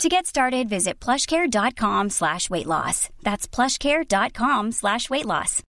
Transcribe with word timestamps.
To 0.00 0.08
get 0.08 0.26
started, 0.26 0.68
visit 0.68 0.98
plushcare.com 0.98 2.10
slash 2.10 2.50
weight 2.50 2.66
loss. 2.66 3.08
That's 3.22 3.46
plushcare.com 3.46 4.72
slash 4.72 5.08
weight 5.10 5.26
loss. 5.26 5.62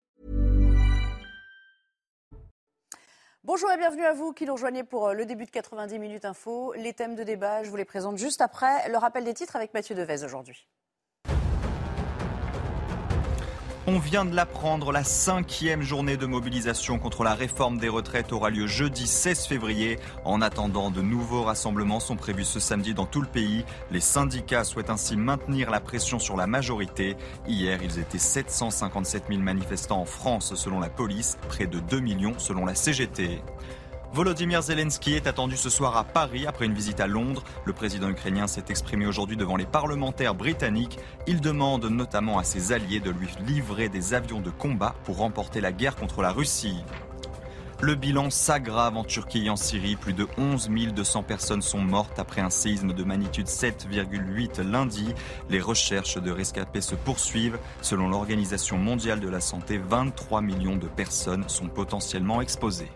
Bonjour 3.43 3.71
et 3.71 3.77
bienvenue 3.77 4.05
à 4.05 4.13
vous 4.13 4.33
qui 4.33 4.45
nous 4.45 4.53
rejoignez 4.53 4.83
pour 4.83 5.07
euh, 5.07 5.13
le 5.13 5.25
début 5.25 5.45
de 5.45 5.49
90 5.49 5.97
minutes 5.97 6.25
info. 6.25 6.73
Les 6.77 6.93
thèmes 6.93 7.15
de 7.15 7.23
débat, 7.23 7.63
je 7.63 7.69
vous 7.71 7.75
les 7.75 7.85
présente 7.85 8.17
juste 8.17 8.39
après 8.39 8.87
le 8.89 8.97
rappel 8.97 9.23
des 9.23 9.33
titres 9.33 9.55
avec 9.55 9.73
Mathieu 9.73 9.95
Devez 9.95 10.23
aujourd'hui. 10.23 10.67
On 13.93 13.99
vient 13.99 14.23
de 14.23 14.33
l'apprendre, 14.33 14.93
la 14.93 15.03
cinquième 15.03 15.81
journée 15.81 16.15
de 16.15 16.25
mobilisation 16.25 16.97
contre 16.97 17.25
la 17.25 17.33
réforme 17.33 17.77
des 17.77 17.89
retraites 17.89 18.31
aura 18.31 18.49
lieu 18.49 18.65
jeudi 18.65 19.05
16 19.05 19.47
février. 19.47 19.99
En 20.23 20.41
attendant, 20.41 20.91
de 20.91 21.01
nouveaux 21.01 21.43
rassemblements 21.43 21.99
sont 21.99 22.15
prévus 22.15 22.45
ce 22.45 22.61
samedi 22.61 22.93
dans 22.93 23.05
tout 23.05 23.19
le 23.19 23.27
pays. 23.27 23.65
Les 23.91 23.99
syndicats 23.99 24.63
souhaitent 24.63 24.91
ainsi 24.91 25.17
maintenir 25.17 25.69
la 25.69 25.81
pression 25.81 26.19
sur 26.19 26.37
la 26.37 26.47
majorité. 26.47 27.17
Hier, 27.49 27.83
ils 27.83 27.99
étaient 27.99 28.17
757 28.17 29.25
000 29.27 29.41
manifestants 29.41 29.99
en 29.99 30.05
France 30.05 30.55
selon 30.55 30.79
la 30.79 30.89
police, 30.89 31.37
près 31.49 31.67
de 31.67 31.81
2 31.81 31.99
millions 31.99 32.39
selon 32.39 32.65
la 32.65 32.75
CGT. 32.75 33.41
Volodymyr 34.13 34.61
Zelensky 34.61 35.13
est 35.13 35.25
attendu 35.25 35.55
ce 35.55 35.69
soir 35.69 35.95
à 35.95 36.03
Paris 36.03 36.45
après 36.45 36.65
une 36.65 36.73
visite 36.73 36.99
à 36.99 37.07
Londres. 37.07 37.45
Le 37.63 37.71
président 37.71 38.09
ukrainien 38.09 38.45
s'est 38.45 38.65
exprimé 38.67 39.05
aujourd'hui 39.05 39.37
devant 39.37 39.55
les 39.55 39.65
parlementaires 39.65 40.35
britanniques. 40.35 40.99
Il 41.27 41.39
demande 41.39 41.85
notamment 41.85 42.37
à 42.37 42.43
ses 42.43 42.73
alliés 42.73 42.99
de 42.99 43.09
lui 43.09 43.29
livrer 43.47 43.87
des 43.87 44.13
avions 44.13 44.41
de 44.41 44.49
combat 44.49 44.95
pour 45.05 45.17
remporter 45.17 45.61
la 45.61 45.71
guerre 45.71 45.95
contre 45.95 46.21
la 46.21 46.33
Russie. 46.33 46.83
Le 47.79 47.95
bilan 47.95 48.29
s'aggrave 48.29 48.97
en 48.97 49.05
Turquie 49.05 49.45
et 49.45 49.49
en 49.49 49.55
Syrie. 49.55 49.95
Plus 49.95 50.13
de 50.13 50.27
11 50.37 50.69
200 50.93 51.23
personnes 51.23 51.61
sont 51.61 51.81
mortes 51.81 52.19
après 52.19 52.41
un 52.41 52.49
séisme 52.49 52.91
de 52.91 53.03
magnitude 53.05 53.47
7,8 53.47 54.61
lundi. 54.61 55.15
Les 55.49 55.61
recherches 55.61 56.17
de 56.17 56.31
rescapés 56.31 56.81
se 56.81 56.95
poursuivent. 56.95 57.59
Selon 57.81 58.09
l'Organisation 58.09 58.77
mondiale 58.77 59.21
de 59.21 59.29
la 59.29 59.39
santé, 59.39 59.77
23 59.77 60.41
millions 60.41 60.75
de 60.75 60.87
personnes 60.87 61.47
sont 61.47 61.69
potentiellement 61.69 62.41
exposées. 62.41 62.91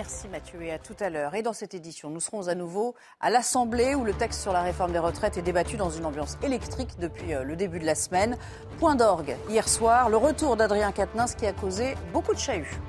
Merci 0.00 0.28
Mathieu 0.28 0.62
et 0.62 0.72
à 0.72 0.78
tout 0.78 0.96
à 0.98 1.10
l'heure. 1.10 1.34
Et 1.34 1.42
dans 1.42 1.52
cette 1.52 1.74
édition, 1.74 2.08
nous 2.08 2.20
serons 2.20 2.48
à 2.48 2.54
nouveau 2.54 2.94
à 3.20 3.28
l'Assemblée 3.28 3.94
où 3.94 4.02
le 4.02 4.14
texte 4.14 4.40
sur 4.40 4.50
la 4.50 4.62
réforme 4.62 4.92
des 4.92 4.98
retraites 4.98 5.36
est 5.36 5.42
débattu 5.42 5.76
dans 5.76 5.90
une 5.90 6.06
ambiance 6.06 6.38
électrique 6.42 6.98
depuis 6.98 7.34
euh, 7.34 7.44
le 7.44 7.54
début 7.54 7.78
de 7.78 7.84
la 7.84 7.94
semaine. 7.94 8.38
Point 8.78 8.94
d'orgue 8.94 9.36
hier 9.50 9.68
soir, 9.68 10.08
le 10.08 10.16
retour 10.16 10.56
d'Adrien 10.56 10.90
Quatennens 10.90 11.34
qui 11.34 11.44
a 11.44 11.52
causé 11.52 11.96
beaucoup 12.14 12.32
de 12.32 12.38
chahuts. 12.38 12.80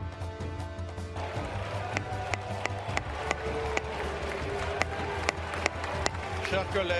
Chers 6.49 6.69
collègues, 6.69 6.95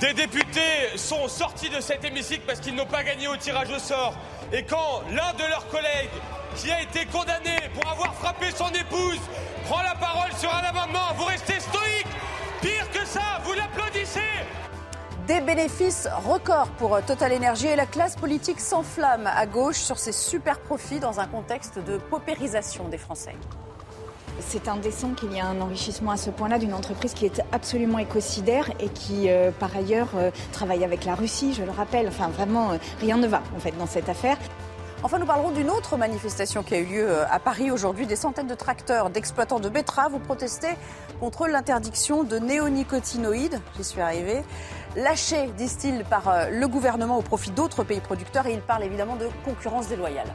des 0.00 0.14
députés 0.14 0.96
sont 0.96 1.28
sortis 1.28 1.70
de 1.70 1.80
cet 1.80 2.04
hémicycle 2.04 2.42
parce 2.44 2.58
qu'ils 2.58 2.74
n'ont 2.74 2.86
pas 2.86 3.04
gagné 3.04 3.28
au 3.28 3.36
tirage 3.36 3.70
au 3.70 3.78
sort. 3.78 4.14
Et 4.52 4.64
quand 4.64 5.02
l'un 5.10 5.32
de 5.34 5.48
leurs 5.48 5.68
collègues 5.68 6.10
qui 6.56 6.70
a 6.70 6.82
été 6.82 7.06
condamné 7.06 7.56
pour 7.74 7.90
avoir 7.90 8.14
frappé 8.14 8.46
son 8.54 8.68
épouse 8.68 9.20
prend 9.64 9.82
la 9.82 9.94
parole 9.94 10.32
sur 10.38 10.52
un 10.54 10.62
amendement. 10.62 11.12
Vous 11.16 11.24
restez 11.24 11.60
stoïque. 11.60 12.06
Pire 12.60 12.90
que 12.92 13.04
ça, 13.06 13.40
vous 13.44 13.52
l'applaudissez. 13.52 14.20
Des 15.26 15.40
bénéfices 15.40 16.06
records 16.26 16.68
pour 16.78 17.00
Total 17.02 17.32
Energy 17.32 17.66
et 17.66 17.76
la 17.76 17.86
classe 17.86 18.16
politique 18.16 18.60
s'enflamme 18.60 19.26
à 19.26 19.46
gauche 19.46 19.78
sur 19.78 19.98
ses 19.98 20.12
super 20.12 20.60
profits 20.60 21.00
dans 21.00 21.18
un 21.18 21.26
contexte 21.26 21.78
de 21.78 21.96
paupérisation 21.96 22.88
des 22.88 22.98
Français. 22.98 23.34
C'est 24.40 24.68
indécent 24.68 25.10
qu'il 25.10 25.32
y 25.32 25.36
ait 25.36 25.40
un 25.40 25.60
enrichissement 25.60 26.10
à 26.10 26.16
ce 26.16 26.30
point-là 26.30 26.58
d'une 26.58 26.74
entreprise 26.74 27.14
qui 27.14 27.24
est 27.24 27.40
absolument 27.52 27.98
écocidaire 27.98 28.70
et 28.80 28.88
qui, 28.88 29.30
euh, 29.30 29.50
par 29.50 29.74
ailleurs, 29.76 30.08
euh, 30.16 30.30
travaille 30.52 30.84
avec 30.84 31.04
la 31.04 31.14
Russie, 31.14 31.54
je 31.54 31.62
le 31.62 31.70
rappelle. 31.70 32.08
Enfin, 32.08 32.28
vraiment, 32.28 32.72
euh, 32.72 32.76
rien 33.00 33.16
ne 33.16 33.26
va, 33.26 33.42
en 33.56 33.60
fait, 33.60 33.76
dans 33.78 33.86
cette 33.86 34.08
affaire. 34.08 34.36
Enfin, 35.04 35.18
nous 35.18 35.26
parlerons 35.26 35.50
d'une 35.50 35.68
autre 35.68 35.98
manifestation 35.98 36.62
qui 36.62 36.72
a 36.72 36.78
eu 36.78 36.86
lieu 36.86 37.06
euh, 37.06 37.26
à 37.30 37.38
Paris 37.38 37.70
aujourd'hui. 37.70 38.06
Des 38.06 38.16
centaines 38.16 38.46
de 38.46 38.54
tracteurs 38.54 39.10
d'exploitants 39.10 39.60
de 39.60 39.68
betteraves 39.68 40.14
ont 40.14 40.18
protesté 40.18 40.68
contre 41.20 41.46
l'interdiction 41.46 42.24
de 42.24 42.38
néonicotinoïdes. 42.38 43.60
J'y 43.76 43.84
suis 43.84 44.00
arrivée. 44.00 44.42
Lâchés, 44.96 45.50
disent-ils, 45.58 46.04
par 46.04 46.30
euh, 46.30 46.48
le 46.48 46.66
gouvernement 46.68 47.18
au 47.18 47.20
profit 47.20 47.50
d'autres 47.50 47.84
pays 47.84 48.00
producteurs. 48.00 48.46
Et 48.46 48.54
ils 48.54 48.62
parlent 48.62 48.84
évidemment 48.84 49.16
de 49.16 49.28
concurrence 49.44 49.88
déloyale. 49.88 50.32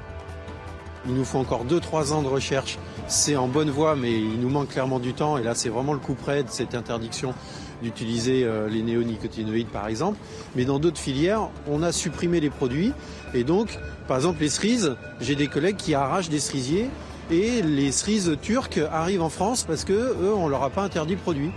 Il 1.07 1.15
nous 1.15 1.25
faut 1.25 1.39
encore 1.39 1.65
2-3 1.65 2.13
ans 2.13 2.21
de 2.21 2.27
recherche. 2.27 2.77
C'est 3.07 3.35
en 3.35 3.47
bonne 3.47 3.71
voie, 3.71 3.95
mais 3.95 4.11
il 4.11 4.39
nous 4.39 4.49
manque 4.49 4.69
clairement 4.69 4.99
du 4.99 5.15
temps. 5.15 5.39
Et 5.39 5.43
là, 5.43 5.55
c'est 5.55 5.69
vraiment 5.69 5.93
le 5.93 5.99
coup 5.99 6.13
près 6.13 6.43
de 6.43 6.49
cette 6.51 6.75
interdiction 6.75 7.33
d'utiliser 7.81 8.43
euh, 8.43 8.67
les 8.67 8.81
néonicotinoïdes, 8.81 9.67
par 9.67 9.87
exemple. 9.87 10.17
Mais 10.55 10.65
dans 10.65 10.79
d'autres 10.79 10.99
filières, 10.99 11.49
on 11.67 11.83
a 11.83 11.91
supprimé 11.91 12.39
les 12.39 12.49
produits. 12.49 12.93
Et 13.33 13.43
donc, 13.43 13.79
par 14.07 14.17
exemple, 14.17 14.41
les 14.41 14.49
cerises, 14.49 14.95
j'ai 15.21 15.35
des 15.35 15.47
collègues 15.47 15.77
qui 15.77 15.93
arrachent 15.93 16.29
des 16.29 16.39
cerisiers 16.39 16.89
et 17.31 17.61
les 17.61 17.91
cerises 17.91 18.37
turques 18.41 18.79
arrivent 18.91 19.21
en 19.21 19.29
France 19.29 19.63
parce 19.63 19.83
que 19.83 19.93
eux, 19.93 20.33
on 20.33 20.47
leur 20.47 20.63
a 20.63 20.69
pas 20.69 20.83
interdit 20.83 21.13
le 21.13 21.19
produit. 21.19 21.51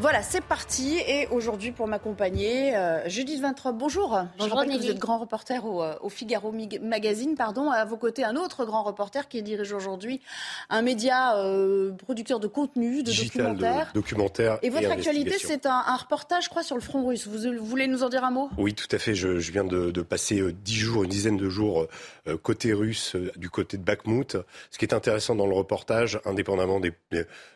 Voilà, 0.00 0.22
c'est 0.22 0.40
parti. 0.44 0.96
Et 1.08 1.26
aujourd'hui, 1.32 1.72
pour 1.72 1.88
m'accompagner, 1.88 2.76
euh, 2.76 3.08
Judith 3.08 3.40
Vintrop, 3.40 3.76
bonjour. 3.76 4.16
Je 4.16 4.38
Bonjour, 4.38 4.56
rappelle 4.58 4.76
que 4.76 4.82
vous 4.82 4.90
êtes 4.90 4.98
grand 4.98 5.18
reporter 5.18 5.64
au, 5.66 5.82
euh, 5.82 5.96
au 6.02 6.08
Figaro 6.08 6.54
Magazine. 6.80 7.34
Pardon. 7.36 7.72
À 7.72 7.84
vos 7.84 7.96
côtés, 7.96 8.22
un 8.22 8.36
autre 8.36 8.64
grand 8.64 8.84
reporter 8.84 9.26
qui 9.26 9.42
dirige 9.42 9.72
aujourd'hui 9.72 10.20
un 10.70 10.82
média 10.82 11.36
euh, 11.38 11.90
producteur 11.92 12.38
de 12.38 12.46
contenu, 12.46 13.02
de 13.02 13.10
digital, 13.10 13.46
documentaires. 13.56 13.88
de 13.88 13.98
documentaire 13.98 14.58
Et 14.62 14.70
votre 14.70 14.88
actualité, 14.88 15.34
c'est 15.36 15.66
un, 15.66 15.82
un 15.84 15.96
reportage, 15.96 16.44
je 16.44 16.48
crois, 16.48 16.62
sur 16.62 16.76
le 16.76 16.82
front 16.82 17.04
russe. 17.04 17.26
Vous, 17.26 17.50
vous 17.58 17.66
voulez 17.66 17.88
nous 17.88 18.04
en 18.04 18.08
dire 18.08 18.22
un 18.22 18.30
mot? 18.30 18.50
Oui, 18.56 18.74
tout 18.74 18.86
à 18.92 18.98
fait. 18.98 19.16
Je, 19.16 19.40
je 19.40 19.50
viens 19.50 19.64
de, 19.64 19.90
de 19.90 20.02
passer 20.02 20.38
euh, 20.38 20.52
dix 20.52 20.76
jours, 20.76 21.02
une 21.02 21.10
dizaine 21.10 21.36
de 21.36 21.48
jours 21.48 21.88
euh, 22.28 22.36
côté 22.36 22.72
russe, 22.72 23.16
euh, 23.16 23.32
du 23.34 23.50
côté 23.50 23.76
de 23.76 23.82
Bakhmut. 23.82 24.36
Ce 24.70 24.78
qui 24.78 24.84
est 24.84 24.94
intéressant 24.94 25.34
dans 25.34 25.46
le 25.48 25.54
reportage, 25.54 26.20
indépendamment 26.24 26.78
des, 26.78 26.92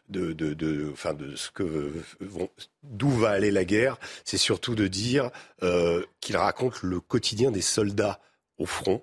de, 0.09 0.33
de, 0.33 0.55
de, 0.55 0.91
enfin 0.93 1.15
de 1.15 1.37
ce 1.37 1.51
que 1.51 1.93
vont, 2.21 2.51
d'où 2.83 3.11
va 3.11 3.31
aller 3.31 3.51
la 3.51 3.65
guerre, 3.65 3.99
c'est 4.25 4.37
surtout 4.37 4.75
de 4.75 4.87
dire 4.87 5.31
euh, 5.63 6.05
qu'il 6.21 6.37
raconte 6.37 6.83
le 6.83 7.01
quotidien 7.01 7.51
des 7.51 7.63
soldats 7.63 8.21
au 8.59 8.67
front. 8.67 9.03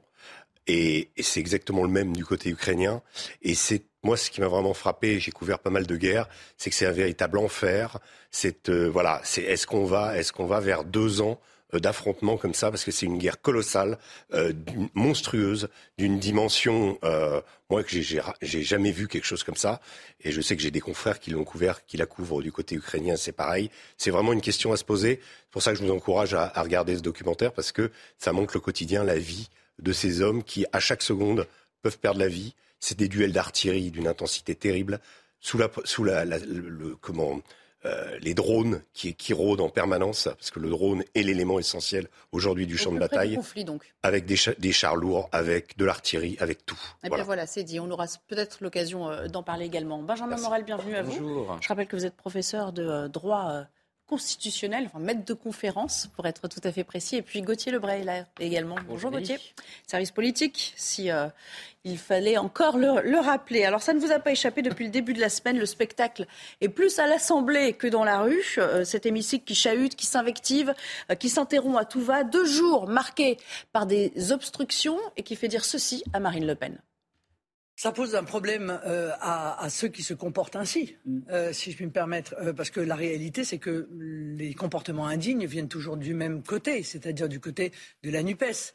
Et, 0.68 1.10
c'est 1.20 1.40
exactement 1.40 1.84
le 1.84 1.90
même 1.90 2.16
du 2.16 2.24
côté 2.24 2.50
ukrainien. 2.50 3.02
Et 3.42 3.56
c'est 3.56 3.84
moi 4.04 4.18
ce 4.18 4.30
qui 4.30 4.40
m'a 4.40 4.48
vraiment 4.48 4.76
frappé. 4.76 5.20
J'ai 5.20 5.32
couvert 5.32 5.60
pas 5.60 5.72
mal 5.72 5.88
de 5.88 5.96
guerres. 5.98 6.30
C'est 6.58 6.70
que 6.70 6.76
c'est 6.76 6.86
un 6.86 6.92
véritable 6.92 7.40
enfer. 7.40 7.98
C'est 8.30 8.70
euh, 8.70 8.88
voilà. 8.88 9.20
C'est 9.24 9.42
est-ce 9.42 9.66
qu'on 9.66 9.86
va 9.86 10.16
est-ce 10.18 10.31
qu'on 10.31 10.46
va 10.46 10.60
vers 10.60 10.84
deux 10.84 11.22
ans 11.22 11.40
d'affrontements 11.74 12.38
comme 12.38 12.53
ça 12.53 12.72
parce 12.72 12.84
que 12.84 12.91
c'est 12.91 13.06
une 13.06 13.18
guerre 13.18 13.41
colossale, 13.41 13.97
euh, 14.34 14.53
monstrueuse, 14.96 15.69
d'une 15.97 16.19
dimension 16.19 16.97
euh, 17.03 17.41
moi 17.69 17.84
que 17.84 17.90
j'ai 17.91 18.63
jamais 18.63 18.91
vu 18.91 19.07
quelque 19.07 19.25
chose 19.25 19.44
comme 19.44 19.56
ça. 19.56 19.80
Et 20.22 20.31
je 20.31 20.41
sais 20.41 20.56
que 20.56 20.62
j'ai 20.62 20.72
des 20.72 20.80
confrères 20.81 21.19
qui 21.19 21.30
l'ont 21.31 21.44
couvert, 21.44 21.85
qui 21.85 21.97
la 21.97 22.06
couvrent 22.06 22.41
du 22.41 22.52
côté 22.52 22.75
ukrainien. 22.75 23.16
C'est 23.16 23.31
pareil. 23.31 23.69
C'est 23.97 24.09
vraiment 24.09 24.34
une 24.34 24.41
question 24.41 24.72
à 24.74 24.78
se 24.78 24.84
poser. 24.84 25.19
C'est 25.22 25.52
pour 25.52 25.62
ça 25.62 25.72
que 25.72 25.78
je 25.78 25.84
vous 25.84 25.91
encourage 25.91 26.34
à, 26.34 26.52
à 26.56 26.63
regarder 26.63 26.96
ce 26.97 27.02
documentaire 27.02 27.52
parce 27.53 27.72
que 27.72 27.91
ça 28.18 28.34
montre 28.34 28.56
le 28.56 28.62
quotidien, 28.62 29.03
la 29.03 29.19
vie 29.19 29.50
de 29.80 29.94
ces 29.94 30.22
hommes 30.22 30.44
qui, 30.44 30.65
à 30.74 30.80
chaque 30.80 31.01
seconde, 31.04 31.48
peuvent 31.83 32.00
perdre 32.00 32.19
la 32.19 32.27
vie. 32.27 32.56
C'est 32.80 32.98
des 32.98 33.07
duels 33.07 33.31
d'artillerie 33.33 33.92
d'une 33.92 34.07
intensité 34.07 34.56
terrible, 34.56 35.00
sous 35.39 35.57
la, 35.57 35.69
sous 35.86 36.04
la, 36.04 36.25
la- 36.25 36.39
le, 36.39 36.68
le- 36.69 36.95
comment, 36.95 37.42
euh, 37.86 38.18
les 38.22 38.34
drones 38.34 38.81
qui, 38.94 39.14
qui 39.16 39.34
rôdent 39.34 39.62
en 39.62 39.70
permanence, 39.70 40.24
parce 40.38 40.52
que 40.52 40.60
le 40.60 40.70
drone 40.70 41.04
est 41.16 41.24
l'élément 41.24 41.60
essentiel 41.60 42.08
aujourd'hui 42.31 42.68
du 42.68 42.78
champ 42.78 42.92
Au 42.92 42.96
de 42.96 43.00
bataille, 43.00 43.36
conflit, 43.36 43.64
donc. 43.64 43.94
avec 44.04 44.26
des, 44.26 44.36
cha- 44.36 44.54
des 44.58 44.72
chars 44.72 44.96
lourds, 44.98 45.30
avec 45.31 45.78
de 45.78 45.86
l'artillerie, 45.86 46.36
avec 46.40 46.66
tout. 46.66 46.76
Et 47.04 47.08
Voilà. 47.08 47.16
bien 47.24 47.26
voilà, 47.26 47.48
c'est 47.48 47.64
dit. 47.64 47.80
On 47.80 47.90
aura 47.90 48.06
peut-être 48.28 48.58
l'occasion 48.62 49.10
euh, 49.10 49.28
d'en 49.28 49.44
parler 49.44 49.66
également. 49.66 50.02
Benjamin 50.02 50.30
Merci. 50.31 50.44
Morel, 50.44 50.64
bienvenue 50.66 50.96
à 50.96 51.04
vous. 51.04 51.12
Bonjour. 51.20 51.58
Je 51.62 51.68
rappelle 51.70 51.88
que 51.88 51.96
vous 51.96 52.06
êtes 52.06 52.16
professeur 52.16 52.74
de 52.74 52.84
euh, 52.86 53.08
droit 53.08 53.48
euh, 53.52 53.64
constitutionnel, 54.10 54.86
enfin 54.88 55.00
maître 55.00 55.24
de 55.24 55.34
conférence 55.34 56.10
pour 56.16 56.26
être 56.26 56.48
tout 56.48 56.60
à 56.64 56.72
fait 56.72 56.84
précis, 56.84 57.18
et 57.18 57.22
puis 57.22 57.44
Gauthier 57.44 57.72
Lebray 57.72 58.04
là 58.04 58.26
également. 58.40 58.76
Bonjour, 58.88 59.12
Gauthier, 59.12 59.38
service 59.86 60.10
politique, 60.10 60.74
si 60.76 61.12
euh, 61.12 61.28
il 61.84 62.00
fallait 62.00 62.38
encore 62.38 62.78
le, 62.78 63.20
rappeler. 63.20 63.66
Alors 63.66 63.84
ça 63.84 63.94
ne 63.94 64.00
vous 64.00 64.12
a 64.12 64.18
pas 64.18 64.32
échappé 64.32 64.64
depuis 64.64 64.86
le 64.86 64.92
début 64.92 65.14
de 65.14 65.22
la 65.22 65.30
semaine, 65.30 65.60
le 65.60 65.68
spectacle 65.68 66.26
est 66.60 66.70
plus 66.70 66.98
à 66.98 67.06
l'Assemblée 67.06 67.74
que 67.74 67.86
dans 67.86 68.04
la 68.04 68.22
rue. 68.22 68.56
Euh, 68.58 68.84
cet 68.84 69.06
hémicycle 69.06 69.46
qui 69.46 69.56
chahute, 69.56 69.96
qui 69.96 70.08
s'invective, 70.08 70.74
euh, 71.12 71.16
qui 71.16 71.30
s'interrompt 71.30 71.78
à 71.78 71.86
tout 71.86 72.02
va, 72.02 72.24
deux 72.24 72.46
jours 72.46 72.88
marqués 72.88 73.38
par 73.72 73.86
des 73.86 74.32
obstructions 74.32 74.98
et 75.18 75.24
qui 75.24 75.36
fait 75.36 75.48
dire 75.48 75.64
ceci 75.64 76.04
à 76.14 76.20
Marine 76.20 76.48
Le 76.48 76.56
Pen. 76.56 76.80
Ça 77.80 77.94
pose 77.94 78.14
un 78.14 78.26
problème 78.26 78.78
euh, 78.86 79.12
à, 79.22 79.70
ceux 79.70 79.88
qui 79.88 80.04
se 80.04 80.14
comportent 80.14 80.58
ainsi, 80.58 80.98
mm. 81.06 81.20
euh, 81.31 81.54
si 81.54 81.72
je 81.72 81.78
puis 81.78 81.86
me 81.86 81.92
permettre, 81.92 82.36
euh, 82.42 82.52
parce 82.52 82.72
que 82.72 82.81
la 82.81 82.96
réalité, 82.96 83.46
c'est 83.46 83.58
que 83.58 83.88
les 84.36 84.54
comportements 84.54 85.08
indignes 85.08 85.46
viennent 85.46 85.70
toujours 85.70 85.96
du 85.96 86.14
même 86.14 86.44
côté, 86.44 86.84
c'est-à-dire 86.84 87.30
du 87.30 87.40
côté 87.40 87.72
de 88.04 88.12
la 88.12 88.22
NUPES, 88.22 88.74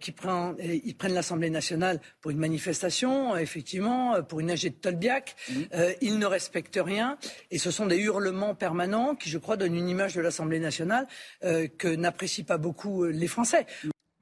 qui 0.00 0.12
prend, 0.12 0.56
ils 0.58 0.96
prennent 0.96 1.12
l'Assemblée 1.12 1.50
nationale 1.50 2.00
pour 2.22 2.30
une 2.30 2.38
manifestation, 2.38 3.36
effectivement, 3.36 4.22
pour 4.22 4.40
une 4.40 4.50
AG 4.50 4.62
de 4.62 4.68
Tolbiac. 4.70 5.36
Mm. 5.50 5.62
ils 6.00 6.18
ne 6.18 6.24
respectent 6.24 6.80
rien, 6.82 7.18
et 7.50 7.58
ce 7.58 7.70
sont 7.70 7.84
des 7.84 7.98
hurlements 7.98 8.54
permanents 8.54 9.14
qui, 9.14 9.28
je 9.28 9.36
crois, 9.36 9.58
donnent 9.58 9.76
une 9.76 9.90
image 9.90 10.14
de 10.14 10.22
l'Assemblée 10.22 10.58
nationale 10.58 11.06
que 11.42 11.94
n'apprécient 11.94 12.46
pas 12.46 12.56
beaucoup 12.56 13.04
les 13.04 13.28
Français. 13.28 13.66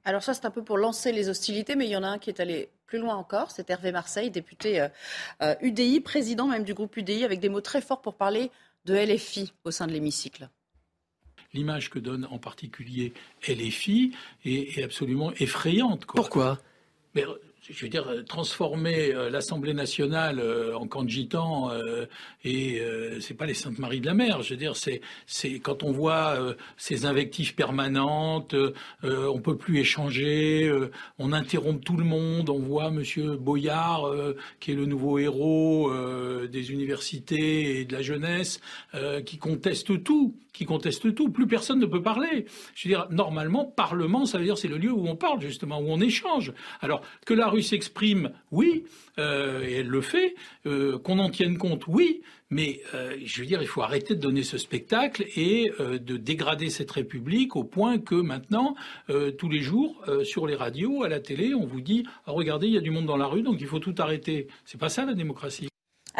Alors 0.07 0.23
ça, 0.23 0.33
c'est 0.33 0.45
un 0.45 0.51
peu 0.51 0.63
pour 0.63 0.77
lancer 0.77 1.11
les 1.11 1.27
hostilités, 1.27 1.75
mais 1.75 1.85
il 1.85 1.89
y 1.89 1.97
en 1.97 2.03
a 2.03 2.07
un 2.07 2.17
qui 2.17 2.29
est 2.29 2.39
allé 2.39 2.69
plus 2.85 2.97
loin 2.97 3.17
encore. 3.17 3.51
C'est 3.51 3.69
Hervé 3.69 3.91
Marseille, 3.91 4.31
député 4.31 4.87
UDI, 5.61 5.95
euh, 5.95 5.99
euh, 5.99 6.01
président 6.01 6.47
même 6.47 6.63
du 6.63 6.73
groupe 6.73 6.95
UDI, 6.95 7.25
avec 7.25 7.41
des 7.41 7.49
mots 7.49 7.59
très 7.59 7.81
forts 7.81 8.01
pour 8.01 8.15
parler 8.15 8.49
de 8.85 8.95
LFI 8.95 9.51
au 9.65 9.71
sein 9.71 9.85
de 9.85 9.91
l'hémicycle. 9.91 10.47
L'image 11.53 11.89
que 11.89 11.99
donne 11.99 12.25
en 12.31 12.37
particulier 12.37 13.11
LFI 13.49 14.13
est, 14.45 14.81
absolument 14.81 15.33
effrayante. 15.41 16.05
Pourquoi? 16.05 16.61
Je 17.69 17.85
veux 17.85 17.89
dire, 17.89 18.07
euh, 18.07 18.23
transformer 18.23 19.13
euh, 19.13 19.29
l'Assemblée 19.29 19.73
nationale 19.73 20.39
euh, 20.39 20.75
en 20.75 20.87
camp 20.87 21.03
de 21.03 21.09
gitans, 21.09 21.71
et 22.43 22.81
c'est 23.19 23.33
pas 23.33 23.45
les 23.45 23.53
Saintes 23.53 23.79
Maries 23.79 23.99
de 23.99 24.05
la 24.05 24.13
Mer. 24.13 24.41
Je 24.41 24.51
veux 24.51 24.59
dire, 24.59 24.75
c'est 24.75 25.59
quand 25.59 25.83
on 25.83 25.91
voit 25.91 26.37
ces 26.77 27.05
invectives 27.05 27.55
permanentes, 27.55 28.55
on 29.03 29.39
peut 29.39 29.57
plus 29.57 29.79
échanger, 29.79 30.71
on 31.19 31.33
interrompt 31.33 31.83
tout 31.83 31.97
le 31.97 32.05
monde. 32.05 32.49
On 32.49 32.59
voit 32.59 32.89
Monsieur 32.89 33.35
Boyard, 33.35 34.09
qui 34.59 34.71
est 34.71 34.75
le 34.75 34.85
nouveau 34.85 35.17
héros 35.17 35.91
des 36.47 36.71
universités 36.71 37.81
et 37.81 37.85
de 37.85 37.93
la 37.93 38.01
jeunesse, 38.01 38.61
qui 39.25 39.37
conteste 39.37 40.03
tout, 40.03 40.35
qui 40.53 40.65
conteste 40.65 41.13
tout. 41.13 41.29
Plus 41.29 41.47
personne 41.47 41.79
ne 41.79 41.85
peut 41.85 42.01
parler. 42.01 42.45
Je 42.75 42.87
veux 42.87 42.95
dire, 42.95 43.07
normalement, 43.11 43.65
Parlement, 43.65 44.25
ça 44.25 44.37
veut 44.37 44.45
dire 44.45 44.57
c'est 44.57 44.67
le 44.67 44.77
lieu 44.77 44.91
où 44.91 45.07
on 45.07 45.15
parle 45.15 45.41
justement, 45.41 45.79
où 45.79 45.87
on 45.89 45.99
échange. 45.99 46.53
Alors 46.81 47.01
que 47.25 47.33
la 47.33 47.47
s'exprime, 47.63 48.31
oui, 48.51 48.85
euh, 49.19 49.63
et 49.63 49.73
elle 49.75 49.87
le 49.87 50.01
fait, 50.01 50.35
euh, 50.65 50.97
qu'on 50.99 51.19
en 51.19 51.29
tienne 51.29 51.57
compte, 51.57 51.87
oui, 51.87 52.21
mais 52.49 52.81
euh, 52.93 53.15
je 53.23 53.41
veux 53.41 53.47
dire, 53.47 53.61
il 53.61 53.67
faut 53.67 53.81
arrêter 53.81 54.15
de 54.15 54.21
donner 54.21 54.43
ce 54.43 54.57
spectacle 54.57 55.25
et 55.35 55.71
de 55.79 56.17
dégrader 56.17 56.69
cette 56.69 56.91
République 56.91 57.55
au 57.55 57.63
point 57.63 57.97
que 57.99 58.15
maintenant, 58.15 58.75
tous 59.37 59.49
les 59.49 59.59
jours, 59.59 60.03
sur 60.23 60.47
les 60.47 60.55
radios, 60.55 61.03
à 61.03 61.09
la 61.09 61.19
télé, 61.19 61.53
on 61.53 61.65
vous 61.65 61.81
dit 61.81 62.05
ah, 62.25 62.31
regardez, 62.31 62.67
il 62.67 62.73
y 62.73 62.77
a 62.77 62.81
du 62.81 62.91
monde 62.91 63.05
dans 63.05 63.17
la 63.17 63.27
rue, 63.27 63.41
donc 63.41 63.57
il 63.59 63.67
faut 63.67 63.79
tout 63.79 63.95
arrêter. 63.97 64.47
C'est 64.65 64.79
pas 64.79 64.89
ça 64.89 65.05
la 65.05 65.13
démocratie. 65.13 65.67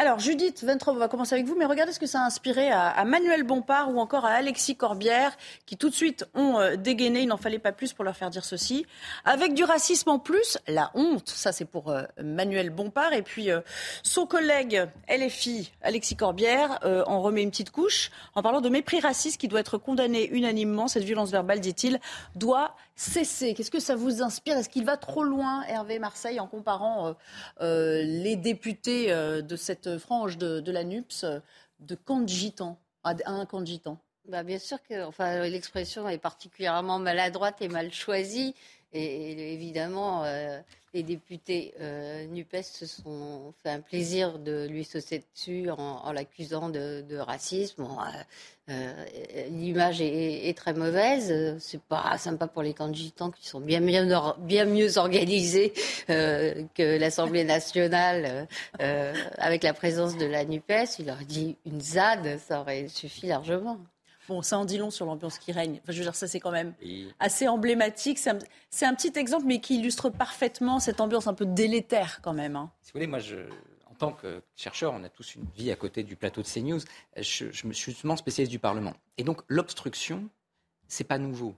Alors, 0.00 0.20
Judith 0.20 0.62
Ventrov, 0.62 0.94
on 0.94 1.00
va 1.00 1.08
commencer 1.08 1.34
avec 1.34 1.46
vous, 1.46 1.56
mais 1.56 1.64
regardez 1.64 1.92
ce 1.92 1.98
que 1.98 2.06
ça 2.06 2.20
a 2.20 2.24
inspiré 2.24 2.70
à, 2.70 3.04
Manuel 3.04 3.42
Bompard 3.42 3.92
ou 3.92 3.98
encore 3.98 4.24
à 4.24 4.30
Alexis 4.30 4.76
Corbière, 4.76 5.36
qui 5.66 5.76
tout 5.76 5.90
de 5.90 5.94
suite 5.94 6.24
ont 6.34 6.60
euh, 6.60 6.76
dégainé, 6.76 7.22
il 7.22 7.26
n'en 7.26 7.36
fallait 7.36 7.58
pas 7.58 7.72
plus 7.72 7.94
pour 7.94 8.04
leur 8.04 8.16
faire 8.16 8.30
dire 8.30 8.44
ceci. 8.44 8.86
Avec 9.24 9.54
du 9.54 9.64
racisme 9.64 10.10
en 10.10 10.20
plus, 10.20 10.56
la 10.68 10.92
honte, 10.94 11.28
ça 11.28 11.50
c'est 11.50 11.64
pour 11.64 11.90
euh, 11.90 12.04
Manuel 12.22 12.70
Bompard, 12.70 13.12
et 13.12 13.22
puis 13.22 13.50
euh, 13.50 13.60
son 14.04 14.24
collègue 14.24 14.88
LFI, 15.08 15.72
Alexis 15.82 16.14
Corbière, 16.14 16.78
en 16.84 17.20
remet 17.20 17.42
une 17.42 17.50
petite 17.50 17.72
couche 17.72 18.12
en 18.36 18.42
parlant 18.42 18.60
de 18.60 18.68
mépris 18.68 19.00
raciste 19.00 19.40
qui 19.40 19.48
doit 19.48 19.58
être 19.58 19.78
condamné 19.78 20.28
unanimement. 20.28 20.86
Cette 20.86 21.02
violence 21.02 21.32
verbale, 21.32 21.58
dit-il, 21.58 21.98
doit 22.36 22.76
cesser. 22.94 23.54
Qu'est-ce 23.54 23.72
que 23.72 23.80
ça 23.80 23.96
vous 23.96 24.22
inspire? 24.22 24.56
Est-ce 24.56 24.68
qu'il 24.68 24.84
va 24.84 24.96
trop 24.96 25.24
loin, 25.24 25.64
Hervé 25.64 25.98
Marseille, 25.98 26.38
en 26.38 26.46
comparant 26.46 27.14
les 27.60 28.36
députés 28.36 29.08
de 29.08 29.56
cette 29.56 29.87
frange 29.96 30.36
de, 30.36 30.70
la 30.70 30.84
NUPS 30.84 31.24
de 31.80 31.94
camp 31.94 32.20
de 32.20 32.28
gitans 32.28 32.78
à 33.04 33.14
un 33.26 33.46
camp 33.46 33.60
de 33.60 33.66
gitans 33.66 33.98
bah 34.26 34.42
Bien 34.42 34.58
sûr 34.58 34.82
que 34.82 35.04
enfin, 35.04 35.48
l'expression 35.48 36.08
est 36.08 36.18
particulièrement 36.18 36.98
maladroite 36.98 37.62
et 37.62 37.68
mal 37.68 37.92
choisie. 37.92 38.54
Et, 38.92 39.52
évidemment, 39.52 40.24
euh, 40.24 40.60
les 40.94 41.02
députés 41.02 41.74
euh, 41.80 42.26
NUPES 42.26 42.62
se 42.62 42.86
sont 42.86 43.52
fait 43.62 43.68
un 43.68 43.80
plaisir 43.80 44.38
de 44.38 44.66
lui 44.66 44.82
sauter 44.84 45.22
dessus 45.34 45.68
en, 45.70 46.10
l'accusant 46.12 46.70
de, 46.70 47.16
racisme. 47.18 47.86
Euh, 48.70 49.04
l'image 49.50 50.00
est, 50.00 50.56
très 50.56 50.72
mauvaise. 50.72 51.58
C'est 51.58 51.82
pas 51.82 52.16
sympa 52.16 52.46
pour 52.46 52.62
les 52.62 52.72
candidats 52.72 53.30
qui 53.38 53.46
sont 53.46 53.60
bien 53.60 53.80
mieux, 53.80 54.08
bien 54.38 54.64
mieux 54.64 54.96
organisés 54.96 55.74
que 56.06 56.98
l'Assemblée 56.98 57.44
nationale 57.44 58.48
avec 58.78 59.64
la 59.64 59.74
présence 59.74 60.16
de 60.16 60.24
la 60.24 60.46
NUPES. 60.46 60.98
Il 60.98 61.06
leur 61.06 61.18
dit 61.18 61.56
une 61.66 61.80
ZAD, 61.80 62.38
ça 62.38 62.60
aurait 62.60 62.88
suffi 62.88 63.26
largement. 63.26 63.78
Bon, 64.28 64.42
ça 64.42 64.58
en 64.58 64.64
dit 64.64 64.76
long 64.76 64.90
sur 64.90 65.06
l'ambiance 65.06 65.38
qui 65.38 65.52
règne. 65.52 65.80
Enfin, 65.82 65.92
je 65.92 65.98
veux 65.98 66.04
dire, 66.04 66.14
ça 66.14 66.28
c'est 66.28 66.40
quand 66.40 66.50
même 66.50 66.74
assez 67.18 67.48
emblématique. 67.48 68.18
C'est 68.18 68.86
un, 68.86 68.94
petit 68.94 69.18
exemple, 69.18 69.46
mais 69.46 69.60
qui 69.60 69.78
illustre 69.78 70.10
parfaitement 70.10 70.80
cette 70.80 71.00
ambiance 71.00 71.26
un 71.26 71.34
peu 71.34 71.46
délétère 71.46 72.20
quand 72.22 72.34
même. 72.34 72.54
Hein. 72.54 72.70
Si 72.82 72.92
vous 72.92 72.98
voulez, 72.98 73.06
moi, 73.06 73.20
je, 73.20 73.36
en 73.90 73.94
tant 73.98 74.12
que 74.12 74.42
chercheur, 74.54 74.92
on 74.92 75.02
a 75.02 75.08
tous 75.08 75.34
une 75.34 75.46
vie 75.56 75.72
à 75.72 75.76
côté 75.76 76.02
du 76.02 76.14
plateau 76.14 76.42
de 76.42 76.46
CNews. 76.46 76.80
Je, 77.16 77.50
je 77.50 77.66
me 77.66 77.72
suis 77.72 77.92
justement 77.92 78.16
spécialiste 78.16 78.52
du 78.52 78.58
Parlement. 78.58 78.94
Et 79.16 79.24
donc, 79.24 79.40
l'obstruction, 79.48 80.28
c'est 80.88 81.04
pas 81.04 81.18
nouveau. 81.18 81.54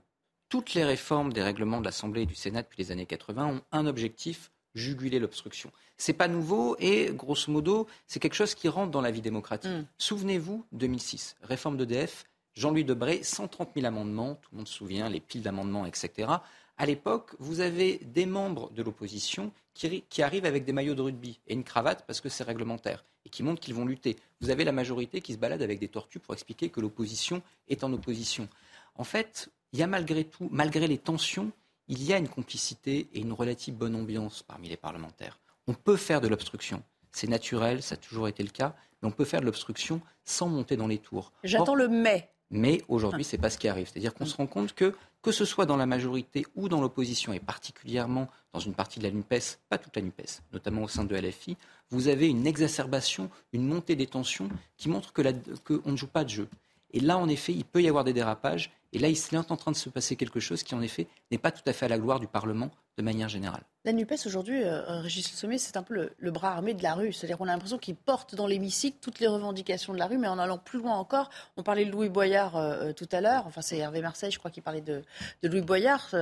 Toutes 0.47 0.73
les 0.73 0.85
réformes 0.85 1.33
des 1.33 1.43
règlements 1.43 1.79
de 1.79 1.85
l'Assemblée 1.85 2.23
et 2.23 2.25
du 2.25 2.35
Sénat 2.35 2.61
depuis 2.61 2.81
les 2.81 2.91
années 2.91 3.05
80 3.05 3.47
ont 3.47 3.61
un 3.71 3.85
objectif 3.85 4.51
juguler 4.75 5.19
l'obstruction. 5.19 5.71
C'est 5.97 6.13
pas 6.13 6.27
nouveau 6.27 6.75
et 6.79 7.11
grosso 7.13 7.51
modo, 7.51 7.87
c'est 8.07 8.19
quelque 8.19 8.33
chose 8.33 8.55
qui 8.55 8.67
rentre 8.69 8.91
dans 8.91 9.01
la 9.01 9.11
vie 9.11 9.21
démocratique. 9.21 9.71
Mm. 9.71 9.85
Souvenez-vous, 9.97 10.65
2006, 10.71 11.35
réforme 11.41 11.77
d'EDF, 11.77 12.25
Jean-Louis 12.55 12.83
Debré, 12.83 13.23
130 13.23 13.69
000 13.75 13.87
amendements, 13.87 14.35
tout 14.35 14.49
le 14.51 14.57
monde 14.57 14.67
se 14.67 14.73
souvient, 14.73 15.09
les 15.09 15.19
piles 15.19 15.41
d'amendements, 15.41 15.85
etc. 15.85 16.29
À 16.77 16.85
l'époque, 16.85 17.35
vous 17.39 17.59
avez 17.59 17.99
des 18.03 18.25
membres 18.25 18.71
de 18.71 18.83
l'opposition 18.83 19.51
qui, 19.73 20.03
arrivent 20.21 20.45
avec 20.45 20.65
des 20.65 20.73
maillots 20.73 20.95
de 20.95 21.01
rugby 21.01 21.39
et 21.47 21.53
une 21.53 21.63
cravate 21.63 22.03
parce 22.05 22.21
que 22.21 22.29
c'est 22.29 22.43
réglementaire 22.43 23.05
et 23.25 23.29
qui 23.29 23.43
montrent 23.43 23.61
qu'ils 23.61 23.73
vont 23.73 23.85
lutter. 23.85 24.17
Vous 24.41 24.49
avez 24.49 24.63
la 24.63 24.71
majorité 24.71 25.21
qui 25.21 25.33
se 25.33 25.37
balade 25.37 25.61
avec 25.61 25.79
des 25.79 25.87
tortues 25.87 26.19
pour 26.19 26.33
expliquer 26.33 26.69
que 26.69 26.81
l'opposition 26.81 27.41
est 27.67 27.83
en 27.83 27.93
opposition. 27.93 28.49
En 28.95 29.03
fait, 29.03 29.49
il 29.73 29.79
y 29.79 29.83
a 29.83 29.87
malgré 29.87 30.25
tout, 30.25 30.47
malgré 30.51 30.87
les 30.87 30.97
tensions, 30.97 31.51
il 31.87 32.03
y 32.03 32.13
a 32.13 32.17
une 32.17 32.27
complicité 32.27 33.09
et 33.13 33.19
une 33.19 33.33
relative 33.33 33.75
bonne 33.75 33.95
ambiance 33.95 34.43
parmi 34.43 34.67
les 34.67 34.77
parlementaires. 34.77 35.39
On 35.67 35.73
peut 35.73 35.97
faire 35.97 36.21
de 36.21 36.27
l'obstruction. 36.27 36.83
C'est 37.11 37.27
naturel, 37.27 37.83
ça 37.83 37.95
a 37.95 37.97
toujours 37.97 38.27
été 38.27 38.43
le 38.43 38.49
cas, 38.49 38.75
mais 39.01 39.07
on 39.07 39.11
peut 39.11 39.25
faire 39.25 39.41
de 39.41 39.45
l'obstruction 39.45 40.01
sans 40.23 40.47
monter 40.47 40.77
dans 40.77 40.87
les 40.87 40.97
tours. 40.97 41.31
J'attends 41.43 41.75
le 41.75 41.87
mais. 41.87 42.29
Mais 42.51 42.83
aujourd'hui, 42.89 43.23
ce 43.23 43.35
n'est 43.35 43.41
pas 43.41 43.49
ce 43.49 43.57
qui 43.57 43.69
arrive. 43.69 43.87
C'est-à-dire 43.87 44.13
qu'on 44.13 44.25
se 44.25 44.35
rend 44.35 44.45
compte 44.45 44.73
que, 44.73 44.93
que 45.21 45.31
ce 45.31 45.45
soit 45.45 45.65
dans 45.65 45.77
la 45.77 45.85
majorité 45.85 46.45
ou 46.55 46.67
dans 46.67 46.81
l'opposition, 46.81 47.31
et 47.31 47.39
particulièrement 47.39 48.27
dans 48.53 48.59
une 48.59 48.73
partie 48.73 48.99
de 48.99 49.05
la 49.05 49.11
NUPES, 49.11 49.57
pas 49.69 49.77
toute 49.77 49.95
la 49.95 50.01
NUPES, 50.01 50.41
notamment 50.51 50.83
au 50.83 50.87
sein 50.89 51.05
de 51.05 51.15
LFI, 51.15 51.55
vous 51.89 52.09
avez 52.09 52.27
une 52.27 52.45
exacerbation, 52.45 53.29
une 53.53 53.65
montée 53.65 53.95
des 53.95 54.07
tensions 54.07 54.49
qui 54.77 54.89
montre 54.89 55.13
qu'on 55.13 55.23
que 55.63 55.81
ne 55.89 55.95
joue 55.95 56.07
pas 56.07 56.25
de 56.25 56.29
jeu. 56.29 56.49
Et 56.93 56.99
là, 56.99 57.17
en 57.17 57.29
effet, 57.29 57.53
il 57.53 57.63
peut 57.63 57.81
y 57.81 57.87
avoir 57.87 58.03
des 58.03 58.13
dérapages. 58.13 58.71
Et 58.91 58.99
là, 58.99 59.07
il 59.07 59.15
est 59.15 59.35
en 59.35 59.55
train 59.55 59.71
de 59.71 59.77
se 59.77 59.89
passer 59.89 60.17
quelque 60.17 60.41
chose 60.41 60.63
qui, 60.63 60.75
en 60.75 60.81
effet, 60.81 61.07
n'est 61.31 61.37
pas 61.37 61.51
tout 61.51 61.63
à 61.65 61.73
fait 61.73 61.85
à 61.85 61.89
la 61.89 61.97
gloire 61.97 62.19
du 62.19 62.27
Parlement 62.27 62.69
de 62.97 63.03
manière 63.03 63.29
générale. 63.29 63.63
La 63.83 63.93
NUPES, 63.93 64.27
aujourd'hui, 64.27 64.63
euh, 64.63 64.83
euh, 64.87 65.01
Régis 65.01 65.31
Le 65.31 65.35
Sommet, 65.35 65.57
c'est 65.57 65.75
un 65.75 65.81
peu 65.81 66.11
le, 66.15 66.31
bras 66.31 66.51
armé 66.51 66.75
de 66.75 66.83
la 66.83 66.93
rue. 66.93 67.11
C'est-à-dire 67.11 67.39
qu'on 67.39 67.47
a 67.47 67.51
l'impression 67.51 67.79
qu'il 67.79 67.95
porte 67.95 68.35
dans 68.35 68.45
l'hémicycle 68.45 68.97
toutes 69.01 69.19
les 69.19 69.25
revendications 69.25 69.91
de 69.91 69.97
la 69.97 70.05
rue, 70.05 70.19
mais 70.19 70.27
en 70.27 70.37
allant 70.37 70.59
plus 70.59 70.77
loin 70.77 70.93
encore. 70.93 71.31
On 71.57 71.63
parlait 71.63 71.85
de 71.85 71.91
Louis 71.91 72.09
Boyard 72.09 72.57
euh, 72.57 72.93
tout 72.93 73.09
à 73.11 73.21
l'heure. 73.21 73.47
Enfin, 73.47 73.61
c'est 73.61 73.77
Hervé 73.77 74.01
Marseille, 74.01 74.29
je 74.29 74.37
crois, 74.37 74.51
qui 74.51 74.61
parlait 74.61 74.81
de, 74.81 75.01
Louis 75.41 75.61
Boyard. 75.61 76.13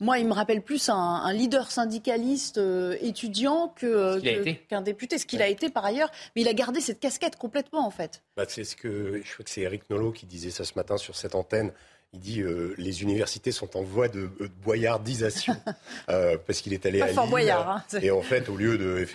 moi, 0.00 0.18
il 0.18 0.26
me 0.26 0.32
rappelle 0.32 0.62
plus 0.62 0.88
un, 0.88 1.30
leader 1.34 1.70
syndicaliste 1.70 2.58
étudiant 3.02 3.68
qu'un 3.68 4.80
député, 4.80 5.18
ce 5.18 5.26
qu'il 5.26 5.42
a 5.42 5.48
été 5.48 5.68
par 5.68 5.84
ailleurs. 5.84 6.10
Mais 6.34 6.42
il 6.42 6.48
a 6.48 6.54
gardé 6.54 6.80
cette 6.80 7.00
casquette 7.00 7.36
complètement, 7.36 7.86
en 7.86 7.90
fait. 7.90 8.22
Bah, 8.34 8.44
c'est 8.48 8.64
ce 8.64 8.76
que 8.76 9.20
je 9.22 9.32
crois 9.34 9.44
que 9.44 9.50
c'est 9.50 9.60
Eric 9.60 9.90
Nolot 9.90 10.12
qui 10.12 10.24
disait 10.24 10.50
ça 10.50 10.64
ce 10.64 10.72
matin 10.74 10.96
sur 10.96 11.16
cette 11.16 11.34
antenne. 11.34 11.70
Il 12.14 12.20
dit 12.20 12.40
euh, 12.40 12.74
les 12.78 13.02
universités 13.02 13.52
sont 13.52 13.76
en 13.76 13.82
voie 13.82 14.08
de, 14.08 14.30
euh, 14.40 14.48
boyardisation 14.62 15.54
euh, 16.08 16.36
parce 16.46 16.60
qu'il 16.60 16.72
est 16.72 16.86
allé 16.86 17.02
à 17.02 17.08
Lille. 17.08 17.20
Boyard, 17.28 17.68
hein, 17.68 17.98
et 18.00 18.10
en 18.10 18.22
fait, 18.22 18.48
au 18.48 18.56
lieu 18.56 18.78
de 18.78 19.06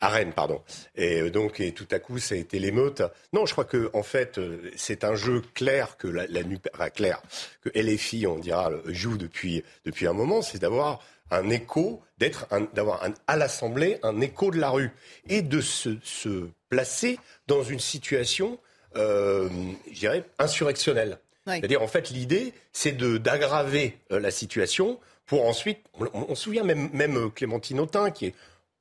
à 0.00 0.08
Rennes, 0.08 0.32
pardon. 0.34 0.60
Et 0.96 1.30
donc, 1.30 1.60
et 1.60 1.72
tout 1.72 1.86
à 1.90 1.98
coup, 1.98 2.18
ça 2.18 2.34
a 2.34 2.38
été 2.38 2.58
l'émeute. 2.58 3.02
Non, 3.32 3.46
je 3.46 3.52
crois 3.52 3.64
que 3.64 3.90
en 3.94 4.02
fait, 4.02 4.38
c'est 4.76 5.02
un 5.02 5.14
jeu 5.14 5.40
clair 5.54 5.96
que 5.96 6.08
la, 6.08 6.26
la 6.26 6.40
enfin, 6.74 6.90
clair 6.90 7.22
que 7.62 7.70
LFI, 7.74 8.26
on 8.26 8.38
dira, 8.38 8.70
joue 8.86 9.16
depuis 9.16 9.64
depuis 9.86 10.06
un 10.06 10.12
moment, 10.12 10.42
c'est 10.42 10.58
d'avoir 10.58 11.00
un 11.30 11.48
écho, 11.50 12.02
d'être 12.18 12.46
d'avoir 12.74 13.08
à 13.26 13.36
l'Assemblée 13.36 13.98
un 14.02 14.20
écho 14.20 14.50
de 14.50 14.58
la 14.58 14.70
rue 14.70 14.90
et 15.28 15.42
de 15.42 15.60
se, 15.60 15.96
se 16.02 16.48
placer 16.68 17.18
dans 17.46 17.62
une 17.62 17.80
situation, 17.80 18.58
euh, 18.96 19.48
je 19.90 19.98
dirais, 20.00 20.24
insurrectionnelle. 20.38 21.18
C'est-à-dire, 21.46 21.82
en 21.82 21.86
fait, 21.86 22.10
l'idée, 22.10 22.54
c'est 22.72 22.96
d'aggraver 22.96 23.98
euh, 24.12 24.18
la 24.18 24.30
situation 24.30 24.98
pour 25.26 25.46
ensuite. 25.46 25.78
On, 26.14 26.34
se 26.34 26.42
souvient 26.42 26.64
même, 26.64 26.90
même 26.92 27.16
euh, 27.16 27.28
Clémentine 27.28 27.80
Autain, 27.80 28.10
qui 28.10 28.26
est 28.26 28.34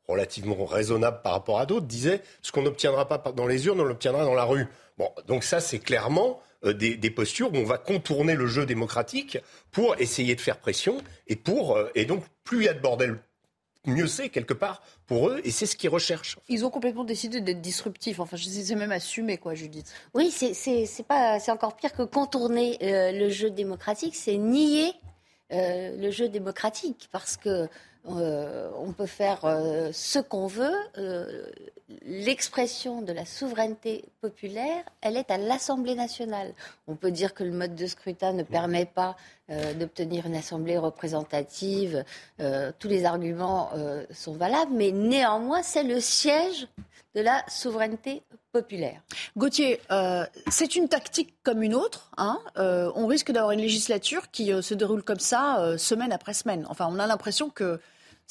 relativement 0.07 0.65
raisonnable 0.65 1.21
par 1.23 1.33
rapport 1.33 1.59
à 1.59 1.65
d'autres, 1.65 1.85
disait 1.85 2.21
ce 2.41 2.51
qu'on 2.51 2.61
n'obtiendra 2.61 3.07
pas 3.07 3.31
dans 3.31 3.47
les 3.47 3.65
urnes, 3.65 3.81
on 3.81 3.85
l'obtiendra 3.85 4.23
dans 4.25 4.33
la 4.33 4.45
rue. 4.45 4.67
Bon, 4.97 5.09
donc 5.27 5.43
ça, 5.43 5.59
c'est 5.59 5.79
clairement 5.79 6.41
euh, 6.65 6.73
des, 6.73 6.95
des, 6.95 7.09
postures 7.09 7.53
où 7.53 7.57
on 7.57 7.63
va 7.65 7.77
contourner 7.77 8.35
le 8.35 8.47
jeu 8.47 8.65
démocratique 8.65 9.37
pour 9.71 9.95
essayer 9.99 10.35
de 10.35 10.41
faire 10.41 10.57
pression 10.57 10.97
et 11.27 11.35
pour 11.35 11.79
et 11.95 12.05
donc 12.05 12.23
plus 12.43 12.59
il 12.59 12.65
y 12.65 12.69
a 12.69 12.73
de 12.73 12.79
bordel 12.79 13.17
mieux 13.85 14.07
c'est 14.07 14.29
quelque 14.29 14.53
part 14.53 14.81
pour 15.07 15.29
eux 15.29 15.41
et 15.43 15.51
c'est 15.51 15.65
ce 15.65 15.75
qu'ils 15.75 15.89
recherchent. 15.89 16.37
Ils 16.49 16.65
ont 16.65 16.69
complètement 16.69 17.03
décidé 17.03 17.41
d'être 17.41 17.61
disruptifs. 17.61 18.19
Enfin, 18.19 18.37
c'est 18.37 18.75
même 18.75 18.91
assumé, 18.91 19.37
quoi, 19.37 19.55
Judith. 19.55 19.91
Oui, 20.13 20.31
c'est 20.31 21.03
pas, 21.07 21.39
c'est 21.39 21.51
encore 21.51 21.75
pire 21.75 21.93
que 21.93 22.03
contourner 22.03 22.77
euh, 22.81 23.11
le 23.11 23.29
jeu 23.29 23.49
démocratique, 23.49 24.15
c'est 24.15 24.37
nier 24.37 24.93
euh, 25.51 25.95
le 25.97 26.09
jeu 26.09 26.29
démocratique 26.29 27.09
parce 27.11 27.37
que 27.37 27.67
euh, 28.09 28.69
on 28.77 28.91
peut 28.91 29.05
faire 29.05 29.41
ce 29.91 30.19
qu'on 30.19 30.47
veut. 30.47 30.75
L'expression 32.05 33.01
de 33.01 33.13
la 33.13 33.25
souveraineté 33.25 34.05
populaire, 34.21 34.83
elle 35.01 35.17
est 35.17 35.29
à 35.29 35.37
l'Assemblée 35.37 35.95
nationale. 35.95 36.53
On 36.87 36.95
peut 36.95 37.11
dire 37.11 37.33
que 37.33 37.43
le 37.43 37.51
mode 37.51 37.75
de 37.75 37.87
scrutin 37.87 38.33
ne 38.33 38.43
permet 38.43 38.85
pas 38.85 39.15
euh, 39.49 39.73
d'obtenir 39.73 40.25
une 40.25 40.35
assemblée 40.35 40.77
représentative. 40.77 42.05
Euh, 42.39 42.71
tous 42.79 42.87
les 42.87 43.05
arguments 43.05 43.71
euh, 43.75 44.05
sont 44.11 44.33
valables, 44.33 44.71
mais 44.73 44.91
néanmoins, 44.91 45.61
c'est 45.63 45.83
le 45.83 45.99
siège 45.99 46.67
de 47.15 47.21
la 47.21 47.43
souveraineté 47.47 48.23
populaire. 48.53 49.01
Gauthier, 49.35 49.79
c'est 50.49 50.75
une 50.75 50.87
tactique 50.87 51.35
comme 51.43 51.61
une 51.61 51.75
autre. 51.75 52.11
Hein. 52.17 52.39
on 52.55 53.05
risque 53.07 53.31
d'avoir 53.31 53.51
une 53.51 53.61
législature 53.61 54.31
qui 54.31 54.51
se 54.63 54.73
déroule 54.73 55.03
comme 55.03 55.19
ça, 55.19 55.75
semaine 55.77 56.11
après 56.11 56.33
semaine. 56.33 56.65
Enfin, 56.69 56.87
on 56.89 56.97
a 56.97 57.05
l'impression 57.05 57.49
que 57.49 57.79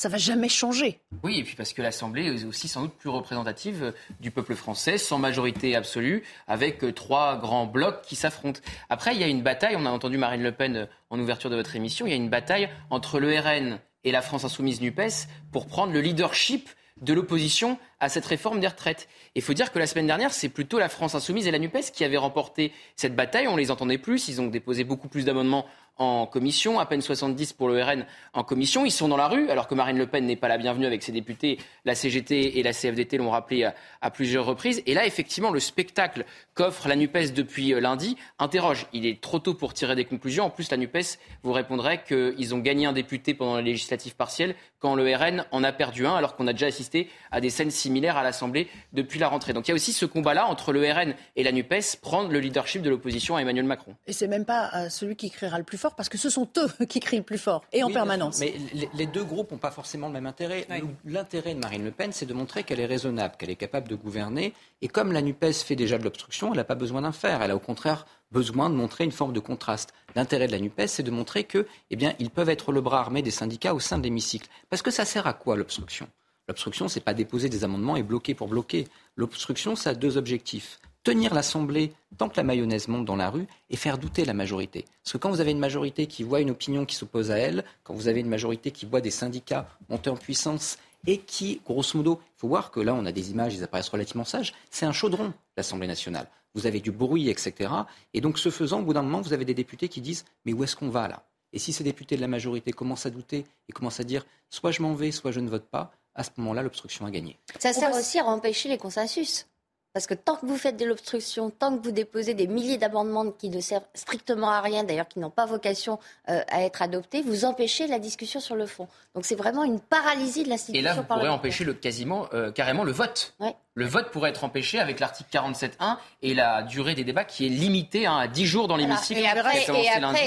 ça 0.02 0.08
va 0.08 0.18
jamais 0.18 0.48
changer. 0.48 0.98
Oui, 1.22 1.38
et 1.38 1.44
puis 1.44 1.54
parce 1.54 1.72
que 1.72 1.80
l'Assemblée 1.80 2.26
est 2.26 2.44
aussi 2.44 2.66
sans 2.66 2.82
doute 2.82 2.94
plus 2.94 3.08
représentative 3.08 3.84
euh, 3.84 3.92
du 4.18 4.32
peuple 4.32 4.56
français, 4.56 4.98
sans 4.98 5.16
majorité 5.16 5.76
absolue, 5.76 6.24
avec 6.48 6.82
euh, 6.82 6.92
trois 6.92 7.38
grands 7.38 7.66
blocs 7.66 8.02
qui 8.02 8.16
s'affrontent. 8.16 8.60
Après, 8.90 9.14
il 9.14 9.20
y 9.20 9.22
a 9.22 9.28
une 9.28 9.42
bataille, 9.42 9.76
on 9.78 9.86
a 9.86 9.90
entendu 9.90 10.18
Marine 10.18 10.42
Le 10.42 10.50
Pen 10.50 10.76
euh, 10.76 10.86
en 11.10 11.20
ouverture 11.20 11.50
de 11.50 11.54
votre 11.54 11.76
émission, 11.76 12.04
il 12.04 12.10
y 12.10 12.14
a 12.14 12.16
une 12.16 12.30
bataille 12.30 12.68
entre 12.90 13.20
le 13.20 13.38
RN 13.38 13.78
et 14.02 14.10
la 14.10 14.22
France 14.22 14.42
insoumise 14.44 14.80
NUPES 14.80 15.28
pour 15.52 15.68
prendre 15.68 15.92
le 15.92 16.00
leadership 16.00 16.68
de 17.00 17.12
l'opposition 17.12 17.78
à 18.00 18.08
cette 18.08 18.26
réforme 18.26 18.60
des 18.60 18.66
retraites. 18.66 19.08
Il 19.34 19.42
faut 19.42 19.54
dire 19.54 19.72
que 19.72 19.78
la 19.78 19.86
semaine 19.86 20.06
dernière, 20.06 20.32
c'est 20.32 20.48
plutôt 20.48 20.78
la 20.78 20.88
France 20.88 21.14
insoumise 21.14 21.46
et 21.46 21.50
la 21.50 21.58
NUPES 21.58 21.92
qui 21.92 22.04
avaient 22.04 22.16
remporté 22.16 22.72
cette 22.96 23.14
bataille. 23.14 23.48
On 23.48 23.56
les 23.56 23.70
entendait 23.70 23.98
plus, 23.98 24.28
ils 24.28 24.40
ont 24.40 24.48
déposé 24.48 24.84
beaucoup 24.84 25.08
plus 25.08 25.24
d'amendements 25.24 25.66
en 25.98 26.26
commission, 26.26 26.80
à 26.80 26.86
peine 26.86 27.02
70 27.02 27.52
pour 27.52 27.68
le 27.68 27.82
RN 27.82 28.06
en 28.32 28.44
commission. 28.44 28.84
Ils 28.84 28.90
sont 28.90 29.08
dans 29.08 29.16
la 29.16 29.28
rue, 29.28 29.50
alors 29.50 29.68
que 29.68 29.74
Marine 29.74 29.98
Le 29.98 30.06
Pen 30.06 30.24
n'est 30.24 30.36
pas 30.36 30.48
la 30.48 30.58
bienvenue 30.58 30.86
avec 30.86 31.02
ses 31.02 31.12
députés. 31.12 31.58
La 31.84 31.94
CGT 31.94 32.58
et 32.58 32.62
la 32.62 32.72
CFDT 32.72 33.18
l'ont 33.18 33.30
rappelé 33.30 33.70
à, 34.00 34.10
plusieurs 34.10 34.44
reprises. 34.44 34.82
Et 34.86 34.94
là, 34.94 35.06
effectivement, 35.06 35.50
le 35.50 35.60
spectacle 35.60 36.24
qu'offre 36.54 36.88
la 36.88 36.96
NUPES 36.96 37.32
depuis 37.34 37.72
euh, 37.72 37.80
lundi 37.80 38.16
interroge. 38.38 38.86
Il 38.92 39.06
est 39.06 39.20
trop 39.20 39.38
tôt 39.38 39.54
pour 39.54 39.74
tirer 39.74 39.94
des 39.94 40.04
conclusions. 40.04 40.44
En 40.44 40.50
plus, 40.50 40.70
la 40.70 40.76
NUPES 40.76 41.18
vous 41.42 41.52
répondrait 41.52 42.02
qu'ils 42.04 42.54
ont 42.54 42.58
gagné 42.58 42.86
un 42.86 42.92
député 42.92 43.34
pendant 43.34 43.56
les 43.56 43.62
législatives 43.62 44.16
partielles, 44.16 44.54
quand 44.80 44.94
le 44.94 45.14
RN 45.14 45.44
en 45.52 45.62
a 45.62 45.72
perdu 45.72 46.06
un, 46.06 46.14
alors 46.14 46.34
qu'on 46.36 46.46
a 46.46 46.52
déjà 46.52 46.66
assisté 46.66 47.08
à 47.30 47.40
des 47.40 47.50
scènes 47.50 47.70
similaires 47.70 48.16
à 48.16 48.22
l'Assemblée 48.22 48.68
depuis 48.92 49.18
la 49.18 49.28
rentrée. 49.28 49.52
Donc 49.52 49.68
il 49.68 49.70
y 49.70 49.72
a 49.72 49.74
aussi 49.74 49.92
ce 49.92 50.04
combat-là 50.04 50.46
entre 50.46 50.72
le 50.72 50.80
RN 50.90 51.14
et 51.36 51.44
la 51.44 51.52
NUPES, 51.52 52.00
prendre 52.00 52.30
le 52.30 52.40
leadership 52.40 52.82
de 52.82 52.90
l'opposition 52.90 53.36
à 53.36 53.40
Emmanuel 53.40 53.64
Macron. 53.64 53.94
Et 54.06 54.12
c'est 54.12 54.26
même 54.26 54.44
pas 54.44 54.70
euh, 54.74 54.88
celui 54.88 55.16
qui 55.16 55.30
criera 55.30 55.58
le 55.58 55.64
plus 55.64 55.78
fort 55.82 55.94
parce 55.94 56.08
que 56.08 56.16
ce 56.16 56.30
sont 56.30 56.48
eux 56.56 56.84
qui 56.88 57.00
crient 57.00 57.18
le 57.18 57.22
plus 57.22 57.38
fort 57.38 57.64
et 57.72 57.82
en 57.82 57.90
permanence. 57.90 58.40
Mais 58.40 58.54
les, 58.94 59.06
deux 59.06 59.24
groupes 59.24 59.50
n'ont 59.50 59.58
pas 59.58 59.70
forcément 59.70 60.06
le 60.06 60.12
même 60.14 60.26
intérêt. 60.26 60.66
L'intérêt 61.04 61.54
de 61.54 61.60
Marine 61.60 61.84
Le 61.84 61.90
Pen, 61.90 62.12
c'est 62.12 62.26
de 62.26 62.34
montrer 62.34 62.64
qu'elle 62.64 62.80
est 62.80 62.86
raisonnable, 62.86 63.34
qu'elle 63.38 63.50
est 63.50 63.56
capable 63.56 63.88
de 63.88 63.96
gouverner. 63.96 64.54
Et 64.80 64.88
comme 64.88 65.12
la 65.12 65.20
NUPES 65.20 65.64
fait 65.64 65.76
déjà 65.76 65.98
de 65.98 66.04
l'obstruction, 66.04 66.52
elle 66.52 66.56
n'a 66.56 66.64
pas 66.64 66.74
besoin 66.74 67.02
d'en 67.02 67.12
faire. 67.12 67.42
Elle 67.42 67.50
a 67.50 67.56
au 67.56 67.60
contraire 67.60 68.06
besoin 68.30 68.70
de 68.70 68.74
montrer 68.74 69.04
une 69.04 69.12
forme 69.12 69.32
de 69.32 69.40
contraste. 69.40 69.92
L'intérêt 70.14 70.46
de 70.46 70.52
la 70.52 70.58
NUPES, 70.58 70.86
c'est 70.86 71.02
de 71.02 71.10
montrer 71.10 71.44
que, 71.44 71.66
eh 71.90 71.96
bien, 71.96 72.14
ils 72.18 72.30
peuvent 72.30 72.48
être 72.48 72.72
le 72.72 72.80
bras 72.80 73.00
armé 73.00 73.20
des 73.20 73.30
syndicats 73.30 73.74
au 73.74 73.80
sein 73.80 73.98
de 73.98 74.04
l'hémicycle. 74.04 74.48
Parce 74.70 74.82
que 74.82 74.90
ça 74.90 75.04
sert 75.04 75.26
à 75.26 75.34
quoi 75.34 75.56
l'obstruction? 75.56 76.08
L'obstruction, 76.48 76.88
c'est 76.88 77.00
pas 77.00 77.14
déposer 77.14 77.48
des 77.48 77.64
amendements 77.64 77.96
et 77.96 78.02
bloquer 78.02 78.34
pour 78.34 78.48
bloquer. 78.48 78.88
L'obstruction, 79.16 79.76
ça 79.76 79.90
a 79.90 79.94
deux 79.94 80.16
objectifs 80.16 80.80
tenir 81.02 81.34
l'Assemblée 81.34 81.92
tant 82.18 82.28
que 82.28 82.36
la 82.36 82.42
mayonnaise 82.42 82.88
monte 82.88 83.04
dans 83.04 83.16
la 83.16 83.30
rue 83.30 83.46
et 83.70 83.76
faire 83.76 83.98
douter 83.98 84.24
la 84.24 84.34
majorité. 84.34 84.84
Parce 85.02 85.12
que 85.12 85.18
quand 85.18 85.30
vous 85.30 85.40
avez 85.40 85.50
une 85.50 85.58
majorité 85.58 86.06
qui 86.06 86.22
voit 86.22 86.40
une 86.40 86.50
opinion 86.50 86.84
qui 86.84 86.94
s'oppose 86.94 87.30
à 87.30 87.38
elle, 87.38 87.64
quand 87.84 87.94
vous 87.94 88.08
avez 88.08 88.20
une 88.20 88.28
majorité 88.28 88.70
qui 88.70 88.86
voit 88.86 89.00
des 89.00 89.10
syndicats 89.10 89.68
monter 89.88 90.10
en 90.10 90.16
puissance 90.16 90.78
et 91.06 91.18
qui, 91.18 91.60
grosso 91.64 91.96
modo, 91.96 92.20
il 92.36 92.40
faut 92.40 92.48
voir 92.48 92.70
que 92.70 92.80
là, 92.80 92.94
on 92.94 93.04
a 93.06 93.12
des 93.12 93.30
images, 93.30 93.54
ils 93.54 93.64
apparaissent 93.64 93.88
relativement 93.88 94.24
sages, 94.24 94.52
c'est 94.70 94.86
un 94.86 94.92
chaudron, 94.92 95.32
l'Assemblée 95.56 95.88
nationale. 95.88 96.28
Vous 96.54 96.66
avez 96.66 96.80
du 96.80 96.92
bruit, 96.92 97.28
etc. 97.30 97.72
Et 98.14 98.20
donc, 98.20 98.38
ce 98.38 98.50
faisant, 98.50 98.80
au 98.80 98.82
bout 98.82 98.92
d'un 98.92 99.02
moment, 99.02 99.20
vous 99.20 99.32
avez 99.32 99.44
des 99.44 99.54
députés 99.54 99.88
qui 99.88 100.00
disent 100.00 100.24
Mais 100.44 100.52
où 100.52 100.62
est-ce 100.62 100.76
qu'on 100.76 100.90
va 100.90 101.08
là? 101.08 101.24
Et 101.54 101.58
si 101.58 101.72
ces 101.72 101.84
députés 101.84 102.16
de 102.16 102.20
la 102.20 102.28
majorité 102.28 102.72
commencent 102.72 103.06
à 103.06 103.10
douter 103.10 103.46
et 103.68 103.72
commencent 103.72 104.00
à 104.00 104.04
dire 104.04 104.24
Soit 104.50 104.70
je 104.70 104.82
m'en 104.82 104.94
vais, 104.94 105.12
soit 105.12 105.32
je 105.32 105.40
ne 105.40 105.48
vote 105.48 105.64
pas, 105.64 105.92
à 106.14 106.24
ce 106.24 106.30
moment-là, 106.36 106.62
l'obstruction 106.62 107.06
a 107.06 107.10
gagné. 107.10 107.38
Ça 107.58 107.72
sert 107.72 107.90
aussi 107.94 108.18
à 108.18 108.26
empêcher 108.26 108.68
les 108.68 108.78
consensus. 108.78 109.46
Parce 109.92 110.06
que 110.06 110.14
tant 110.14 110.36
que 110.36 110.46
vous 110.46 110.56
faites 110.56 110.78
de 110.78 110.86
l'obstruction, 110.86 111.50
tant 111.50 111.76
que 111.76 111.84
vous 111.84 111.92
déposez 111.92 112.32
des 112.32 112.46
milliers 112.46 112.78
d'amendements 112.78 113.30
qui 113.30 113.50
ne 113.50 113.60
servent 113.60 113.84
strictement 113.94 114.50
à 114.50 114.62
rien, 114.62 114.84
d'ailleurs 114.84 115.08
qui 115.08 115.18
n'ont 115.18 115.30
pas 115.30 115.44
vocation 115.44 115.98
euh, 116.30 116.40
à 116.48 116.62
être 116.62 116.80
adoptés, 116.80 117.20
vous 117.20 117.44
empêchez 117.44 117.86
la 117.86 117.98
discussion 117.98 118.40
sur 118.40 118.56
le 118.56 118.64
fond. 118.64 118.88
Donc 119.14 119.26
c'est 119.26 119.34
vraiment 119.34 119.64
une 119.64 119.80
paralysie 119.80 120.44
de 120.44 120.48
l'institution. 120.48 120.80
Et 120.80 120.82
là, 120.82 120.94
vous 120.94 121.02
pourrez 121.02 121.28
empêcher 121.28 121.64
le, 121.64 121.74
quasiment, 121.74 122.26
euh, 122.32 122.50
carrément 122.50 122.84
le 122.84 122.92
vote. 122.92 123.34
Le 123.74 123.86
vote 123.86 124.10
pourrait 124.10 124.30
être 124.30 124.44
empêché 124.44 124.78
avec 124.78 124.98
l'article 124.98 125.30
47.1 125.30 125.96
et 126.22 126.34
la 126.34 126.62
durée 126.62 126.94
des 126.94 127.04
débats 127.04 127.24
qui 127.24 127.46
est 127.46 127.50
limitée 127.50 128.06
hein, 128.06 128.16
à 128.16 128.28
10 128.28 128.46
jours 128.46 128.68
dans 128.68 128.76
l'hémicycle. 128.76 129.20
Et 129.20 129.26
après, 129.26 129.64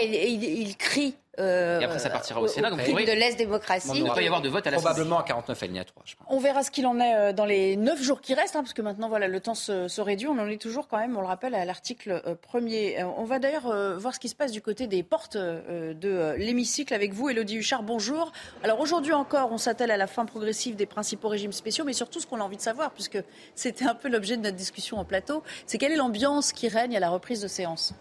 il, 0.06 0.76
crie 0.78 1.16
euh, 1.40 1.80
et 1.80 1.84
après, 1.84 2.00
ça 2.00 2.10
partira 2.10 2.42
au 2.42 2.48
Sénat. 2.48 2.70
Donc, 2.70 2.80
de 2.80 3.12
l'Est 3.12 3.36
démocratie. 3.36 3.92
il 3.96 4.12
peut 4.12 4.24
y 4.24 4.26
avoir 4.26 4.42
de 4.42 4.50
vote 4.50 4.66
à 4.68 4.72
la 4.72 4.78
Probablement 4.78 5.20
à 5.20 5.24
49 5.24 5.64
alinéa 5.64 5.84
3, 5.84 6.04
je 6.06 6.16
On 6.28 6.40
verra 6.40 6.64
ce 6.64 6.72
qu'il 6.72 6.86
en 6.86 7.00
est 7.00 7.16
euh, 7.16 7.34
dans 7.34 7.46
les 7.46 7.76
9 7.76 8.02
jours 8.02 8.22
qui 8.22 8.34
restent, 8.34 8.56
hein, 8.56 8.62
parce 8.62 8.74
que 8.74 8.82
maintenant, 8.82 9.10
voilà, 9.10 9.28
le 9.28 9.40
temps 9.40 9.56
se, 9.56 10.02
réduit. 10.02 10.28
On 10.28 10.38
en 10.38 10.48
est 10.48 10.62
toujours 10.62 10.88
quand 10.88 10.98
même, 10.98 11.18
on 11.18 11.22
le 11.22 11.28
rappelle, 11.28 11.56
à 11.56 11.66
l'article 11.66 12.22
euh, 12.26 12.36
premier. 12.36 13.04
On 13.18 13.24
va 13.24 13.40
d'ailleurs 13.40 13.74
voir 13.98 14.14
ce 14.14 14.20
qui 14.20 14.30
se 14.30 14.36
passe 14.36 14.52
du 14.52 14.62
côté 14.62 14.88
des 14.88 15.04
portes 15.04 15.38
de 15.38 16.36
l'hémicycle 16.38 16.94
avec 16.94 17.14
vous, 17.14 17.30
Elodie 17.30 17.58
Huchard. 17.58 17.84
Bonjour. 17.84 18.32
Alors 18.64 18.80
aujourd'hui 18.80 19.14
encore, 19.14 19.52
on 19.52 19.58
s'attelle 19.58 19.92
à 19.92 19.98
la 19.98 20.08
fin 20.08 20.26
progressive 20.26 20.76
des 20.76 20.86
principaux 20.86 21.28
régimes 21.28 21.54
spéciaux, 21.54 21.86
mais 21.86 21.94
surtout 21.94 22.20
ce 22.20 22.28
qu'on 22.28 22.40
a 22.40 22.44
envie 22.44 22.58
de 22.58 22.62
savoir, 22.62 22.92
puisque 22.92 23.18
c'était 23.56 23.86
un 23.86 23.96
peu 23.96 24.10
l'objet 24.10 24.38
de 24.38 24.42
notre 24.42 24.58
discussion 24.58 24.98
en 24.98 25.06
plateau, 25.06 25.44
c'est 25.66 25.78
quelle 25.78 25.92
est 25.92 25.98
l'ambiance 25.98 26.54
qui 26.54 26.68
règne 26.68 26.96
à 26.96 27.00
la 27.00 27.10
reprise 27.10 27.42
de 27.42 27.48
séance? 27.48 27.94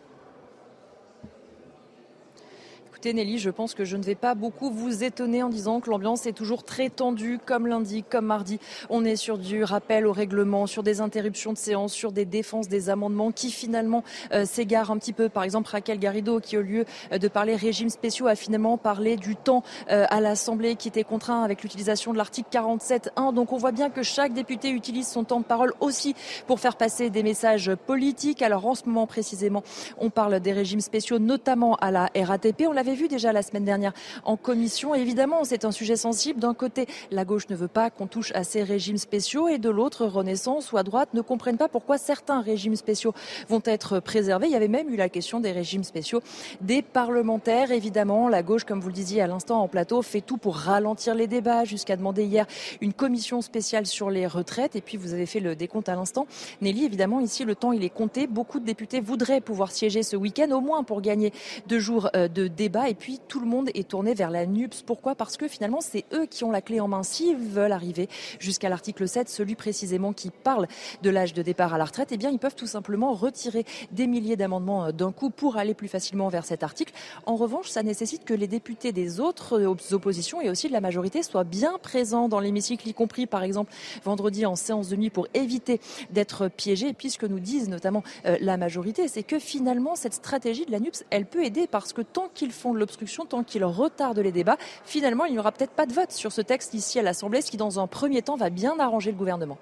Nelly, 3.12 3.38
je 3.38 3.50
pense 3.50 3.74
que 3.74 3.84
je 3.84 3.96
ne 3.96 4.02
vais 4.02 4.14
pas 4.14 4.34
beaucoup 4.34 4.70
vous 4.70 5.04
étonner 5.04 5.42
en 5.42 5.48
disant 5.48 5.80
que 5.80 5.90
l'ambiance 5.90 6.26
est 6.26 6.32
toujours 6.32 6.64
très 6.64 6.88
tendue, 6.88 7.38
comme 7.44 7.66
lundi, 7.66 8.02
comme 8.02 8.26
mardi. 8.26 8.58
On 8.88 9.04
est 9.04 9.16
sur 9.16 9.36
du 9.36 9.62
rappel 9.62 10.06
au 10.06 10.12
règlement, 10.12 10.66
sur 10.66 10.82
des 10.82 11.00
interruptions 11.00 11.52
de 11.52 11.58
séance, 11.58 11.92
sur 11.92 12.12
des 12.12 12.24
défenses 12.24 12.68
des 12.68 12.88
amendements 12.88 13.32
qui 13.32 13.50
finalement 13.50 14.04
euh, 14.32 14.44
s'égarent 14.46 14.90
un 14.90 14.98
petit 14.98 15.12
peu. 15.12 15.28
Par 15.28 15.42
exemple, 15.42 15.68
Raquel 15.70 15.98
Garrido, 15.98 16.40
qui 16.40 16.56
au 16.56 16.62
lieu 16.62 16.84
euh, 17.12 17.18
de 17.18 17.28
parler 17.28 17.56
régime 17.56 17.90
spéciaux, 17.90 18.26
a 18.26 18.36
finalement 18.36 18.78
parlé 18.78 19.16
du 19.16 19.36
temps 19.36 19.62
euh, 19.90 20.06
à 20.08 20.20
l'Assemblée 20.20 20.76
qui 20.76 20.88
était 20.88 21.04
contraint 21.04 21.42
avec 21.42 21.62
l'utilisation 21.62 22.12
de 22.12 22.18
l'article 22.18 22.48
47.1. 22.52 23.34
Donc 23.34 23.52
on 23.52 23.56
voit 23.56 23.72
bien 23.72 23.90
que 23.90 24.02
chaque 24.02 24.32
député 24.32 24.70
utilise 24.70 25.08
son 25.08 25.24
temps 25.24 25.40
de 25.40 25.44
parole 25.44 25.74
aussi 25.80 26.14
pour 26.46 26.60
faire 26.60 26.76
passer 26.76 27.10
des 27.10 27.22
messages 27.22 27.74
politiques. 27.86 28.40
Alors 28.40 28.66
en 28.66 28.74
ce 28.74 28.86
moment 28.86 29.06
précisément, 29.06 29.62
on 29.98 30.10
parle 30.10 30.40
des 30.40 30.52
régimes 30.52 30.80
spéciaux, 30.80 31.18
notamment 31.18 31.74
à 31.76 31.90
la 31.90 32.08
RATP. 32.14 32.64
On 32.68 32.72
l'avait 32.72 32.93
vu 32.94 33.08
déjà 33.08 33.32
la 33.32 33.42
semaine 33.42 33.64
dernière 33.64 33.92
en 34.24 34.36
commission. 34.36 34.94
Évidemment, 34.94 35.44
c'est 35.44 35.64
un 35.64 35.72
sujet 35.72 35.96
sensible. 35.96 36.40
D'un 36.40 36.54
côté, 36.54 36.86
la 37.10 37.24
gauche 37.24 37.48
ne 37.48 37.56
veut 37.56 37.68
pas 37.68 37.90
qu'on 37.90 38.06
touche 38.06 38.32
à 38.34 38.44
ces 38.44 38.62
régimes 38.62 38.98
spéciaux 38.98 39.48
et 39.48 39.58
de 39.58 39.70
l'autre, 39.70 40.06
Renaissance 40.06 40.72
ou 40.72 40.76
à 40.76 40.82
droite 40.82 41.10
ne 41.14 41.20
comprennent 41.20 41.56
pas 41.56 41.68
pourquoi 41.68 41.98
certains 41.98 42.40
régimes 42.40 42.76
spéciaux 42.76 43.14
vont 43.48 43.62
être 43.64 44.00
préservés. 44.00 44.46
Il 44.46 44.52
y 44.52 44.56
avait 44.56 44.68
même 44.68 44.92
eu 44.92 44.96
la 44.96 45.08
question 45.08 45.40
des 45.40 45.52
régimes 45.52 45.84
spéciaux 45.84 46.20
des 46.60 46.82
parlementaires. 46.82 47.70
Évidemment, 47.70 48.28
la 48.28 48.42
gauche, 48.42 48.64
comme 48.64 48.80
vous 48.80 48.88
le 48.88 48.94
disiez 48.94 49.22
à 49.22 49.26
l'instant 49.26 49.60
en 49.62 49.68
plateau, 49.68 50.02
fait 50.02 50.20
tout 50.20 50.36
pour 50.36 50.56
ralentir 50.56 51.14
les 51.14 51.26
débats 51.26 51.64
jusqu'à 51.64 51.96
demander 51.96 52.24
hier 52.24 52.46
une 52.80 52.92
commission 52.92 53.42
spéciale 53.42 53.86
sur 53.86 54.10
les 54.10 54.26
retraites. 54.26 54.76
Et 54.76 54.80
puis, 54.80 54.96
vous 54.96 55.12
avez 55.12 55.26
fait 55.26 55.40
le 55.40 55.56
décompte 55.56 55.88
à 55.88 55.94
l'instant. 55.94 56.26
Nelly, 56.60 56.84
évidemment, 56.84 57.20
ici, 57.20 57.44
le 57.44 57.54
temps, 57.54 57.72
il 57.72 57.84
est 57.84 57.90
compté. 57.90 58.26
Beaucoup 58.26 58.60
de 58.60 58.64
députés 58.64 59.00
voudraient 59.00 59.40
pouvoir 59.40 59.70
siéger 59.70 60.02
ce 60.02 60.16
week-end, 60.16 60.50
au 60.50 60.60
moins 60.60 60.82
pour 60.84 61.00
gagner 61.00 61.32
deux 61.66 61.78
jours 61.78 62.10
euh, 62.16 62.28
de 62.28 62.48
débat. 62.48 62.83
Et 62.88 62.94
puis, 62.94 63.20
tout 63.28 63.40
le 63.40 63.46
monde 63.46 63.70
est 63.74 63.88
tourné 63.88 64.14
vers 64.14 64.30
la 64.30 64.46
NUPS. 64.46 64.82
Pourquoi? 64.82 65.14
Parce 65.14 65.36
que 65.36 65.48
finalement, 65.48 65.80
c'est 65.80 66.04
eux 66.12 66.26
qui 66.26 66.44
ont 66.44 66.50
la 66.50 66.62
clé 66.62 66.80
en 66.80 66.88
main 66.88 67.02
s'ils 67.02 67.36
veulent 67.36 67.72
arriver 67.72 68.08
jusqu'à 68.38 68.68
l'article 68.68 69.08
7, 69.08 69.28
celui 69.28 69.54
précisément 69.54 70.12
qui 70.12 70.30
parle 70.30 70.66
de 71.02 71.10
l'âge 71.10 71.34
de 71.34 71.42
départ 71.42 71.74
à 71.74 71.78
la 71.78 71.84
retraite. 71.84 72.08
Eh 72.12 72.16
bien, 72.16 72.30
ils 72.30 72.38
peuvent 72.38 72.54
tout 72.54 72.66
simplement 72.66 73.12
retirer 73.12 73.64
des 73.92 74.06
milliers 74.06 74.36
d'amendements 74.36 74.86
euh, 74.86 74.92
d'un 74.92 75.12
coup 75.12 75.30
pour 75.30 75.56
aller 75.56 75.74
plus 75.74 75.88
facilement 75.88 76.28
vers 76.28 76.44
cet 76.44 76.62
article. 76.62 76.92
En 77.26 77.36
revanche, 77.36 77.68
ça 77.68 77.82
nécessite 77.82 78.24
que 78.24 78.34
les 78.34 78.46
députés 78.46 78.92
des 78.92 79.20
autres 79.20 79.60
euh, 79.60 79.94
oppositions 79.94 80.40
et 80.40 80.50
aussi 80.50 80.68
de 80.68 80.72
la 80.72 80.80
majorité 80.80 81.22
soient 81.22 81.44
bien 81.44 81.78
présents 81.82 82.28
dans 82.28 82.40
l'hémicycle, 82.40 82.88
y 82.88 82.94
compris 82.94 83.26
par 83.26 83.42
exemple 83.42 83.72
vendredi 84.04 84.46
en 84.46 84.56
séance 84.56 84.88
de 84.88 84.96
nuit 84.96 85.10
pour 85.10 85.26
éviter 85.34 85.80
d'être 86.10 86.48
piégés. 86.48 86.88
Et 86.88 86.94
puis 86.94 87.10
ce 87.10 87.18
que 87.18 87.26
nous 87.26 87.40
disent 87.40 87.68
notamment 87.68 88.02
euh, 88.26 88.36
la 88.40 88.56
majorité, 88.56 89.08
c'est 89.08 89.22
que 89.22 89.38
finalement 89.38 89.96
cette 89.96 90.14
stratégie 90.14 90.66
de 90.66 90.72
la 90.72 90.80
NUPS, 90.80 91.04
elle 91.10 91.26
peut 91.26 91.44
aider 91.44 91.66
parce 91.66 91.92
que 91.92 92.02
tant 92.02 92.28
qu'ils 92.34 92.52
font 92.64 92.72
de 92.72 92.78
l'obstruction, 92.78 93.26
tant 93.26 93.44
qu'ils 93.44 93.64
retardent 93.64 94.20
les 94.20 94.32
débats, 94.32 94.56
finalement 94.86 95.26
il 95.26 95.32
n'y 95.32 95.38
aura 95.38 95.52
peut-être 95.52 95.72
pas 95.72 95.84
de 95.84 95.92
vote 95.92 96.12
sur 96.12 96.32
ce 96.32 96.40
texte 96.40 96.72
ici 96.72 96.98
à 96.98 97.02
l'Assemblée, 97.02 97.42
ce 97.42 97.50
qui 97.50 97.58
dans 97.58 97.78
un 97.78 97.86
premier 97.86 98.22
temps 98.22 98.36
va 98.36 98.48
bien 98.48 98.80
arranger 98.80 99.10
le 99.10 99.18
gouvernement. 99.18 99.58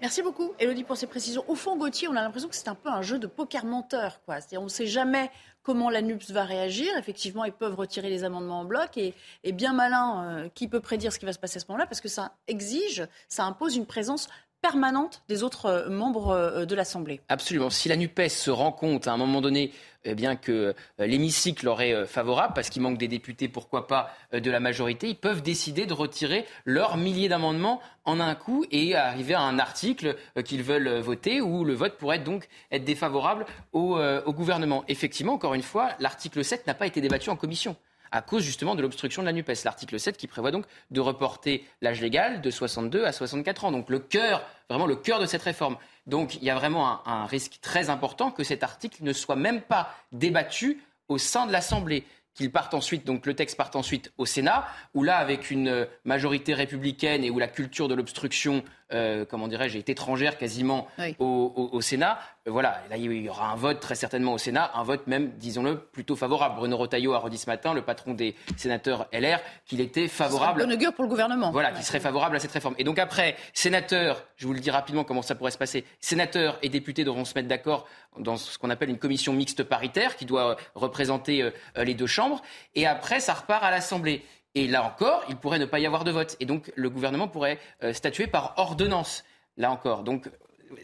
Merci 0.00 0.22
beaucoup, 0.22 0.52
Elodie, 0.60 0.84
pour 0.84 0.96
ces 0.96 1.06
précisions. 1.06 1.42
Au 1.48 1.54
fond, 1.54 1.76
Gauthier, 1.76 2.06
on 2.06 2.14
a 2.14 2.22
l'impression 2.22 2.48
que 2.48 2.54
c'est 2.54 2.68
un 2.68 2.74
peu 2.74 2.90
un 2.90 3.02
jeu 3.02 3.18
de 3.18 3.26
poker 3.26 3.64
menteur. 3.64 4.20
Quoi. 4.26 4.36
On 4.58 4.64
ne 4.64 4.68
sait 4.68 4.86
jamais 4.86 5.30
comment 5.62 5.88
la 5.88 6.02
NUPS 6.02 6.32
va 6.32 6.44
réagir. 6.44 6.86
Effectivement, 6.98 7.44
ils 7.44 7.52
peuvent 7.52 7.74
retirer 7.74 8.10
les 8.10 8.22
amendements 8.22 8.60
en 8.60 8.64
bloc. 8.66 8.98
Et, 8.98 9.14
bien 9.52 9.72
malin, 9.72 10.24
euh, 10.44 10.48
qui 10.54 10.68
peut 10.68 10.80
prédire 10.80 11.14
ce 11.14 11.18
qui 11.18 11.24
va 11.24 11.32
se 11.32 11.38
passer 11.38 11.56
à 11.56 11.60
ce 11.60 11.64
moment-là 11.68 11.86
Parce 11.86 12.02
que 12.02 12.08
ça 12.08 12.32
exige, 12.46 13.08
ça 13.28 13.46
impose 13.46 13.74
une 13.74 13.86
présence 13.86 14.28
permanente 14.62 15.22
des 15.28 15.42
autres 15.42 15.66
euh, 15.66 15.88
membres 15.88 16.30
euh, 16.30 16.64
de 16.64 16.74
l'Assemblée. 16.74 17.20
Absolument. 17.28 17.70
Si 17.70 17.88
la 17.88 17.96
NUPES 17.96 18.28
se 18.28 18.50
rend 18.50 18.72
compte 18.72 19.06
à 19.06 19.12
un 19.12 19.16
moment 19.16 19.40
donné 19.40 19.72
eh 20.04 20.14
bien 20.14 20.36
que 20.36 20.52
euh, 21.00 21.06
l'hémicycle 21.06 21.64
leur 21.64 21.80
est 21.80 22.06
favorable, 22.06 22.52
parce 22.54 22.70
qu'il 22.70 22.82
manque 22.82 22.98
des 22.98 23.08
députés, 23.08 23.48
pourquoi 23.48 23.86
pas, 23.86 24.10
de 24.32 24.50
la 24.50 24.60
majorité, 24.60 25.08
ils 25.08 25.18
peuvent 25.18 25.42
décider 25.42 25.86
de 25.86 25.92
retirer 25.92 26.46
leurs 26.64 26.96
milliers 26.96 27.28
d'amendements 27.28 27.80
en 28.04 28.20
un 28.20 28.34
coup 28.34 28.64
et 28.70 28.94
arriver 28.94 29.34
à 29.34 29.40
un 29.40 29.58
article 29.58 30.16
qu'ils 30.44 30.62
veulent 30.62 30.98
voter 30.98 31.40
où 31.40 31.64
le 31.64 31.74
vote 31.74 31.96
pourrait 31.96 32.20
donc 32.20 32.48
être 32.70 32.84
défavorable 32.84 33.46
au, 33.72 33.98
au 33.98 34.32
gouvernement. 34.32 34.84
Effectivement, 34.86 35.32
encore 35.32 35.54
une 35.54 35.62
fois, 35.62 35.90
l'article 35.98 36.44
7 36.44 36.68
n'a 36.68 36.74
pas 36.74 36.86
été 36.86 37.00
débattu 37.00 37.30
en 37.30 37.36
commission 37.36 37.76
à 38.12 38.22
cause 38.22 38.42
justement 38.42 38.74
de 38.74 38.82
l'obstruction 38.82 39.22
de 39.22 39.26
la 39.26 39.32
NUPES. 39.32 39.64
L'article 39.64 39.98
7 39.98 40.16
qui 40.16 40.26
prévoit 40.26 40.50
donc 40.50 40.64
de 40.90 41.00
reporter 41.00 41.64
l'âge 41.82 42.00
légal 42.00 42.40
de 42.40 42.50
62 42.50 43.04
à 43.04 43.12
64 43.12 43.64
ans. 43.64 43.72
Donc 43.72 43.90
le 43.90 43.98
cœur, 43.98 44.44
vraiment 44.68 44.86
le 44.86 44.96
cœur 44.96 45.20
de 45.20 45.26
cette 45.26 45.42
réforme. 45.42 45.76
Donc 46.06 46.36
il 46.36 46.44
y 46.44 46.50
a 46.50 46.54
vraiment 46.54 47.06
un, 47.06 47.26
risque 47.26 47.58
très 47.60 47.90
important 47.90 48.30
que 48.30 48.44
cet 48.44 48.62
article 48.62 49.02
ne 49.02 49.12
soit 49.12 49.36
même 49.36 49.60
pas 49.60 49.94
débattu 50.12 50.82
au 51.08 51.18
sein 51.18 51.46
de 51.46 51.52
l'Assemblée 51.52 52.04
qu'il 52.34 52.52
parte 52.52 52.74
ensuite, 52.74 53.06
donc 53.06 53.24
le 53.24 53.34
texte 53.34 53.56
parte 53.56 53.76
ensuite 53.76 54.12
au 54.18 54.26
Sénat, 54.26 54.66
où 54.92 55.02
là, 55.02 55.16
avec 55.16 55.50
une 55.50 55.86
majorité 56.04 56.52
républicaine 56.52 57.24
et 57.24 57.30
où 57.30 57.38
la 57.38 57.48
culture 57.48 57.88
de 57.88 57.94
l'obstruction 57.94 58.62
euh, 58.92 59.24
comment 59.24 59.48
dirais-je, 59.48 59.78
est 59.78 59.88
étrangère 59.88 60.38
quasiment 60.38 60.86
au, 61.18 61.80
Sénat. 61.80 62.18
Euh, 62.46 62.50
voilà, 62.50 62.82
là, 62.88 62.96
il 62.96 63.12
y 63.12 63.28
aura 63.28 63.50
un 63.50 63.56
vote 63.56 63.80
très 63.80 63.94
certainement 63.94 64.32
au 64.32 64.38
Sénat, 64.38 64.70
un 64.74 64.82
vote 64.84 65.06
même, 65.06 65.32
disons-le, 65.36 65.78
plutôt 65.78 66.16
favorable. 66.16 66.56
Bruno 66.56 66.76
Retailleau 66.76 67.12
a 67.12 67.18
redit 67.18 67.38
ce 67.38 67.50
matin, 67.50 67.74
le 67.74 67.82
patron 67.82 68.14
des 68.14 68.36
sénateurs 68.56 69.08
LR, 69.12 69.40
qu'il 69.66 69.80
était 69.80 70.08
favorable. 70.08 70.60
Bonne 70.60 70.72
augure 70.72 70.92
pour 70.94 71.04
le 71.04 71.10
gouvernement. 71.10 71.50
Voilà, 71.50 71.72
qui 71.72 71.82
serait 71.82 72.00
favorable 72.00 72.36
à 72.36 72.38
cette 72.38 72.52
réforme. 72.52 72.74
Et 72.78 72.84
donc 72.84 72.98
après, 72.98 73.36
sénateurs, 73.52 74.24
je 74.36 74.46
vous 74.46 74.52
le 74.52 74.60
dis 74.60 74.70
rapidement 74.70 75.04
comment 75.04 75.22
ça 75.22 75.34
pourrait 75.34 75.50
se 75.50 75.58
passer, 75.58 75.84
sénateurs 76.00 76.58
et 76.62 76.68
députés 76.68 77.04
devront 77.04 77.24
se 77.24 77.34
mettre 77.34 77.48
d'accord 77.48 77.86
dans 78.18 78.36
ce 78.36 78.58
qu'on 78.58 78.70
appelle 78.70 78.90
une 78.90 78.98
commission 78.98 79.32
mixte 79.32 79.62
paritaire 79.62 80.16
qui 80.16 80.24
doit 80.24 80.56
représenter 80.74 81.42
euh, 81.42 81.50
les 81.84 81.94
deux 81.94 82.06
chambres. 82.06 82.42
Et 82.74 82.86
après, 82.86 83.20
ça 83.20 83.34
repart 83.34 83.62
à 83.62 83.70
l'Assemblée. 83.70 84.24
Et 84.56 84.66
là 84.66 84.82
encore, 84.82 85.22
il 85.28 85.36
pourrait 85.36 85.58
ne 85.58 85.66
pas 85.66 85.78
y 85.78 85.86
avoir 85.86 86.02
de 86.02 86.10
vote. 86.10 86.34
Et 86.40 86.46
donc, 86.46 86.72
le 86.76 86.88
gouvernement 86.88 87.28
pourrait 87.28 87.58
euh, 87.84 87.92
statuer 87.92 88.26
par 88.26 88.54
ordonnance. 88.56 89.22
Là 89.58 89.70
encore. 89.70 90.02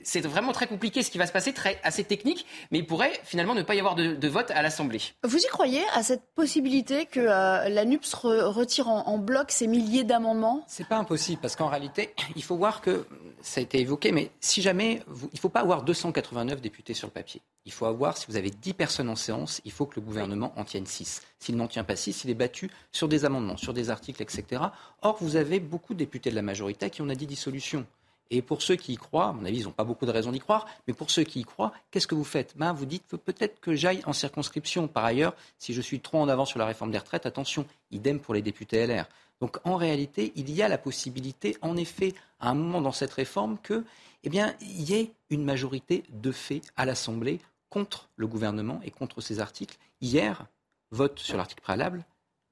C'est 0.03 0.21
vraiment 0.21 0.53
très 0.53 0.67
compliqué 0.67 1.03
ce 1.03 1.11
qui 1.11 1.19
va 1.19 1.27
se 1.27 1.33
passer, 1.33 1.53
très, 1.53 1.81
assez 1.83 2.05
technique, 2.05 2.47
mais 2.71 2.79
il 2.79 2.87
pourrait 2.87 3.13
finalement 3.25 3.55
ne 3.55 3.63
pas 3.63 3.75
y 3.75 3.79
avoir 3.79 3.95
de, 3.95 4.29
vote 4.29 4.51
à 4.51 4.63
l'Assemblée. 4.63 5.01
Vous 5.25 5.39
y 5.39 5.47
croyez 5.47 5.83
à 5.95 6.03
cette 6.03 6.23
possibilité 6.35 7.07
que 7.07 7.21
euh, 7.21 7.69
la 7.69 7.85
NUPS 7.85 8.15
retire 8.15 8.89
en, 8.89 9.19
bloc 9.19 9.51
ces 9.51 9.67
milliers 9.67 10.05
d'amendements? 10.05 10.65
C'est 10.67 10.87
pas 10.87 10.97
impossible, 10.97 11.41
parce 11.41 11.57
qu'en 11.57 11.69
réalité, 11.69 12.15
il 12.37 12.43
faut 12.43 12.57
voir 12.57 12.81
que, 12.81 13.07
ça 13.43 13.61
a 13.61 13.63
été 13.63 13.81
évoqué, 13.81 14.13
mais 14.13 14.31
si 14.41 14.63
jamais, 14.63 15.03
il 15.09 15.29
ne 15.35 15.39
faut 15.39 15.49
pas 15.49 15.61
avoir 15.61 15.83
289 15.83 16.61
députés 16.61 16.95
sur 16.95 17.09
le 17.09 17.13
papier. 17.13 17.43
Il 17.65 17.73
faut 17.73 17.87
avoir, 17.87 18.17
si 18.17 18.27
vous 18.29 18.37
avez 18.37 18.51
10 18.51 18.75
personnes 18.75 19.09
en 19.09 19.17
séance, 19.17 19.61
il 19.65 19.73
faut 19.73 19.87
que 19.87 20.01
le 20.01 20.05
gouvernement 20.05 20.53
en 20.57 20.65
tienne 20.65 20.87
6. 20.87 21.23
S'il 21.39 21.57
n'en 21.57 21.69
tient 21.69 21.85
pas 21.85 21.97
6, 21.97 22.25
il 22.25 22.31
est 22.31 22.35
battu 22.35 22.71
sur 22.91 23.09
des 23.09 23.25
amendements, 23.25 23.57
sur 23.57 23.73
des 23.73 23.91
articles, 23.91 24.23
etc. 24.23 24.63
Or, 25.03 25.17
vous 25.21 25.37
avez 25.37 25.61
beaucoup 25.61 25.95
de 25.95 25.99
députés 25.99 26.31
de 26.31 26.37
la 26.37 26.43
majorité 26.43 26.91
qui 26.91 27.03
ont 27.03 27.07
dit 27.07 27.27
dissolution. 27.27 27.87
Et 28.35 28.41
pour 28.41 28.63
ceux 28.63 28.77
qui 28.77 28.95
y 28.95 28.97
croient, 28.97 29.29
à 29.29 29.33
mon 29.33 29.45
avis, 29.45 29.59
ils 29.59 29.65
n'ont 29.65 29.73
pas 29.73 29.85
beaucoup 29.85 30.07
de 30.07 30.11
raisons 30.11 30.33
d'y 30.33 30.39
croire, 30.39 30.67
mais 30.89 30.95
pour 30.95 31.11
ceux 31.11 31.23
qui 31.23 31.41
y 31.41 31.45
croient, 31.45 31.71
qu'est-ce 31.91 32.07
que 32.07 32.15
vous 32.15 32.25
faites? 32.25 32.55
Ben, 32.57 32.73
Vous 32.73 32.87
dites 32.87 33.05
peut-être 33.19 33.61
que 33.61 33.75
j'aille 33.75 34.01
en 34.07 34.15
circonscription. 34.15 34.89
Par 34.89 35.05
ailleurs, 35.05 35.37
si 35.59 35.75
je 35.75 35.83
suis 35.83 36.01
trop 36.01 36.19
en 36.19 36.29
avance 36.31 36.49
sur 36.49 36.59
la 36.59 36.65
réforme 36.65 36.91
des 36.91 36.97
retraites, 36.97 37.27
attention, 37.27 37.67
idem 37.91 38.19
pour 38.21 38.33
les 38.33 38.41
députés 38.41 38.87
LR. 38.87 39.05
Donc 39.43 39.59
en 39.65 39.77
réalité, 39.77 40.33
il 40.35 40.51
y 40.51 40.63
a 40.63 40.69
la 40.69 40.79
possibilité, 40.79 41.59
en 41.61 41.77
effet, 41.77 42.15
à 42.41 42.49
un 42.49 42.55
moment 42.55 42.81
dans 42.81 42.91
cette 42.91 43.13
réforme, 43.13 43.59
que, 43.63 43.85
eh 44.25 44.31
y 44.31 44.95
ait 44.95 45.13
une 45.29 45.45
majorité 45.45 46.03
de 46.09 46.33
fait 46.33 46.63
à 46.75 46.87
l'Assemblée 46.87 47.39
contre 47.69 48.09
le 48.17 48.27
gouvernement 48.27 48.81
et 48.83 48.91
contre 48.91 49.21
ces 49.21 49.41
articles. 49.41 49.77
Hier, 50.01 50.47
vote 50.91 51.19
sur 51.19 51.37
l'article 51.37 51.61
préalable 51.61 52.03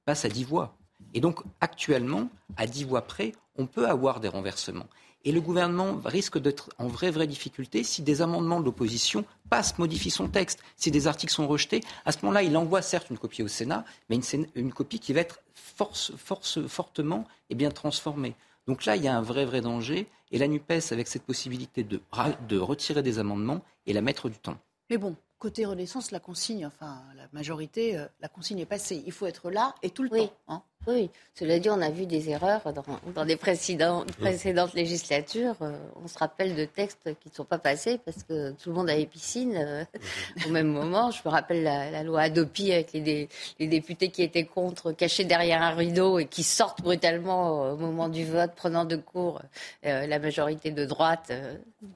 passe 0.05 0.25
à 0.25 0.29
dix 0.29 0.43
voix. 0.43 0.77
Et 1.15 1.21
donc, 1.21 1.39
actuellement, 1.59 2.29
à 2.55 2.67
dix 2.67 2.83
voix 2.83 3.01
près, 3.01 3.31
on 3.55 3.65
peut 3.65 3.87
avoir 3.87 4.19
des 4.19 4.27
renversements. 4.27 4.87
Et 5.23 5.31
le 5.31 5.41
gouvernement 5.41 5.99
risque 6.03 6.39
d'être 6.39 6.69
en 6.79 6.87
vraie, 6.87 7.11
vraie 7.11 7.27
difficulté 7.27 7.83
si 7.83 8.01
des 8.01 8.21
amendements 8.21 8.59
de 8.59 8.65
l'opposition 8.65 9.23
passent, 9.49 9.77
modifient 9.77 10.11
son 10.11 10.27
texte. 10.27 10.59
Si 10.77 10.89
des 10.89 11.07
articles 11.07 11.33
sont 11.33 11.47
rejetés, 11.47 11.81
à 12.05 12.11
ce 12.11 12.19
moment-là, 12.23 12.41
il 12.41 12.57
envoie 12.57 12.81
certes 12.81 13.09
une 13.11 13.17
copie 13.19 13.43
au 13.43 13.47
Sénat, 13.47 13.85
mais 14.09 14.19
une, 14.55 14.73
copie 14.73 14.99
qui 14.99 15.13
va 15.13 15.21
être 15.21 15.41
force, 15.53 16.11
force, 16.17 16.65
fortement 16.67 17.25
et 17.49 17.55
bien 17.55 17.69
transformée. 17.69 18.35
Donc 18.67 18.85
là, 18.85 18.95
il 18.95 19.03
y 19.03 19.07
a 19.07 19.15
un 19.15 19.21
vrai, 19.21 19.45
vrai 19.45 19.61
danger. 19.61 20.07
Et 20.31 20.37
la 20.37 20.47
NUPES, 20.47 20.91
avec 20.91 21.07
cette 21.07 21.23
possibilité 21.23 21.83
de, 21.83 22.01
de 22.47 22.57
retirer 22.57 23.03
des 23.03 23.19
amendements 23.19 23.61
et 23.85 23.93
la 23.93 24.01
mettre 24.01 24.29
du 24.29 24.37
temps. 24.37 24.57
Mais 24.89 24.97
bon, 24.97 25.15
côté 25.39 25.65
Renaissance, 25.65 26.11
la 26.11 26.19
consigne, 26.19 26.65
enfin 26.65 27.01
la 27.15 27.27
majorité, 27.33 27.97
euh, 27.97 28.05
la 28.21 28.29
consigne 28.29 28.59
est 28.59 28.65
passée. 28.65 29.03
Il 29.05 29.11
faut 29.11 29.25
être 29.25 29.49
là 29.49 29.75
et 29.81 29.89
tout 29.89 30.03
le 30.03 30.09
temps. 30.09 30.33
Hein. 30.47 30.63
Oui, 30.87 31.11
cela 31.35 31.59
dit, 31.59 31.69
on 31.69 31.79
a 31.79 31.91
vu 31.91 32.07
des 32.07 32.29
erreurs 32.29 32.73
dans, 32.73 32.83
dans 33.13 33.23
des 33.23 33.35
précédentes, 33.35 34.11
précédentes 34.13 34.73
législatures. 34.73 35.55
Euh, 35.61 35.77
on 36.03 36.07
se 36.07 36.17
rappelle 36.17 36.55
de 36.55 36.65
textes 36.65 37.03
qui 37.19 37.29
ne 37.29 37.33
sont 37.35 37.45
pas 37.45 37.59
passés 37.59 37.99
parce 38.03 38.23
que 38.23 38.51
tout 38.51 38.69
le 38.69 38.75
monde 38.75 38.89
avait 38.89 39.05
piscine 39.05 39.55
euh, 39.55 39.85
au 40.47 40.49
même 40.49 40.67
moment. 40.67 41.11
Je 41.11 41.21
me 41.23 41.29
rappelle 41.29 41.61
la, 41.61 42.01
loi 42.01 42.21
Adopi 42.21 42.71
avec 42.71 42.93
les, 42.93 43.29
les, 43.59 43.67
députés 43.67 44.09
qui 44.09 44.23
étaient 44.23 44.45
contre, 44.45 44.91
cachés 44.91 45.23
derrière 45.23 45.61
un 45.61 45.75
rideau 45.75 46.17
et 46.17 46.25
qui 46.25 46.41
sortent 46.41 46.81
brutalement 46.81 47.71
au 47.73 47.77
moment 47.77 48.09
du 48.09 48.25
vote, 48.25 48.53
prenant 48.55 48.85
de 48.85 48.95
court 48.95 49.41
euh, 49.85 50.07
la 50.07 50.17
majorité 50.17 50.71
de 50.71 50.85
droite 50.85 51.31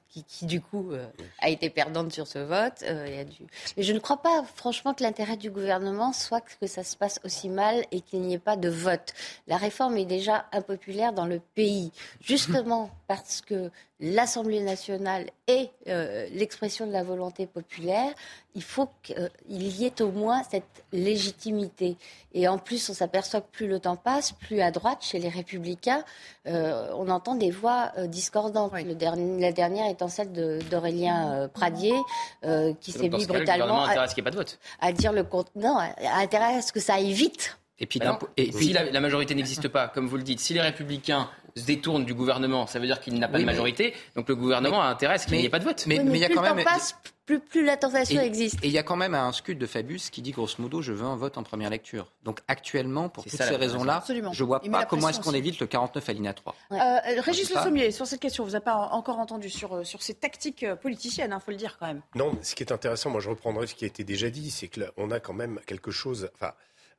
qui, 0.08 0.22
qui, 0.22 0.46
du 0.46 0.60
coup 0.60 0.92
a 1.40 1.48
été 1.48 1.70
perdante 1.70 2.12
sur 2.12 2.26
ce 2.26 2.38
vote. 2.38 2.84
Mais 3.76 3.82
je 3.82 3.92
ne 3.92 3.98
crois 3.98 4.16
pas, 4.16 4.44
franchement, 4.54 4.94
que 4.94 5.02
l'intérêt 5.02 5.36
du 5.36 5.50
gouvernement 5.50 6.12
soit 6.12 6.40
que 6.40 6.66
ça 6.66 6.84
se 6.84 6.96
passe 6.96 7.20
aussi 7.24 7.48
mal 7.48 7.84
et 7.90 8.00
qu'il 8.00 8.20
n'y 8.20 8.34
ait 8.34 8.38
pas 8.38 8.56
de 8.56 8.75
vote. 8.76 9.14
La 9.46 9.56
réforme 9.56 9.96
est 9.96 10.04
déjà 10.04 10.46
impopulaire 10.52 11.12
dans 11.12 11.26
le 11.26 11.40
pays, 11.54 11.92
justement 12.20 12.90
parce 13.08 13.40
que 13.40 13.70
l'Assemblée 14.00 14.60
nationale 14.60 15.30
est 15.46 15.70
euh, 15.88 16.26
l'expression 16.32 16.86
de 16.86 16.92
la 16.92 17.02
volonté 17.02 17.46
populaire, 17.46 18.12
il 18.54 18.62
faut 18.62 18.88
qu'il 19.02 19.30
y 19.48 19.86
ait 19.86 20.02
au 20.02 20.10
moins 20.10 20.42
cette 20.42 20.84
légitimité. 20.92 21.96
Et 22.34 22.46
en 22.48 22.58
plus, 22.58 22.90
on 22.90 22.94
s'aperçoit 22.94 23.40
que 23.40 23.50
plus 23.50 23.66
le 23.68 23.80
temps 23.80 23.96
passe, 23.96 24.32
plus 24.32 24.60
à 24.60 24.70
droite, 24.70 24.98
chez 25.00 25.18
les 25.18 25.28
républicains, 25.28 26.04
euh, 26.46 26.90
on 26.94 27.08
entend 27.08 27.36
des 27.36 27.50
voix 27.50 27.92
euh, 27.96 28.06
discordantes. 28.06 28.72
la 28.72 29.52
dernière 29.52 29.88
étant 29.88 30.08
celle 30.08 30.32
d'Aurélien 30.68 31.48
Pradier, 31.54 31.94
qui 32.80 32.92
s'est 32.92 33.08
mis 33.08 33.26
brutalement 33.26 33.84
à, 33.84 33.94
pas 33.94 34.30
de 34.30 34.36
vote. 34.36 34.58
à 34.80 34.92
dire 34.92 35.12
le 35.12 35.24
compte. 35.24 35.50
Non, 35.54 35.78
intérêt 36.02 36.56
à 36.56 36.62
ce 36.62 36.72
que 36.72 36.80
ça 36.80 36.94
aille 36.94 37.12
vite. 37.12 37.56
Et 37.78 37.86
puis, 37.86 38.00
et 38.36 38.52
si 38.52 38.72
la, 38.72 39.00
majorité 39.00 39.34
n'existe 39.34 39.68
pas, 39.68 39.88
comme 39.88 40.06
vous 40.06 40.16
le 40.16 40.22
dites, 40.22 40.40
si 40.40 40.54
les 40.54 40.62
républicains 40.62 41.28
se 41.54 41.64
détourne 41.64 42.04
du 42.04 42.14
gouvernement, 42.14 42.66
ça 42.66 42.78
veut 42.78 42.86
dire 42.86 43.00
qu'il 43.00 43.18
n'a 43.18 43.28
pas 43.28 43.38
de 43.38 43.44
majorité. 43.44 43.94
Donc 44.14 44.28
le 44.28 44.36
gouvernement 44.36 44.82
a 44.82 44.86
intérêt 44.86 45.14
à 45.14 45.18
ce 45.18 45.26
qu'il 45.26 45.38
n'y 45.38 45.44
ait 45.44 45.50
pas 45.50 45.58
de 45.58 45.64
vote. 45.64 45.84
Mais, 45.86 45.96
il 45.96 46.16
y 46.16 46.24
a 46.24 46.28
quand 46.28 46.42
même. 46.42 46.64
Passe, 46.64 46.96
plus, 47.26 47.40
plus, 47.40 47.64
la 47.64 47.76
tentation 47.76 48.20
existe. 48.20 48.56
Et 48.62 48.68
il 48.68 48.72
y 48.72 48.78
a 48.78 48.82
quand 48.82 48.96
même 48.96 49.14
un 49.14 49.32
scud 49.32 49.58
de 49.58 49.66
Fabius 49.66 50.10
qui 50.10 50.22
dit 50.22 50.30
grosso 50.30 50.54
modo 50.58 50.80
je 50.80 50.92
veux 50.92 51.04
un 51.04 51.16
vote 51.16 51.36
en 51.36 51.42
première 51.42 51.70
lecture. 51.70 52.12
Donc 52.22 52.40
actuellement, 52.46 53.08
pour 53.08 53.24
toutes 53.24 53.32
ces 53.32 53.56
raisons-là, 53.56 54.02
je 54.08 54.14
ne 54.14 54.46
vois 54.46 54.60
pas 54.60 54.84
comment 54.86 55.08
est-ce 55.08 55.20
qu'on 55.20 55.34
évite 55.34 55.58
le 55.58 55.66
49 55.66 56.08
alinéa 56.08 56.32
3. 56.32 56.54
Euh, 56.70 56.76
euh, 56.76 57.20
Régis 57.20 57.52
Le 57.52 57.60
Sommier, 57.60 57.90
sur 57.90 58.06
cette 58.06 58.20
question, 58.20 58.44
vous 58.44 58.52
n'avez 58.52 58.64
pas 58.64 58.76
encore 58.92 59.18
entendu 59.18 59.50
sur, 59.50 59.74
euh, 59.74 59.84
sur 59.84 60.02
ces 60.02 60.14
tactiques 60.14 60.64
politiciennes, 60.76 61.30
il 61.30 61.34
hein, 61.34 61.40
faut 61.40 61.50
le 61.50 61.56
dire 61.56 61.76
quand 61.78 61.86
même. 61.86 62.00
Non, 62.14 62.38
ce 62.42 62.54
qui 62.54 62.62
est 62.62 62.72
intéressant, 62.72 63.10
moi 63.10 63.20
je 63.20 63.28
reprendrai 63.28 63.66
ce 63.66 63.74
qui 63.74 63.84
a 63.84 63.88
été 63.88 64.04
déjà 64.04 64.30
dit, 64.30 64.50
c'est 64.50 64.68
qu'on 64.68 65.10
a 65.10 65.18
quand 65.18 65.34
même 65.34 65.60
quelque 65.66 65.90
chose. 65.90 66.30
Enfin, 66.34 66.52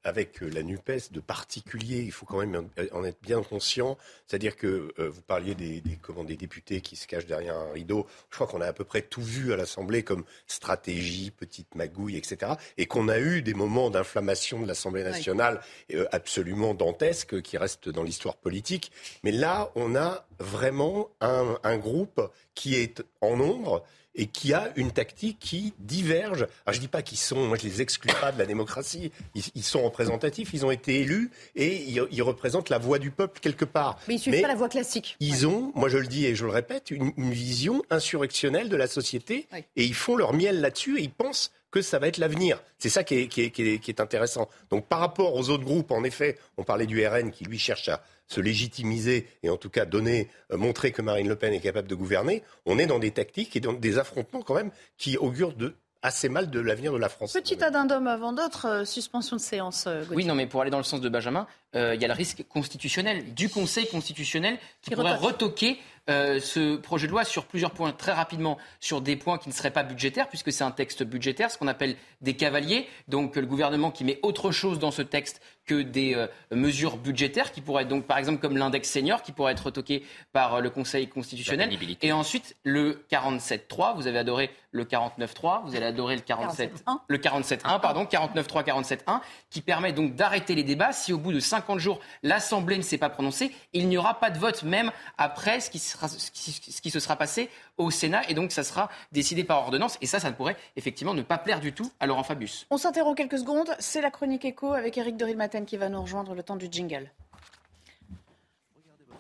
avec 0.07 0.41
euh, 0.41 0.49
la 0.49 0.63
NUPES 0.63 1.11
de 1.11 1.19
particulier. 1.19 1.99
Il 2.01 2.11
faut 2.11 2.25
quand 2.25 2.39
même 2.39 2.69
en 2.93 3.03
être 3.03 3.21
bien 3.21 3.43
conscient. 3.43 3.97
C'est-à-dire 4.25 4.55
que 4.55 4.93
euh, 4.99 5.09
vous 5.09 5.21
parliez 5.21 5.53
des, 5.53 5.81
des, 5.81 5.97
comment, 6.01 6.23
des 6.23 6.37
députés 6.37 6.81
qui 6.81 6.95
se 6.95 7.07
cachent 7.07 7.25
derrière 7.25 7.57
un 7.57 7.71
rideau. 7.73 8.07
Je 8.29 8.35
crois 8.35 8.47
qu'on 8.47 8.61
a 8.61 8.67
à 8.67 8.73
peu 8.73 8.85
près 8.85 9.01
tout 9.01 9.21
vu 9.21 9.53
à 9.53 9.57
l'Assemblée 9.57 10.03
comme 10.03 10.23
stratégie, 10.47 11.31
petite 11.31 11.75
magouille, 11.75 12.15
etc. 12.15 12.53
Et 12.77 12.85
qu'on 12.85 13.09
a 13.09 13.19
eu 13.19 13.41
des 13.41 13.53
moments 13.53 13.89
d'inflammation 13.89 14.61
de 14.61 14.67
l'Assemblée 14.67 15.03
nationale 15.03 15.61
euh, 15.93 16.05
absolument 16.11 16.73
dantesques 16.73 17.41
qui 17.41 17.57
restent 17.57 17.89
dans 17.89 18.03
l'histoire 18.03 18.37
politique. 18.37 18.91
Mais 19.23 19.31
là, 19.31 19.71
on 19.75 19.95
a 19.95 20.25
vraiment 20.39 21.09
un, 21.19 21.57
un 21.63 21.77
groupe 21.77 22.21
qui 22.55 22.75
est 22.75 23.03
en 23.21 23.35
nombre 23.35 23.83
et 24.17 24.25
qui 24.25 24.53
a 24.53 24.71
une 24.75 24.91
tactique 24.91 25.37
qui 25.39 25.73
diverge. 25.79 26.47
Alors 26.65 26.73
je 26.73 26.79
dis 26.79 26.87
pas 26.87 27.01
qu'ils 27.01 27.17
sont, 27.17 27.47
moi 27.47 27.57
je 27.57 27.63
les 27.63 27.81
exclue 27.81 28.11
pas 28.19 28.31
de 28.31 28.39
la 28.39 28.45
démocratie. 28.45 29.11
Ils, 29.35 29.63
sont 29.63 29.83
représentatifs, 29.83 30.49
ils 30.53 30.65
ont 30.65 30.71
été 30.71 31.01
élus 31.01 31.29
et 31.55 31.83
ils, 31.83 32.21
représentent 32.21 32.69
la 32.69 32.79
voix 32.79 32.99
du 32.99 33.11
peuple 33.11 33.39
quelque 33.39 33.65
part. 33.65 33.99
Mais 34.07 34.15
ils 34.15 34.19
suivent 34.19 34.41
pas 34.41 34.47
la 34.47 34.55
voix 34.55 34.69
classique. 34.69 35.15
Ils 35.19 35.47
ont, 35.47 35.71
moi 35.75 35.87
je 35.87 35.97
le 35.97 36.07
dis 36.07 36.25
et 36.25 36.35
je 36.35 36.45
le 36.45 36.51
répète, 36.51 36.91
une, 36.91 37.13
vision 37.17 37.83
insurrectionnelle 37.89 38.69
de 38.69 38.75
la 38.75 38.87
société 38.87 39.47
et 39.75 39.83
ils 39.85 39.93
font 39.93 40.15
leur 40.15 40.33
miel 40.33 40.59
là-dessus 40.61 40.99
et 40.99 41.03
ils 41.03 41.11
pensent 41.11 41.51
que 41.81 41.89
ça 41.89 41.99
va 41.99 42.07
être 42.07 42.17
l'avenir. 42.17 42.61
C'est 42.77 42.89
ça 42.89 43.03
qui 43.03 43.15
est, 43.15 43.27
qui, 43.27 43.41
est, 43.41 43.51
qui 43.51 43.91
est, 43.91 43.99
intéressant. 43.99 44.49
Donc 44.69 44.87
par 44.87 44.99
rapport 44.99 45.35
aux 45.35 45.49
autres 45.49 45.63
groupes, 45.63 45.91
en 45.91 46.03
effet, 46.03 46.37
on 46.57 46.63
parlait 46.63 46.85
du 46.85 47.05
RN 47.05 47.31
qui 47.31 47.45
lui 47.45 47.59
cherche 47.59 47.89
à 47.89 48.03
se 48.27 48.41
légitimiser 48.41 49.27
et 49.43 49.49
en 49.49 49.57
tout 49.57 49.69
cas 49.69 49.85
donner, 49.85 50.29
euh, 50.51 50.57
montrer 50.57 50.91
que 50.91 51.01
Marine 51.01 51.29
Le 51.29 51.35
Pen 51.35 51.53
est 51.53 51.59
capable 51.59 51.87
de 51.87 51.95
gouverner, 51.95 52.43
on 52.65 52.77
est 52.77 52.85
dans 52.85 52.99
des 52.99 53.11
tactiques 53.11 53.55
et 53.55 53.59
dans 53.59 53.73
des 53.73 53.97
affrontements 53.97 54.41
quand 54.41 54.55
même 54.55 54.71
qui 54.97 55.17
augurent 55.17 55.53
de 55.53 55.75
assez 56.03 56.29
mal 56.29 56.49
de 56.49 56.59
l'avenir 56.59 56.93
de 56.93 56.97
la 56.97 57.09
France. 57.09 57.33
Petit 57.33 57.63
addendum 57.63 58.07
avant 58.07 58.33
d'autres, 58.33 58.67
euh, 58.67 58.85
suspension 58.85 59.35
de 59.35 59.41
séance. 59.41 59.85
Euh, 59.87 60.03
oui, 60.11 60.25
non, 60.25 60.35
mais 60.35 60.47
pour 60.47 60.61
aller 60.61 60.69
dans 60.71 60.77
le 60.77 60.83
sens 60.83 61.01
de 61.01 61.09
Benjamin, 61.09 61.47
il 61.77 62.01
y 62.01 62.05
a 62.05 62.07
le 62.07 62.13
risque 62.13 62.43
constitutionnel, 62.47 63.33
du 63.33 63.49
Conseil 63.49 63.87
constitutionnel, 63.87 64.57
qui, 64.81 64.91
pourrait 64.91 65.15
retoquer 65.15 65.79
euh, 66.09 66.39
ce 66.39 66.77
projet 66.77 67.05
de 67.07 67.11
loi 67.11 67.25
sur 67.25 67.45
plusieurs 67.45 67.71
points 67.71 67.91
très 67.91 68.13
rapidement, 68.13 68.57
sur 68.79 69.01
des 69.01 69.17
points 69.17 69.37
qui 69.37 69.49
ne 69.49 69.53
seraient 69.53 69.71
pas 69.71 69.83
budgétaires, 69.83 70.29
puisque 70.29 70.53
c'est 70.53 70.63
un 70.63 70.71
texte 70.71 71.03
budgétaire, 71.03 71.51
ce 71.51 71.57
qu'on 71.57 71.67
appelle 71.67 71.97
des 72.21 72.33
cavaliers. 72.33 72.87
Donc 73.09 73.35
le 73.35 73.45
gouvernement 73.45 73.91
qui 73.91 74.05
met 74.05 74.17
autre 74.23 74.51
chose 74.51 74.79
dans 74.79 74.91
ce 74.91 75.01
texte 75.01 75.41
que 75.65 75.81
des 75.81 76.15
euh, 76.15 76.27
mesures 76.51 76.95
budgétaires, 76.95 77.51
qui 77.51 77.59
pourraient 77.59 77.83
être 77.83 77.89
donc 77.89 78.05
par 78.05 78.17
exemple 78.17 78.39
comme 78.39 78.55
l'index 78.55 78.89
senior, 78.89 79.21
qui 79.21 79.33
pourrait 79.33 79.51
être 79.51 79.65
retoqué 79.65 80.05
par 80.31 80.55
euh, 80.55 80.61
le 80.61 80.69
Conseil 80.69 81.09
constitutionnel. 81.09 81.77
Et 82.01 82.13
ensuite 82.13 82.55
le 82.63 83.05
47.3, 83.11 83.95
vous 83.95 84.07
avez 84.07 84.19
adoré 84.19 84.49
le 84.71 84.85
49.3, 84.85 85.65
vous 85.65 85.75
allez 85.75 85.85
adorer 85.85 86.15
le 86.15 86.21
47, 86.21 86.83
1. 86.87 87.01
le 87.05 87.17
47.1, 87.17 87.81
pardon, 87.81 88.05
49.3, 88.05 88.63
47.1, 88.63 89.19
qui 89.49 89.59
permet 89.59 89.91
donc 89.91 90.15
d'arrêter 90.15 90.55
les 90.55 90.63
débats. 90.63 90.93
Si 90.93 91.11
au 91.11 91.17
bout 91.17 91.33
de 91.33 91.41
50 91.41 91.66
jours 91.77 91.99
l'Assemblée 92.23 92.77
ne 92.77 92.81
s'est 92.81 92.97
pas 92.97 93.09
prononcée, 93.09 93.53
il 93.73 93.87
n'y 93.87 93.97
aura 93.97 94.19
pas 94.19 94.29
de 94.29 94.39
vote 94.39 94.63
même 94.63 94.91
après 95.17 95.59
ce 95.59 95.69
qui 95.69 95.79
sera 95.79 96.07
ce 96.07 96.31
qui, 96.31 96.89
se 96.89 96.99
sera 96.99 97.15
passé 97.15 97.49
au 97.77 97.91
Sénat 97.91 98.21
et 98.29 98.33
donc 98.33 98.51
ça 98.51 98.63
sera 98.63 98.89
décidé 99.11 99.43
par 99.43 99.59
ordonnance 99.59 99.97
et 100.01 100.05
ça, 100.05 100.19
ça 100.19 100.29
ne 100.29 100.35
pourrait 100.35 100.57
effectivement 100.75 101.13
ne 101.13 101.21
pas 101.21 101.37
plaire 101.37 101.59
du 101.59 101.73
tout 101.73 101.91
à 101.99 102.07
Laurent 102.07 102.23
Fabius. 102.23 102.65
On 102.69 102.77
s'interrompt 102.77 103.17
quelques 103.17 103.39
secondes, 103.39 103.75
c'est 103.79 104.01
la 104.01 104.11
chronique 104.11 104.45
écho 104.45 104.73
avec 104.73 104.97
Eric 104.97 105.17
Dorilmaten 105.17 105.65
qui 105.65 105.77
va 105.77 105.89
nous 105.89 106.01
rejoindre 106.01 106.33
le 106.33 106.43
temps 106.43 106.55
du 106.55 106.67
jingle. 106.71 107.11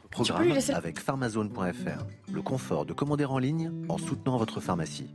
Programme 0.09 0.57
avec 0.73 0.99
pharmazone.fr, 0.99 2.05
le 2.31 2.41
confort 2.41 2.85
de 2.85 2.93
commander 2.93 3.25
en 3.25 3.37
ligne 3.37 3.71
en 3.89 3.97
soutenant 3.97 4.37
votre 4.37 4.59
pharmacie. 4.61 5.09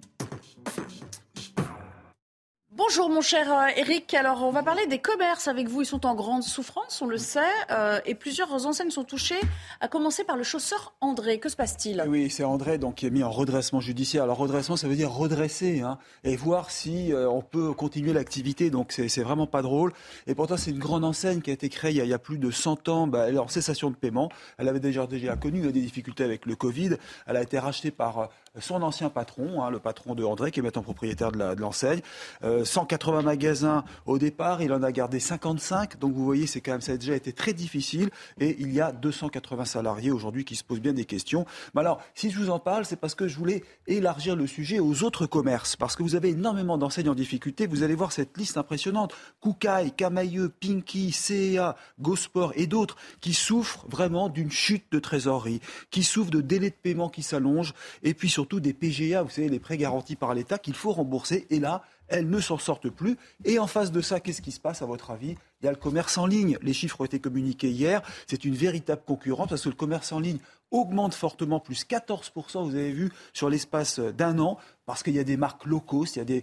Bonjour 2.84 3.08
mon 3.08 3.20
cher 3.20 3.52
euh, 3.52 3.68
Eric, 3.76 4.12
alors 4.12 4.42
on 4.42 4.50
va 4.50 4.64
parler 4.64 4.88
des 4.88 4.98
commerces 4.98 5.46
avec 5.46 5.68
vous, 5.68 5.82
ils 5.82 5.86
sont 5.86 6.04
en 6.04 6.16
grande 6.16 6.42
souffrance, 6.42 7.00
on 7.00 7.06
le 7.06 7.16
sait, 7.16 7.40
euh, 7.70 8.00
et 8.06 8.16
plusieurs 8.16 8.66
enseignes 8.66 8.90
sont 8.90 9.04
touchées, 9.04 9.38
à 9.80 9.86
commencer 9.86 10.24
par 10.24 10.36
le 10.36 10.42
chausseur 10.42 10.92
André. 11.00 11.38
Que 11.38 11.48
se 11.48 11.54
passe-t-il? 11.54 12.02
Oui, 12.08 12.28
c'est 12.28 12.42
André 12.42 12.78
donc, 12.78 12.96
qui 12.96 13.06
est 13.06 13.10
mis 13.10 13.22
en 13.22 13.30
redressement 13.30 13.78
judiciaire. 13.78 14.24
Alors 14.24 14.36
redressement, 14.36 14.76
ça 14.76 14.88
veut 14.88 14.96
dire 14.96 15.12
redresser, 15.12 15.80
hein, 15.80 15.98
et 16.24 16.34
voir 16.34 16.72
si 16.72 17.12
euh, 17.12 17.30
on 17.30 17.40
peut 17.40 17.72
continuer 17.72 18.12
l'activité, 18.12 18.68
donc 18.68 18.90
c'est 18.90 19.22
vraiment 19.22 19.46
pas 19.46 19.62
drôle. 19.62 19.92
Et 20.26 20.34
pourtant 20.34 20.56
c'est 20.56 20.72
une 20.72 20.80
grande 20.80 21.04
enseigne 21.04 21.40
qui 21.40 21.50
a 21.50 21.54
été 21.54 21.68
créée 21.68 21.92
il 21.92 22.04
y 22.04 22.12
a, 22.12 22.18
plus 22.18 22.38
de 22.38 22.50
100 22.50 22.88
ans, 22.88 23.06
bah, 23.06 23.26
elle 23.28 23.36
est 23.36 23.38
en 23.38 23.48
cessation 23.48 23.90
de 23.90 23.96
paiement, 23.96 24.28
elle 24.58 24.68
avait 24.68 24.80
déjà, 24.80 25.06
déjà 25.06 25.36
connu 25.36 25.60
des 25.60 25.80
difficultés 25.80 26.24
avec 26.24 26.46
le 26.46 26.56
Covid, 26.56 26.96
elle 27.28 27.36
a 27.36 27.42
été 27.42 27.60
rachetée 27.60 27.92
par 27.92 28.28
son 28.60 28.82
ancien 28.82 29.08
patron, 29.08 29.62
hein, 29.62 29.70
le 29.70 29.78
patron 29.78 30.14
de 30.14 30.24
André, 30.24 30.50
qui 30.50 30.60
est 30.60 30.62
maintenant 30.62 30.82
propriétaire 30.82 31.32
de 31.32 31.60
l'enseigne. 31.60 32.00
180 32.42 33.18
euh, 33.18 33.22
magasins 33.22 33.84
au 34.04 34.18
départ, 34.18 34.62
il 34.62 34.72
en 34.72 34.82
a 34.82 34.92
gardé 34.92 35.20
55. 35.20 35.98
Donc 35.98 36.12
vous 36.14 36.24
voyez, 36.24 36.46
c'est 36.46 36.60
quand 36.60 36.72
même 36.72 36.80
ça 36.80 36.92
a 36.92 36.96
déjà 36.96 37.14
été 37.14 37.32
très 37.32 37.54
difficile. 37.54 38.10
Et 38.38 38.56
il 38.60 38.72
y 38.72 38.80
a 38.80 38.92
280 38.92 39.64
salariés 39.64 40.10
aujourd'hui 40.10 40.44
qui 40.44 40.56
se 40.56 40.64
posent 40.64 40.80
bien 40.80 40.92
des 40.92 41.06
questions. 41.06 41.46
Mais 41.74 41.80
alors, 41.80 42.00
si 42.14 42.30
je 42.30 42.38
vous 42.38 42.50
en 42.50 42.58
parle, 42.58 42.84
c'est 42.84 42.96
parce 42.96 43.14
que 43.14 43.26
je 43.26 43.38
voulais 43.38 43.64
élargir 43.86 44.36
le 44.36 44.46
sujet 44.46 44.78
aux 44.80 45.02
autres 45.02 45.26
commerces, 45.26 45.76
parce 45.76 45.96
que 45.96 46.02
vous 46.02 46.14
avez 46.14 46.30
énormément 46.30 46.76
d'enseignes 46.76 47.08
en 47.08 47.14
difficulté. 47.14 47.66
Vous 47.66 47.82
allez 47.82 47.94
voir 47.94 48.12
cette 48.12 48.36
liste 48.36 48.58
impressionnante 48.58 49.14
Koukaï, 49.40 49.92
Camailleux, 49.92 50.50
Pinky, 50.50 51.12
CEA, 51.12 51.76
Gosport 52.00 52.52
et 52.56 52.66
d'autres 52.66 52.96
qui 53.20 53.32
souffrent 53.32 53.86
vraiment 53.88 54.28
d'une 54.28 54.50
chute 54.50 54.84
de 54.92 54.98
trésorerie, 54.98 55.60
qui 55.90 56.02
souffrent 56.02 56.30
de 56.30 56.40
délais 56.40 56.70
de 56.70 56.74
paiement 56.74 57.08
qui 57.08 57.22
s'allongent, 57.22 57.72
et 58.02 58.14
puis 58.14 58.28
surtout 58.42 58.58
des 58.58 58.72
PGA, 58.72 59.22
vous 59.22 59.30
savez, 59.30 59.48
les 59.48 59.60
prêts 59.60 59.76
garantis 59.76 60.16
par 60.16 60.34
l'État 60.34 60.58
qu'il 60.58 60.74
faut 60.74 60.90
rembourser. 60.90 61.46
Et 61.50 61.60
là, 61.60 61.82
elles 62.08 62.28
ne 62.28 62.40
s'en 62.40 62.58
sortent 62.58 62.90
plus. 62.90 63.16
Et 63.44 63.60
en 63.60 63.68
face 63.68 63.92
de 63.92 64.00
ça, 64.00 64.18
qu'est-ce 64.18 64.42
qui 64.42 64.50
se 64.50 64.58
passe 64.58 64.82
à 64.82 64.86
votre 64.86 65.12
avis? 65.12 65.36
Il 65.60 65.66
y 65.66 65.68
a 65.68 65.70
le 65.70 65.76
commerce 65.76 66.18
en 66.18 66.26
ligne. 66.26 66.58
Les 66.60 66.72
chiffres 66.72 67.00
ont 67.00 67.04
été 67.04 67.20
communiqués 67.20 67.70
hier. 67.70 68.02
C'est 68.26 68.44
une 68.44 68.56
véritable 68.56 69.02
concurrence 69.06 69.48
parce 69.48 69.62
que 69.62 69.68
le 69.68 69.76
commerce 69.76 70.10
en 70.10 70.18
ligne 70.18 70.38
augmente 70.72 71.14
fortement, 71.14 71.60
plus 71.60 71.84
14%, 71.84 72.64
vous 72.64 72.74
avez 72.74 72.90
vu, 72.90 73.12
sur 73.32 73.48
l'espace 73.48 74.00
d'un 74.00 74.40
an, 74.40 74.58
parce 74.86 75.04
qu'il 75.04 75.14
y 75.14 75.20
a 75.20 75.24
des 75.24 75.36
marques 75.36 75.66
locaux, 75.66 76.04
il 76.06 76.16
y 76.16 76.20
a 76.20 76.24
des, 76.24 76.42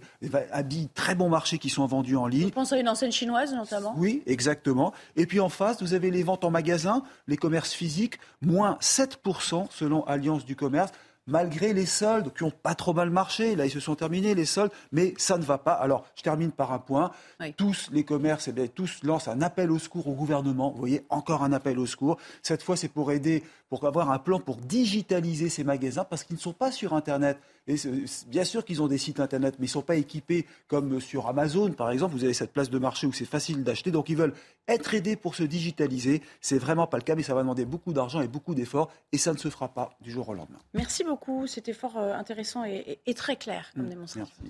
habits 0.52 0.88
très 0.94 1.14
bon 1.14 1.28
marché 1.28 1.58
qui 1.58 1.68
sont 1.68 1.84
vendus 1.84 2.16
en 2.16 2.28
ligne. 2.28 2.48
Je 2.48 2.54
pense 2.54 2.72
à 2.72 2.78
une 2.78 2.88
enseigne 2.88 3.12
chinoise 3.12 3.52
notamment 3.52 3.92
Oui, 3.98 4.22
exactement. 4.26 4.94
Et 5.16 5.26
puis 5.26 5.40
en 5.40 5.50
face, 5.50 5.82
vous 5.82 5.92
avez 5.92 6.10
les 6.10 6.22
ventes 6.22 6.44
en 6.44 6.50
magasin, 6.50 7.02
les 7.26 7.36
commerces 7.36 7.72
physiques, 7.72 8.20
moins 8.40 8.78
7% 8.80 9.66
selon 9.70 10.04
Alliance 10.06 10.46
du 10.46 10.56
commerce 10.56 10.92
malgré 11.26 11.72
les 11.72 11.86
soldes 11.86 12.32
qui 12.34 12.42
ont 12.42 12.50
pas 12.50 12.74
trop 12.74 12.92
mal 12.92 13.10
marché. 13.10 13.56
Là, 13.56 13.66
ils 13.66 13.70
se 13.70 13.80
sont 13.80 13.94
terminés, 13.94 14.34
les 14.34 14.44
soldes, 14.44 14.72
mais 14.92 15.14
ça 15.16 15.38
ne 15.38 15.42
va 15.42 15.58
pas. 15.58 15.72
Alors, 15.72 16.04
je 16.16 16.22
termine 16.22 16.52
par 16.52 16.72
un 16.72 16.78
point. 16.78 17.10
Tous 17.56 17.88
les 17.92 18.04
commerces, 18.04 18.48
eh 18.48 18.52
bien, 18.52 18.66
tous 18.66 19.02
lancent 19.02 19.28
un 19.28 19.42
appel 19.42 19.70
au 19.70 19.78
secours 19.78 20.08
au 20.08 20.14
gouvernement. 20.14 20.70
Vous 20.70 20.78
voyez, 20.78 21.04
encore 21.08 21.42
un 21.42 21.52
appel 21.52 21.78
au 21.78 21.86
secours. 21.86 22.18
Cette 22.42 22.62
fois, 22.62 22.76
c'est 22.76 22.88
pour 22.88 23.12
aider, 23.12 23.44
pour 23.68 23.86
avoir 23.86 24.10
un 24.10 24.18
plan 24.18 24.40
pour 24.40 24.56
digitaliser 24.56 25.48
ces 25.48 25.64
magasins 25.64 26.04
parce 26.04 26.24
qu'ils 26.24 26.36
ne 26.36 26.40
sont 26.40 26.52
pas 26.52 26.72
sur 26.72 26.92
Internet. 26.92 27.38
Et 27.70 27.76
bien 28.26 28.44
sûr 28.44 28.64
qu'ils 28.64 28.82
ont 28.82 28.88
des 28.88 28.98
sites 28.98 29.20
Internet, 29.20 29.54
mais 29.58 29.66
ils 29.66 29.68
ne 29.68 29.72
sont 29.72 29.82
pas 29.82 29.94
équipés 29.94 30.44
comme 30.66 31.00
sur 31.00 31.28
Amazon, 31.28 31.70
par 31.70 31.90
exemple. 31.90 32.14
Vous 32.14 32.24
avez 32.24 32.34
cette 32.34 32.52
place 32.52 32.68
de 32.68 32.78
marché 32.78 33.06
où 33.06 33.12
c'est 33.12 33.24
facile 33.24 33.62
d'acheter. 33.62 33.92
Donc, 33.92 34.08
ils 34.08 34.16
veulent 34.16 34.34
être 34.66 34.92
aidés 34.92 35.14
pour 35.14 35.36
se 35.36 35.44
digitaliser. 35.44 36.20
C'est 36.40 36.58
vraiment 36.58 36.88
pas 36.88 36.96
le 36.96 37.04
cas, 37.04 37.14
mais 37.14 37.22
ça 37.22 37.34
va 37.34 37.42
demander 37.42 37.64
beaucoup 37.64 37.92
d'argent 37.92 38.20
et 38.20 38.28
beaucoup 38.28 38.54
d'efforts. 38.54 38.90
Et 39.12 39.18
ça 39.18 39.32
ne 39.32 39.38
se 39.38 39.48
fera 39.48 39.68
pas 39.68 39.96
du 40.00 40.10
jour 40.10 40.28
au 40.28 40.34
lendemain. 40.34 40.58
Merci 40.74 41.04
beaucoup. 41.04 41.46
C'était 41.46 41.72
fort 41.72 41.96
euh, 41.96 42.12
intéressant 42.12 42.64
et, 42.64 42.98
très 43.14 43.36
clair 43.36 43.70
comme 43.74 43.86
mmh, 43.86 43.90
démonstration. 43.90 44.34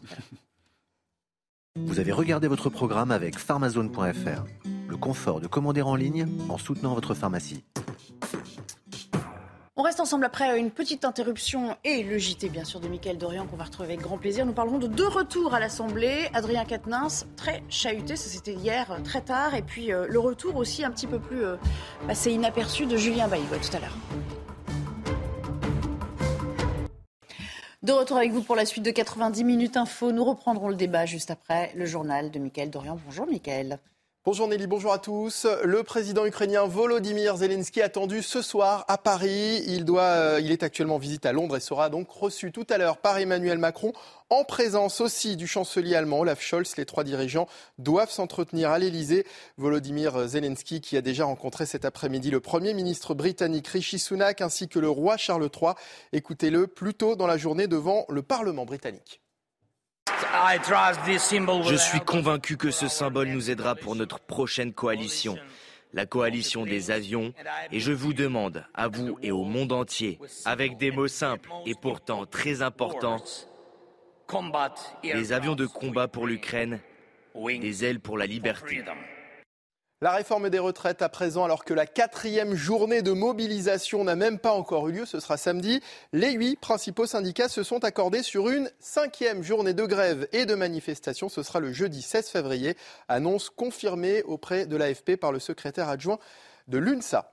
Vous 1.76 2.00
avez 2.00 2.12
regardé 2.12 2.48
votre 2.48 2.68
programme 2.68 3.10
avec 3.10 3.38
pharmazone.fr, 3.38 4.44
le 4.88 4.96
confort 4.96 5.40
de 5.40 5.46
commander 5.46 5.82
en 5.82 5.94
ligne 5.94 6.26
en 6.48 6.58
soutenant 6.58 6.94
votre 6.94 7.14
pharmacie. 7.14 7.62
On 9.80 9.82
reste 9.82 9.98
ensemble 10.00 10.26
après 10.26 10.60
une 10.60 10.70
petite 10.70 11.06
interruption 11.06 11.74
et 11.84 12.02
le 12.02 12.18
JT 12.18 12.50
bien 12.50 12.64
sûr 12.64 12.80
de 12.80 12.88
Mickaël 12.88 13.16
Dorian 13.16 13.46
qu'on 13.46 13.56
va 13.56 13.64
retrouver 13.64 13.94
avec 13.94 14.02
grand 14.02 14.18
plaisir. 14.18 14.44
Nous 14.44 14.52
parlerons 14.52 14.76
de 14.76 14.86
deux 14.86 15.08
retours 15.08 15.54
à 15.54 15.58
l'Assemblée. 15.58 16.28
Adrien 16.34 16.66
Quatennens, 16.66 17.24
très 17.34 17.62
chahuté, 17.70 18.14
ça 18.14 18.28
c'était 18.28 18.52
hier 18.52 18.92
euh, 18.92 19.00
très 19.02 19.22
tard. 19.22 19.54
Et 19.54 19.62
puis 19.62 19.90
euh, 19.90 20.06
le 20.06 20.18
retour 20.18 20.56
aussi 20.56 20.84
un 20.84 20.90
petit 20.90 21.06
peu 21.06 21.18
plus 21.18 21.42
euh, 21.42 21.56
inaperçu 22.26 22.84
de 22.84 22.98
Julien 22.98 23.26
Bailly 23.26 23.46
tout 23.46 23.74
à 23.74 23.80
l'heure. 23.80 23.96
De 27.82 27.92
retour 27.92 28.18
avec 28.18 28.32
vous 28.32 28.42
pour 28.42 28.56
la 28.56 28.66
suite 28.66 28.84
de 28.84 28.90
90 28.90 29.44
minutes 29.44 29.78
info. 29.78 30.12
Nous 30.12 30.24
reprendrons 30.24 30.68
le 30.68 30.76
débat 30.76 31.06
juste 31.06 31.30
après 31.30 31.72
le 31.74 31.86
journal 31.86 32.30
de 32.30 32.38
Mickaël 32.38 32.68
Dorian. 32.68 32.98
Bonjour 33.06 33.26
Mickaël. 33.26 33.78
Bonjour 34.26 34.48
Nelly, 34.48 34.66
bonjour 34.66 34.92
à 34.92 34.98
tous. 34.98 35.46
Le 35.64 35.82
président 35.82 36.26
ukrainien 36.26 36.66
Volodymyr 36.66 37.38
Zelensky 37.38 37.80
attendu 37.80 38.22
ce 38.22 38.42
soir 38.42 38.84
à 38.86 38.98
Paris. 38.98 39.62
Il, 39.66 39.86
euh, 39.88 40.38
il 40.42 40.52
est 40.52 40.62
actuellement 40.62 40.96
en 40.96 40.98
visite 40.98 41.24
à 41.24 41.32
Londres 41.32 41.56
et 41.56 41.60
sera 41.60 41.88
donc 41.88 42.10
reçu 42.10 42.52
tout 42.52 42.66
à 42.68 42.76
l'heure 42.76 42.98
par 42.98 43.16
Emmanuel 43.16 43.56
Macron 43.56 43.94
en 44.28 44.44
présence 44.44 45.00
aussi 45.00 45.36
du 45.36 45.46
chancelier 45.46 45.94
allemand 45.94 46.20
Olaf 46.20 46.42
Scholz. 46.42 46.76
Les 46.76 46.84
trois 46.84 47.02
dirigeants 47.02 47.48
doivent 47.78 48.10
s'entretenir 48.10 48.68
à 48.68 48.78
l'Elysée. 48.78 49.24
Volodymyr 49.56 50.28
Zelensky 50.28 50.82
qui 50.82 50.98
a 50.98 51.00
déjà 51.00 51.24
rencontré 51.24 51.64
cet 51.64 51.86
après-midi 51.86 52.30
le 52.30 52.40
Premier 52.40 52.74
ministre 52.74 53.14
britannique 53.14 53.68
Rishi 53.68 53.98
Sunak 53.98 54.42
ainsi 54.42 54.68
que 54.68 54.78
le 54.78 54.90
roi 54.90 55.16
Charles 55.16 55.48
III. 55.50 55.72
Écoutez-le 56.12 56.66
plus 56.66 56.92
tôt 56.92 57.16
dans 57.16 57.26
la 57.26 57.38
journée 57.38 57.68
devant 57.68 58.04
le 58.10 58.20
Parlement 58.20 58.66
britannique. 58.66 59.22
Je 61.64 61.76
suis 61.76 62.00
convaincu 62.00 62.56
que 62.56 62.70
ce 62.70 62.88
symbole 62.88 63.28
nous 63.28 63.50
aidera 63.50 63.74
pour 63.74 63.96
notre 63.96 64.20
prochaine 64.20 64.72
coalition, 64.72 65.36
la 65.92 66.06
coalition 66.06 66.64
des 66.64 66.90
avions, 66.90 67.32
et 67.72 67.80
je 67.80 67.92
vous 67.92 68.12
demande, 68.12 68.64
à 68.74 68.88
vous 68.88 69.18
et 69.22 69.30
au 69.30 69.44
monde 69.44 69.72
entier, 69.72 70.18
avec 70.44 70.76
des 70.76 70.90
mots 70.90 71.08
simples 71.08 71.50
et 71.66 71.74
pourtant 71.74 72.26
très 72.26 72.62
importants, 72.62 73.22
des 75.02 75.32
avions 75.32 75.54
de 75.54 75.66
combat 75.66 76.08
pour 76.08 76.26
l'Ukraine, 76.26 76.80
des 77.34 77.84
ailes 77.84 78.00
pour 78.00 78.18
la 78.18 78.26
liberté. 78.26 78.82
La 80.02 80.12
réforme 80.12 80.48
des 80.48 80.58
retraites 80.58 81.02
à 81.02 81.10
présent, 81.10 81.44
alors 81.44 81.62
que 81.62 81.74
la 81.74 81.84
quatrième 81.84 82.54
journée 82.54 83.02
de 83.02 83.12
mobilisation 83.12 84.02
n'a 84.02 84.16
même 84.16 84.38
pas 84.38 84.52
encore 84.52 84.88
eu 84.88 84.92
lieu, 84.92 85.04
ce 85.04 85.20
sera 85.20 85.36
samedi. 85.36 85.82
Les 86.14 86.32
huit 86.32 86.56
principaux 86.56 87.04
syndicats 87.04 87.50
se 87.50 87.62
sont 87.62 87.84
accordés 87.84 88.22
sur 88.22 88.48
une 88.48 88.70
cinquième 88.78 89.42
journée 89.42 89.74
de 89.74 89.84
grève 89.84 90.26
et 90.32 90.46
de 90.46 90.54
manifestation. 90.54 91.28
Ce 91.28 91.42
sera 91.42 91.60
le 91.60 91.70
jeudi 91.70 92.00
16 92.00 92.30
février, 92.30 92.78
annonce 93.08 93.50
confirmée 93.50 94.22
auprès 94.22 94.64
de 94.64 94.74
l'AFP 94.74 95.16
par 95.16 95.32
le 95.32 95.38
secrétaire 95.38 95.90
adjoint 95.90 96.18
de 96.66 96.78
l'UNSA. 96.78 97.30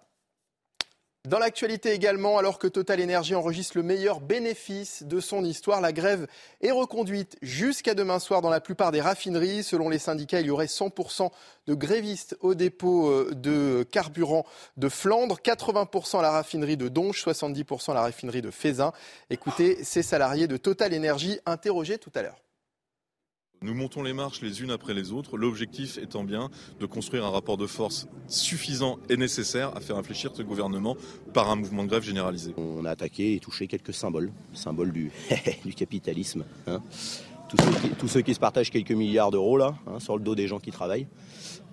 Dans 1.28 1.40
l'actualité 1.40 1.92
également, 1.92 2.38
alors 2.38 2.58
que 2.58 2.68
Total 2.68 3.04
Energy 3.04 3.36
enregistre 3.36 3.76
le 3.76 3.84
meilleur 3.84 4.22
bénéfice 4.22 5.04
de 5.04 5.20
son 5.20 5.44
histoire, 5.44 5.82
la 5.82 5.92
grève 5.92 6.26
est 6.62 6.72
reconduite 6.72 7.36
jusqu'à 7.42 7.96
demain 7.96 8.20
soir 8.20 8.42
dans 8.42 8.50
la 8.50 8.62
plupart 8.62 8.94
des 8.94 9.02
raffineries. 9.02 9.64
Selon 9.64 9.90
les 9.90 10.00
syndicats, 10.00 10.40
il 10.40 10.46
y 10.46 10.52
aurait 10.52 10.68
100% 10.68 11.30
de 11.68 11.74
grévistes 11.74 12.38
au 12.40 12.56
dépôt 12.56 13.10
euh, 13.10 13.32
de 13.36 13.86
carburant 13.92 14.46
de 14.78 14.88
Flandre, 14.88 15.38
80% 15.44 16.20
à 16.20 16.22
la 16.22 16.32
raffinerie 16.32 16.78
de 16.78 16.88
Donge, 16.88 17.22
70% 17.22 17.92
à 17.92 17.96
la 17.96 18.02
raffinerie 18.04 18.42
de 18.42 18.50
Fézin. 18.50 18.94
Écoutez 19.30 19.84
ces 19.84 20.04
salariés 20.04 20.48
de 20.48 20.56
Total 20.56 20.96
Energy 20.96 21.42
interrogés 21.46 21.98
tout 21.98 22.12
à 22.16 22.22
l'heure. 22.22 22.47
Nous 23.64 23.74
montons 23.74 24.04
les 24.04 24.14
marches 24.14 24.42
les 24.42 24.62
unes 24.62 24.70
après 24.70 24.94
les 24.94 25.12
autres, 25.12 25.36
l'objectif 25.36 25.98
étant 25.98 26.24
bien 26.24 26.50
de 26.80 26.86
construire 26.86 27.26
un 27.26 27.32
rapport 27.32 27.58
de 27.58 27.66
force 27.66 28.08
suffisant 28.28 29.00
et 29.10 29.18
nécessaire 29.18 29.76
à 29.76 29.80
faire 29.80 29.98
réfléchir 29.98 30.32
ce 30.36 30.44
gouvernement 30.44 30.96
par 31.34 31.50
un 31.50 31.56
mouvement 31.56 31.84
de 31.84 31.90
grève 31.90 32.04
généralisé. 32.04 32.54
On 32.58 32.86
a 32.86 32.92
attaqué 32.92 33.34
et 33.34 33.40
touché 33.40 33.66
quelques 33.66 33.96
symboles, 33.96 34.32
symboles 34.54 34.92
du, 34.92 35.12
du 35.66 35.74
capitalisme. 35.74 36.46
Hein. 36.68 36.84
Tous, 37.50 38.08
ceux 38.08 38.22
qui, 38.22 38.34
se 38.36 38.40
partagent 38.40 38.70
quelques 38.70 38.92
milliards 38.92 39.32
d'euros 39.32 39.58
là, 39.58 39.76
hein, 39.88 40.00
sur 40.00 40.18
le 40.18 40.24
dos 40.24 40.36
des 40.36 40.48
gens 40.48 40.60
qui 40.60 40.72
travaillent. 40.72 41.08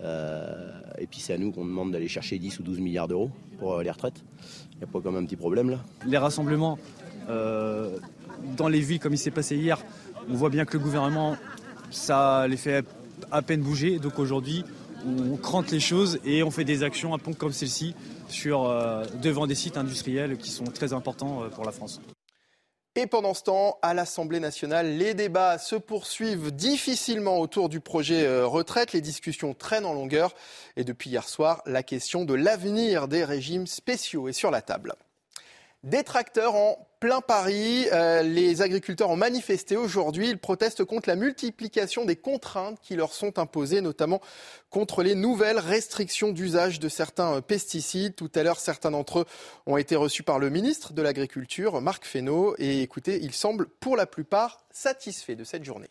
Euh, 0.03 0.73
et 0.99 1.07
puis 1.07 1.21
c'est 1.21 1.35
à 1.35 1.39
nous 1.39 1.53
qu'on 1.53 1.67
demande 1.67 1.93
d'aller 1.93 2.09
chercher 2.09 2.39
10 2.39 2.61
ou 2.61 2.63
12 2.63 2.81
milliards 2.81 3.09
d'euros 3.09 3.31
pour 3.59 3.75
euh, 3.75 3.83
les 3.83 3.91
retraites. 3.91 4.25
Il 4.73 4.79
n'y 4.79 4.85
a 4.85 4.87
pas 4.87 5.01
quand 5.01 5.13
même 5.13 5.25
un 5.25 5.27
petit 5.27 5.37
problème 5.37 5.69
là 5.69 5.81
Les 6.07 6.19
rassemblements 6.19 6.79
euh, 7.29 7.99
dans 8.57 8.69
les 8.69 8.81
villes 8.81 9.01
comme 9.01 9.15
il 9.15 9.19
s'est 9.19 9.31
passé 9.31 9.57
hier, 9.57 9.79
on 10.31 10.35
voit 10.35 10.51
bien 10.51 10.65
que 10.65 10.77
le 10.79 10.83
gouvernement 10.83 11.37
ça 11.95 12.47
les 12.49 12.57
fait 12.57 12.85
à 13.31 13.43
peine 13.43 13.61
bouger. 13.61 13.99
Donc 13.99 14.19
aujourd'hui, 14.19 14.65
on 15.07 15.37
crante 15.37 15.71
les 15.71 15.81
choses 15.81 16.19
et 16.25 16.43
on 16.43 16.51
fait 16.51 16.65
des 16.65 16.83
actions 16.83 17.15
à 17.15 17.19
pont 17.19 17.33
comme 17.33 17.53
celle-ci 17.53 17.95
sur, 18.29 18.65
euh, 18.65 19.05
devant 19.23 19.47
des 19.47 19.55
sites 19.55 19.77
industriels 19.77 20.37
qui 20.39 20.51
sont 20.51 20.65
très 20.65 20.93
importants 20.93 21.43
euh, 21.43 21.49
pour 21.49 21.65
la 21.65 21.73
France. 21.73 22.01
Et 22.97 23.07
pendant 23.09 23.35
ce 23.35 23.43
temps, 23.43 23.79
à 23.83 23.93
l'Assemblée 23.93 24.39
nationale, 24.39 24.97
les 24.97 25.15
débats 25.15 25.59
se 25.59 25.75
poursuivent 25.75 26.53
difficilement 26.53 27.41
autour 27.41 27.69
du 27.69 27.81
projet 27.81 28.25
euh, 28.25 28.47
retraite. 28.47 28.93
Les 28.93 29.01
discussions 29.01 29.53
traînent 29.53 29.85
en 29.85 29.95
longueur. 29.95 30.33
Et 30.77 30.85
depuis 30.85 31.11
hier 31.11 31.29
soir, 31.29 31.61
la 31.67 31.83
question 31.83 32.25
de 32.25 32.35
l'avenir 32.35 33.09
des 33.09 33.25
régimes 33.25 33.67
spéciaux 33.67 34.29
est 34.29 34.33
sur 34.33 34.53
la 34.53 34.63
table. 34.63 34.95
Des 35.85 36.03
tracteurs 36.03 36.55
en 36.55 36.89
plein 36.99 37.21
Paris. 37.21 37.87
Euh, 37.93 38.23
les 38.23 38.63
agriculteurs 38.63 39.11
ont 39.11 39.17
manifesté 39.17 39.77
aujourd'hui. 39.77 40.31
Ils 40.31 40.39
protestent 40.39 40.83
contre 40.83 41.11
la 41.11 41.15
multiplication 41.15 42.07
des 42.07 42.17
contraintes 42.17 42.79
qui 42.81 42.97
leur 42.97 43.13
sont 43.13 43.39
imposées, 43.39 43.83
notamment 43.83 44.23
contre 44.71 45.03
les 45.03 45.15
nouvelles 45.15 45.59
restrictions 45.59 46.33
d'usage 46.33 46.81
de 46.81 46.89
certains 46.89 47.35
euh, 47.35 47.41
pesticides. 47.43 48.17
Tout 48.17 48.31
à 48.35 48.43
l'heure, 48.43 48.61
certains 48.61 48.93
d'entre 48.93 49.19
eux 49.19 49.25
ont 49.67 49.77
été 49.77 49.95
reçus 49.95 50.23
par 50.23 50.39
le 50.39 50.49
ministre 50.49 50.95
de 50.95 51.03
l'Agriculture, 51.03 51.83
Marc 51.83 52.07
Fesneau. 52.07 52.55
Et 52.57 52.81
écoutez, 52.81 53.19
ils 53.23 53.35
semblent 53.35 53.69
pour 53.69 53.95
la 53.95 54.07
plupart 54.07 54.65
satisfaits 54.71 55.37
de 55.37 55.45
cette 55.45 55.65
journée. 55.65 55.91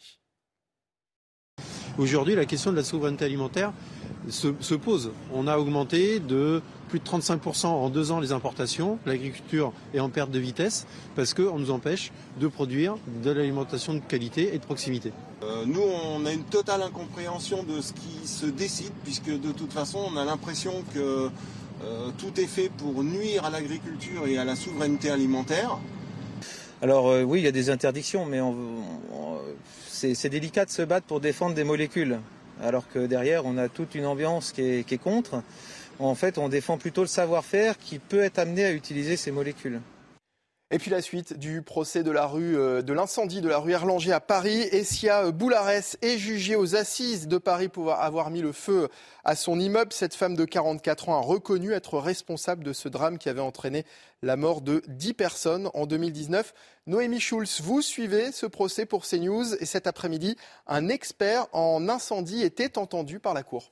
Aujourd'hui, 1.99 2.33
la 2.33 2.45
question 2.45 2.71
de 2.71 2.77
la 2.77 2.83
souveraineté 2.83 3.25
alimentaire 3.25 3.71
se, 4.29 4.75
pose. 4.75 5.11
On 5.33 5.47
a 5.47 5.57
augmenté 5.57 6.19
de 6.19 6.61
plus 6.89 6.99
de 6.99 7.05
35% 7.05 7.67
en 7.67 7.89
deux 7.89 8.11
ans 8.11 8.19
les 8.19 8.31
importations. 8.31 8.99
L'agriculture 9.05 9.73
est 9.93 9.99
en 9.99 10.09
perte 10.09 10.31
de 10.31 10.39
vitesse 10.39 10.85
parce 11.15 11.33
qu'on 11.33 11.59
nous 11.59 11.71
empêche 11.71 12.11
de 12.39 12.47
produire 12.47 12.95
de 13.23 13.31
l'alimentation 13.31 13.93
de 13.93 13.99
qualité 13.99 14.53
et 14.53 14.59
de 14.59 14.63
proximité. 14.63 15.11
Euh, 15.43 15.63
nous, 15.65 15.81
on 15.81 16.25
a 16.25 16.31
une 16.31 16.43
totale 16.43 16.81
incompréhension 16.81 17.63
de 17.63 17.81
ce 17.81 17.93
qui 17.93 18.27
se 18.27 18.45
décide 18.45 18.93
puisque 19.03 19.29
de 19.29 19.51
toute 19.51 19.73
façon, 19.73 19.99
on 20.13 20.17
a 20.17 20.25
l'impression 20.25 20.83
que 20.93 21.29
euh, 21.83 22.09
tout 22.17 22.39
est 22.39 22.47
fait 22.47 22.69
pour 22.69 23.03
nuire 23.03 23.45
à 23.45 23.49
l'agriculture 23.49 24.27
et 24.27 24.37
à 24.37 24.45
la 24.45 24.55
souveraineté 24.55 25.09
alimentaire. 25.09 25.77
Alors 26.81 27.09
euh, 27.09 27.23
oui, 27.23 27.39
il 27.39 27.45
y 27.45 27.47
a 27.47 27.51
des 27.51 27.69
interdictions, 27.69 28.25
mais 28.25 28.39
c'est 29.87 30.29
délicat 30.29 30.65
de 30.65 30.69
se 30.69 30.81
battre 30.81 31.07
pour 31.07 31.19
défendre 31.19 31.55
des 31.55 31.63
molécules 31.63 32.19
alors 32.61 32.87
que 32.87 32.99
derrière, 33.05 33.45
on 33.45 33.57
a 33.57 33.69
toute 33.69 33.95
une 33.95 34.05
ambiance 34.05 34.51
qui 34.51 34.61
est, 34.61 35.01
contre. 35.01 35.41
En 35.99 36.15
fait, 36.15 36.37
on 36.37 36.49
défend 36.49 36.77
plutôt 36.77 37.01
le 37.01 37.07
savoir-faire 37.07 37.77
qui 37.77 37.99
peut 37.99 38.21
être 38.21 38.39
amené 38.39 38.65
à 38.65 38.71
utiliser 38.71 39.17
ces 39.17 39.31
molécules. 39.31 39.79
Et 40.73 40.79
puis 40.79 40.89
la 40.89 41.03
suite 41.03 41.37
du 41.37 41.61
procès 41.61 42.01
de 42.01 42.09
la 42.09 42.25
rue 42.25 42.57
euh, 42.57 42.81
de 42.81 42.93
l'incendie 42.93 43.41
de 43.41 43.47
la 43.47 43.59
rue 43.59 43.73
Erlanger 43.73 44.11
à 44.11 44.19
Paris. 44.19 44.59
Essia 44.71 45.29
Boularès 45.29 45.99
est 46.01 46.17
jugée 46.17 46.55
aux 46.55 46.75
assises 46.75 47.27
de 47.27 47.37
Paris 47.37 47.69
pour 47.69 47.93
avoir 47.93 48.31
mis 48.31 48.41
le 48.41 48.51
feu 48.53 48.89
à 49.23 49.35
son 49.35 49.59
immeuble. 49.59 49.93
Cette 49.93 50.15
femme 50.15 50.35
de 50.35 50.45
44 50.45 51.09
ans 51.09 51.17
a 51.19 51.21
reconnu 51.21 51.73
être 51.73 51.99
responsable 51.99 52.63
de 52.63 52.73
ce 52.73 52.89
drame 52.89 53.19
qui 53.19 53.29
avait 53.29 53.39
entraîné 53.39 53.85
la 54.23 54.35
mort 54.35 54.61
de 54.61 54.81
10 54.87 55.13
personnes 55.13 55.69
en 55.75 55.85
2019. 55.85 56.55
Noémie 56.87 57.19
Schulz, 57.19 57.61
vous 57.61 57.83
suivez 57.83 58.31
ce 58.31 58.47
procès 58.47 58.87
pour 58.87 59.05
CNews 59.05 59.53
et 59.59 59.67
cet 59.67 59.85
après-midi, 59.85 60.37
un 60.65 60.89
expert 60.89 61.45
en 61.51 61.87
incendie 61.87 62.41
était 62.41 62.79
entendu 62.79 63.19
par 63.19 63.35
la 63.35 63.43
Cour. 63.43 63.71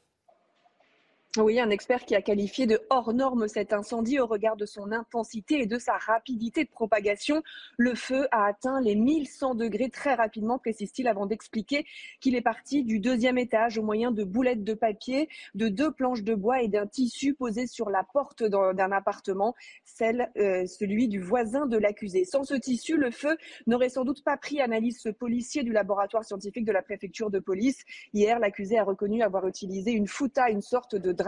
Oui, 1.38 1.62
un 1.62 1.70
expert 1.70 2.04
qui 2.04 2.13
a 2.13 2.22
qualifié 2.22 2.67
de 2.67 2.82
hors 2.89 3.13
norme 3.13 3.48
cet 3.48 3.72
incendie 3.72 4.20
au 4.20 4.26
regard 4.26 4.58
de 4.58 4.65
son 4.65 4.91
intensité 4.91 5.62
et 5.62 5.65
de 5.65 5.78
sa 5.78 5.94
rapidité 5.94 6.65
de 6.65 6.70
propagation. 6.70 7.41
Le 7.78 7.96
feu 7.96 8.28
a 8.32 8.48
atteint 8.48 8.82
les 8.82 8.96
1100 8.96 9.56
degrés 9.56 9.89
très 9.89 10.13
rapidement, 10.13 10.60
précise-t-il, 10.60 11.08
avant 11.08 11.28
d'expliquer 11.28 11.86
qu'il 12.20 12.36
est 12.36 12.41
parti 12.41 12.84
du 12.84 13.00
deuxième 13.00 13.38
étage 13.38 13.78
au 13.78 13.82
moyen 13.82 14.12
de 14.12 14.26
boulettes 14.26 14.65
de 14.65 14.74
papier, 14.74 15.30
de 15.56 15.70
deux 15.70 15.89
planches 15.94 16.24
de 16.24 16.36
bois 16.36 16.63
et 16.63 16.67
d'un 16.67 16.86
tissu 16.86 17.34
posé 17.34 17.65
sur 17.65 17.89
la 17.89 18.04
porte 18.04 18.44
d'un 18.44 18.91
appartement, 18.91 19.56
euh, 20.02 20.65
celui 20.65 21.08
du 21.08 21.22
voisin 21.22 21.65
de 21.65 21.78
l'accusé. 21.78 22.26
Sans 22.26 22.44
ce 22.44 22.56
tissu, 22.56 22.98
le 22.98 23.10
feu 23.10 23.38
n'aurait 23.67 23.88
sans 23.88 24.04
doute 24.04 24.22
pas 24.26 24.36
pris, 24.36 24.60
analyse 24.60 25.00
ce 25.00 25.08
policier 25.08 25.63
du 25.63 25.72
laboratoire 25.72 26.26
scientifique 26.26 26.65
de 26.65 26.74
la 26.74 26.82
préfecture 26.82 27.30
de 27.30 27.39
police. 27.39 27.86
Hier, 28.13 28.38
l'accusé 28.38 28.78
a 28.78 28.84
reconnu 28.84 29.24
avoir 29.24 29.48
utilisé 29.48 29.91
une 29.91 30.08
fouta, 30.08 30.50
une 30.50 30.62
sorte 30.62 30.98
de 30.98 31.20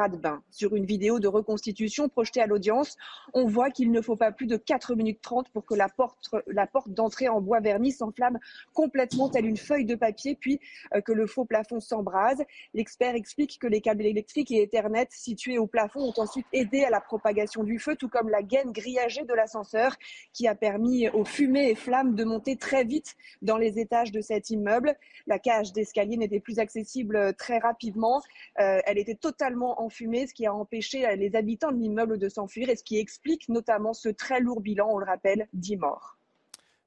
Sur 0.52 0.76
une 0.76 0.86
vidéo 0.86 1.20
de 1.20 1.28
reconstitution 1.28 2.10
projetée 2.10 2.42
à 2.42 2.48
l'audience, 2.48 2.98
on 3.34 3.46
voit 3.46 3.70
qu'il 3.70 3.92
ne 3.92 4.02
faut 4.02 4.16
pas 4.16 4.32
plus 4.32 4.48
de 4.48 4.58
4 4.58 4.96
minutes 4.96 5.22
30 5.22 5.50
pour 5.50 5.66
que 5.66 5.76
la 5.76 5.90
porte, 5.90 6.90
d'entrée 6.90 7.30
en 7.30 7.42
bois 7.42 7.60
verni 7.60 7.92
s'enflamme 7.92 8.40
complètement 8.74 9.30
telle 9.30 9.46
une 9.46 9.58
feuille 9.58 9.86
de 9.86 9.96
papier, 9.96 10.36
puis 10.36 10.60
euh, 10.96 11.02
que 11.02 11.12
le 11.12 11.28
faux 11.28 11.46
plafond 11.46 11.80
s'embrase. 11.80 12.44
L'expert 12.74 13.16
explique 13.16 13.60
que 13.60 13.68
les 13.68 13.82
câbles 13.82 14.06
électriques 14.06 14.52
et 14.52 14.64
Ethernet 14.64 15.08
situés 15.12 15.58
au 15.58 15.68
plafond 15.68 16.02
ont 16.02 16.22
ensuite 16.22 16.48
aidé 16.54 16.84
à 16.84 16.90
la 16.90 17.02
propagation 17.02 17.64
du 17.64 17.80
feu, 17.80 17.96
tout 17.96 18.10
comme 18.10 18.30
la 18.30 18.42
gaine 18.42 18.72
grillagée 18.72 19.24
de 19.24 19.34
l'ascenseur 19.34 19.96
qui 20.34 20.48
a 20.48 20.56
permis 20.56 21.10
aux 21.10 21.26
fumées 21.26 21.70
et 21.70 21.76
flammes 21.76 22.16
de 22.16 22.24
monter 22.24 22.56
très 22.56 22.84
vite 22.84 23.16
dans 23.42 23.58
les 23.58 23.80
étages 23.80 24.12
de 24.12 24.22
cet 24.22 24.50
immeuble. 24.50 24.96
La 25.28 25.40
cage 25.40 25.74
d'escalier 25.74 26.18
n'était 26.18 26.40
plus 26.40 26.60
accessible 26.60 27.34
très 27.36 27.60
rapidement. 27.60 28.22
Euh, 28.60 28.80
elle 28.86 28.98
était 28.98 29.16
totalement 29.16 29.83
ce 29.90 30.34
qui 30.34 30.46
a 30.46 30.54
empêché 30.54 31.06
les 31.16 31.36
habitants 31.36 31.72
de 31.72 31.78
l'immeuble 31.78 32.18
de 32.18 32.30
s'enfuir 32.30 32.70
et 32.70 32.76
ce 32.76 32.84
qui 32.84 33.00
explique 33.00 33.50
notamment 33.50 33.94
ce 33.94 34.10
très 34.10 34.40
lourd 34.40 34.62
bilan, 34.62 34.90
on 34.90 34.98
le 34.98 35.06
rappelle, 35.06 35.48
10 35.54 35.78
morts. 35.78 36.18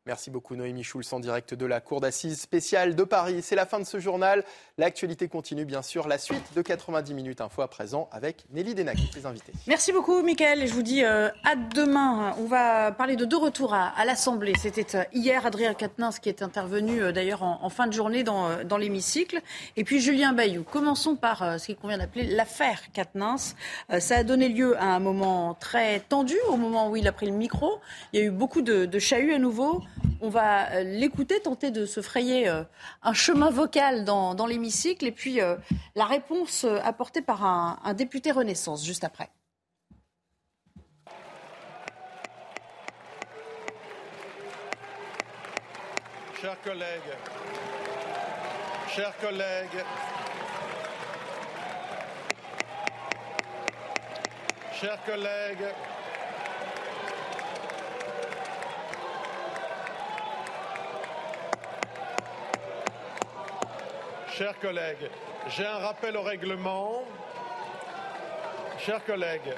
Merci 0.06 0.30
beaucoup 0.30 0.54
Noémie 0.54 0.84
Schulz 0.84 1.12
en 1.12 1.18
direct 1.18 1.52
de 1.52 1.66
la 1.66 1.80
Cour 1.80 2.00
d'assises 2.00 2.40
spéciale 2.40 2.94
de 2.94 3.02
Paris. 3.02 3.40
C'est 3.42 3.56
la 3.56 3.66
fin 3.66 3.80
de 3.80 3.84
ce 3.84 3.98
journal. 3.98 4.44
L'actualité 4.78 5.26
continue 5.26 5.64
bien 5.64 5.82
sûr. 5.82 6.06
La 6.06 6.16
suite 6.16 6.54
de 6.54 6.62
90 6.62 7.12
minutes 7.12 7.40
info 7.40 7.60
à 7.62 7.66
présent 7.66 8.08
avec 8.12 8.44
Nelly 8.52 8.76
Denac, 8.76 8.98
les 9.16 9.26
invités. 9.26 9.52
Merci 9.66 9.90
beaucoup 9.90 10.22
Mickaël 10.22 10.62
et 10.62 10.68
je 10.68 10.74
vous 10.74 10.84
dis 10.84 11.02
euh, 11.02 11.28
à 11.42 11.56
demain. 11.56 12.36
On 12.38 12.44
va 12.44 12.92
parler 12.92 13.16
de 13.16 13.24
deux 13.24 13.36
retours 13.36 13.74
à, 13.74 14.04
l'Assemblée. 14.04 14.52
C'était 14.56 14.96
euh, 14.96 15.02
hier 15.12 15.44
Adrien 15.44 15.74
Quatennens 15.74 16.20
qui 16.20 16.28
est 16.28 16.40
intervenu 16.40 17.02
euh, 17.02 17.10
d'ailleurs 17.10 17.42
en, 17.42 17.68
fin 17.68 17.88
de 17.88 17.92
journée 17.92 18.22
dans, 18.22 18.76
l'hémicycle. 18.78 19.40
Et 19.76 19.82
puis 19.82 20.00
Julien 20.00 20.32
Bayou. 20.32 20.62
Commençons 20.62 21.16
par 21.16 21.58
ce 21.58 21.66
qu'il 21.66 21.76
convient 21.76 21.98
d'appeler 21.98 22.26
l'affaire 22.26 22.92
Quatennens. 22.92 23.56
ça 23.98 24.18
a 24.18 24.22
donné 24.22 24.50
lieu 24.50 24.76
à 24.76 24.94
un 24.94 25.00
moment 25.00 25.54
très 25.54 25.98
tendu 25.98 26.36
au 26.48 26.56
moment 26.56 26.90
où 26.90 26.96
il 26.96 27.08
a 27.08 27.12
pris 27.12 27.26
le 27.26 27.32
micro. 27.32 27.80
Il 28.12 28.20
y 28.20 28.22
a 28.22 28.26
eu 28.26 28.30
beaucoup 28.30 28.62
de, 28.62 28.84
de 28.84 28.98
chahuts 29.00 29.34
à 29.34 29.38
nouveau. 29.38 29.82
On 30.20 30.28
va 30.28 30.70
euh, 30.72 30.82
l'écouter, 30.82 31.40
tenter 31.40 31.70
de 31.70 31.84
se 31.84 32.00
frayer 32.00 32.48
euh, 32.48 32.62
un 33.02 33.12
chemin 33.12 33.50
vocal 33.50 34.04
dans, 34.04 34.46
l'hémicycle 34.46 35.06
et 35.06 35.12
puis 35.12 35.40
euh, 35.40 35.56
la 35.94 36.06
réponse 36.06 36.64
apportée 36.82 37.22
par 37.22 37.44
un, 37.44 37.78
un 37.84 37.94
député 37.94 38.30
Renaissance 38.30 38.84
juste 38.84 39.04
après. 39.04 39.28
Chers 46.40 46.60
collègues, 46.62 47.16
chers 48.94 49.18
collègues, 49.18 49.84
chers 54.72 55.04
collègues, 55.04 55.74
Chers 64.36 64.58
collègues, 64.58 65.08
j'ai 65.48 65.64
un 65.64 65.78
rappel 65.78 66.14
au 66.14 66.20
règlement. 66.20 67.04
Chers 68.78 69.02
collègues. 69.02 69.54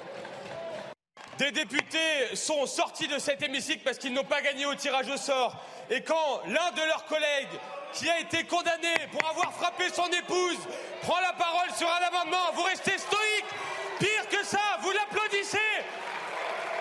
Des 1.36 1.50
députés 1.50 2.36
sont 2.36 2.64
sortis 2.64 3.08
de 3.08 3.18
cet 3.18 3.42
hémicycle 3.42 3.82
parce 3.82 3.98
qu'ils 3.98 4.12
n'ont 4.12 4.22
pas 4.22 4.40
gagné 4.40 4.66
au 4.66 4.76
tirage 4.76 5.08
au 5.08 5.16
sort. 5.16 5.56
Et 5.90 6.02
quand 6.02 6.42
l'un 6.46 6.70
de 6.70 6.86
leurs 6.86 7.04
collègues, 7.06 7.58
qui 7.92 8.08
a 8.08 8.20
été 8.20 8.44
condamné 8.44 8.94
pour 9.10 9.28
avoir 9.28 9.52
frappé 9.52 9.88
son 9.92 10.06
épouse, 10.06 10.60
prend 11.02 11.18
la 11.22 11.32
parole 11.32 11.70
sur 11.76 11.88
un 11.88 12.06
amendement, 12.06 12.52
vous 12.54 12.62
restez 12.62 12.98
stoïque. 12.98 13.50
Pire 13.98 14.28
que 14.30 14.46
ça, 14.46 14.78
vous 14.82 14.92
l'applaudissez. 14.92 15.58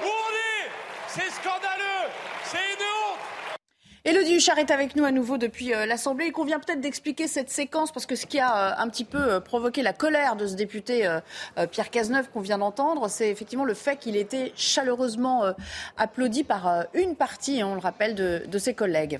Où 0.03 0.05
on 0.05 0.31
est 0.35 0.69
C'est 1.07 1.31
scandaleux. 1.31 2.11
C'est 2.43 2.57
une 2.57 2.83
honte. 2.83 3.37
Elodie 4.07 4.35
Huchard 4.35 4.57
est 4.57 4.71
avec 4.71 4.95
nous 4.95 5.03
à 5.03 5.11
nouveau 5.11 5.37
depuis 5.37 5.73
euh, 5.73 5.85
l'Assemblée. 5.85 6.27
Il 6.27 6.31
convient 6.31 6.61
peut-être 6.61 6.79
d'expliquer 6.79 7.27
cette 7.27 7.49
séquence 7.49 7.91
parce 7.91 8.05
que 8.05 8.15
ce 8.15 8.25
qui 8.25 8.39
a 8.39 8.71
euh, 8.71 8.81
un 8.81 8.87
petit 8.87 9.03
peu 9.03 9.17
euh, 9.17 9.39
provoqué 9.41 9.83
la 9.83 9.91
colère 9.91 10.37
de 10.37 10.47
ce 10.47 10.55
député 10.55 11.05
Pierre 11.71 11.89
Cazeneuve 11.89 12.29
qu'on 12.29 12.39
vient 12.39 12.59
d'entendre, 12.59 13.09
c'est 13.09 13.29
effectivement 13.29 13.65
le 13.65 13.73
fait 13.73 13.97
qu'il 13.97 14.15
était 14.15 14.53
chaleureusement 14.55 15.43
applaudi 15.97 16.45
par 16.45 16.85
une 16.93 17.15
partie, 17.15 17.61
on 17.63 17.73
le 17.73 17.81
rappelle, 17.81 18.15
de 18.15 18.57
ses 18.57 18.73
collègues. 18.73 19.19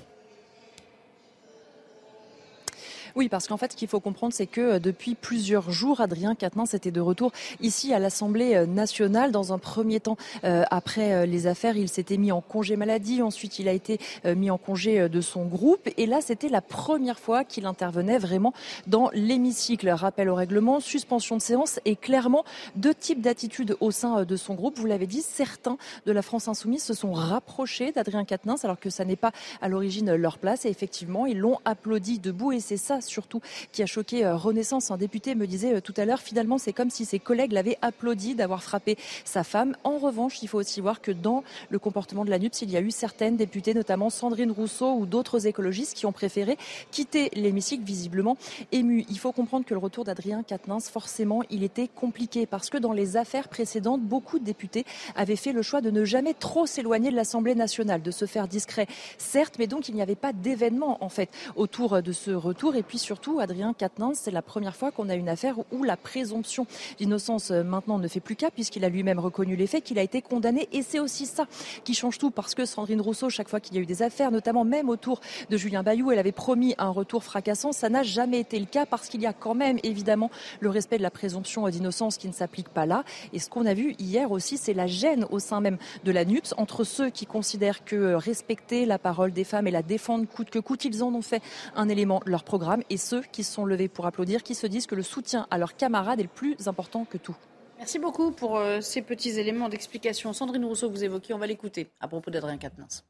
Oui, 3.18 3.28
parce 3.28 3.48
qu'en 3.48 3.56
fait, 3.56 3.72
ce 3.72 3.76
qu'il 3.76 3.88
faut 3.88 3.98
comprendre, 3.98 4.32
c'est 4.32 4.46
que 4.46 4.60
euh, 4.60 4.78
depuis 4.78 5.16
plusieurs 5.16 5.72
jours, 5.72 6.00
Adrien 6.00 6.36
Quatennens 6.36 6.72
était 6.72 6.92
de 6.92 7.00
retour 7.00 7.32
ici 7.60 7.92
à 7.92 7.98
l'Assemblée 7.98 8.54
euh, 8.54 8.64
nationale. 8.64 9.32
Dans 9.32 9.52
un 9.52 9.58
premier 9.58 9.98
temps, 9.98 10.16
euh, 10.44 10.62
après 10.70 11.26
les 11.26 11.48
affaires, 11.48 11.76
il 11.76 11.88
s'était 11.88 12.16
mis 12.16 12.30
en 12.30 12.40
congé 12.40 12.76
maladie. 12.76 13.20
Ensuite, 13.20 13.58
il 13.58 13.68
a 13.68 13.72
été 13.72 13.98
mis 14.24 14.52
en 14.52 14.58
congé 14.58 15.08
de 15.08 15.20
son 15.20 15.46
groupe. 15.46 15.88
Et 15.96 16.06
là, 16.06 16.20
c'était 16.20 16.48
la 16.48 16.60
première 16.60 17.18
fois 17.18 17.42
qu'il 17.42 17.66
intervenait 17.66 18.18
vraiment 18.18 18.54
dans 18.86 19.10
l'hémicycle. 19.12 19.88
Rappel 19.88 20.28
au 20.28 20.36
règlement, 20.36 20.78
suspension 20.78 21.36
de 21.36 21.42
séance 21.42 21.80
et 21.84 21.96
clairement 21.96 22.44
deux 22.76 22.94
types 22.94 23.20
d'attitudes 23.20 23.76
au 23.80 23.90
sein 23.90 24.24
de 24.24 24.36
son 24.36 24.54
groupe. 24.54 24.78
Vous 24.78 24.86
l'avez 24.86 25.08
dit, 25.08 25.22
certains 25.22 25.76
de 26.06 26.12
la 26.12 26.22
France 26.22 26.46
insoumise 26.46 26.84
se 26.84 26.94
sont 26.94 27.12
rapprochés 27.12 27.90
d'Adrien 27.90 28.24
Quatennens 28.24 28.64
alors 28.64 28.78
que 28.78 28.90
ça 28.90 29.04
n'est 29.04 29.16
pas 29.16 29.32
à 29.60 29.68
l'origine 29.68 30.14
leur 30.14 30.38
place. 30.38 30.66
Et 30.66 30.68
effectivement, 30.68 31.26
ils 31.26 31.38
l'ont 31.38 31.58
applaudi 31.64 32.20
debout 32.20 32.52
et 32.52 32.60
c'est 32.60 32.76
ça 32.76 33.00
surtout 33.08 33.40
qui 33.72 33.82
a 33.82 33.86
choqué 33.86 34.24
euh, 34.24 34.36
Renaissance. 34.36 34.90
Un 34.90 34.96
député 34.96 35.34
me 35.34 35.46
disait 35.46 35.74
euh, 35.74 35.80
tout 35.80 35.94
à 35.96 36.04
l'heure, 36.04 36.20
finalement, 36.20 36.58
c'est 36.58 36.72
comme 36.72 36.90
si 36.90 37.04
ses 37.04 37.18
collègues 37.18 37.52
l'avaient 37.52 37.78
applaudi 37.82 38.34
d'avoir 38.34 38.62
frappé 38.62 38.96
sa 39.24 39.44
femme. 39.44 39.76
En 39.84 39.98
revanche, 39.98 40.42
il 40.42 40.48
faut 40.48 40.58
aussi 40.58 40.80
voir 40.80 41.00
que 41.00 41.10
dans 41.10 41.42
le 41.70 41.78
comportement 41.78 42.24
de 42.24 42.30
la 42.30 42.38
NUPS, 42.38 42.62
il 42.62 42.70
y 42.70 42.76
a 42.76 42.80
eu 42.80 42.90
certaines 42.90 43.36
députées, 43.36 43.74
notamment 43.74 44.10
Sandrine 44.10 44.50
Rousseau 44.50 44.94
ou 44.94 45.06
d'autres 45.06 45.46
écologistes, 45.46 45.96
qui 45.96 46.06
ont 46.06 46.12
préféré 46.12 46.56
quitter 46.90 47.30
l'hémicycle, 47.34 47.84
visiblement 47.84 48.36
ému. 48.72 49.04
Il 49.08 49.18
faut 49.18 49.32
comprendre 49.32 49.64
que 49.64 49.74
le 49.74 49.80
retour 49.80 50.04
d'Adrien 50.04 50.42
Quatennens, 50.42 50.88
forcément, 50.90 51.42
il 51.50 51.62
était 51.62 51.88
compliqué 51.88 52.46
parce 52.46 52.70
que 52.70 52.78
dans 52.78 52.92
les 52.92 53.16
affaires 53.16 53.48
précédentes, 53.48 54.02
beaucoup 54.02 54.38
de 54.38 54.44
députés 54.44 54.84
avaient 55.16 55.36
fait 55.36 55.52
le 55.52 55.62
choix 55.62 55.80
de 55.80 55.90
ne 55.90 56.04
jamais 56.04 56.34
trop 56.34 56.66
s'éloigner 56.66 57.10
de 57.10 57.16
l'Assemblée 57.16 57.54
nationale, 57.54 58.02
de 58.02 58.10
se 58.10 58.26
faire 58.26 58.48
discret, 58.48 58.86
certes, 59.18 59.54
mais 59.58 59.66
donc 59.66 59.88
il 59.88 59.94
n'y 59.94 60.02
avait 60.02 60.14
pas 60.14 60.32
d'événement 60.32 61.02
en 61.02 61.08
fait 61.08 61.30
autour 61.56 62.02
de 62.02 62.12
ce 62.12 62.30
retour. 62.30 62.76
Et 62.76 62.82
puis 62.82 62.97
surtout, 62.98 63.40
Adrien 63.40 63.72
Quatennens, 63.72 64.18
c'est 64.20 64.30
la 64.30 64.42
première 64.42 64.76
fois 64.76 64.90
qu'on 64.90 65.08
a 65.08 65.14
une 65.14 65.28
affaire 65.28 65.56
où 65.72 65.84
la 65.84 65.96
présomption 65.96 66.66
d'innocence 66.98 67.50
euh, 67.50 67.62
maintenant 67.62 67.98
ne 67.98 68.08
fait 68.08 68.20
plus 68.20 68.36
cas, 68.36 68.50
puisqu'il 68.50 68.84
a 68.84 68.88
lui-même 68.88 69.18
reconnu 69.18 69.56
les 69.56 69.66
faits, 69.66 69.84
qu'il 69.84 69.98
a 69.98 70.02
été 70.02 70.22
condamné. 70.22 70.68
Et 70.72 70.82
c'est 70.82 70.98
aussi 70.98 71.26
ça 71.26 71.46
qui 71.84 71.94
change 71.94 72.18
tout, 72.18 72.30
parce 72.30 72.54
que 72.54 72.64
Sandrine 72.64 73.00
Rousseau, 73.00 73.30
chaque 73.30 73.48
fois 73.48 73.60
qu'il 73.60 73.74
y 73.74 73.78
a 73.78 73.80
eu 73.80 73.86
des 73.86 74.02
affaires, 74.02 74.30
notamment 74.30 74.64
même 74.64 74.88
autour 74.88 75.20
de 75.48 75.56
Julien 75.56 75.82
Bayou, 75.82 76.10
elle 76.10 76.18
avait 76.18 76.32
promis 76.32 76.74
un 76.78 76.90
retour 76.90 77.24
fracassant. 77.24 77.72
Ça 77.72 77.88
n'a 77.88 78.02
jamais 78.02 78.40
été 78.40 78.58
le 78.58 78.66
cas, 78.66 78.86
parce 78.86 79.08
qu'il 79.08 79.20
y 79.20 79.26
a 79.26 79.32
quand 79.32 79.54
même 79.54 79.78
évidemment 79.82 80.30
le 80.60 80.70
respect 80.70 80.98
de 80.98 81.02
la 81.02 81.10
présomption 81.10 81.68
d'innocence 81.68 82.18
qui 82.18 82.28
ne 82.28 82.32
s'applique 82.32 82.68
pas 82.68 82.86
là. 82.86 83.04
Et 83.32 83.38
ce 83.38 83.48
qu'on 83.48 83.66
a 83.66 83.74
vu 83.74 83.94
hier 83.98 84.30
aussi, 84.32 84.58
c'est 84.58 84.74
la 84.74 84.86
gêne 84.86 85.26
au 85.30 85.38
sein 85.38 85.60
même 85.60 85.78
de 86.04 86.12
la 86.12 86.24
NUPS 86.24 86.54
entre 86.56 86.84
ceux 86.84 87.10
qui 87.10 87.26
considèrent 87.26 87.84
que 87.84 88.14
respecter 88.14 88.86
la 88.86 88.98
parole 88.98 89.32
des 89.32 89.44
femmes 89.44 89.66
et 89.66 89.70
la 89.70 89.82
défendre 89.82 90.26
coûte 90.26 90.50
que 90.50 90.58
coûte, 90.58 90.84
ils 90.84 91.02
en 91.02 91.14
ont 91.14 91.22
fait 91.22 91.42
un 91.76 91.88
élément 91.88 92.20
de 92.24 92.30
leur 92.30 92.44
programme 92.44 92.82
et 92.90 92.96
ceux 92.96 93.22
qui 93.22 93.44
se 93.44 93.52
sont 93.52 93.64
levés 93.64 93.88
pour 93.88 94.06
applaudir, 94.06 94.42
qui 94.42 94.54
se 94.54 94.66
disent 94.66 94.86
que 94.86 94.94
le 94.94 95.02
soutien 95.02 95.46
à 95.50 95.58
leurs 95.58 95.76
camarades 95.76 96.20
est 96.20 96.24
le 96.24 96.28
plus 96.28 96.56
important 96.66 97.04
que 97.04 97.18
tout. 97.18 97.36
Merci 97.78 98.00
beaucoup 98.00 98.32
pour 98.32 98.56
euh, 98.56 98.80
ces 98.80 99.02
petits 99.02 99.38
éléments 99.38 99.68
d'explication. 99.68 100.32
Sandrine 100.32 100.64
Rousseau, 100.64 100.90
vous 100.90 101.04
évoquez, 101.04 101.32
on 101.32 101.38
va 101.38 101.46
l'écouter 101.46 101.88
à 102.00 102.08
propos 102.08 102.30
d'Adrien 102.30 102.58
Quatennens. 102.58 103.04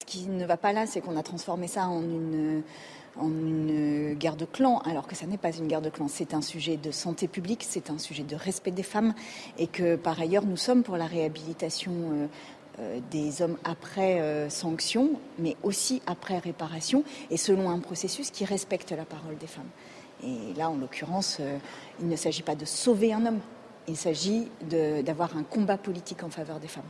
Ce 0.00 0.06
qui 0.06 0.26
ne 0.28 0.46
va 0.46 0.56
pas 0.56 0.72
là, 0.72 0.86
c'est 0.86 1.00
qu'on 1.00 1.16
a 1.16 1.24
transformé 1.24 1.66
ça 1.66 1.88
en 1.88 2.00
une, 2.00 2.62
en 3.16 3.28
une 3.28 4.14
guerre 4.14 4.36
de 4.36 4.44
clans, 4.44 4.78
alors 4.84 5.08
que 5.08 5.16
ça 5.16 5.26
n'est 5.26 5.36
pas 5.36 5.50
une 5.50 5.66
guerre 5.66 5.82
de 5.82 5.90
clans. 5.90 6.06
C'est 6.06 6.32
un 6.32 6.42
sujet 6.42 6.76
de 6.76 6.92
santé 6.92 7.26
publique, 7.26 7.64
c'est 7.68 7.90
un 7.90 7.98
sujet 7.98 8.22
de 8.22 8.36
respect 8.36 8.70
des 8.70 8.84
femmes, 8.84 9.12
et 9.58 9.66
que 9.66 9.96
par 9.96 10.20
ailleurs, 10.20 10.46
nous 10.46 10.56
sommes 10.56 10.84
pour 10.84 10.96
la 10.96 11.06
réhabilitation 11.06 11.92
euh, 11.92 12.26
euh, 12.26 12.26
des 13.10 13.42
hommes 13.42 13.56
après 13.64 14.20
euh, 14.20 14.48
sanction, 14.48 15.10
mais 15.38 15.56
aussi 15.62 16.02
après 16.06 16.38
réparation, 16.38 17.04
et 17.30 17.36
selon 17.36 17.70
un 17.70 17.78
processus 17.78 18.30
qui 18.30 18.44
respecte 18.44 18.92
la 18.92 19.04
parole 19.04 19.36
des 19.38 19.46
femmes. 19.46 19.70
Et 20.22 20.54
là, 20.56 20.70
en 20.70 20.76
l'occurrence, 20.76 21.38
euh, 21.40 21.58
il 22.00 22.08
ne 22.08 22.16
s'agit 22.16 22.42
pas 22.42 22.54
de 22.54 22.64
sauver 22.64 23.12
un 23.12 23.26
homme, 23.26 23.40
il 23.86 23.96
s'agit 23.96 24.48
d'avoir 25.02 25.36
un 25.36 25.42
combat 25.42 25.78
politique 25.78 26.22
en 26.22 26.30
faveur 26.30 26.60
des 26.60 26.68
femmes. 26.68 26.84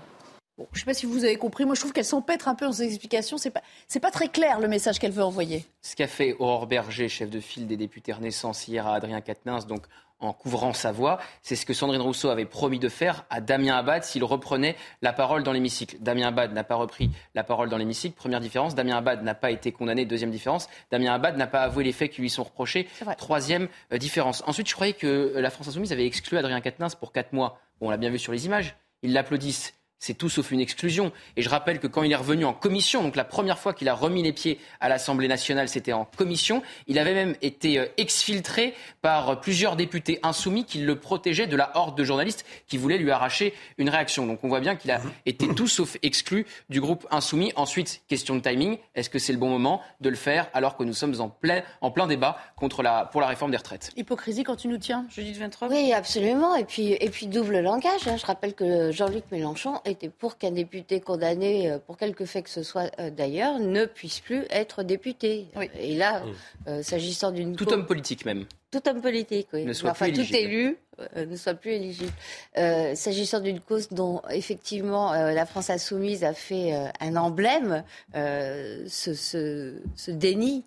je 0.59 0.63
ne 0.63 0.79
sais 0.79 0.85
pas 0.85 0.95
si 0.95 1.07
vous 1.07 1.25
avez 1.25 1.37
compris, 1.37 1.65
moi 1.65 1.75
je 1.75 1.81
trouve 1.81 1.93
qu'elle 1.93 2.05
s'empêtre 2.05 2.49
un 2.49 2.55
peu 2.55 2.67
dans 2.67 2.73
ses 2.73 2.85
explications. 2.85 3.39
C'est 3.39 3.51
pas, 3.51 3.63
pas 4.03 4.11
très 4.11 4.29
clair 4.29 4.59
le 4.59 4.69
message 4.69 4.99
qu'elle 4.99 5.13
veut 5.13 5.23
envoyer. 5.23 5.65
Ce 5.83 5.95
qu'a 5.95 6.09
fait 6.09 6.35
Aurore 6.39 6.67
Berger, 6.67 7.09
chef 7.09 7.31
de 7.31 7.41
file 7.41 7.67
des 7.67 7.77
députés 7.77 8.13
Renaissance 8.13 8.67
hier 8.67 8.87
à 8.87 8.95
Adrien 8.95 9.21
Quatennens, 9.21 9.67
donc 9.67 9.87
en 10.21 10.33
couvrant 10.33 10.73
sa 10.73 10.93
voix. 10.93 11.19
C'est 11.43 11.57
ce 11.57 11.65
que 11.65 11.75
Sandrine 11.75 12.01
Rousseau 12.01 12.31
avait 12.31 12.45
promis 12.45 12.79
de 12.79 12.89
faire 12.89 13.25
à 13.31 13.41
Damien 13.41 13.77
Abad 13.77 14.05
s'il 14.05 14.25
reprenait 14.25 14.77
la 15.03 15.13
parole 15.13 15.43
dans 15.43 15.53
l'hémicycle. 15.53 15.97
Damien 16.01 16.29
Abad 16.29 16.53
n'a 16.53 16.65
pas 16.65 16.75
repris 16.75 17.11
la 17.35 17.45
parole 17.45 17.69
dans 17.69 17.77
l'hémicycle. 17.77 18.17
Première 18.17 18.41
différence. 18.41 18.75
Damien 18.75 18.97
Abad 18.97 19.23
n'a 19.23 19.35
pas 19.35 19.51
été 19.51 19.73
condamné. 19.73 20.05
Deuxième 20.05 20.31
différence. 20.31 20.69
Damien 20.91 21.15
Abad 21.15 21.37
n'a 21.37 21.47
pas 21.47 21.63
avoué 21.63 21.85
les 21.85 21.93
faits 21.93 22.11
qui 22.11 22.21
lui 22.21 22.31
sont 22.31 22.45
reprochés. 22.45 22.89
Troisième 23.17 23.69
euh, 23.93 23.99
différence. 23.99 24.43
Ensuite, 24.47 24.69
je 24.69 24.75
croyais 24.75 24.93
que 24.93 25.07
euh, 25.07 25.41
la 25.41 25.51
France 25.51 25.69
Insoumise 25.69 25.93
avait 25.93 26.07
exclu 26.07 26.39
Adrien 26.39 26.61
Quatennens 26.61 26.95
pour 26.95 27.13
quatre 27.13 27.33
mois. 27.33 27.59
Bon, 27.81 27.89
on 27.89 27.91
l'a 27.91 27.97
bien 27.97 28.11
vu 28.11 28.19
sur 28.19 28.33
les 28.33 28.47
images. 28.47 28.77
Ils 29.03 29.13
l'applaudissent. 29.13 29.78
C'est 30.01 30.15
tout 30.15 30.29
sauf 30.29 30.51
une 30.53 30.61
exclusion. 30.61 31.11
Et 31.37 31.43
je 31.43 31.49
rappelle 31.49 31.81
que 31.81 31.87
quand 31.89 32.03
il 32.05 32.13
est 32.13 32.17
revenu 32.17 32.45
en 32.45 32.53
commission, 32.53 33.03
donc 33.03 33.17
la 33.17 33.25
première 33.25 33.59
fois 33.59 33.75
qu'il 33.75 33.89
a 33.89 33.95
remis 33.95 34.23
les 34.23 34.33
pieds 34.33 34.59
à 34.81 34.89
l'Assemblée 34.89 35.27
nationale, 35.29 35.69
c'était 35.69 35.93
en 35.93 36.05
commission, 36.05 36.63
il 36.87 36.99
avait 37.01 37.15
même 37.15 37.35
été 37.43 37.79
euh, 37.81 37.87
exfiltré 37.97 38.75
par 39.03 39.31
euh, 39.31 39.35
plusieurs 39.37 39.77
députés 39.77 40.21
insoumis 40.23 40.65
qui 40.65 40.79
le 40.79 40.97
protégeaient 40.99 41.47
de 41.47 41.57
la 41.57 41.77
horde 41.77 41.97
de 41.99 42.05
journalistes 42.05 42.45
qui 42.69 42.77
voulaient 42.79 42.99
lui 42.99 43.11
arracher 43.11 43.55
une 43.77 43.89
réaction. 43.89 44.27
Donc 44.27 44.45
on 44.45 44.49
voit 44.49 44.61
bien 44.61 44.77
qu'il 44.77 44.91
a 44.91 45.01
été 45.27 45.49
tout 45.55 45.67
sauf 45.67 45.97
exclu 46.03 46.47
du 46.71 46.81
groupe 46.81 47.07
insoumis. 47.11 47.53
Ensuite, 47.57 48.03
question 48.09 48.37
de 48.37 48.41
timing, 48.41 48.79
est-ce 48.95 49.11
que 49.11 49.19
c'est 49.19 49.33
le 49.33 49.39
bon 49.39 49.49
moment 49.51 49.83
de 50.01 50.09
le 50.11 50.17
faire 50.17 50.49
alors 50.55 50.77
que 50.77 50.85
nous 50.85 50.95
sommes 50.95 51.21
en 51.21 51.29
plein, 51.29 51.63
en 51.81 51.91
plein 51.91 52.07
débat 52.07 52.39
contre 52.57 52.83
la, 52.83 53.05
pour 53.07 53.21
la 53.21 53.27
réforme 53.27 53.51
des 53.51 53.57
retraites? 53.57 53.91
Hypocrisie 53.97 54.45
quand 54.45 54.57
tu 54.57 54.69
nous 54.69 54.79
tiens, 54.79 55.07
Judith 55.11 55.39
Vintrop 55.39 55.71
Oui, 55.71 55.93
absolument. 55.93 56.55
Et 56.55 56.65
puis, 56.65 56.93
et 56.93 57.11
puis 57.11 57.27
double 57.27 57.59
langage. 57.61 58.07
hein. 58.07 58.17
Je 58.17 58.27
rappelle 58.27 58.55
que 58.55 58.93
Jean-Luc 58.93 59.25
Mélenchon 59.33 59.81
était 59.89 60.09
pour 60.09 60.39
qu'un 60.39 60.51
député 60.53 61.01
condamné 61.01 61.71
euh, 61.71 61.79
pour 61.79 61.97
quelque 61.97 62.25
fait 62.25 62.43
que 62.43 62.51
ce 62.51 62.63
soit 62.63 62.91
euh, 63.01 63.11
d'ailleurs 63.11 63.59
ne 63.59 63.85
puisse 63.85 64.21
plus 64.21 64.45
être 64.51 64.83
député. 64.83 65.47
Et 65.79 65.97
là, 65.97 66.23
euh, 66.67 66.83
s'agissant 66.83 67.31
d'une 67.33 67.57
Tout 67.57 67.65
cause- 67.65 67.75
homme 67.75 67.87
politique 67.87 68.25
même. 68.25 68.45
tout 68.71 68.81
homme 68.89 69.01
politique, 69.01 69.49
oui. 69.53 69.65
Ne 69.65 69.73
soit 69.73 69.91
enfin, 69.91 70.11
plus 70.13 70.27
tout 70.29 70.35
élu 70.37 70.77
euh, 71.17 71.27
ne 71.27 71.37
soit 71.37 71.55
plus 71.55 71.71
éligible. 71.73 72.13
Euh, 72.57 72.95
S'agissant 72.97 73.41
d'une 73.41 73.61
cause 73.61 73.89
dont 73.91 74.21
effectivement 74.31 75.13
euh, 75.13 75.33
la 75.33 75.47
France 75.47 75.71
insoumise 75.71 76.25
a 76.25 76.35
fait 76.35 76.75
euh, 76.75 76.87
un 77.01 77.15
emblème, 77.17 77.85
euh, 78.17 78.85
ce, 78.89 79.15
ce- 79.15 79.77
ce 79.95 80.11
déni 80.11 80.65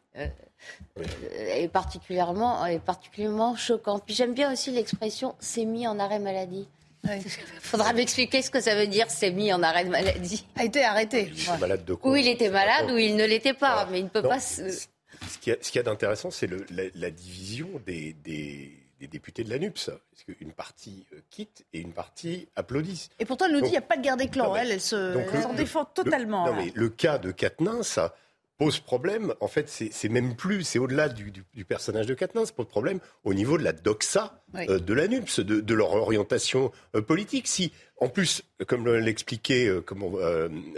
est 1.36 1.68
particulièrement 1.68 2.66
est 2.66 2.80
particulièrement 2.80 3.56
choquant. 3.56 4.00
Puis 4.00 4.14
j'aime 4.16 4.34
bien 4.34 4.52
aussi 4.54 4.72
l'expression 4.72 5.36
"c'est 5.40 5.66
mis 5.66 5.88
en 5.88 6.00
arrêt 6.00 6.20
maladie". 6.20 6.68
Il 7.04 7.22
faudra 7.62 7.94
m'expliquer 7.94 8.42
ce 8.42 8.52
que 8.52 8.62
ça 8.62 8.76
veut 8.76 8.88
dire 8.88 9.10
"c'est 9.10 9.32
mis 9.32 9.52
en 9.52 9.64
arrêt 9.64 9.86
de 9.86 9.90
maladie". 9.90 10.46
A 10.56 10.64
été 10.64 10.84
arrêté. 10.84 11.32
Malade 11.60 11.84
de 11.86 11.94
quoi 11.96 12.12
Ou 12.12 12.16
il 12.16 12.28
était 12.28 12.50
malade 12.50 12.92
ou 12.92 12.98
il 12.98 13.16
ne 13.16 13.26
l'était 13.26 13.54
pas, 13.54 13.88
mais 13.92 14.00
il 14.00 14.04
ne 14.06 14.10
peut 14.10 14.22
Non, 14.22 14.30
pas. 14.30 14.40
se- 14.40 14.70
Ce 14.70 15.38
qu'il 15.40 15.56
y 15.76 15.80
a, 15.80 15.84
d'intéressant, 15.84 16.32
c'est 16.32 16.48
le- 16.48 16.66
la, 16.72 16.84
la 16.96 17.12
division 17.12 17.68
des, 17.86 18.14
des- 18.24 18.72
des 19.00 19.08
députés 19.08 19.44
de 19.44 19.50
la 19.50 19.58
NUPS. 19.60 19.86
Parce 20.12 20.24
qu'une 20.38 20.52
partie 20.52 21.06
euh, 21.14 21.20
quitte 21.32 21.66
et 21.74 21.80
une 21.80 21.92
partie 21.94 22.48
applaudit. 22.56 23.10
Et 23.20 23.26
pourtant, 23.26 23.46
elle 23.46 23.54
nous 23.54 23.60
dit 23.60 23.64
qu'il 23.66 23.72
n'y 23.72 23.78
a 23.78 23.82
pas 23.82 23.98
de 23.98 24.04
guerre 24.04 24.18
des 24.18 24.28
clans. 24.28 24.46
Non, 24.48 24.54
mais- 24.54 24.60
elle, 24.62 24.72
elle 24.72 24.82
se- 24.82 25.14
donc 25.14 25.26
elle 25.32 25.38
le- 25.38 25.42
s'en 25.44 25.52
le- 25.52 25.58
défend 25.58 25.80
le- 25.82 26.04
totalement. 26.04 26.46
non, 26.46 26.56
là. 26.56 26.62
mais 26.64 26.72
le 26.76 26.90
cas 26.90 27.18
de 27.18 27.32
Quatennens, 27.32 27.88
ça 27.88 28.16
pose 28.62 28.80
problème. 28.80 29.34
En 29.40 29.48
fait, 29.48 29.68
c'est 29.70 30.10
même 30.10 30.36
plus, 30.36 30.64
c'est 30.64 30.78
au-delà 30.78 31.10
du, 31.10 31.32
du- 31.32 31.44
du 31.54 31.66
personnage 31.66 32.06
de 32.06 32.14
ça 32.46 32.54
pose 32.54 32.68
problème 32.68 33.00
au 33.24 33.34
niveau 33.34 33.58
de 33.58 33.64
la 33.64 33.72
doxa 33.74 34.44
Oui. 34.54 34.66
euh, 34.70 34.78
de 34.78 34.94
la 34.94 35.08
NUPS, 35.08 35.40
de, 35.40 35.62
de 35.62 35.74
leur 35.74 35.94
orientation 35.96 36.72
euh, 36.96 37.02
politique. 37.02 37.48
Si, 37.48 37.72
en 38.00 38.08
plus, 38.08 38.44
comme 38.68 38.88
l'expliquait 38.88 39.68
euh, 39.68 39.82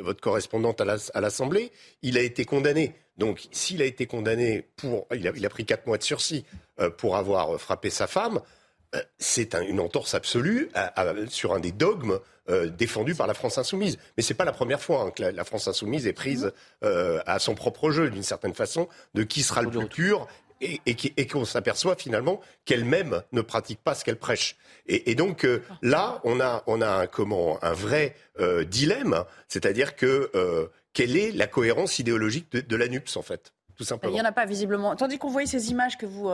votre 0.02 0.22
correspondante 0.22 0.80
à 0.80 0.86
l'As- 0.86 1.12
à 1.14 1.20
l'Assemblée, 1.20 1.72
il 2.02 2.18
a 2.18 2.22
été 2.22 2.46
condamné. 2.46 2.96
Donc, 3.18 3.48
s'il 3.52 3.82
a 3.82 3.86
été 3.86 4.06
condamné 4.06 4.66
pour, 4.78 5.06
il 5.14 5.28
a, 5.28 5.32
il 5.36 5.46
a 5.46 5.50
pris 5.50 5.66
quatre 5.66 5.86
mois 5.86 5.98
de 5.98 6.04
sursis 6.04 6.46
pour 6.98 7.18
avoir 7.18 7.60
frappé 7.60 7.90
sa 7.90 8.08
femme. 8.08 8.40
Euh, 8.96 9.02
C'est 9.18 9.56
un- 9.56 9.62
une 9.62 9.80
entorse 9.80 10.14
absolue 10.14 10.70
sur 11.30 11.54
un 11.54 11.60
des 11.60 11.72
dogmes 11.72 12.20
euh, 12.50 12.68
défendus 12.68 13.16
par 13.16 13.26
la 13.28 13.34
France 13.34 13.58
insoumise. 13.58 13.98
Mais 14.18 14.24
c'est 14.24 14.34
pas 14.34 14.44
la 14.46 14.52
première 14.52 14.82
fois 14.82 15.04
hein, 15.04 15.12
que 15.12 15.24
la, 15.24 15.44
France 15.46 15.68
insoumise 15.68 16.08
est 16.08 16.14
prise 16.14 16.52
euh, 16.84 17.22
à 17.26 17.40
son 17.40 17.56
propre 17.56 17.90
jeu, 17.92 18.10
d'une 18.10 18.24
certaine 18.24 18.54
façon, 18.54 18.90
de 19.14 19.24
qui 19.24 19.44
sera 19.44 19.62
le 19.62 19.70
plus 19.70 19.88
pur 19.88 20.28
et, 20.60 21.28
qu'on 21.28 21.46
s'aperçoit 21.46 21.96
finalement 21.96 22.40
qu'elle-même 22.66 23.22
ne 23.32 23.42
pratique 23.42 23.80
pas 23.82 23.96
ce 23.96 24.04
qu'elle 24.06 24.18
prêche. 24.18 24.56
Et, 24.88 25.16
donc 25.16 25.46
là, 25.82 26.22
on 26.24 26.40
a, 26.40 26.64
un, 26.68 27.08
comment, 27.08 27.60
un 27.64 27.74
vrai 27.74 28.16
dilemme, 28.68 29.24
c'est-à-dire 29.50 29.96
que 29.98 30.70
quelle 30.94 31.18
est 31.18 31.32
la 31.32 31.48
cohérence 31.48 32.00
idéologique 32.00 32.52
de, 32.52 32.62
de 32.62 32.76
la 32.76 32.88
NUPS 32.88 33.18
en 33.18 33.22
fait, 33.24 33.54
tout 33.76 33.84
Il 33.84 33.86
simplement. 33.86 34.14
n'y 34.14 34.22
en 34.22 34.26
a 34.26 34.32
pas 34.32 34.46
visiblement. 34.46 34.96
Tandis 34.96 35.18
qu'on 35.18 35.30
voyait 35.30 35.48
ces 35.48 35.72
images 35.72 35.98
que 35.98 36.06
vous 36.06 36.30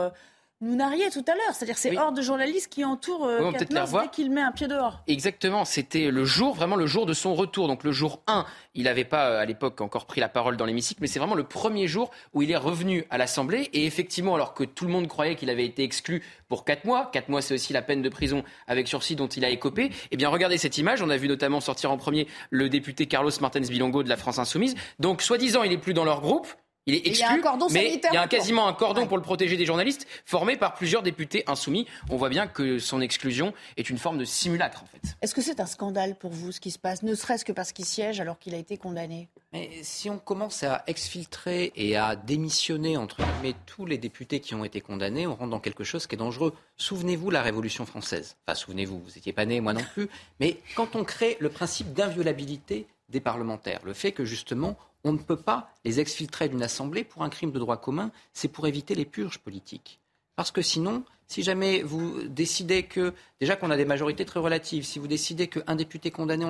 nous 0.62 0.76
narriez 0.76 1.08
tout 1.10 1.24
à 1.26 1.34
l'heure, 1.34 1.54
c'est-à-dire 1.54 1.78
ces 1.78 1.96
hordes 1.96 2.16
de 2.16 2.20
journalistes 2.20 2.70
qui 2.70 2.84
entourent 2.84 3.24
euh, 3.24 3.50
dès 3.58 4.08
qu'il 4.12 4.30
met 4.30 4.42
un 4.42 4.52
pied 4.52 4.68
dehors. 4.68 5.02
Exactement, 5.06 5.64
c'était 5.64 6.10
le 6.10 6.24
jour, 6.26 6.54
vraiment 6.54 6.76
le 6.76 6.86
jour 6.86 7.06
de 7.06 7.14
son 7.14 7.34
retour. 7.34 7.66
Donc 7.66 7.82
le 7.82 7.92
jour 7.92 8.22
1, 8.26 8.44
il 8.74 8.84
n'avait 8.84 9.06
pas 9.06 9.30
euh, 9.30 9.40
à 9.40 9.46
l'époque 9.46 9.80
encore 9.80 10.04
pris 10.04 10.20
la 10.20 10.28
parole 10.28 10.58
dans 10.58 10.66
l'hémicycle, 10.66 11.00
mais 11.00 11.06
c'est 11.06 11.18
vraiment 11.18 11.34
le 11.34 11.44
premier 11.44 11.86
jour 11.86 12.10
où 12.34 12.42
il 12.42 12.50
est 12.50 12.58
revenu 12.58 13.06
à 13.08 13.16
l'Assemblée. 13.16 13.70
Et 13.72 13.86
effectivement, 13.86 14.34
alors 14.34 14.52
que 14.52 14.64
tout 14.64 14.84
le 14.84 14.92
monde 14.92 15.08
croyait 15.08 15.34
qu'il 15.34 15.48
avait 15.48 15.64
été 15.64 15.82
exclu 15.82 16.22
pour 16.48 16.66
4 16.66 16.84
mois, 16.84 17.08
4 17.10 17.30
mois 17.30 17.40
c'est 17.40 17.54
aussi 17.54 17.72
la 17.72 17.80
peine 17.80 18.02
de 18.02 18.08
prison 18.10 18.44
avec 18.66 18.86
sursis 18.86 19.16
dont 19.16 19.28
il 19.28 19.44
a 19.46 19.48
écopé, 19.48 19.90
eh 20.10 20.16
bien 20.18 20.28
regardez 20.28 20.58
cette 20.58 20.76
image, 20.76 21.00
on 21.00 21.08
a 21.08 21.16
vu 21.16 21.28
notamment 21.28 21.60
sortir 21.60 21.90
en 21.90 21.96
premier 21.96 22.26
le 22.50 22.68
député 22.68 23.06
Carlos 23.06 23.30
Martens 23.40 23.68
Bilongo 23.70 24.02
de 24.02 24.10
la 24.10 24.18
France 24.18 24.38
Insoumise. 24.38 24.74
Donc 24.98 25.22
soi-disant, 25.22 25.62
il 25.62 25.72
est 25.72 25.78
plus 25.78 25.94
dans 25.94 26.04
leur 26.04 26.20
groupe. 26.20 26.48
Il 26.86 26.94
est 26.94 26.98
Et 26.98 27.00
il 27.00 27.06
y 27.08 27.10
exclu, 27.10 27.26
a 27.26 27.32
un 27.32 27.40
cordon 27.40 27.66
mais 27.70 27.84
sanitaire 27.88 28.10
il 28.12 28.14
y 28.14 28.18
a 28.18 28.22
un- 28.22 28.26
quasiment 28.26 28.66
un 28.66 28.72
cordon 28.72 29.06
pour 29.06 29.16
le 29.18 29.22
protéger 29.22 29.56
des 29.58 29.66
journalistes, 29.66 30.06
formé 30.24 30.56
par 30.56 30.74
plusieurs 30.74 31.02
députés 31.02 31.44
insoumis. 31.46 31.86
On 32.08 32.16
voit 32.16 32.30
bien 32.30 32.46
que 32.46 32.78
son 32.78 33.00
exclusion 33.02 33.52
est 33.76 33.90
une 33.90 33.98
forme 33.98 34.16
de 34.18 34.24
simulacre, 34.24 34.82
en 34.82 34.86
fait. 34.86 35.14
Est-ce 35.20 35.34
que 35.34 35.42
c'est 35.42 35.60
un 35.60 35.66
scandale 35.66 36.16
pour 36.16 36.30
vous 36.30 36.52
ce 36.52 36.60
qui 36.60 36.70
se 36.70 36.78
passe, 36.78 37.02
ne 37.02 37.14
serait-ce 37.14 37.44
que 37.44 37.52
parce 37.52 37.72
qu'il 37.72 37.84
siège 37.84 38.18
alors 38.20 38.38
qu'il 38.38 38.54
a 38.54 38.58
été 38.58 38.78
condamné? 38.78 39.28
Mais 39.52 39.68
si 39.82 40.08
on 40.08 40.18
commence 40.18 40.62
à 40.62 40.82
exfiltrer 40.86 41.72
et 41.76 41.96
à 41.96 42.16
démissionner, 42.16 42.96
entre 42.96 43.18
guillemets, 43.22 43.56
tous 43.66 43.84
les 43.84 43.98
députés 43.98 44.40
qui 44.40 44.54
ont 44.54 44.64
été 44.64 44.80
condamnés, 44.80 45.26
on 45.26 45.34
rentre 45.34 45.50
dans 45.50 45.60
quelque 45.60 45.84
chose 45.84 46.06
qui 46.06 46.14
est 46.14 46.18
dangereux. 46.18 46.54
Souvenez-vous 46.78 47.30
la 47.30 47.42
Révolution 47.42 47.84
française. 47.84 48.36
Enfin, 48.46 48.54
souvenez-vous, 48.54 48.98
vous 49.00 49.10
n'étiez 49.16 49.32
pas 49.34 49.44
né, 49.44 49.60
moi 49.60 49.74
non 49.74 49.82
plus. 49.92 50.08
Mais 50.40 50.56
quand 50.76 50.96
on 50.96 51.04
crée 51.04 51.36
le 51.40 51.50
principe 51.50 51.92
d'inviolabilité 51.92 52.86
des 53.10 53.20
parlementaires, 53.20 53.80
le 53.84 53.92
fait 53.92 54.12
que 54.12 54.24
justement, 54.24 54.76
on 55.04 55.12
ne 55.12 55.18
peut 55.18 55.36
pas 55.36 55.70
les 55.84 56.00
exfiltrer 56.00 56.48
d'une 56.48 56.62
assemblée 56.62 57.04
pour 57.04 57.22
un 57.22 57.28
crime 57.28 57.52
de 57.52 57.58
droit 57.58 57.78
commun, 57.78 58.10
c'est 58.32 58.48
pour 58.48 58.66
éviter 58.66 58.94
les 58.94 59.04
purges 59.04 59.38
politiques. 59.38 60.00
Parce 60.36 60.50
que 60.50 60.62
sinon, 60.62 61.04
si 61.26 61.42
jamais 61.42 61.82
vous 61.82 62.22
décidez 62.24 62.82
que, 62.82 63.14
déjà 63.40 63.56
qu'on 63.56 63.70
a 63.70 63.76
des 63.76 63.84
majorités 63.84 64.24
très 64.24 64.40
relatives, 64.40 64.84
si 64.84 64.98
vous 64.98 65.06
décidez 65.06 65.48
qu'un 65.48 65.76
député 65.76 66.10
condamné, 66.10 66.44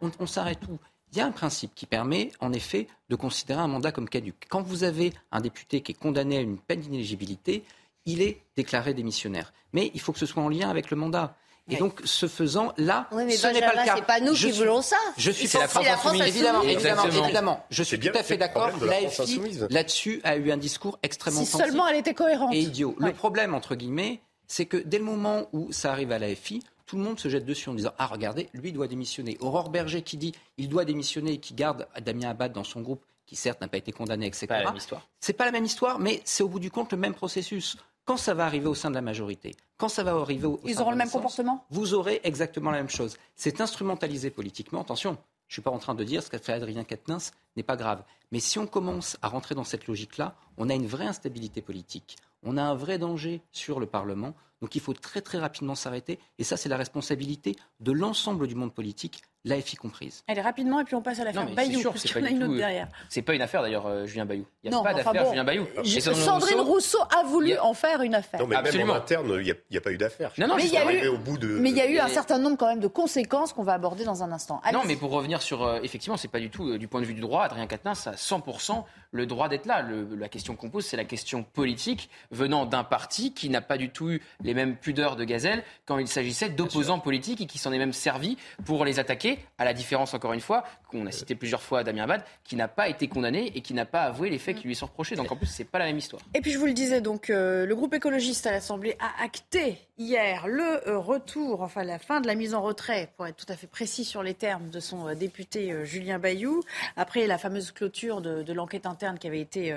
on, 0.00 0.26
s'arrête 0.26 0.60
où? 0.68 0.78
Il 1.12 1.18
y 1.18 1.20
a 1.20 1.26
un 1.26 1.32
principe 1.32 1.74
qui 1.74 1.86
permet, 1.86 2.30
en 2.38 2.52
effet, 2.52 2.86
de 3.08 3.16
considérer 3.16 3.60
un 3.60 3.66
mandat 3.66 3.90
comme 3.90 4.08
caduc. 4.08 4.46
Quand 4.48 4.62
vous 4.62 4.84
avez 4.84 5.12
un 5.32 5.40
député 5.40 5.80
qui 5.80 5.92
est 5.92 5.98
condamné 5.98 6.36
à 6.36 6.40
une 6.40 6.58
peine 6.58 6.80
d'inéligibilité, 6.80 7.64
il 8.06 8.22
est 8.22 8.42
déclaré 8.56 8.94
démissionnaire. 8.94 9.52
Mais 9.72 9.90
il 9.94 10.00
faut 10.00 10.12
que 10.12 10.18
ce 10.18 10.26
soit 10.26 10.42
en 10.42 10.48
lien 10.48 10.70
avec 10.70 10.90
le 10.90 10.96
mandat. 10.96 11.36
Et 11.68 11.76
donc, 11.76 12.00
ce 12.04 12.26
faisant, 12.26 12.72
là, 12.78 13.06
Oui, 13.12 13.24
mais 13.24 13.36
ce 13.36 13.46
n'est 13.46 13.60
pas 13.60 13.70
le 13.72 13.84
cas. 13.84 13.94
c'est 13.96 14.04
pas 14.04 14.18
nous 14.20 14.34
Je 14.34 14.46
qui 14.48 14.52
suis- 14.52 14.60
voulons 14.62 14.82
ça. 14.82 14.96
Je 15.16 15.30
suis 15.30 15.46
C'est 15.46 15.58
la 15.58 15.68
France 15.68 15.86
insoumise. 15.86 16.22
Évidemment, 16.26 16.62
évidemment, 16.62 17.04
évidemment. 17.04 17.64
Je 17.70 17.82
suis 17.82 17.90
C'est 17.96 17.96
bien 18.00 18.10
tout 18.12 18.18
à 18.18 18.22
fait 18.22 18.36
d'accord. 18.36 18.70
la 18.84 18.96
insoumise. 19.06 19.66
là-dessus, 19.70 20.20
a 20.24 20.36
eu 20.36 20.50
un 20.50 20.56
discours 20.56 20.98
extrêmement 21.02 21.44
Si 21.44 21.46
seulement 21.56 21.86
elle 21.86 21.96
était 21.96 22.14
cohérente. 22.14 22.54
et 22.54 22.60
idiot. 22.60 22.96
Le 22.98 23.12
problème, 23.12 23.54
entre 23.54 23.74
guillemets, 23.76 24.20
c'est 24.48 24.66
que 24.66 24.76
dès 24.78 24.98
le 24.98 25.04
moment 25.04 25.48
où 25.52 25.70
ça 25.72 25.92
arrive 25.92 26.10
à 26.10 26.18
l'AFI, 26.18 26.62
tout 26.86 26.96
le 26.96 27.04
monde 27.04 27.20
se 27.20 27.28
jette 27.28 27.44
dessus 27.44 27.68
en 27.68 27.74
disant 27.74 27.92
Ah, 27.98 28.06
regardez, 28.08 28.48
lui 28.52 28.72
doit 28.72 28.88
démissionner. 28.88 29.36
Aurore 29.40 29.68
Berger 29.70 30.02
qui 30.02 30.16
dit 30.16 30.34
il 30.58 30.68
doit 30.68 30.84
démissionner 30.84 31.34
et 31.34 31.38
qui 31.38 31.54
garde 31.54 31.86
Damien 32.04 32.30
Abad 32.30 32.52
dans 32.52 32.64
son 32.64 32.80
groupe, 32.80 33.04
qui 33.26 33.36
certes 33.36 33.60
n'a 33.60 33.68
pas 33.68 33.76
été 33.76 33.92
condamné, 33.92 34.26
etc. 34.26 34.48
pas 34.48 34.58
la 34.58 34.64
même 34.64 34.76
histoire. 34.76 35.06
C'est 35.20 35.34
pas 35.34 35.44
la 35.44 35.52
même 35.52 35.64
histoire, 35.64 36.00
mais 36.00 36.20
c'est 36.24 36.42
au 36.42 36.48
bout 36.48 36.58
du 36.58 36.72
compte 36.72 36.90
le 36.90 36.98
même 36.98 37.14
processus. 37.14 37.76
Quand 38.04 38.16
ça 38.16 38.34
va 38.34 38.44
arriver 38.44 38.66
au 38.66 38.74
sein 38.74 38.90
de 38.90 38.94
la 38.94 39.02
majorité, 39.02 39.54
quand 39.76 39.88
ça 39.88 40.02
va 40.02 40.12
arriver 40.12 40.46
au, 40.46 40.60
Ils 40.64 40.74
sein 40.74 40.80
auront 40.82 40.90
de 40.90 40.96
le 40.96 40.98
même 40.98 41.10
comportement? 41.10 41.64
Vous 41.70 41.94
aurez 41.94 42.20
exactement 42.24 42.70
la 42.70 42.78
même 42.78 42.88
chose. 42.88 43.16
C'est 43.36 43.60
instrumentalisé 43.60 44.30
politiquement. 44.30 44.80
Attention, 44.80 45.16
je 45.48 45.52
ne 45.52 45.52
suis 45.54 45.62
pas 45.62 45.70
en 45.70 45.78
train 45.78 45.94
de 45.94 46.04
dire 46.04 46.22
ce 46.22 46.30
qu'a 46.30 46.38
fait 46.38 46.52
Adrien 46.52 46.84
Quatennens 46.84 47.32
n'est 47.56 47.62
pas 47.62 47.76
grave. 47.76 48.02
Mais 48.32 48.40
si 48.40 48.58
on 48.58 48.66
commence 48.66 49.16
à 49.22 49.28
rentrer 49.28 49.54
dans 49.54 49.64
cette 49.64 49.86
logique-là, 49.86 50.34
on 50.58 50.68
a 50.70 50.74
une 50.74 50.86
vraie 50.86 51.06
instabilité 51.06 51.60
politique. 51.60 52.16
On 52.42 52.56
a 52.56 52.62
un 52.62 52.74
vrai 52.74 52.98
danger 52.98 53.42
sur 53.52 53.80
le 53.80 53.86
Parlement. 53.86 54.34
Donc 54.60 54.74
il 54.74 54.80
faut 54.80 54.92
très 54.92 55.20
très 55.20 55.38
rapidement 55.38 55.74
s'arrêter. 55.74 56.18
Et 56.38 56.44
ça, 56.44 56.56
c'est 56.56 56.68
la 56.68 56.76
responsabilité 56.76 57.56
de 57.80 57.92
l'ensemble 57.92 58.46
du 58.46 58.54
monde 58.54 58.74
politique, 58.74 59.22
l'AFI 59.46 59.76
comprise. 59.76 60.22
Allez, 60.28 60.42
rapidement, 60.42 60.80
et 60.80 60.84
puis 60.84 60.94
on 60.94 61.00
passe 61.00 61.18
à 61.20 61.24
l'affaire 61.24 61.46
Bayou, 61.54 61.82
parce 61.82 62.02
qu'il 62.02 62.10
y 62.10 62.14
pas 62.14 62.20
en 62.20 62.24
a 62.24 62.28
une 62.30 62.42
autre 62.44 62.52
euh, 62.54 62.56
derrière. 62.58 62.88
C'est 63.08 63.22
pas 63.22 63.34
une 63.34 63.40
affaire 63.40 63.62
d'ailleurs, 63.62 63.86
euh, 63.86 64.04
Julien 64.04 64.26
Bayou. 64.26 64.44
Il 64.62 64.68
n'y 64.70 64.74
a 64.74 64.78
Non, 64.78 64.84
pas 64.84 64.90
enfin 64.92 64.98
d'affaire 65.02 65.24
bon, 65.24 65.30
Julien 65.30 65.44
Bayou. 65.44 65.66
je- 65.82 65.96
Et 65.96 66.00
Sandrine 66.02 66.60
Rousseau- 66.60 66.64
Rousseau 66.64 66.98
a 67.18 67.22
voulu 67.24 67.54
a- 67.54 67.64
en 67.64 67.72
faire 67.72 68.02
une 68.02 68.14
affaire. 68.14 68.38
Non, 68.40 68.46
mais 68.46 68.56
Absolument. 68.56 68.88
même 68.88 68.96
en 68.96 68.98
interne, 68.98 69.28
il 69.38 69.44
n'y 69.44 69.50
a, 69.50 69.54
il 69.70 69.74
y 69.74 69.78
a 69.78 69.80
pas 69.80 69.92
eu 69.92 69.96
d'affaire. 69.96 70.30
Non, 70.36 70.46
non, 70.46 70.56
Mais 70.56 70.64
il 70.66 70.72
y 70.72 70.76
a 70.76 70.92
eu- 71.04 71.08
au 71.08 71.16
bout 71.18 71.38
de. 71.38 71.46
Mais 71.58 71.70
il 71.70 71.76
y 71.76 71.80
a 71.80 71.88
eu 71.90 71.98
un 71.98 72.08
certain 72.08 72.38
nombre 72.38 72.58
quand 72.58 72.68
même 72.68 72.80
de 72.80 72.86
conséquences 72.88 73.54
qu'on 73.54 73.62
va 73.62 73.72
aborder 73.72 74.04
dans 74.04 74.22
un 74.22 74.30
instant. 74.30 74.60
Non, 74.74 74.82
mais 74.86 74.96
pour 74.96 75.10
revenir 75.10 75.40
sur. 75.40 75.62
euh, 75.62 75.80
effectivement, 75.82 76.18
c'est 76.18 76.28
pas 76.28 76.40
du 76.40 76.50
tout 76.50 76.68
euh, 76.68 76.78
du 76.78 76.86
point 76.86 77.00
de 77.00 77.06
vue 77.06 77.14
du 77.14 77.22
droit. 77.22 77.44
Adrien 77.44 77.66
Quatennens 77.66 78.06
a 78.08 78.16
100% 78.16 78.84
le 79.12 79.24
droit 79.26 79.48
d'être 79.48 79.64
là. 79.66 79.80
Le- 79.80 80.14
la 80.16 80.28
question 80.28 80.54
qu'on 80.54 80.68
pose, 80.68 80.84
c'est 80.84 80.98
la 80.98 81.04
question 81.06 81.42
politique 81.44 82.10
venant 82.30 82.66
d'un 82.66 82.84
parti 82.84 83.32
qui 83.32 83.48
n'a 83.48 83.62
pas 83.62 83.78
du 83.78 83.88
tout 83.90 84.10
eu 84.10 84.22
les 84.44 84.49
mêmes 84.54 84.76
pudeurs 84.76 85.16
de 85.16 85.24
gazelle 85.24 85.64
quand 85.86 85.98
il 85.98 86.08
s'agissait 86.08 86.48
d'opposants 86.48 86.98
politiques 86.98 87.40
et 87.40 87.46
qui 87.46 87.58
s'en 87.58 87.72
est 87.72 87.78
même 87.78 87.92
servi 87.92 88.36
pour 88.64 88.84
les 88.84 88.98
attaquer, 88.98 89.38
à 89.58 89.64
la 89.64 89.72
différence, 89.72 90.14
encore 90.14 90.32
une 90.32 90.40
fois, 90.40 90.64
qu'on 90.90 91.06
a 91.06 91.12
cité 91.12 91.34
plusieurs 91.34 91.62
fois 91.62 91.84
Damien 91.84 92.04
Abad, 92.04 92.22
qui 92.44 92.56
n'a 92.56 92.68
pas 92.68 92.88
été 92.88 93.08
condamné 93.08 93.52
et 93.54 93.60
qui 93.60 93.74
n'a 93.74 93.86
pas 93.86 94.02
avoué 94.02 94.28
les 94.28 94.38
faits 94.38 94.56
qui 94.56 94.66
lui 94.66 94.74
sont 94.74 94.86
reprochés. 94.86 95.16
Donc 95.16 95.30
en 95.30 95.36
plus, 95.36 95.46
c'est 95.46 95.64
pas 95.64 95.78
la 95.78 95.86
même 95.86 95.98
histoire. 95.98 96.22
Et 96.34 96.40
puis 96.40 96.50
je 96.50 96.58
vous 96.58 96.66
le 96.66 96.72
disais, 96.72 97.00
donc 97.00 97.30
euh, 97.30 97.66
le 97.66 97.74
groupe 97.74 97.94
écologiste 97.94 98.46
à 98.46 98.50
l'Assemblée 98.50 98.96
a 98.98 99.22
acté 99.22 99.78
hier 99.98 100.48
le 100.48 100.88
euh, 100.88 100.98
retour, 100.98 101.62
enfin 101.62 101.84
la 101.84 101.98
fin 101.98 102.20
de 102.20 102.26
la 102.26 102.34
mise 102.34 102.54
en 102.54 102.62
retrait, 102.62 103.12
pour 103.16 103.26
être 103.26 103.36
tout 103.36 103.50
à 103.52 103.56
fait 103.56 103.66
précis 103.66 104.04
sur 104.04 104.22
les 104.22 104.34
termes, 104.34 104.70
de 104.70 104.80
son 104.80 105.08
euh, 105.08 105.14
député 105.14 105.84
Julien 105.84 106.18
Bayou, 106.18 106.62
après 106.96 107.26
la 107.26 107.38
fameuse 107.38 107.70
clôture 107.70 108.20
de, 108.20 108.42
de 108.42 108.52
l'enquête 108.52 108.86
interne 108.86 109.18
qui 109.18 109.26
avait 109.26 109.40
été 109.40 109.74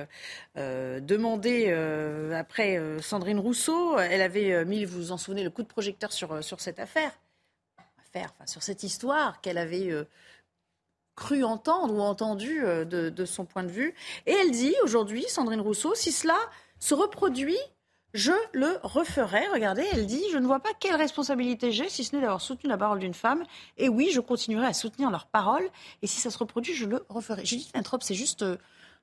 demandée 0.56 1.72
après 2.34 2.80
Sandrine 3.02 3.40
Rousseau. 3.40 3.98
Elle 4.00 4.22
avait 4.22 4.66
mis, 4.66 4.86
vous 4.86 4.98
vous 4.98 5.12
en 5.12 5.18
souvenez, 5.18 5.44
le 5.44 5.50
coup 5.50 5.62
de 5.62 5.68
projecteur 5.68 6.12
sur, 6.12 6.44
sur 6.44 6.60
cette 6.60 6.80
affaire, 6.80 7.12
affaire 8.00 8.32
enfin, 8.36 8.46
sur 8.46 8.64
cette 8.64 8.84
histoire 8.84 9.42
qu'elle 9.42 9.58
avait 9.58 9.90
cru 11.16 11.44
entendre 11.44 11.94
ou 11.94 12.02
entendu 12.02 12.62
de, 12.62 13.10
de, 13.10 13.26
son 13.26 13.46
point 13.46 13.64
de 13.64 13.72
vue. 13.72 13.94
Et 14.26 14.32
elle 14.32 14.52
dit 14.52 14.74
aujourd'hui, 14.84 15.24
Sandrine 15.28 15.62
Rousseau, 15.62 15.94
si 15.96 16.12
cela 16.12 16.38
se 16.80 16.94
reproduit, 16.94 17.60
je 18.14 18.32
le 18.52 18.80
referai. 18.84 19.48
Regardez, 19.52 19.86
elle 19.92 20.06
dit, 20.06 20.24
je 20.32 20.38
ne 20.38 20.46
vois 20.46 20.60
pas 20.60 20.70
quelle 20.80 20.96
responsabilité 20.96 21.72
j'ai, 21.72 21.90
si 21.90 22.04
ce 22.04 22.16
n'est 22.16 22.22
d'avoir 22.22 22.42
soutenu 22.42 22.70
la 22.70 22.78
parole 22.78 23.00
d'une 23.00 23.14
femme. 23.14 23.44
Et 23.78 23.90
oui, 23.90 24.12
je 24.14 24.20
continuerai 24.20 24.68
à 24.68 24.74
soutenir 24.74 25.10
leur 25.10 25.26
parole. 25.26 25.68
Et 26.02 26.08
si 26.08 26.20
ça 26.20 26.30
se 26.30 26.38
reproduit, 26.38 26.74
je 26.74 26.86
le 26.86 27.06
referai. 27.10 27.44
Judith 27.46 27.72
Vintrop, 27.74 28.04
c'est 28.04 28.14
juste 28.14 28.44
euh, 28.44 28.58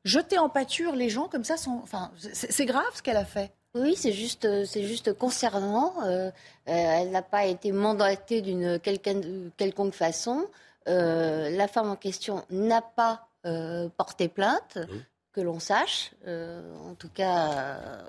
jeter 0.04 0.38
en 0.38 0.48
pâture 0.48 0.94
les 0.94 1.08
gens 1.08 1.28
comme 1.28 1.44
ça. 1.44 1.56
C'est 2.32 2.66
grave 2.66 2.84
ce 2.94 3.02
qu'elle 3.02 3.16
a 3.16 3.24
fait. 3.24 3.52
Oui, 3.74 3.94
c'est 3.96 4.12
juste, 4.12 4.44
euh, 4.44 4.64
c'est 4.64 4.84
juste 4.84 5.12
concernant. 5.12 5.94
Euh, 6.04 6.30
elle 6.66 7.11
n'a 7.11 7.22
pas 7.22 7.46
été 7.46 7.72
mandatée 7.72 8.42
d'une 8.42 8.78
quelconque 8.80 9.94
façon. 9.94 10.46
La 10.86 11.68
femme 11.68 11.90
en 11.90 11.96
question 11.96 12.44
n'a 12.50 12.82
pas 12.82 13.28
porté 13.96 14.28
plainte, 14.28 14.78
que 15.32 15.40
l'on 15.40 15.60
sache. 15.60 16.12
en 16.26 16.94
tout 16.98 17.08
cas 17.08 18.04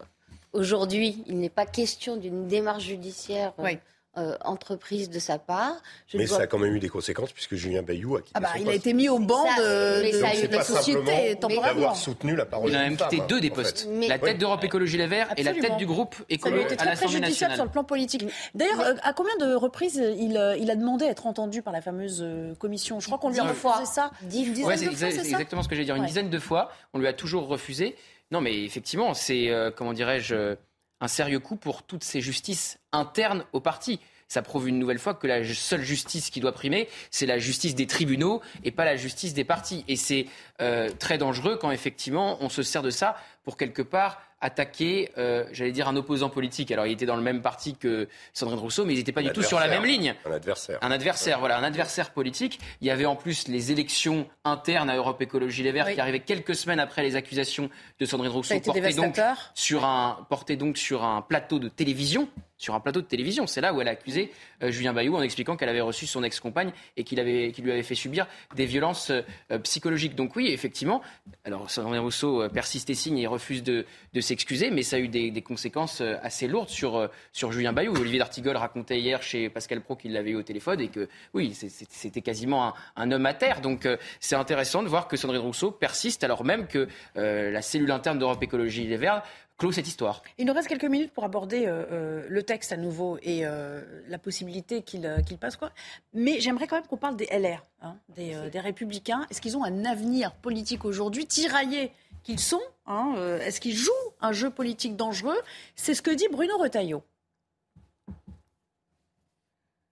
Aujourd'hui, 0.53 1.23
il 1.27 1.39
n'est 1.39 1.49
pas 1.49 1.65
question 1.65 2.17
d'une 2.17 2.47
démarche 2.47 2.83
judiciaire. 2.83 3.53
Euh, 3.59 3.75
euh, 4.17 4.35
entreprise 4.43 5.09
de 5.09 5.19
sa 5.19 5.39
part. 5.39 5.81
mais 6.13 6.27
ça 6.27 6.41
a 6.41 6.47
quand 6.47 6.59
même 6.59 6.75
eu 6.75 6.79
des 6.79 6.89
conséquences 6.89 7.31
puisque 7.31 7.55
Julien 7.55 7.81
Bayou 7.81 8.17
a 8.17 8.21
quitté 8.21 8.31
ah 8.33 8.39
bah, 8.41 8.49
son 8.55 8.61
Il 8.61 8.69
a 8.69 8.73
été 8.73 8.93
mis 8.93 9.07
au 9.07 9.19
banc 9.19 9.45
de, 9.57 10.11
de, 10.11 10.51
la 10.51 10.63
société 10.63 11.35
temporairement. 11.39 11.95
soutenu 11.95 12.35
la 12.35 12.45
parole 12.45 12.69
Il 12.69 12.75
a 12.75 12.81
même 12.81 12.97
quitté 12.97 13.21
deux 13.29 13.39
des 13.39 13.49
postes. 13.49 13.87
la 14.07 14.19
tête 14.19 14.37
d'Europe 14.37 14.63
Écologie 14.63 14.97
Les 14.97 15.07
Verts 15.07 15.29
et 15.37 15.43
la 15.43 15.53
tête 15.53 15.77
du 15.77 15.85
groupe 15.85 16.15
Écolo 16.29 16.63
à 16.77 16.85
l'Assemblée 16.85 17.21
nationale. 17.21 17.55
sur 17.55 17.65
le 17.65 17.71
plan 17.71 17.83
politique. 17.83 18.25
D'ailleurs, 18.53 18.81
euh, 18.81 18.95
à 19.03 19.13
combien 19.13 19.35
de 19.37 19.53
reprises 19.53 19.95
il, 19.95 20.31
il, 20.59 20.71
a 20.71 20.75
demandé 20.75 21.05
à 21.05 21.09
être 21.09 21.25
entendu 21.25 21.61
par 21.61 21.71
la 21.71 21.81
fameuse 21.81 22.25
commission? 22.59 22.99
Je 22.99 23.05
crois 23.07 23.17
qu'on 23.17 23.29
lui 23.29 23.39
a 23.39 23.43
refusé 23.43 23.85
ça. 23.85 24.11
Dix, 24.23 24.61
fois, 24.61 24.75
c'est 24.75 24.87
exactement 24.87 25.63
ce 25.63 25.69
que 25.69 25.75
j'allais 25.75 25.85
dire. 25.85 25.95
Une 25.95 26.05
dizaine 26.05 26.29
de 26.29 26.39
fois, 26.39 26.71
on 26.93 26.99
lui 26.99 27.07
a 27.07 27.13
toujours 27.13 27.47
refusé. 27.47 27.95
Non, 28.31 28.39
mais 28.39 28.63
effectivement, 28.63 29.13
c'est, 29.13 29.49
euh, 29.49 29.71
comment 29.71 29.93
dirais-je, 29.93 30.55
un 31.01 31.07
sérieux 31.07 31.39
coup 31.39 31.57
pour 31.57 31.83
toutes 31.83 32.03
ces 32.03 32.21
justices 32.21 32.79
internes 32.93 33.43
au 33.51 33.59
parti. 33.59 33.99
Ça 34.27 34.41
prouve 34.41 34.69
une 34.69 34.79
nouvelle 34.79 34.99
fois 34.99 35.13
que 35.13 35.27
la 35.27 35.43
seule 35.53 35.81
justice 35.81 36.29
qui 36.29 36.39
doit 36.39 36.53
primer, 36.53 36.87
c'est 37.09 37.25
la 37.25 37.37
justice 37.37 37.75
des 37.75 37.85
tribunaux 37.85 38.41
et 38.63 38.71
pas 38.71 38.85
la 38.85 38.95
justice 38.95 39.33
des 39.33 39.43
partis. 39.43 39.83
Et 39.89 39.97
c'est 39.97 40.25
euh, 40.61 40.89
très 40.89 41.17
dangereux 41.17 41.57
quand 41.57 41.69
effectivement 41.69 42.37
on 42.39 42.47
se 42.47 42.63
sert 42.63 42.81
de 42.81 42.91
ça 42.91 43.17
pour 43.43 43.57
quelque 43.57 43.81
part 43.81 44.21
attaquer, 44.41 45.11
euh, 45.17 45.45
j'allais 45.51 45.71
dire, 45.71 45.87
un 45.87 45.95
opposant 45.95 46.29
politique. 46.29 46.71
Alors, 46.71 46.87
il 46.87 46.91
était 46.91 47.05
dans 47.05 47.15
le 47.15 47.21
même 47.21 47.41
parti 47.41 47.75
que 47.75 48.07
Sandrine 48.33 48.59
Rousseau, 48.59 48.85
mais 48.85 48.93
ils 48.93 48.97
n'étaient 48.97 49.11
pas 49.11 49.21
du 49.21 49.31
tout 49.31 49.43
sur 49.43 49.59
la 49.59 49.67
même 49.67 49.85
ligne. 49.85 50.15
Un 50.25 50.31
adversaire. 50.31 50.79
Un 50.81 50.91
adversaire, 50.91 51.39
voilà, 51.39 51.57
un 51.57 51.63
adversaire 51.63 52.11
politique. 52.11 52.59
Il 52.81 52.87
y 52.87 52.91
avait 52.91 53.05
en 53.05 53.15
plus 53.15 53.47
les 53.47 53.71
élections 53.71 54.27
internes 54.43 54.89
à 54.89 54.95
Europe 54.95 55.21
Écologie 55.21 55.63
Les 55.63 55.71
Verts 55.71 55.93
qui 55.93 56.01
arrivaient 56.01 56.19
quelques 56.19 56.55
semaines 56.55 56.79
après 56.79 57.03
les 57.03 57.15
accusations 57.15 57.69
de 57.99 58.05
Sandrine 58.05 58.31
Rousseau, 58.31 58.59
portées 58.59 58.93
donc, 58.93 59.19
sur 59.53 59.85
un, 59.85 60.25
portées 60.29 60.57
donc 60.57 60.77
sur 60.77 61.03
un 61.03 61.21
plateau 61.21 61.59
de 61.59 61.69
télévision 61.69 62.27
sur 62.61 62.75
un 62.75 62.79
plateau 62.79 63.01
de 63.01 63.07
télévision. 63.07 63.47
C'est 63.47 63.61
là 63.61 63.73
où 63.73 63.81
elle 63.81 63.87
a 63.87 63.91
accusé 63.91 64.31
euh, 64.63 64.71
Julien 64.71 64.93
Bayou 64.93 65.15
en 65.15 65.21
expliquant 65.21 65.57
qu'elle 65.57 65.69
avait 65.69 65.81
reçu 65.81 66.05
son 66.05 66.23
ex-compagne 66.23 66.71
et 66.95 67.03
qu'il 67.03 67.19
lui 67.19 67.71
avait 67.71 67.83
fait 67.83 67.95
subir 67.95 68.27
des 68.55 68.65
violences 68.65 69.11
euh, 69.11 69.59
psychologiques. 69.59 70.15
Donc 70.15 70.35
oui, 70.35 70.47
effectivement, 70.51 71.01
alors 71.43 71.69
Sandrine 71.69 71.99
Rousseau 71.99 72.47
persiste 72.49 72.89
et 72.89 72.95
signe 72.95 73.17
et 73.17 73.27
refuse 73.27 73.63
de, 73.63 73.85
s'excuser, 74.19 74.69
mais 74.69 74.83
ça 74.83 74.97
a 74.97 74.99
eu 74.99 75.07
des, 75.07 75.41
conséquences 75.41 76.01
euh, 76.01 76.15
assez 76.21 76.47
lourdes 76.47 76.69
sur, 76.69 76.97
euh, 76.97 77.07
Julien 77.33 77.73
Bayou. 77.73 77.95
Olivier 77.95 78.19
D'Artigol 78.19 78.55
racontait 78.55 78.99
hier 78.99 79.21
chez 79.23 79.49
Pascal 79.49 79.81
Pro 79.81 79.95
qu'il 79.95 80.13
l'avait 80.13 80.31
eu 80.31 80.35
au 80.35 80.43
téléphone 80.43 80.79
et 80.79 80.89
que 80.89 81.09
oui, 81.33 81.53
c'était 81.53 82.21
quasiment 82.21 82.73
un, 82.95 83.11
homme 83.11 83.25
à 83.25 83.33
terre. 83.33 83.61
Donc 83.61 83.85
euh, 83.85 83.97
c'est 84.19 84.35
intéressant 84.35 84.83
de 84.83 84.87
voir 84.87 85.07
que 85.07 85.17
Sandrine 85.17 85.41
Rousseau 85.41 85.71
persiste 85.71 86.23
alors 86.23 86.43
même 86.43 86.67
que 86.67 86.87
la 87.15 87.61
cellule 87.61 87.91
interne 87.91 88.19
d'Europe 88.19 88.41
Écologie 88.43 88.85
Les 88.85 88.97
Verts 88.97 89.23
clôt 89.61 89.71
cette 89.71 89.87
histoire. 89.87 90.23
Il 90.39 90.47
nous 90.47 90.53
reste 90.53 90.67
quelques 90.67 90.85
minutes 90.85 91.11
pour 91.11 91.23
aborder 91.23 91.65
le 91.65 92.43
texte 92.43 92.71
à 92.71 92.77
nouveau 92.77 93.19
et 93.21 93.43
la 93.43 94.17
possibilité 94.17 94.81
qu'il 94.81 95.37
passe. 95.39 95.55
Quoi. 95.55 95.71
Mais 96.13 96.39
j'aimerais 96.39 96.65
quand 96.65 96.77
même 96.77 96.87
qu'on 96.87 96.97
parle 96.97 97.15
des 97.15 97.27
LR, 97.27 97.63
hein, 97.83 97.95
des, 98.09 98.35
des, 98.49 98.59
Républicains. 98.59 99.27
Est-ce 99.29 99.39
qu'ils 99.39 99.57
ont 99.57 99.63
un 99.63 99.85
avenir 99.85 100.33
politique 100.33 100.83
aujourd'hui 100.83 101.27
tiraillé 101.27 101.91
qu'ils 102.23 102.39
sont 102.39 102.61
hein, 102.85 103.13
euh, 103.17 103.39
Est-ce 103.39 103.61
qu'ils 103.61 103.75
jouent 103.75 103.91
un 104.19 104.31
jeu 104.31 104.49
politique 104.49 104.95
dangereux? 104.95 105.39
C'est 105.75 105.93
ce 105.93 106.01
que 106.01 106.11
dit 106.11 106.27
Bruno 106.31 106.57
Retailleau. 106.57 107.03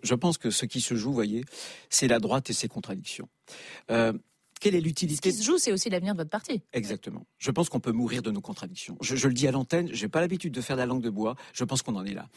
Je 0.01 0.15
pense 0.15 0.37
que 0.37 0.49
ce 0.49 0.65
qui 0.65 0.79
se 0.79 0.95
joue, 0.95 1.09
vous 1.09 1.13
voyez, 1.15 1.43
c'est 1.89 2.07
la 2.07 2.19
droite 2.19 2.49
et 2.49 2.53
ses 2.53 2.69
contradictions. 2.69 3.27
Euh, 3.91 4.13
quelle 4.59 4.75
est 4.75 4.81
l'utilité 4.81 5.31
Ce 5.31 5.35
qui 5.35 5.41
se 5.41 5.45
joue, 5.45 5.57
c'est 5.57 5.71
aussi 5.71 5.89
l'avenir 5.89 6.13
de 6.13 6.19
votre 6.19 6.29
parti. 6.29 6.61
Exactement. 6.73 7.25
Je 7.37 7.51
pense 7.51 7.69
qu'on 7.69 7.79
peut 7.79 7.91
mourir 7.91 8.21
de 8.21 8.31
nos 8.31 8.41
contradictions. 8.41 8.97
Je, 9.01 9.15
je 9.15 9.27
le 9.27 9.33
dis 9.33 9.47
à 9.47 9.51
l'antenne, 9.51 9.89
j'ai 9.91 10.09
pas 10.09 10.21
l'habitude 10.21 10.53
de 10.53 10.61
faire 10.61 10.75
la 10.75 10.85
langue 10.85 11.01
de 11.01 11.09
bois. 11.09 11.35
Je 11.53 11.63
pense 11.63 11.81
qu'on 11.81 11.95
en 11.95 12.05
est 12.05 12.13
là. 12.13 12.27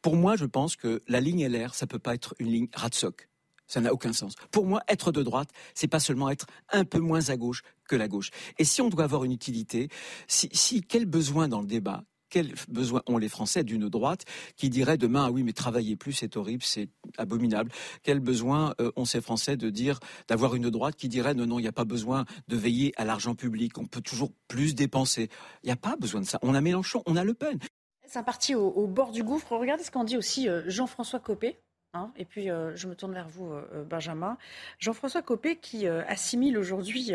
Pour 0.00 0.16
moi, 0.16 0.36
je 0.36 0.44
pense 0.44 0.76
que 0.76 1.02
la 1.08 1.20
ligne 1.20 1.46
LR, 1.46 1.74
ça 1.74 1.86
peut 1.86 1.98
pas 1.98 2.14
être 2.14 2.34
une 2.38 2.48
ligne 2.48 2.68
ratsoc. 2.74 3.28
Ça 3.66 3.80
n'a 3.80 3.92
aucun 3.92 4.12
sens. 4.12 4.34
Pour 4.50 4.66
moi, 4.66 4.82
être 4.86 5.12
de 5.12 5.22
droite, 5.22 5.48
c'est 5.74 5.88
pas 5.88 6.00
seulement 6.00 6.28
être 6.28 6.46
un 6.70 6.84
peu 6.84 6.98
moins 6.98 7.30
à 7.30 7.36
gauche 7.36 7.62
que 7.88 7.96
la 7.96 8.06
gauche. 8.06 8.30
Et 8.58 8.64
si 8.64 8.82
on 8.82 8.90
doit 8.90 9.04
avoir 9.04 9.24
une 9.24 9.32
utilité, 9.32 9.88
si, 10.28 10.50
si 10.52 10.82
quel 10.82 11.06
besoin 11.06 11.48
dans 11.48 11.62
le 11.62 11.66
débat 11.66 12.04
quel 12.32 12.54
besoin 12.68 13.02
ont 13.06 13.18
les 13.18 13.28
Français 13.28 13.62
d'une 13.62 13.90
droite 13.90 14.24
qui 14.56 14.70
dirait 14.70 14.96
demain 14.96 15.26
ah 15.26 15.30
oui 15.30 15.42
mais 15.42 15.52
travailler 15.52 15.96
plus 15.96 16.14
c'est 16.14 16.36
horrible 16.38 16.62
c'est 16.64 16.88
abominable. 17.18 17.70
Quel 18.02 18.20
besoin 18.20 18.74
euh, 18.80 18.90
ont 18.96 19.04
ces 19.04 19.20
Français 19.20 19.58
de 19.58 19.68
dire 19.68 20.00
d'avoir 20.28 20.54
une 20.54 20.70
droite 20.70 20.96
qui 20.96 21.08
dirait 21.08 21.34
non 21.34 21.46
non 21.46 21.58
il 21.58 21.62
n'y 21.62 21.68
a 21.68 21.72
pas 21.72 21.84
besoin 21.84 22.24
de 22.48 22.56
veiller 22.56 22.92
à 22.96 23.04
l'argent 23.04 23.34
public 23.34 23.76
on 23.76 23.84
peut 23.84 24.00
toujours 24.00 24.32
plus 24.48 24.74
dépenser. 24.74 25.28
Il 25.62 25.66
n'y 25.66 25.72
a 25.72 25.76
pas 25.76 25.96
besoin 25.96 26.22
de 26.22 26.26
ça. 26.26 26.38
On 26.42 26.54
a 26.54 26.60
Mélenchon 26.62 27.02
on 27.04 27.16
a 27.16 27.24
Le 27.24 27.34
Pen. 27.34 27.58
C'est 28.06 28.18
un 28.18 28.22
parti 28.22 28.54
au, 28.54 28.86
bord 28.86 29.12
du 29.12 29.22
gouffre? 29.22 29.52
Regardez 29.56 29.84
ce 29.84 29.90
qu'en 29.90 30.04
dit 30.04 30.16
aussi 30.16 30.48
euh, 30.48 30.62
Jean-François 30.66 31.20
Copé 31.20 31.58
Hein, 31.94 32.10
et 32.16 32.24
puis, 32.24 32.50
euh, 32.50 32.74
je 32.74 32.88
me 32.88 32.94
tourne 32.94 33.12
vers 33.12 33.28
vous, 33.28 33.52
euh, 33.52 33.68
euh, 33.74 33.84
Benjamin. 33.84 34.38
Jean-François 34.78 35.20
Copé, 35.20 35.56
qui 35.56 35.86
assimile 35.86 36.56
aujourd'hui 36.56 37.12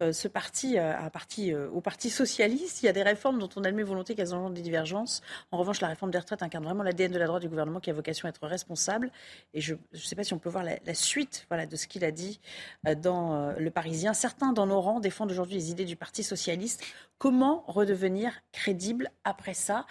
ce 0.00 0.28
parti, 0.28 0.76
au 1.72 1.80
Parti 1.80 2.10
socialiste. 2.10 2.82
Il 2.82 2.86
y 2.86 2.88
a 2.88 2.92
des 2.92 3.02
réformes 3.02 3.38
dont 3.38 3.48
on 3.56 3.64
admet 3.64 3.82
volonté 3.82 4.14
qu'elles 4.14 4.34
ont 4.34 4.50
des 4.50 4.60
divergences. 4.60 5.22
En 5.50 5.58
revanche, 5.58 5.80
la 5.80 5.88
réforme 5.88 6.10
des 6.10 6.18
retraites 6.18 6.42
incarne 6.42 6.64
vraiment 6.64 6.82
l'ADN 6.82 7.12
de 7.12 7.18
la 7.18 7.26
droite 7.26 7.42
du 7.42 7.48
gouvernement 7.48 7.80
qui 7.80 7.90
a 7.90 7.92
vocation 7.92 8.26
à 8.26 8.30
être 8.30 8.46
responsable. 8.46 9.10
Et 9.54 9.60
je 9.60 9.74
ne 9.74 9.98
sais 9.98 10.16
pas 10.16 10.24
si 10.24 10.34
on 10.34 10.38
peut 10.38 10.50
voir 10.50 10.64
la, 10.64 10.94
suite 10.94 11.46
de 11.50 11.76
ce 11.76 11.86
qu'il 11.86 12.04
a 12.04 12.10
dit 12.10 12.40
dans 12.98 13.52
Le 13.58 13.70
Parisien. 13.70 14.12
Certains 14.14 14.52
dans 14.52 14.66
nos 14.66 14.80
rangs 14.80 15.00
défendent 15.00 15.30
aujourd'hui 15.30 15.56
les 15.56 15.70
idées 15.70 15.84
du 15.84 15.96
Parti 15.96 16.22
socialiste. 16.22 16.84
Comment 17.18 17.64
redevenir 17.66 18.32
crédible 18.52 19.10
après 19.24 19.54
ça? 19.54 19.86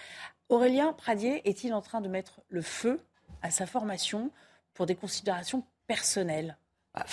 Aurélien 0.50 0.94
Pradier 0.94 1.48
est-il 1.48 1.74
en 1.74 1.82
train 1.82 2.02
de 2.02 2.10
mettre 2.10 2.42
le 2.50 2.62
feu 2.62 3.00
à 3.42 3.52
sa 3.52 3.66
formation 3.66 4.32
pour 4.74 4.86
des 4.86 4.96
considérations 4.96 5.64
personnelles 5.88 6.58
bah, 6.94 7.06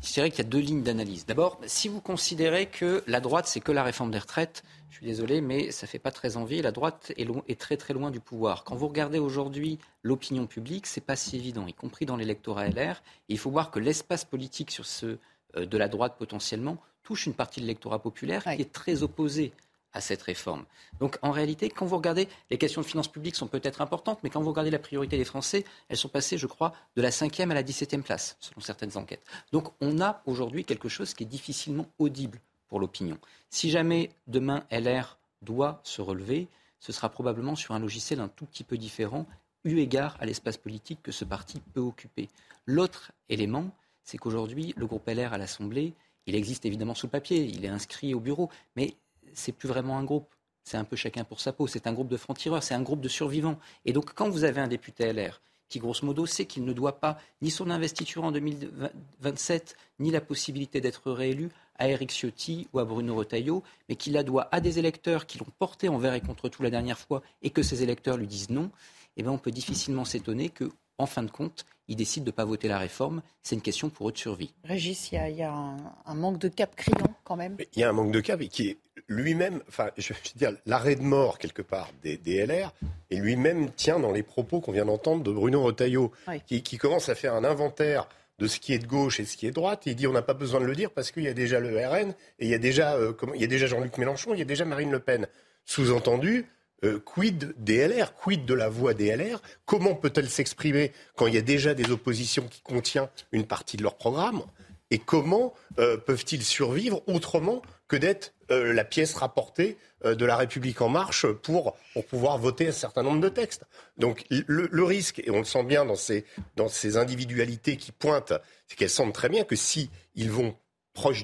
je 0.00 0.12
dirais 0.12 0.30
qu'il 0.30 0.44
y 0.44 0.46
a 0.46 0.48
deux 0.48 0.60
lignes 0.60 0.84
d'analyse. 0.84 1.26
D'abord, 1.26 1.60
si 1.66 1.88
vous 1.88 2.00
considérez 2.00 2.66
que 2.66 3.02
la 3.08 3.18
droite, 3.18 3.48
c'est 3.48 3.58
que 3.58 3.72
la 3.72 3.82
réforme 3.82 4.12
des 4.12 4.18
retraites, 4.18 4.62
je 4.90 4.98
suis 4.98 5.06
désolé, 5.06 5.40
mais 5.40 5.72
ça 5.72 5.86
ne 5.86 5.88
fait 5.88 5.98
pas 5.98 6.12
très 6.12 6.36
envie. 6.36 6.62
La 6.62 6.70
droite 6.70 7.12
est, 7.16 7.26
est, 7.48 7.58
très 7.58 7.76
très 7.76 7.94
loin 7.94 8.12
du 8.12 8.20
pouvoir. 8.20 8.62
Quand 8.62 8.76
vous 8.76 8.86
regardez 8.86 9.18
aujourd'hui 9.18 9.80
l'opinion 10.04 10.46
publique, 10.46 10.86
c'est 10.86 11.00
pas 11.00 11.16
si 11.16 11.34
évident, 11.34 11.66
y 11.66 11.72
compris 11.72 12.06
dans 12.06 12.16
l'électorat 12.16 12.68
LR. 12.68 13.02
il 13.28 13.36
faut 13.36 13.50
voir 13.50 13.72
que 13.72 13.80
l'espace 13.80 14.24
politique 14.24 14.70
sur 14.70 14.86
ce, 14.86 15.18
euh, 15.56 15.66
de 15.66 15.78
la 15.78 15.88
droite 15.88 16.14
potentiellement 16.16 16.78
touche 17.02 17.26
une 17.26 17.34
partie 17.34 17.60
de 17.60 17.66
l'électorat 17.66 18.00
populaire 18.00 18.44
qui 18.44 18.62
est 18.62 18.72
très 18.72 19.02
opposé 19.02 19.52
à 19.94 20.00
cette 20.00 20.22
réforme. 20.22 20.64
Donc 21.00 21.18
en 21.22 21.30
réalité, 21.30 21.70
quand 21.70 21.86
vous 21.86 21.96
regardez, 21.96 22.28
les 22.50 22.58
questions 22.58 22.82
de 22.82 22.86
finances 22.86 23.08
publiques 23.08 23.36
sont 23.36 23.46
peut-être 23.46 23.80
importantes, 23.80 24.18
mais 24.22 24.30
quand 24.30 24.42
vous 24.42 24.50
regardez 24.50 24.70
la 24.70 24.78
priorité 24.78 25.16
des 25.16 25.24
Français, 25.24 25.64
elles 25.88 25.96
sont 25.96 26.08
passées, 26.08 26.36
je 26.36 26.46
crois, 26.46 26.74
de 26.96 27.02
la 27.02 27.10
cinquième 27.10 27.50
à 27.50 27.54
la 27.54 27.62
dix-septième 27.62 28.02
place, 28.02 28.36
selon 28.40 28.60
certaines 28.60 28.96
enquêtes. 28.96 29.24
Donc 29.52 29.68
on 29.80 30.00
a 30.00 30.22
aujourd'hui 30.26 30.64
quelque 30.64 30.88
chose 30.88 31.14
qui 31.14 31.22
est 31.22 31.26
difficilement 31.26 31.86
audible 31.98 32.40
pour 32.68 32.80
l'opinion. 32.80 33.18
Si 33.50 33.70
jamais 33.70 34.10
demain 34.26 34.64
LR 34.70 35.16
doit 35.42 35.80
se 35.84 36.02
relever, 36.02 36.48
ce 36.80 36.92
sera 36.92 37.08
probablement 37.08 37.56
sur 37.56 37.74
un 37.74 37.78
logiciel 37.78 38.20
un 38.20 38.28
tout 38.28 38.46
petit 38.46 38.64
peu 38.64 38.76
différent 38.76 39.26
eu 39.64 39.78
égard 39.78 40.16
à 40.20 40.26
l'espace 40.26 40.58
politique 40.58 41.02
que 41.02 41.12
ce 41.12 41.24
parti 41.24 41.60
peut 41.72 41.80
occuper. 41.80 42.28
L'autre 42.66 43.12
élément, 43.28 43.70
c'est 44.02 44.18
qu'aujourd'hui, 44.18 44.74
le 44.76 44.86
groupe 44.86 45.08
LR 45.08 45.32
à 45.32 45.38
l'Assemblée, 45.38 45.94
il 46.26 46.34
existe 46.34 46.66
évidemment 46.66 46.94
sous 46.94 47.06
le 47.06 47.10
papier, 47.10 47.44
il 47.44 47.64
est 47.64 47.68
inscrit 47.68 48.14
au 48.14 48.20
bureau, 48.20 48.50
mais 48.76 48.94
c'est 49.34 49.52
plus 49.52 49.68
vraiment 49.68 49.98
un 49.98 50.04
groupe. 50.04 50.34
C'est 50.64 50.78
un 50.78 50.84
peu 50.84 50.96
chacun 50.96 51.24
pour 51.24 51.40
sa 51.40 51.52
peau. 51.52 51.66
C'est 51.66 51.86
un 51.86 51.92
groupe 51.92 52.08
de 52.08 52.16
francs-tireurs, 52.16 52.62
c'est 52.62 52.74
un 52.74 52.82
groupe 52.82 53.00
de 53.00 53.08
survivants. 53.08 53.58
Et 53.84 53.92
donc, 53.92 54.14
quand 54.14 54.30
vous 54.30 54.44
avez 54.44 54.60
un 54.60 54.68
député 54.68 55.12
LR 55.12 55.40
qui, 55.68 55.78
grosso 55.78 56.06
modo, 56.06 56.26
sait 56.26 56.46
qu'il 56.46 56.64
ne 56.64 56.72
doit 56.72 57.00
pas 57.00 57.18
ni 57.42 57.50
son 57.50 57.70
investiture 57.70 58.24
en 58.24 58.32
2027, 58.32 59.76
ni 59.98 60.10
la 60.10 60.20
possibilité 60.20 60.80
d'être 60.80 61.10
réélu 61.10 61.50
à 61.76 61.88
Eric 61.88 62.10
Ciotti 62.10 62.68
ou 62.72 62.78
à 62.78 62.84
Bruno 62.84 63.14
Retailleau, 63.14 63.62
mais 63.88 63.96
qui 63.96 64.10
la 64.10 64.22
doit 64.22 64.48
à 64.52 64.60
des 64.60 64.78
électeurs 64.78 65.26
qui 65.26 65.38
l'ont 65.38 65.46
porté 65.58 65.88
envers 65.88 66.14
et 66.14 66.20
contre 66.20 66.48
tout 66.48 66.62
la 66.62 66.70
dernière 66.70 66.98
fois 66.98 67.22
et 67.42 67.50
que 67.50 67.62
ces 67.62 67.82
électeurs 67.82 68.16
lui 68.16 68.26
disent 68.26 68.50
non, 68.50 68.70
eh 69.16 69.22
bien, 69.22 69.32
on 69.32 69.38
peut 69.38 69.50
difficilement 69.50 70.04
s'étonner 70.04 70.48
que, 70.48 70.70
en 70.98 71.06
fin 71.06 71.22
de 71.22 71.30
compte, 71.30 71.66
ils 71.88 71.96
décident 71.96 72.24
de 72.24 72.30
ne 72.30 72.34
pas 72.34 72.44
voter 72.44 72.68
la 72.68 72.78
réforme. 72.78 73.22
C'est 73.42 73.54
une 73.54 73.62
question 73.62 73.90
pour 73.90 74.08
eux 74.08 74.12
de 74.12 74.18
survie. 74.18 74.52
Régis, 74.64 75.12
il 75.12 75.36
y 75.36 75.42
a, 75.42 75.52
un, 75.52 76.14
manque 76.14 76.38
de 76.38 76.48
cap 76.48 76.74
criant 76.76 77.14
quand 77.24 77.36
même. 77.36 77.56
Il 77.74 77.80
y 77.80 77.84
a 77.84 77.88
un 77.88 77.92
manque 77.92 78.12
de 78.12 78.20
cap 78.20 78.40
et 78.40 78.48
qui 78.48 78.68
est 78.68 78.78
lui-même, 79.08 79.60
enfin, 79.68 79.90
je 79.98 80.12
veux 80.12 80.18
dire, 80.36 80.52
l'arrêt 80.66 80.96
de 80.96 81.02
mort 81.02 81.38
quelque 81.38 81.62
part 81.62 81.90
des, 82.02 82.46
LR, 82.46 82.72
et 83.10 83.16
lui-même 83.16 83.70
tient 83.72 83.98
dans 83.98 84.12
les 84.12 84.22
propos 84.22 84.60
qu'on 84.60 84.72
vient 84.72 84.86
d'entendre 84.86 85.22
de 85.22 85.30
Bruno 85.30 85.62
Retailleau, 85.62 86.12
qui, 86.46 86.78
commence 86.78 87.08
à 87.08 87.14
faire 87.14 87.34
un 87.34 87.44
inventaire 87.44 88.08
de 88.38 88.46
ce 88.46 88.58
qui 88.58 88.72
est 88.72 88.78
de 88.78 88.86
gauche 88.86 89.20
et 89.20 89.24
ce 89.24 89.36
qui 89.36 89.46
est 89.46 89.50
de 89.50 89.54
droite. 89.54 89.86
Et 89.86 89.90
il 89.90 89.96
dit 89.96 90.06
on 90.06 90.12
n'a 90.12 90.22
pas 90.22 90.34
besoin 90.34 90.60
de 90.60 90.64
le 90.64 90.74
dire 90.74 90.90
parce 90.90 91.10
qu'il 91.10 91.22
y 91.22 91.28
a 91.28 91.34
déjà 91.34 91.60
le 91.60 91.68
RN 91.68 92.14
et 92.38 92.46
il 92.46 92.48
y 92.48 92.54
a 92.54 92.58
déjà, 92.58 92.94
euh, 92.94 93.12
il 93.34 93.40
y 93.40 93.44
a 93.44 93.46
déjà 93.46 93.66
Jean-Luc 93.66 93.96
Mélenchon, 93.98 94.32
il 94.32 94.38
y 94.38 94.42
a 94.42 94.46
déjà 94.46 94.64
Marine 94.64 94.90
Le 94.90 95.00
Pen. 95.00 95.26
Sous-entendu, 95.66 96.46
euh, 96.84 96.98
quid 96.98 97.54
des 97.56 97.86
LR, 97.86 98.14
quid 98.14 98.44
de 98.44 98.54
la 98.54 98.68
voix 98.68 98.94
des 98.94 99.14
LR 99.16 99.40
Comment 99.64 99.94
peut-elle 99.94 100.28
s'exprimer 100.28 100.92
quand 101.16 101.26
il 101.26 101.34
y 101.34 101.38
a 101.38 101.42
déjà 101.42 101.74
des 101.74 101.90
oppositions 101.90 102.46
qui 102.46 102.60
contiennent 102.60 103.08
une 103.32 103.46
partie 103.46 103.76
de 103.76 103.82
leur 103.82 103.96
programme? 103.96 104.42
Et 104.90 104.98
comment 104.98 105.54
euh, 105.78 105.96
peuvent-ils 105.96 106.44
survivre 106.44 107.02
autrement 107.08 107.62
que 107.88 107.96
d'être 107.96 108.34
euh, 108.50 108.72
la 108.72 108.84
pièce 108.84 109.14
rapportée 109.14 109.78
de 110.04 110.26
la 110.26 110.36
République 110.36 110.82
en 110.82 110.90
marche 110.90 111.26
pour, 111.26 111.78
pouvoir 112.10 112.36
voter 112.36 112.68
un 112.68 112.72
certain 112.72 113.02
nombre 113.02 113.20
de 113.20 113.30
textes? 113.30 113.64
Donc 113.96 114.26
le, 114.28 114.84
risque, 114.84 115.22
et 115.24 115.30
on 115.30 115.38
le 115.38 115.44
sent 115.44 115.64
bien 115.64 115.86
dans 115.86 115.96
ces, 115.96 116.26
dans 116.56 116.68
ces 116.68 116.98
individualités 116.98 117.78
qui 117.78 117.90
pointent, 117.90 118.34
c'est 118.68 118.76
qu'elles 118.76 118.90
sentent 118.90 119.14
très 119.14 119.30
bien 119.30 119.44
que 119.44 119.56
si 119.56 119.88
ils 120.14 120.30
vont 120.30 120.54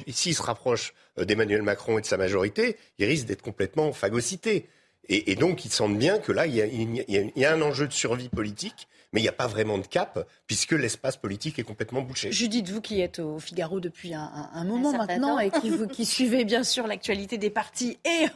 s'ils 0.08 0.34
se 0.34 0.42
rapprochent 0.42 0.94
d'Emmanuel 1.16 1.62
Macron 1.62 1.98
et 1.98 2.00
de 2.00 2.06
sa 2.06 2.16
majorité, 2.16 2.76
ils 2.98 3.04
risquent 3.04 3.26
d'être 3.26 3.42
complètement 3.42 3.92
phagocytés. 3.92 4.68
Et, 5.08 5.34
donc, 5.34 5.64
ils 5.64 5.72
sentent 5.72 5.98
bien 5.98 6.18
que 6.18 6.30
là, 6.30 6.46
il 6.46 6.54
y, 6.54 7.44
a, 7.44 7.52
un 7.52 7.62
enjeu 7.62 7.88
de 7.88 7.92
survie 7.92 8.28
politique, 8.28 8.86
mais 9.12 9.20
il 9.20 9.24
n'y 9.24 9.28
a 9.28 9.32
pas 9.32 9.48
vraiment 9.48 9.76
de 9.76 9.86
cap, 9.86 10.24
puisque 10.46 10.70
l'espace 10.70 11.16
politique 11.16 11.58
est 11.58 11.64
complètement 11.64 12.02
bouché. 12.02 12.30
Judith, 12.30 12.68
vous 12.68 12.80
qui 12.80 13.00
êtes 13.00 13.18
au 13.18 13.40
Figaro 13.40 13.80
depuis 13.80 14.14
un, 14.14 14.64
moment 14.64 14.92
maintenant 14.92 15.40
et 15.40 15.50
qui, 15.50 15.72
qui 15.92 16.04
suivez 16.06 16.44
bien 16.44 16.62
sûr 16.62 16.86
l'actualité 16.86 17.38
des 17.38 17.50
partis 17.50 17.98
et 18.04 18.26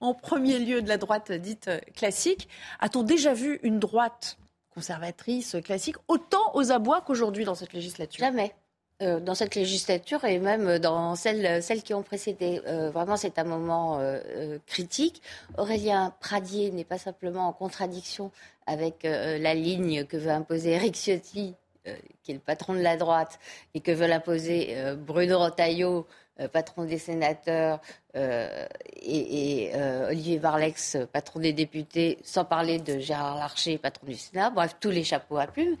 en 0.00 0.14
premier 0.14 0.58
lieu 0.58 0.82
de 0.82 0.88
la 0.88 0.98
droite 0.98 1.30
dite 1.30 1.70
classique, 1.94 2.48
a-t-on 2.80 3.02
déjà 3.02 3.32
vu 3.32 3.60
une 3.62 3.78
droite 3.78 4.36
conservatrice 4.70 5.56
classique 5.64 5.96
autant 6.08 6.54
aux 6.54 6.72
abois 6.72 7.00
qu'aujourd'hui 7.00 7.44
dans 7.44 7.54
cette 7.54 7.72
législature? 7.72 8.20
Jamais. 8.20 8.52
Euh, 9.02 9.20
dans 9.20 9.34
cette 9.34 9.54
législature 9.54 10.24
et 10.24 10.38
même 10.38 10.78
dans 10.78 11.16
celles, 11.16 11.62
celles 11.62 11.82
qui 11.82 11.92
ont 11.92 12.02
précédé. 12.02 12.62
Euh, 12.66 12.90
vraiment, 12.90 13.18
c'est 13.18 13.38
un 13.38 13.44
moment 13.44 13.98
euh, 14.00 14.58
critique. 14.64 15.20
Aurélien 15.58 16.14
Pradier 16.18 16.70
n'est 16.70 16.82
pas 16.84 16.96
simplement 16.96 17.46
en 17.46 17.52
contradiction 17.52 18.30
avec 18.66 19.02
la 19.04 19.54
ligne 19.54 20.04
que 20.06 20.16
veut 20.16 20.30
imposer 20.30 20.70
Eric 20.70 20.96
Ciotti, 20.96 21.54
qui 22.22 22.32
est 22.32 22.34
le 22.34 22.40
patron 22.40 22.72
de 22.72 22.80
la 22.80 22.96
droite, 22.96 23.38
et 23.74 23.80
que 23.80 23.92
veut 23.92 24.10
imposer 24.10 24.74
Bruno 24.96 25.38
euh, 25.38 26.48
patron 26.48 26.84
des 26.84 26.98
sénateurs, 26.98 27.80
et, 28.14 29.72
Olivier 30.08 30.38
Varlex, 30.38 30.96
patron 31.12 31.38
des 31.38 31.52
députés, 31.52 32.18
sans 32.24 32.44
parler 32.44 32.80
de 32.80 32.98
Gérard 32.98 33.36
Larcher, 33.36 33.78
patron 33.78 34.06
du 34.08 34.16
Sénat, 34.16 34.50
bref, 34.50 34.74
tous 34.80 34.90
les 34.90 35.04
chapeaux 35.04 35.36
à 35.36 35.46
plumes, 35.46 35.76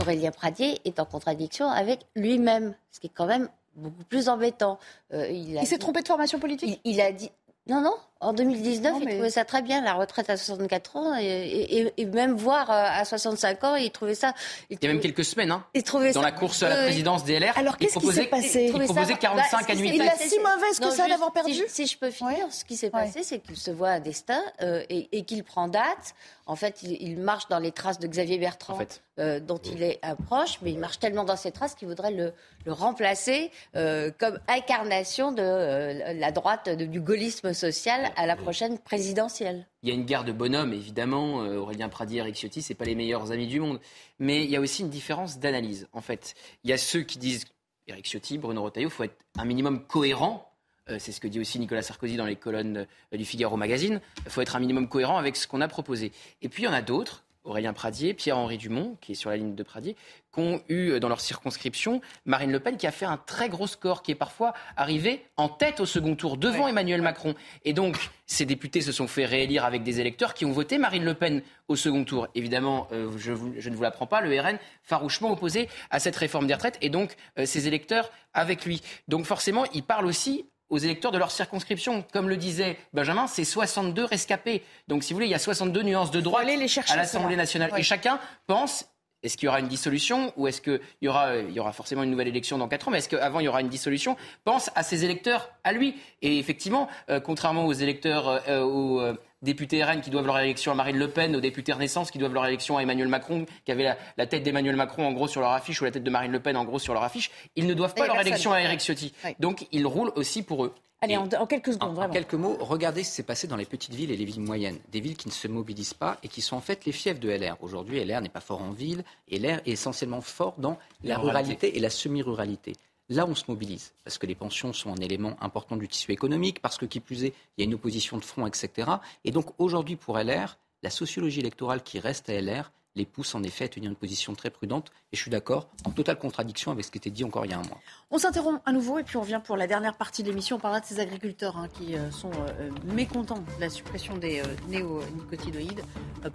Aurélien 0.00 0.30
Pradier 0.30 0.80
est 0.84 0.98
en 1.00 1.04
contradiction 1.04 1.68
avec 1.68 2.06
lui-même, 2.16 2.74
ce 2.90 3.00
qui 3.00 3.08
est 3.08 3.12
quand 3.14 3.26
même 3.26 3.48
beaucoup 3.76 4.04
plus 4.04 4.28
embêtant. 4.28 4.78
il, 5.12 5.58
s'est 5.66 5.78
trompé 5.78 6.02
de 6.02 6.08
formation 6.08 6.38
politique? 6.38 6.80
Il, 6.84 7.00
a 7.00 7.12
dit 7.12 7.30
non, 7.68 7.80
non. 7.80 7.94
En 8.22 8.32
2019, 8.32 8.98
il 9.00 9.08
trouvait 9.08 9.30
ça 9.30 9.44
très 9.44 9.62
bien, 9.62 9.80
la 9.82 9.94
retraite 9.94 10.30
à 10.30 10.36
64 10.36 10.96
ans, 10.96 11.14
et, 11.18 11.92
même 12.12 12.34
voir 12.34 12.70
euh, 12.70 13.00
à 13.00 13.04
65 13.04 13.64
ans, 13.64 13.74
il 13.74 13.90
trouvait 13.90 14.14
ça. 14.14 14.32
Il, 14.70 14.78
y 14.80 14.86
a 14.86 14.88
même 14.88 15.00
quelques 15.00 15.24
semaines, 15.24 15.50
hein, 15.50 15.64
il 15.74 15.82
trouvait 15.82 16.12
dans 16.12 16.22
la 16.22 16.30
course 16.30 16.62
à 16.62 16.68
la 16.68 16.76
présidence 16.84 17.24
des 17.24 17.40
LR. 17.40 17.58
Alors 17.58 17.76
qu'est-ce 17.78 17.98
qui 17.98 18.12
s'est 18.12 18.26
passé 18.26 18.70
Il 18.72 18.84
proposait 18.84 19.16
45 19.16 19.66
bah, 19.66 19.72
annuités. 19.72 19.96
Il 19.96 20.02
a 20.02 20.16
si 20.16 20.38
mauvaise 20.38 20.78
que 20.78 20.90
ça 20.90 21.08
d'avoir 21.08 21.32
perdu 21.32 21.52
si, 21.66 21.86
je 21.86 21.98
peux 21.98 22.12
finir, 22.12 22.46
ce 22.50 22.64
qui 22.64 22.76
s'est 22.76 22.90
passé, 22.90 23.24
c'est 23.24 23.40
qu'il 23.40 23.56
se 23.56 23.72
voit 23.72 23.90
un 23.90 24.00
destin 24.00 24.40
euh, 24.62 24.84
et, 24.88 25.24
qu'il 25.24 25.42
prend 25.42 25.66
date. 25.66 26.14
En 26.46 26.54
fait, 26.54 26.82
il, 26.82 27.18
marche 27.18 27.48
dans 27.48 27.58
les 27.58 27.72
traces 27.72 27.98
de 27.98 28.06
Xavier 28.06 28.38
Bertrand, 28.38 28.78
euh, 29.18 29.40
dont 29.40 29.58
il 29.58 29.82
est 29.82 29.98
un 30.02 30.16
proche, 30.16 30.58
mais 30.62 30.70
il 30.70 30.78
marche 30.78 30.98
tellement 30.98 31.24
dans 31.24 31.36
ses 31.36 31.50
traces 31.50 31.74
qu'il 31.74 31.88
voudrait 31.88 32.12
le, 32.12 32.32
remplacer 32.66 33.50
comme 33.72 34.38
incarnation 34.46 35.32
de 35.32 36.12
la 36.20 36.30
droite 36.30 36.68
du 36.68 37.00
gaullisme 37.00 37.52
social 37.52 38.11
à 38.16 38.26
la 38.26 38.36
prochaine 38.36 38.78
présidentielle. 38.78 39.66
Il 39.82 39.88
y 39.88 39.92
a 39.92 39.94
une 39.94 40.04
guerre 40.04 40.24
de 40.24 40.32
bonhommes, 40.32 40.72
évidemment. 40.72 41.42
Euh, 41.42 41.56
Aurélien 41.56 41.88
Pradier, 41.88 42.20
Eric 42.20 42.36
Ciotti, 42.36 42.62
c'est 42.62 42.74
pas 42.74 42.84
les 42.84 42.94
meilleurs 42.94 43.32
amis 43.32 43.46
du 43.46 43.60
monde. 43.60 43.80
Mais 44.18 44.44
il 44.44 44.50
y 44.50 44.56
a 44.56 44.60
aussi 44.60 44.82
une 44.82 44.90
différence 44.90 45.38
d'analyse. 45.38 45.88
En 45.92 46.00
fait, 46.00 46.34
il 46.64 46.70
y 46.70 46.72
a 46.72 46.78
ceux 46.78 47.02
qui 47.02 47.18
disent 47.18 47.44
Eric 47.86 48.06
Ciotti, 48.06 48.38
Bruno 48.38 48.62
Retailleau, 48.62 48.88
il 48.88 48.92
faut 48.92 49.04
être 49.04 49.16
un 49.38 49.44
minimum 49.44 49.84
cohérent. 49.84 50.48
Euh, 50.90 50.96
c'est 50.98 51.12
ce 51.12 51.20
que 51.20 51.28
dit 51.28 51.40
aussi 51.40 51.58
Nicolas 51.58 51.82
Sarkozy 51.82 52.16
dans 52.16 52.26
les 52.26 52.36
colonnes 52.36 52.86
euh, 53.12 53.16
du 53.16 53.24
Figaro 53.24 53.56
Magazine. 53.56 54.00
Il 54.24 54.30
faut 54.30 54.40
être 54.40 54.56
un 54.56 54.60
minimum 54.60 54.88
cohérent 54.88 55.18
avec 55.18 55.36
ce 55.36 55.46
qu'on 55.46 55.60
a 55.60 55.68
proposé. 55.68 56.12
Et 56.42 56.48
puis 56.48 56.64
il 56.64 56.66
y 56.66 56.68
en 56.68 56.72
a 56.72 56.82
d'autres 56.82 57.21
Aurélien 57.44 57.72
Pradier, 57.72 58.14
Pierre-Henri 58.14 58.58
Dumont, 58.58 58.96
qui 59.00 59.12
est 59.12 59.14
sur 59.16 59.30
la 59.30 59.36
ligne 59.36 59.54
de 59.54 59.62
Pradier, 59.62 59.96
qui 60.32 60.40
ont 60.40 60.62
eu 60.68 60.90
euh, 60.90 61.00
dans 61.00 61.08
leur 61.08 61.20
circonscription 61.20 62.00
Marine 62.24 62.52
Le 62.52 62.60
Pen, 62.60 62.76
qui 62.76 62.86
a 62.86 62.92
fait 62.92 63.04
un 63.04 63.16
très 63.16 63.48
gros 63.48 63.66
score, 63.66 64.02
qui 64.02 64.12
est 64.12 64.16
parfois 64.16 64.54
arrivé 64.76 65.24
en 65.36 65.48
tête 65.48 65.80
au 65.80 65.86
second 65.86 66.14
tour, 66.14 66.36
devant 66.36 66.68
Emmanuel 66.68 67.02
Macron. 67.02 67.34
Et 67.64 67.72
donc, 67.72 67.98
ces 68.26 68.46
députés 68.46 68.80
se 68.80 68.92
sont 68.92 69.08
fait 69.08 69.24
réélire 69.24 69.64
avec 69.64 69.82
des 69.82 70.00
électeurs 70.00 70.34
qui 70.34 70.44
ont 70.44 70.52
voté 70.52 70.78
Marine 70.78 71.04
Le 71.04 71.14
Pen 71.14 71.42
au 71.68 71.76
second 71.76 72.04
tour. 72.04 72.28
Évidemment, 72.34 72.88
euh, 72.92 73.10
je, 73.18 73.32
ne 73.32 73.74
vous 73.74 73.82
l'apprends 73.82 74.06
pas, 74.06 74.20
le 74.20 74.40
RN 74.40 74.58
farouchement 74.82 75.32
opposé 75.32 75.68
à 75.90 75.98
cette 75.98 76.16
réforme 76.16 76.46
des 76.46 76.54
retraites, 76.54 76.78
et 76.80 76.90
donc 76.90 77.16
euh, 77.38 77.46
ces 77.46 77.66
électeurs 77.66 78.10
avec 78.34 78.64
lui. 78.64 78.82
Donc 79.08 79.24
forcément, 79.24 79.64
il 79.74 79.82
parle 79.82 80.06
aussi 80.06 80.46
aux 80.72 80.78
électeurs 80.78 81.12
de 81.12 81.18
leur 81.18 81.30
circonscription. 81.30 82.04
Comme 82.12 82.28
le 82.28 82.36
disait 82.36 82.78
Benjamin, 82.94 83.28
c'est 83.28 83.44
62 83.44 84.04
rescapés. 84.04 84.62
Donc, 84.88 85.04
si 85.04 85.12
vous 85.12 85.18
voulez, 85.18 85.26
il 85.26 85.32
y 85.32 85.34
a 85.34 85.38
62 85.38 85.82
nuances 85.82 86.10
de 86.10 86.20
droit 86.20 86.40
à 86.40 86.96
l'Assemblée 86.96 87.36
nationale. 87.36 87.70
Et 87.76 87.82
chacun 87.82 88.18
pense 88.46 88.86
est-ce 89.22 89.36
qu'il 89.36 89.46
y 89.46 89.48
aura 89.48 89.60
une 89.60 89.68
dissolution 89.68 90.32
ou 90.36 90.48
est-ce 90.48 90.60
qu'il 90.60 90.80
y 91.00 91.08
aura, 91.08 91.36
il 91.36 91.52
y 91.52 91.60
aura 91.60 91.72
forcément 91.72 92.02
une 92.02 92.10
nouvelle 92.10 92.26
élection 92.26 92.58
dans 92.58 92.66
4 92.66 92.88
ans 92.88 92.90
Mais 92.90 92.98
est-ce 92.98 93.08
qu'avant 93.08 93.38
il 93.38 93.44
y 93.44 93.48
aura 93.48 93.60
une 93.60 93.68
dissolution? 93.68 94.16
Pense 94.44 94.70
à 94.74 94.82
ses 94.82 95.04
électeurs, 95.04 95.50
à 95.62 95.72
lui. 95.72 95.94
Et 96.22 96.38
effectivement, 96.38 96.88
euh, 97.08 97.20
contrairement 97.20 97.66
aux 97.66 97.72
électeurs, 97.72 98.42
euh, 98.48 98.62
aux 98.62 99.00
euh, 99.00 99.14
députés 99.42 99.82
RN 99.82 100.00
qui 100.00 100.10
doivent 100.10 100.26
leur 100.26 100.38
élection 100.38 100.72
à 100.72 100.74
Marine 100.74 100.98
Le 100.98 101.08
Pen, 101.08 101.34
aux 101.36 101.40
députés 101.40 101.72
Renaissance 101.72 102.10
qui 102.10 102.18
doivent 102.18 102.34
leur 102.34 102.46
élection 102.46 102.78
à 102.78 102.82
Emmanuel 102.82 103.08
Macron, 103.08 103.46
qui 103.64 103.72
avait 103.72 103.96
la, 104.16 104.26
tête 104.26 104.42
d'Emmanuel 104.42 104.76
Macron 104.76 105.06
en 105.06 105.12
gros 105.12 105.28
sur 105.28 105.40
leur 105.40 105.50
affiche 105.50 105.80
ou 105.80 105.84
la 105.84 105.90
tête 105.90 106.04
de 106.04 106.10
Marine 106.10 106.32
Le 106.32 106.40
Pen 106.40 106.56
en 106.56 106.64
gros 106.64 106.78
sur 106.78 106.94
leur 106.94 107.02
affiche, 107.02 107.30
ils 107.56 107.66
ne 107.66 107.74
doivent 107.74 107.94
pas 107.94 108.06
leur 108.06 108.20
élection 108.20 108.52
à 108.52 108.60
Eric 108.60 108.80
Ciotti. 108.80 109.12
Donc 109.38 109.66
ils 109.72 109.86
roulent 109.86 110.12
aussi 110.16 110.42
pour 110.42 110.64
eux. 110.64 110.74
Allez, 111.04 111.16
en, 111.16 111.26
quelques 111.46 111.72
secondes, 111.72 111.98
en, 111.98 112.08
quelques 112.08 112.34
mots, 112.34 112.56
regardez 112.60 113.02
ce 113.02 113.10
qui 113.10 113.16
s'est 113.16 113.22
passé 113.24 113.48
dans 113.48 113.56
les 113.56 113.64
petites 113.64 113.92
villes 113.92 114.12
et 114.12 114.16
les 114.16 114.24
villes 114.24 114.40
moyennes. 114.40 114.78
Des 114.92 115.00
villes 115.00 115.16
qui 115.16 115.26
ne 115.26 115.32
se 115.32 115.48
mobilisent 115.48 115.94
pas 115.94 116.16
et 116.22 116.28
qui 116.28 116.40
sont 116.40 116.54
en 116.54 116.60
fait 116.60 116.84
les 116.84 116.92
fiefs 116.92 117.18
de 117.18 117.28
LR. 117.28 117.56
Aujourd'hui, 117.60 118.02
LR 118.04 118.20
n'est 118.20 118.28
pas 118.28 118.40
fort 118.40 118.62
en 118.62 118.70
ville 118.70 119.02
et 119.26 119.40
LR 119.40 119.58
est 119.66 119.72
essentiellement 119.72 120.20
fort 120.20 120.54
dans 120.58 120.78
la, 121.02 121.18
ruralité 121.18 121.76
et 121.76 121.80
la 121.80 121.90
semi-ruralité. 121.90 122.74
Là, 123.08 123.26
on 123.26 123.34
se 123.34 123.44
mobilise, 123.48 123.94
parce 124.04 124.18
que 124.18 124.26
les 124.26 124.34
pensions 124.34 124.72
sont 124.72 124.90
un 124.90 125.00
élément 125.02 125.36
important 125.40 125.76
du 125.76 125.88
tissu 125.88 126.12
économique, 126.12 126.62
parce 126.62 126.78
que 126.78 126.86
qui 126.86 127.00
plus 127.00 127.24
est, 127.24 127.34
il 127.56 127.60
y 127.60 127.62
a 127.62 127.64
une 127.64 127.74
opposition 127.74 128.16
de 128.16 128.24
front, 128.24 128.46
etc. 128.46 128.90
Et 129.24 129.30
donc 129.30 129.52
aujourd'hui, 129.58 129.96
pour 129.96 130.18
LR, 130.18 130.56
la 130.82 130.90
sociologie 130.90 131.40
électorale 131.40 131.82
qui 131.82 131.98
reste 131.98 132.30
à 132.30 132.40
LR, 132.40 132.72
les 132.94 133.06
pousse 133.06 133.34
en 133.34 133.42
effet 133.42 133.64
à 133.64 133.68
tenir 133.68 133.90
une 133.90 133.96
position 133.96 134.34
très 134.34 134.50
prudente. 134.50 134.90
Et 135.12 135.16
je 135.16 135.20
suis 135.20 135.30
d'accord, 135.30 135.68
en 135.84 135.90
totale 135.90 136.18
contradiction 136.18 136.70
avec 136.72 136.84
ce 136.84 136.90
qui 136.90 136.98
était 136.98 137.10
dit 137.10 137.24
encore 137.24 137.44
il 137.44 137.50
y 137.50 137.54
a 137.54 137.58
un 137.58 137.62
mois. 137.62 137.80
On 138.10 138.18
s'interrompt 138.18 138.60
à 138.66 138.72
nouveau 138.72 138.98
et 138.98 139.02
puis 139.02 139.16
on 139.16 139.22
revient 139.22 139.40
pour 139.42 139.56
la 139.56 139.66
dernière 139.66 139.94
partie 139.94 140.22
de 140.22 140.28
l'émission. 140.28 140.56
On 140.56 140.58
parlera 140.58 140.80
de 140.80 140.86
ces 140.86 141.00
agriculteurs 141.00 141.56
hein, 141.56 141.68
qui 141.72 141.94
euh, 141.94 142.10
sont 142.10 142.30
euh, 142.30 142.70
mécontents 142.84 143.38
de 143.38 143.60
la 143.60 143.70
suppression 143.70 144.16
des 144.16 144.40
euh, 144.40 144.44
néonicotinoïdes 144.68 145.82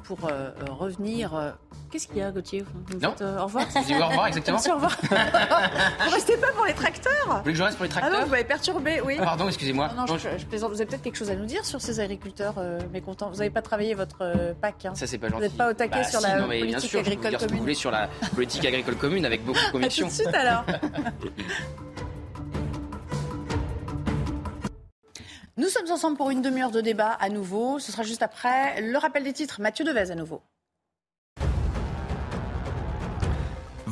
pour 0.04 0.20
revenir. 0.70 1.56
Qu'est-ce 1.92 2.08
qu'il 2.08 2.18
y 2.18 2.22
a, 2.22 2.32
Gauthier 2.32 2.66
Vous 2.88 3.00
non. 3.00 3.14
au 3.22 3.46
revoir 3.46 3.66
au 3.76 4.08
revoir, 4.08 4.28
exactement. 4.28 4.58
Merci, 4.58 4.72
au 4.72 4.76
revoir. 4.76 4.98
vous 5.02 6.12
restez 6.12 6.38
pas 6.38 6.52
pour 6.52 6.66
les 6.66 6.74
tracteurs 6.74 7.14
Vous 7.28 7.42
voulez 7.42 7.54
que 7.54 7.58
je 7.58 7.64
reste 7.64 7.78
pour 7.78 7.86
les 7.86 7.90
tracteurs 7.90 8.14
Ah 8.14 8.20
non, 8.20 8.26
vous 8.26 8.32
m'avez 8.32 8.44
perturbé, 8.44 9.02
oui. 9.02 9.18
pardon, 9.18 9.48
excusez-moi. 9.48 9.92
Non, 9.96 10.06
je, 10.18 10.46
plaisante. 10.46 10.72
Vous 10.72 10.82
avez 10.82 10.90
peut-être 10.90 11.04
quelque 11.04 11.18
chose 11.18 11.30
à 11.30 11.36
nous 11.36 11.46
dire 11.46 11.64
sur 11.66 11.80
ces 11.80 12.00
agriculteurs 12.00 12.56
mécontents? 12.92 13.30
Vous 13.30 13.38
n'avez 13.38 13.50
pas 13.50 13.62
travaillé 13.62 13.94
votre 13.94 14.54
PAC. 14.62 14.88
Hein? 14.88 14.96
Ça, 14.96 15.08
c'est 15.08 15.18
pas 15.18 15.30
gentil. 15.30 15.38
Vous 15.38 15.48
n'êtes 15.48 15.58
pas 15.58 15.70
au 15.70 15.74
taquet 15.74 16.02
bah, 16.02 16.04
sur 16.04 16.22
la 16.22 16.47
non, 16.48 16.54
mais 16.54 16.64
bien 16.64 16.80
sûr, 16.80 17.04
je 17.04 17.10
peux 17.10 17.16
vous 17.16 17.30
dire 17.30 17.42
ce 17.42 17.46
que 17.46 17.54
vous 17.54 17.60
voulez 17.60 17.74
sur 17.74 17.92
la 17.92 18.10
politique 18.36 18.66
agricole 18.66 18.96
commune 18.96 19.26
avec 19.26 19.44
beaucoup 19.44 19.60
de 19.60 19.72
conviction. 19.72 20.08
tout 20.08 20.14
de 20.14 20.22
suite 20.22 20.36
alors. 20.36 20.66
Nous 25.58 25.70
sommes 25.70 25.92
ensemble 25.92 26.18
pour 26.18 26.30
une 26.30 26.44
demi-heure 26.44 26.70
de 26.70 26.82
débat 26.82 27.12
à 27.20 27.30
nouveau. 27.30 27.80
Ce 27.80 27.92
sera 27.92 28.04
juste 28.04 28.22
après 28.22 28.80
le 28.80 28.98
rappel 28.98 29.24
des 29.24 29.34
titres. 29.34 29.60
Mathieu 29.60 29.84
Devez 29.84 30.12
à 30.12 30.16
nouveau. 30.16 30.44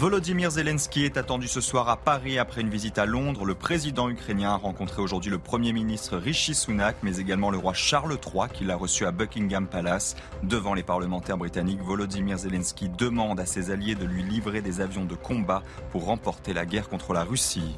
Volodymyr 0.05 0.51
Zelensky 0.51 1.03
est 1.03 1.17
attendu 1.17 1.47
ce 1.47 1.61
soir 1.61 1.89
à 1.89 1.97
Paris 1.97 2.37
après 2.37 2.61
une 2.61 2.69
visite 2.69 2.99
à 2.99 3.07
Londres. 3.07 3.43
Le 3.43 3.55
président 3.55 4.07
ukrainien 4.07 4.51
a 4.51 4.55
rencontré 4.55 5.01
aujourd'hui 5.01 5.31
le 5.31 5.39
Premier 5.39 5.73
ministre 5.73 6.17
Rishi 6.17 6.53
Sunak, 6.53 6.97
mais 7.01 7.17
également 7.17 7.49
le 7.49 7.57
roi 7.57 7.73
Charles 7.73 8.15
III, 8.23 8.47
qui 8.53 8.65
l'a 8.65 8.75
reçu 8.75 9.07
à 9.07 9.11
Buckingham 9.11 9.65
Palace. 9.65 10.15
Devant 10.43 10.75
les 10.75 10.83
parlementaires 10.83 11.39
britanniques, 11.39 11.81
Volodymyr 11.81 12.37
Zelensky 12.37 12.87
demande 12.87 13.39
à 13.39 13.47
ses 13.47 13.71
alliés 13.71 13.95
de 13.95 14.05
lui 14.05 14.21
livrer 14.21 14.61
des 14.61 14.79
avions 14.79 15.05
de 15.05 15.15
combat 15.15 15.63
pour 15.89 16.05
remporter 16.05 16.53
la 16.53 16.67
guerre 16.67 16.87
contre 16.87 17.13
la 17.13 17.23
Russie. 17.23 17.75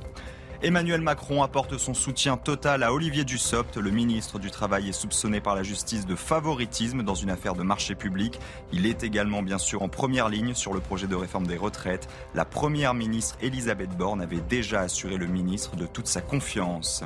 Emmanuel 0.64 1.02
Macron 1.02 1.44
apporte 1.44 1.78
son 1.78 1.94
soutien 1.94 2.36
total 2.36 2.82
à 2.82 2.92
Olivier 2.92 3.24
Dussopt. 3.24 3.78
Le 3.78 3.92
ministre 3.92 4.40
du 4.40 4.50
Travail 4.50 4.90
est 4.90 4.94
soupçonné 4.94 5.40
par 5.40 5.54
la 5.54 5.62
justice 5.62 6.08
de 6.08 6.16
favoritisme 6.16 7.04
dans 7.04 7.14
une 7.14 7.30
affaire 7.30 7.54
de 7.54 7.62
marché 7.62 7.94
public. 7.94 8.40
Il 8.74 8.88
est 8.88 9.04
également 9.04 9.44
bien 9.44 9.60
sûr 9.60 9.84
en 9.84 9.88
première 9.88 10.30
ligne 10.30 10.56
sur 10.56 10.74
le 10.74 10.80
projet 10.80 11.06
de 11.06 11.16
réforme 11.16 11.46
des 11.46 11.58
retraites. 11.58 12.08
La 12.34 12.44
première 12.44 12.96
ministre 12.96 13.38
Elisabeth 13.40 13.96
Borne 13.96 14.20
avait 14.20 14.42
déjà 14.50 14.82
assuré 14.82 15.18
le 15.18 15.28
ministre 15.28 15.76
de 15.76 15.86
toute 15.86 16.08
sa 16.08 16.22
confiance. 16.22 17.04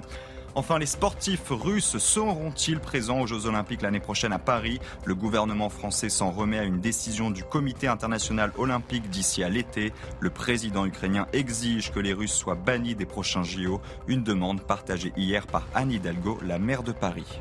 Enfin, 0.53 0.79
les 0.79 0.85
sportifs 0.85 1.49
russes 1.49 1.97
seront-ils 1.97 2.79
présents 2.79 3.21
aux 3.21 3.27
Jeux 3.27 3.45
Olympiques 3.45 3.81
l'année 3.81 4.01
prochaine 4.01 4.33
à 4.33 4.39
Paris? 4.39 4.79
Le 5.05 5.15
gouvernement 5.15 5.69
français 5.69 6.09
s'en 6.09 6.31
remet 6.31 6.59
à 6.59 6.63
une 6.63 6.81
décision 6.81 7.31
du 7.31 7.43
Comité 7.43 7.87
international 7.87 8.51
olympique 8.57 9.09
d'ici 9.09 9.43
à 9.43 9.49
l'été. 9.49 9.93
Le 10.19 10.29
président 10.29 10.85
ukrainien 10.85 11.27
exige 11.31 11.91
que 11.91 11.99
les 11.99 12.13
Russes 12.13 12.33
soient 12.33 12.55
bannis 12.55 12.95
des 12.95 13.05
prochains 13.05 13.43
JO, 13.43 13.79
une 14.07 14.23
demande 14.23 14.61
partagée 14.61 15.13
hier 15.15 15.47
par 15.47 15.65
Anne 15.73 15.91
Hidalgo, 15.91 16.37
la 16.43 16.59
maire 16.59 16.83
de 16.83 16.91
Paris. 16.91 17.39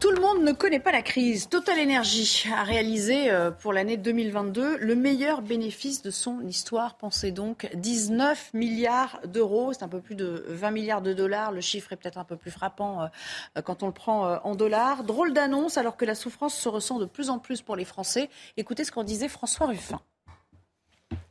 Tout 0.00 0.12
le 0.12 0.20
monde 0.20 0.44
ne 0.44 0.52
connaît 0.52 0.78
pas 0.78 0.92
la 0.92 1.02
crise. 1.02 1.48
Total 1.48 1.76
Energy 1.76 2.44
a 2.54 2.62
réalisé 2.62 3.32
euh, 3.32 3.50
pour 3.50 3.72
l'année 3.72 3.96
2022 3.96 4.76
le 4.76 4.94
meilleur 4.94 5.42
bénéfice 5.42 6.02
de 6.02 6.12
son 6.12 6.40
histoire. 6.46 6.96
Pensez 6.96 7.32
donc 7.32 7.68
19 7.74 8.54
milliards 8.54 9.18
d'euros. 9.24 9.72
C'est 9.72 9.82
un 9.82 9.88
peu 9.88 10.00
plus 10.00 10.14
de 10.14 10.44
20 10.46 10.70
milliards 10.70 11.02
de 11.02 11.12
dollars. 11.12 11.50
Le 11.50 11.60
chiffre 11.60 11.92
est 11.92 11.96
peut-être 11.96 12.18
un 12.18 12.24
peu 12.24 12.36
plus 12.36 12.52
frappant 12.52 13.02
euh, 13.02 13.60
quand 13.62 13.82
on 13.82 13.86
le 13.86 13.92
prend 13.92 14.28
euh, 14.28 14.36
en 14.44 14.54
dollars. 14.54 15.02
Drôle 15.02 15.32
d'annonce 15.32 15.78
alors 15.78 15.96
que 15.96 16.04
la 16.04 16.14
souffrance 16.14 16.54
se 16.54 16.68
ressent 16.68 17.00
de 17.00 17.06
plus 17.06 17.28
en 17.28 17.40
plus 17.40 17.60
pour 17.60 17.74
les 17.74 17.84
Français. 17.84 18.30
Écoutez 18.56 18.84
ce 18.84 18.92
qu'en 18.92 19.02
disait 19.02 19.28
François 19.28 19.66
Ruffin 19.66 20.00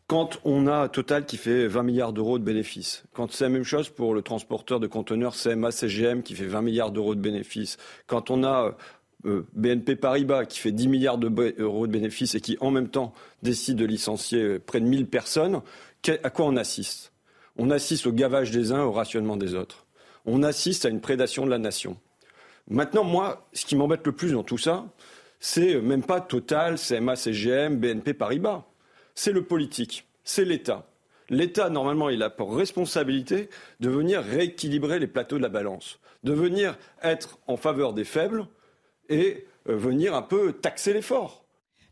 quand 0.08 0.40
on 0.46 0.68
a 0.68 0.88
Total 0.88 1.26
qui 1.26 1.36
fait 1.36 1.68
20 1.68 1.84
milliards 1.84 2.14
d'euros 2.14 2.40
de 2.40 2.44
bénéfices, 2.44 3.04
quand 3.14 3.32
c'est 3.32 3.44
la 3.44 3.50
même 3.50 3.66
chose 3.66 3.90
pour 3.90 4.14
le 4.14 4.22
transporteur 4.22 4.80
de 4.80 4.88
conteneurs 4.88 5.36
CMA 5.36 5.72
CGM 5.72 6.24
qui 6.24 6.34
fait 6.34 6.46
20 6.46 6.62
milliards 6.62 6.92
d'euros 6.92 7.14
de 7.14 7.20
bénéfices, 7.20 7.78
quand 8.08 8.32
on 8.32 8.46
a 8.46 8.76
euh, 9.26 9.46
BNP 9.54 9.98
Paribas 9.98 10.46
qui 10.46 10.60
fait 10.60 10.72
10 10.72 10.88
milliards 10.88 11.18
d'euros 11.18 11.88
de 11.88 11.92
bénéfices 11.92 12.36
et 12.36 12.42
qui 12.42 12.58
en 12.62 12.72
même 12.72 12.88
temps 12.88 13.14
décide 13.44 13.76
de 13.76 13.86
licencier 13.86 14.42
euh, 14.42 14.60
près 14.66 14.80
de 14.80 14.86
1000 14.86 15.08
personnes, 15.08 15.62
à 16.24 16.30
quoi 16.30 16.46
on 16.46 16.56
assiste? 16.56 17.12
On 17.58 17.70
assiste 17.70 18.08
au 18.08 18.14
gavage 18.14 18.52
des 18.52 18.72
uns, 18.72 18.84
au 18.84 18.94
rationnement 18.94 19.36
des 19.36 19.56
autres. 19.56 19.86
On 20.26 20.42
assiste 20.42 20.86
à 20.86 20.90
une 20.90 21.02
prédation 21.02 21.46
de 21.46 21.50
la 21.50 21.58
nation. 21.58 21.98
Maintenant, 22.70 23.04
moi, 23.04 23.46
ce 23.52 23.66
qui 23.66 23.76
m'embête 23.76 24.06
le 24.06 24.14
plus 24.14 24.32
dans 24.32 24.44
tout 24.44 24.58
ça, 24.58 24.86
c'est 25.40 25.82
même 25.82 26.04
pas 26.04 26.22
Total, 26.22 26.78
CMA 26.78 27.18
CGM, 27.18 27.76
BNP 27.78 28.14
Paribas 28.14 28.64
c'est 29.18 29.32
le 29.32 29.44
politique, 29.44 30.06
c'est 30.24 30.46
l'État. 30.46 30.86
L'État, 31.30 31.70
normalement, 31.70 32.10
il 32.10 32.22
a 32.22 32.30
pour 32.30 32.56
responsabilité 32.56 33.50
de 33.80 33.90
venir 33.90 34.22
rééquilibrer 34.22 35.00
les 35.00 35.08
plateaux 35.08 35.38
de 35.38 35.42
la 35.42 35.50
balance, 35.50 36.00
de 36.24 36.34
venir 36.34 36.78
être 37.02 37.40
en 37.48 37.58
faveur 37.58 37.94
des 37.94 38.04
faibles 38.04 38.48
et 39.10 39.48
euh, 39.68 39.76
venir 39.76 40.14
un 40.14 40.22
peu 40.22 40.54
taxer 40.54 40.94
les 40.94 41.02
forts. 41.02 41.44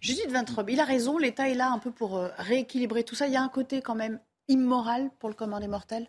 Judith 0.02 0.30
Vintrobe, 0.30 0.70
il 0.70 0.80
a 0.80 0.86
raison, 0.86 1.18
l'État 1.18 1.50
est 1.50 1.56
là 1.56 1.72
un 1.72 1.80
peu 1.80 1.90
pour 1.90 2.16
euh, 2.16 2.30
rééquilibrer 2.38 3.04
tout 3.04 3.16
ça. 3.16 3.26
Il 3.26 3.34
y 3.34 3.38
a 3.38 3.42
un 3.42 3.50
côté 3.50 3.82
quand 3.82 3.96
même 3.96 4.20
immoral 4.48 5.10
pour 5.20 5.28
le 5.28 5.36
commun 5.36 5.60
des 5.60 5.68
mortels? 5.68 6.08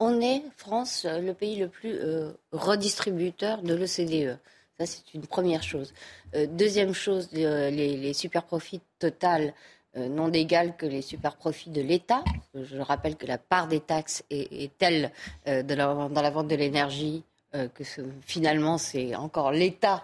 On 0.00 0.20
est, 0.20 0.42
France, 0.56 1.06
le 1.08 1.32
pays 1.32 1.56
le 1.60 1.68
plus 1.68 1.94
euh, 1.94 2.32
redistributeur 2.50 3.62
de 3.62 3.74
l'OCDE. 3.74 4.36
Ça, 4.78 4.86
c'est 4.86 5.14
une 5.14 5.26
première 5.26 5.62
chose. 5.62 5.92
deuxième 6.32 6.94
chose, 6.94 7.28
les, 7.32 7.70
les 7.70 8.14
super 8.14 8.44
profits 8.44 8.80
total 8.98 9.42
euh, 9.48 9.52
non 9.96 10.28
d'égal 10.28 10.76
que 10.76 10.86
les 10.86 11.02
super 11.02 11.36
profits 11.36 11.70
de 11.70 11.80
l'État. 11.80 12.22
Je 12.54 12.78
rappelle 12.78 13.16
que 13.16 13.26
la 13.26 13.38
part 13.38 13.66
des 13.66 13.80
taxes 13.80 14.22
est, 14.30 14.76
telle 14.78 15.10
euh, 15.48 15.62
dans 15.62 16.22
la 16.22 16.30
vente 16.30 16.48
de 16.48 16.56
l'énergie 16.56 17.24
euh, 17.54 17.68
que 17.68 17.82
finalement 18.22 18.78
c'est 18.78 19.14
encore 19.14 19.52
l'État 19.52 20.02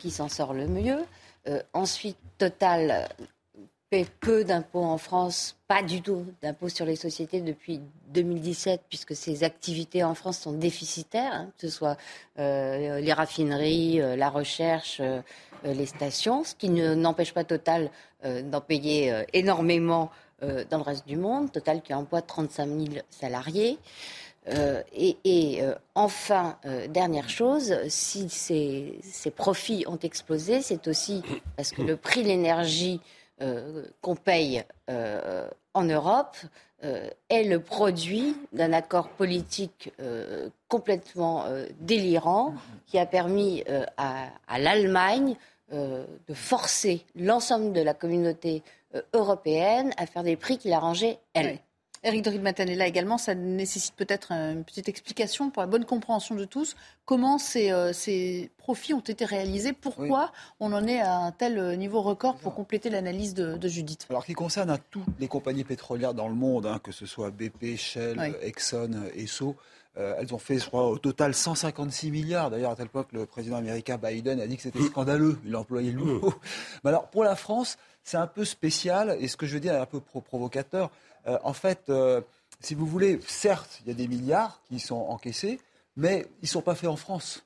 qui 0.00 0.10
s'en 0.10 0.28
sort 0.28 0.52
le 0.52 0.66
mieux. 0.66 0.98
ensuite, 1.74 2.16
Total 2.38 3.08
peu 4.20 4.44
d'impôts 4.44 4.84
en 4.84 4.98
France, 4.98 5.56
pas 5.66 5.82
du 5.82 6.00
tout 6.00 6.24
d'impôts 6.42 6.68
sur 6.68 6.86
les 6.86 6.96
sociétés 6.96 7.40
depuis 7.40 7.80
2017, 8.08 8.82
puisque 8.88 9.16
ses 9.16 9.42
activités 9.42 10.04
en 10.04 10.14
France 10.14 10.38
sont 10.38 10.52
déficitaires, 10.52 11.32
hein, 11.32 11.50
que 11.58 11.68
ce 11.68 11.76
soit 11.76 11.96
les 12.36 13.12
raffineries, 13.12 13.98
la 14.16 14.30
recherche, 14.30 15.02
les 15.64 15.86
stations, 15.86 16.44
ce 16.44 16.54
qui 16.54 16.70
n'empêche 16.70 17.34
pas 17.34 17.44
Total 17.44 17.90
euh, 18.26 18.42
d'en 18.42 18.60
payer 18.60 19.10
euh, 19.10 19.22
énormément 19.32 20.10
euh, 20.42 20.62
dans 20.68 20.76
le 20.76 20.82
reste 20.82 21.08
du 21.08 21.16
monde. 21.16 21.50
Total 21.50 21.80
qui 21.80 21.94
emploie 21.94 22.20
35 22.20 22.66
000 22.66 22.80
salariés. 23.08 23.78
et, 24.94 25.60
enfin, 25.94 26.58
dernière 26.88 27.28
chose, 27.28 27.76
si 27.88 28.28
ces, 28.28 29.30
profits 29.36 29.84
ont 29.86 29.98
explosé, 29.98 30.60
c'est 30.60 30.88
aussi 30.88 31.22
parce 31.56 31.70
que 31.70 31.82
le 31.82 31.96
prix 31.96 32.22
de 32.22 32.28
l'énergie 32.28 33.00
qu'on 34.00 34.16
paye 34.16 34.64
en 34.88 35.84
Europe 35.84 36.36
est 36.82 37.44
le 37.44 37.60
produit 37.60 38.36
d'un 38.52 38.72
accord 38.72 39.08
politique 39.08 39.92
complètement 40.68 41.44
délirant 41.80 42.54
qui 42.86 42.98
a 42.98 43.06
permis 43.06 43.64
à 43.96 44.58
l'Allemagne 44.58 45.36
euh, 45.72 46.04
de 46.26 46.34
forcer 46.34 47.04
l'ensemble 47.14 47.72
de 47.72 47.80
la 47.80 47.94
communauté 47.94 48.64
euh, 48.96 49.02
européenne 49.12 49.92
à 49.98 50.06
faire 50.06 50.24
des 50.24 50.34
prix 50.34 50.58
qui 50.58 50.68
l'arrangeaient, 50.68 51.20
elle. 51.32 51.60
Eric 52.02 52.22
Dorid 52.22 52.40
Matanella 52.40 52.86
également, 52.86 53.18
ça 53.18 53.34
nécessite 53.34 53.94
peut-être 53.94 54.32
une 54.32 54.64
petite 54.64 54.88
explication 54.88 55.50
pour 55.50 55.62
la 55.62 55.66
bonne 55.66 55.84
compréhension 55.84 56.34
de 56.34 56.46
tous. 56.46 56.74
Comment 57.04 57.36
ces, 57.36 57.70
euh, 57.70 57.92
profits 58.56 58.94
ont 58.94 59.00
été 59.00 59.26
réalisés? 59.26 59.74
Pourquoi 59.74 60.32
on 60.60 60.72
en 60.72 60.86
est 60.86 61.00
à 61.00 61.18
un 61.18 61.32
tel 61.32 61.78
niveau 61.78 62.00
record 62.00 62.36
pour 62.36 62.54
compléter 62.54 62.88
l'analyse 62.88 63.34
de, 63.34 63.68
Judith? 63.68 64.06
Alors, 64.08 64.24
qui 64.24 64.32
concerne 64.32 64.70
à 64.70 64.78
toutes 64.78 65.04
les 65.18 65.28
compagnies 65.28 65.64
pétrolières 65.64 66.14
dans 66.14 66.28
le 66.28 66.34
monde, 66.34 66.64
hein, 66.64 66.80
que 66.82 66.90
ce 66.90 67.04
soit 67.04 67.30
BP, 67.30 67.76
Shell, 67.76 68.34
Exxon, 68.40 68.92
Esso, 69.14 69.56
euh, 69.96 70.14
elles 70.18 70.32
ont 70.32 70.38
fait, 70.38 70.58
je 70.58 70.66
crois, 70.66 70.88
au 70.88 70.98
total 70.98 71.34
156 71.34 72.10
milliards. 72.10 72.50
D'ailleurs, 72.50 72.70
à 72.70 72.76
telle 72.76 72.86
époque, 72.86 73.08
le 73.12 73.26
président 73.26 73.56
américain 73.56 73.98
Biden 73.98 74.40
a 74.40 74.46
dit 74.46 74.56
que 74.56 74.62
c'était 74.62 74.82
scandaleux. 74.82 75.38
Il 75.44 75.54
a 75.54 75.58
employé 75.58 75.90
le 75.90 75.98
mot. 75.98 76.32
Mais 76.84 76.90
alors, 76.90 77.08
pour 77.08 77.24
la 77.24 77.34
France, 77.34 77.76
c'est 78.04 78.16
un 78.16 78.28
peu 78.28 78.44
spécial. 78.44 79.16
Et 79.20 79.26
ce 79.26 79.36
que 79.36 79.46
je 79.46 79.54
veux 79.54 79.60
dire 79.60 79.74
est 79.74 79.80
un 79.80 79.86
peu 79.86 80.00
provocateur. 80.00 80.90
Euh, 81.26 81.38
en 81.44 81.52
fait, 81.52 81.84
euh, 81.88 82.20
si 82.60 82.74
vous 82.74 82.86
voulez, 82.86 83.20
certes, 83.26 83.80
il 83.82 83.88
y 83.88 83.90
a 83.90 83.94
des 83.94 84.08
milliards 84.08 84.60
qui 84.68 84.78
sont 84.78 84.96
encaissés, 84.96 85.60
mais 85.96 86.26
ils 86.42 86.44
ne 86.44 86.48
sont 86.48 86.62
pas 86.62 86.74
faits 86.74 86.90
en 86.90 86.96
France. 86.96 87.44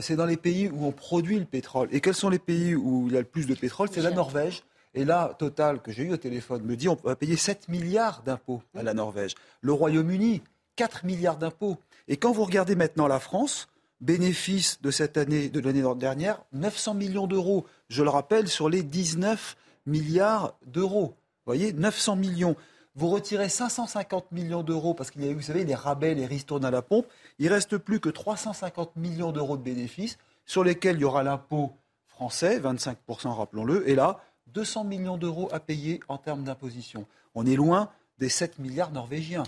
c'est 0.00 0.16
dans 0.16 0.26
les 0.26 0.36
pays 0.36 0.68
où 0.68 0.86
on 0.86 0.90
produit 0.90 1.38
le 1.38 1.44
pétrole. 1.44 1.88
Et 1.92 2.00
quels 2.00 2.14
sont 2.14 2.30
les 2.30 2.40
pays 2.40 2.74
où 2.74 3.06
il 3.06 3.14
y 3.14 3.16
a 3.16 3.20
le 3.20 3.26
plus 3.26 3.46
de 3.46 3.54
pétrole? 3.54 3.88
C'est 3.92 4.02
la 4.02 4.10
Norvège. 4.10 4.64
Et 4.94 5.04
là, 5.04 5.34
Total, 5.38 5.80
que 5.80 5.92
j'ai 5.92 6.02
eu 6.02 6.12
au 6.12 6.16
téléphone, 6.16 6.62
me 6.64 6.74
dit 6.74 6.88
on 6.88 6.96
va 6.96 7.14
payer 7.14 7.36
7 7.36 7.68
milliards 7.68 8.22
d'impôts 8.24 8.60
à 8.76 8.82
la 8.82 8.94
Norvège. 8.94 9.36
Le 9.60 9.72
Royaume-Uni, 9.72 10.42
4 10.74 11.04
milliards 11.04 11.36
d'impôts. 11.36 11.76
Et 12.08 12.16
quand 12.16 12.32
vous 12.32 12.44
regardez 12.44 12.74
maintenant 12.74 13.06
la 13.06 13.20
France, 13.20 13.68
bénéfice 14.00 14.80
de 14.80 14.90
cette 14.90 15.16
année, 15.16 15.48
de 15.48 15.60
l'année 15.60 15.82
dernière, 15.96 16.42
900 16.52 16.94
millions 16.94 17.26
d'euros. 17.26 17.66
Je 17.88 18.02
le 18.02 18.10
rappelle, 18.10 18.48
sur 18.48 18.68
les 18.68 18.82
19 18.82 19.56
milliards 19.86 20.56
d'euros. 20.66 21.14
Vous 21.46 21.54
voyez, 21.54 21.72
900 21.72 22.16
millions. 22.16 22.56
Vous 22.98 23.08
retirez 23.08 23.48
550 23.48 24.32
millions 24.32 24.64
d'euros 24.64 24.92
parce 24.92 25.10
qu'il 25.12 25.24
y 25.24 25.28
a 25.28 25.30
eu, 25.30 25.34
vous 25.34 25.40
savez, 25.40 25.64
les 25.64 25.76
rabais, 25.76 26.14
les 26.14 26.26
ristournes 26.26 26.64
à 26.64 26.72
la 26.72 26.82
pompe. 26.82 27.06
Il 27.38 27.48
reste 27.48 27.78
plus 27.78 28.00
que 28.00 28.08
350 28.08 28.96
millions 28.96 29.30
d'euros 29.30 29.56
de 29.56 29.62
bénéfices 29.62 30.18
sur 30.44 30.64
lesquels 30.64 30.96
il 30.96 31.02
y 31.02 31.04
aura 31.04 31.22
l'impôt 31.22 31.72
français, 32.08 32.58
25%, 32.58 33.28
rappelons-le. 33.28 33.88
Et 33.88 33.94
là, 33.94 34.20
200 34.48 34.82
millions 34.82 35.16
d'euros 35.16 35.48
à 35.52 35.60
payer 35.60 36.00
en 36.08 36.18
termes 36.18 36.42
d'imposition. 36.42 37.06
On 37.36 37.46
est 37.46 37.54
loin 37.54 37.88
des 38.18 38.28
7 38.28 38.58
milliards 38.58 38.90
norvégiens 38.90 39.44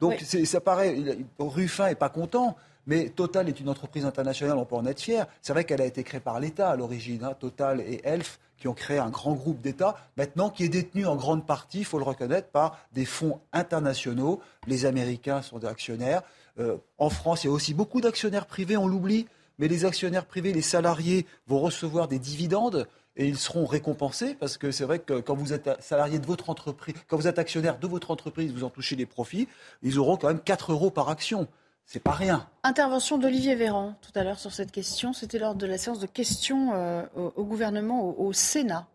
donc 0.00 0.20
ça 0.20 0.60
paraît, 0.60 0.96
Ruffin 1.38 1.88
est 1.88 1.94
pas 1.94 2.08
content. 2.08 2.56
Mais 2.86 3.10
Total 3.10 3.48
est 3.48 3.60
une 3.60 3.68
entreprise 3.68 4.04
internationale, 4.04 4.58
on 4.58 4.64
peut 4.64 4.74
en 4.74 4.86
être 4.86 5.00
fier. 5.00 5.26
C'est 5.40 5.52
vrai 5.52 5.64
qu'elle 5.64 5.80
a 5.80 5.86
été 5.86 6.02
créée 6.02 6.20
par 6.20 6.40
l'État 6.40 6.70
à 6.70 6.76
l'origine. 6.76 7.24
Hein. 7.24 7.34
Total 7.38 7.80
et 7.80 8.00
Elf 8.04 8.38
qui 8.62 8.68
ont 8.68 8.74
créé 8.74 8.98
un 8.98 9.10
grand 9.10 9.32
groupe 9.32 9.60
d'États, 9.60 9.96
maintenant 10.16 10.48
qui 10.48 10.62
est 10.62 10.68
détenu 10.68 11.04
en 11.04 11.16
grande 11.16 11.44
partie, 11.44 11.80
il 11.80 11.84
faut 11.84 11.98
le 11.98 12.04
reconnaître, 12.04 12.46
par 12.46 12.78
des 12.92 13.04
fonds 13.04 13.40
internationaux. 13.52 14.40
Les 14.68 14.86
Américains 14.86 15.42
sont 15.42 15.58
des 15.58 15.66
actionnaires. 15.66 16.22
Euh, 16.60 16.76
en 16.96 17.10
France, 17.10 17.42
il 17.42 17.48
y 17.48 17.50
a 17.50 17.52
aussi 17.52 17.74
beaucoup 17.74 18.00
d'actionnaires 18.00 18.46
privés, 18.46 18.76
on 18.76 18.86
l'oublie, 18.86 19.26
mais 19.58 19.66
les 19.66 19.84
actionnaires 19.84 20.26
privés, 20.26 20.52
les 20.52 20.62
salariés 20.62 21.26
vont 21.48 21.58
recevoir 21.58 22.06
des 22.06 22.20
dividendes 22.20 22.86
et 23.16 23.26
ils 23.26 23.36
seront 23.36 23.66
récompensés 23.66 24.34
parce 24.34 24.56
que 24.56 24.70
c'est 24.70 24.84
vrai 24.84 24.98
que 25.00 25.20
quand 25.20 25.34
vous 25.34 25.52
êtes 25.52 25.68
salarié 25.82 26.18
de 26.18 26.26
votre 26.26 26.48
entreprise, 26.48 26.94
quand 27.08 27.16
vous 27.16 27.26
êtes 27.26 27.38
actionnaire 27.38 27.78
de 27.78 27.86
votre 27.86 28.10
entreprise, 28.10 28.52
vous 28.52 28.64
en 28.64 28.70
touchez 28.70 28.96
des 28.96 29.06
profits, 29.06 29.48
ils 29.82 29.98
auront 29.98 30.16
quand 30.16 30.28
même 30.28 30.40
4 30.40 30.72
euros 30.72 30.90
par 30.90 31.08
action. 31.08 31.48
C'est 31.92 32.00
pas 32.02 32.12
rien. 32.12 32.48
Intervention 32.62 33.18
d'Olivier 33.18 33.54
Véran 33.54 33.94
tout 34.00 34.18
à 34.18 34.24
l'heure 34.24 34.38
sur 34.38 34.50
cette 34.50 34.72
question. 34.72 35.12
C'était 35.12 35.38
lors 35.38 35.54
de 35.54 35.66
la 35.66 35.76
séance 35.76 35.98
de 35.98 36.06
questions 36.06 36.72
euh, 36.72 37.02
au, 37.14 37.44
gouvernement 37.44 38.18
au 38.18 38.32
Sénat. 38.32 38.86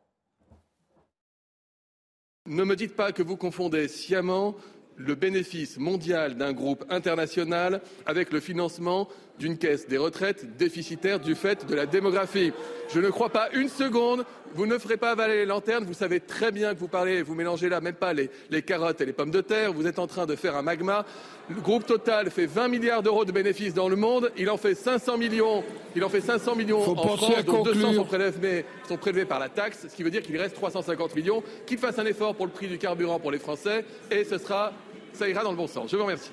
Ne 2.47 2.63
me 2.63 2.75
dites 2.75 2.95
pas 2.95 3.11
que 3.11 3.21
vous 3.21 3.37
confondez 3.37 3.87
sciemment 3.87 4.55
le 4.95 5.13
bénéfice 5.13 5.77
mondial 5.77 6.37
d'un 6.37 6.53
groupe 6.53 6.85
international 6.89 7.81
avec 8.07 8.31
le 8.31 8.39
financement 8.39 9.07
d'une 9.39 9.57
caisse 9.57 9.87
des 9.87 9.97
retraites 9.97 10.57
déficitaire 10.57 11.19
du 11.19 11.35
fait 11.35 11.65
de 11.65 11.75
la 11.75 11.85
démographie. 11.85 12.51
Je 12.89 12.99
ne 12.99 13.09
crois 13.09 13.29
pas 13.29 13.49
une 13.53 13.69
seconde. 13.69 14.25
Vous 14.55 14.65
ne 14.65 14.77
ferez 14.77 14.97
pas 14.97 15.11
avaler 15.11 15.35
les 15.35 15.45
lanternes. 15.45 15.83
Vous 15.83 15.93
savez 15.93 16.19
très 16.19 16.51
bien 16.51 16.73
que 16.73 16.79
vous 16.79 16.87
parlez, 16.87 17.21
vous 17.21 17.35
mélangez 17.35 17.69
là 17.69 17.81
même 17.81 17.95
pas 17.95 18.13
les, 18.13 18.29
carottes 18.61 19.01
et 19.01 19.05
les 19.05 19.13
pommes 19.13 19.29
de 19.29 19.41
terre. 19.41 19.73
Vous 19.73 19.85
êtes 19.85 19.99
en 19.99 20.07
train 20.07 20.25
de 20.25 20.35
faire 20.35 20.55
un 20.55 20.61
magma. 20.61 21.05
Le 21.49 21.61
groupe 21.61 21.85
Total 21.85 22.31
fait 22.31 22.45
20 22.45 22.69
milliards 22.69 23.03
d'euros 23.03 23.25
de 23.25 23.31
bénéfices 23.31 23.73
dans 23.73 23.89
le 23.89 23.95
monde. 23.95 24.31
Il 24.37 24.49
en 24.49 24.57
fait 24.57 24.73
500 24.73 25.17
millions. 25.17 25.63
Il 25.95 26.03
en 26.03 26.09
fait 26.09 26.21
500 26.21 26.55
millions 26.55 26.81
en 26.81 26.95
France, 26.95 27.45
dont 27.45 27.63
200 27.63 27.93
sont 27.93 28.05
prélevés, 28.05 28.65
sont 28.87 28.97
prélevés 28.97 29.25
par 29.25 29.39
la 29.39 29.49
taxe, 29.49 29.87
ce 29.89 29.95
qui 29.95 30.03
veut 30.03 30.11
dire 30.11 30.21
qu'il 30.21 30.37
reste 30.37 30.55
350 30.55 31.15
millions. 31.15 31.43
Qu'il 31.65 31.77
fasse 31.77 31.99
un 31.99 32.05
effort 32.05 32.35
pour 32.35 32.45
le 32.45 32.51
prix 32.51 32.67
du 32.67 32.77
carburant 32.77 33.19
pour 33.19 33.31
les 33.31 33.39
Français 33.39 33.85
et 34.09 34.23
ce 34.23 34.37
sera, 34.37 34.71
ça 35.13 35.27
ira 35.27 35.43
dans 35.43 35.51
le 35.51 35.57
bon 35.57 35.67
sens. 35.67 35.91
Je 35.91 35.97
vous 35.97 36.03
remercie. 36.03 36.31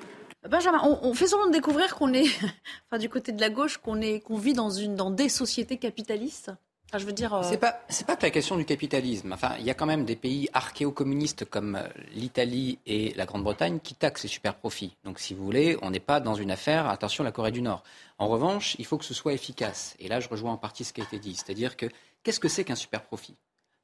Benjamin, 0.48 0.80
on, 1.02 1.14
fait 1.14 1.28
souvent 1.28 1.46
découvrir 1.48 1.94
qu'on 1.94 2.12
est, 2.12 2.26
enfin 2.86 2.98
du 2.98 3.08
côté 3.08 3.32
de 3.32 3.40
la 3.40 3.48
gauche, 3.48 3.78
qu'on 3.78 4.00
est, 4.00 4.20
qu'on 4.20 4.36
vit 4.36 4.52
dans 4.52 4.70
une, 4.70 4.94
dans 4.94 5.10
des 5.10 5.28
sociétés 5.28 5.78
capitalistes. 5.78 6.52
Enfin, 6.88 6.98
je 6.98 7.06
veux 7.06 7.12
dire. 7.12 7.34
Euh, 7.34 7.42
c'est 7.42 7.56
pas, 7.56 7.80
c'est 7.88 8.06
pas 8.06 8.14
que 8.14 8.22
la 8.22 8.30
question 8.30 8.56
du 8.56 8.64
capitalisme. 8.66 9.32
Enfin, 9.32 9.54
il 9.58 9.64
y 9.64 9.70
a 9.70 9.74
quand 9.74 9.86
même 9.86 10.04
des 10.04 10.16
pays 10.16 10.48
archéo-communistes 10.52 11.46
comme 11.46 11.76
euh, 11.76 11.88
l'Italie 12.14 12.78
et 12.86 13.14
la 13.14 13.24
Grande-Bretagne 13.24 13.80
qui 13.82 13.94
taxent 13.94 14.22
les 14.22 14.28
super 14.28 14.54
profits. 14.54 14.96
Donc, 15.04 15.18
si 15.18 15.32
vous 15.32 15.44
voulez, 15.44 15.78
on 15.80 15.90
n'est 15.90 15.98
pas 15.98 16.20
dans 16.20 16.34
une 16.34 16.50
affaire. 16.50 16.88
Attention, 16.88 17.24
la 17.24 17.32
Corée 17.32 17.50
du 17.50 17.62
Nord. 17.62 17.82
En 18.18 18.28
revanche, 18.28 18.76
il 18.78 18.84
faut 18.84 18.98
que 18.98 19.04
ce 19.04 19.14
soit 19.14 19.32
efficace. 19.32 19.96
Et 19.98 20.08
là, 20.08 20.20
je 20.20 20.28
rejoins 20.28 20.52
en 20.52 20.58
partie 20.58 20.84
ce 20.84 20.92
qui 20.92 21.00
a 21.00 21.04
été 21.04 21.18
dit. 21.18 21.34
C'est-à-dire 21.34 21.76
que 21.76 21.86
qu'est-ce 22.22 22.38
que 22.38 22.48
c'est 22.48 22.64
qu'un 22.64 22.76
super 22.76 23.02
profit? 23.02 23.34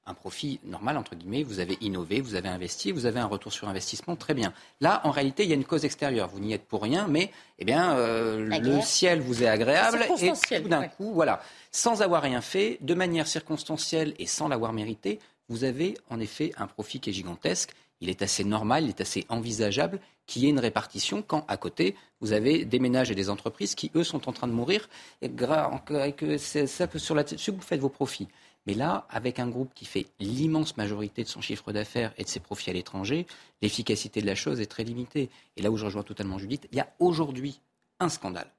Un 0.07 0.15
profit 0.15 0.61
normal, 0.65 0.97
entre 0.97 1.15
guillemets, 1.15 1.43
vous 1.43 1.61
avez 1.61 1.77
innové, 1.81 2.21
vous 2.21 2.35
avez 2.35 2.49
investi, 2.49 2.91
vous 2.91 3.07
avez 3.07 3.21
un 3.21 3.27
retour 3.27 3.53
sur 3.53 3.69
investissement, 3.69 4.17
très 4.17 4.35
bien. 4.35 4.53
Là, 4.81 5.01
en 5.05 5.11
réalité, 5.11 5.45
il 5.45 5.49
y 5.49 5.53
a 5.53 5.57
une 5.57 5.65
cause 5.65 5.85
extérieure. 5.85 6.29
Vous 6.29 6.41
n'y 6.41 6.53
êtes 6.53 6.67
pour 6.67 6.83
rien, 6.83 7.07
mais 7.07 7.31
eh 7.59 7.65
bien, 7.65 7.97
euh, 7.97 8.47
le 8.47 8.81
ciel 8.81 9.21
vous 9.21 9.43
est 9.43 9.49
agréable 9.49 10.05
et 10.21 10.63
tout 10.63 10.69
d'un 10.69 10.89
coup, 10.89 11.13
voilà, 11.13 11.41
sans 11.71 12.03
avoir 12.03 12.23
rien 12.23 12.41
fait, 12.41 12.79
de 12.81 12.95
manière 12.95 13.27
circonstancielle 13.27 14.15
et 14.19 14.27
sans 14.27 14.49
l'avoir 14.49 14.73
mérité, 14.73 15.19
vous 15.49 15.65
avez 15.65 15.95
en 16.09 16.21
effet 16.21 16.53
un 16.57 16.67
profit 16.67 17.01
qui 17.01 17.11
est 17.11 17.13
gigantesque. 17.13 17.75
Il 18.01 18.09
est 18.09 18.23
assez 18.23 18.45
normal, 18.45 18.85
il 18.85 18.89
est 18.89 19.01
assez 19.03 19.27
envisageable 19.29 20.01
qu'il 20.27 20.43
y 20.43 20.47
ait 20.47 20.51
une 20.51 20.61
répartition 20.61 21.23
quand, 21.23 21.45
à 21.49 21.57
côté, 21.57 21.97
vous 22.21 22.33
avez 22.33 22.65
des 22.65 22.79
ménages 22.79 23.11
et 23.11 23.15
des 23.15 23.29
entreprises 23.29 23.75
qui, 23.75 23.91
eux, 23.95 24.05
sont 24.05 24.29
en 24.29 24.33
train 24.33 24.47
de 24.47 24.53
mourir 24.53 24.89
et 25.21 25.29
que 25.29 26.39
ça, 26.39 26.89
sur 26.97 27.15
là-dessus, 27.15 27.51
vous 27.51 27.61
faites 27.61 27.81
vos 27.81 27.89
profits. 27.89 28.29
Mais 28.67 28.75
là, 28.75 29.07
avec 29.09 29.39
un 29.39 29.49
groupe 29.49 29.73
qui 29.75 29.85
fait 29.85 30.07
l'immense 30.19 30.77
majorité 30.77 31.23
de 31.23 31.29
son 31.29 31.41
chiffre 31.41 31.73
d'affaires 31.73 32.13
et 32.19 32.25
de 32.25 32.29
ses 32.29 32.41
profits 32.41 32.71
à 32.71 32.73
l'étranger, 32.73 33.27
l'efficacité 33.63 34.21
de 34.21 34.27
la 34.27 34.35
chose 34.35 34.61
est 34.61 34.67
très 34.67 34.85
limitée. 34.85 35.31
Et 35.57 35.63
là 35.63 35.71
où 35.71 35.77
je 35.77 35.85
rejoins 35.87 36.03
totalement 36.03 36.39
Judith, 36.39 36.69
il 36.73 36.77
y 36.77 36.81
a 36.81 36.93
aujourd'hui 36.99 37.61
un 38.01 38.09
scandale. 38.09 38.51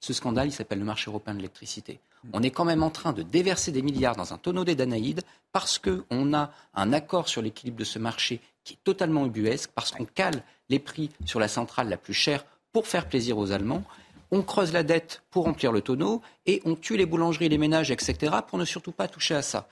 Ce 0.00 0.14
scandale, 0.14 0.48
il 0.48 0.52
s'appelle 0.52 0.78
le 0.78 0.84
marché 0.84 1.10
européen 1.10 1.34
de 1.34 1.38
l'électricité. 1.38 2.00
On 2.32 2.42
est 2.42 2.50
quand 2.50 2.64
même 2.64 2.82
en 2.82 2.90
train 2.90 3.12
de 3.12 3.22
déverser 3.22 3.70
des 3.70 3.82
milliards 3.82 4.16
dans 4.16 4.32
un 4.32 4.38
tonneau 4.38 4.64
des 4.64 4.74
Danaïdes 4.74 5.22
parce 5.52 5.78
qu'on 5.78 6.34
a 6.34 6.52
un 6.74 6.92
accord 6.92 7.28
sur 7.28 7.42
l'équilibre 7.42 7.78
de 7.78 7.84
ce 7.84 7.98
marché 7.98 8.40
qui 8.64 8.74
est 8.74 8.84
totalement 8.84 9.26
ubuesque, 9.26 9.70
parce 9.74 9.90
qu'on 9.90 10.04
cale 10.04 10.42
les 10.68 10.78
prix 10.78 11.10
sur 11.24 11.40
la 11.40 11.48
centrale 11.48 11.88
la 11.88 11.96
plus 11.96 12.14
chère 12.14 12.44
pour 12.72 12.86
faire 12.86 13.08
plaisir 13.08 13.38
aux 13.38 13.52
Allemands 13.52 13.82
on 14.30 14.42
creuse 14.42 14.72
la 14.72 14.82
dette 14.82 15.22
pour 15.30 15.44
remplir 15.44 15.72
le 15.72 15.80
tonneau 15.80 16.22
et 16.46 16.62
on 16.64 16.76
tue 16.76 16.96
les 16.96 17.06
boulangeries, 17.06 17.48
les 17.48 17.58
ménages, 17.58 17.90
etc. 17.90 18.36
pour 18.46 18.58
ne 18.58 18.64
surtout 18.64 18.92
pas 18.92 19.08
toucher 19.08 19.34
à 19.34 19.42
ça. 19.42 19.68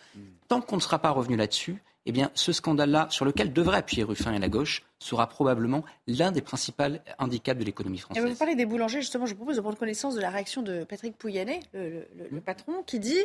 Tant 0.48 0.60
qu'on 0.60 0.76
ne 0.76 0.80
sera 0.80 0.98
pas 0.98 1.10
revenu 1.10 1.36
là-dessus, 1.36 1.82
eh 2.06 2.12
bien, 2.12 2.30
ce 2.32 2.52
scandale-là, 2.52 3.06
sur 3.10 3.26
lequel 3.26 3.52
devrait 3.52 3.76
appuyer 3.76 4.02
Ruffin 4.02 4.32
et 4.32 4.38
la 4.38 4.48
gauche, 4.48 4.82
sera 4.98 5.28
probablement 5.28 5.84
l'un 6.06 6.32
des 6.32 6.40
principaux 6.40 6.84
handicaps 7.18 7.60
de 7.60 7.66
l'économie 7.66 7.98
française. 7.98 8.24
vous 8.24 8.34
parlez 8.34 8.54
des 8.54 8.64
boulangers, 8.64 9.02
justement, 9.02 9.26
je 9.26 9.32
vous 9.32 9.36
propose 9.36 9.56
de 9.56 9.60
prendre 9.60 9.76
connaissance 9.76 10.14
de 10.14 10.20
la 10.20 10.30
réaction 10.30 10.62
de 10.62 10.84
Patrick 10.84 11.18
Pouyanné, 11.18 11.60
le, 11.74 12.40
patron, 12.40 12.82
qui 12.86 12.98
dit 12.98 13.20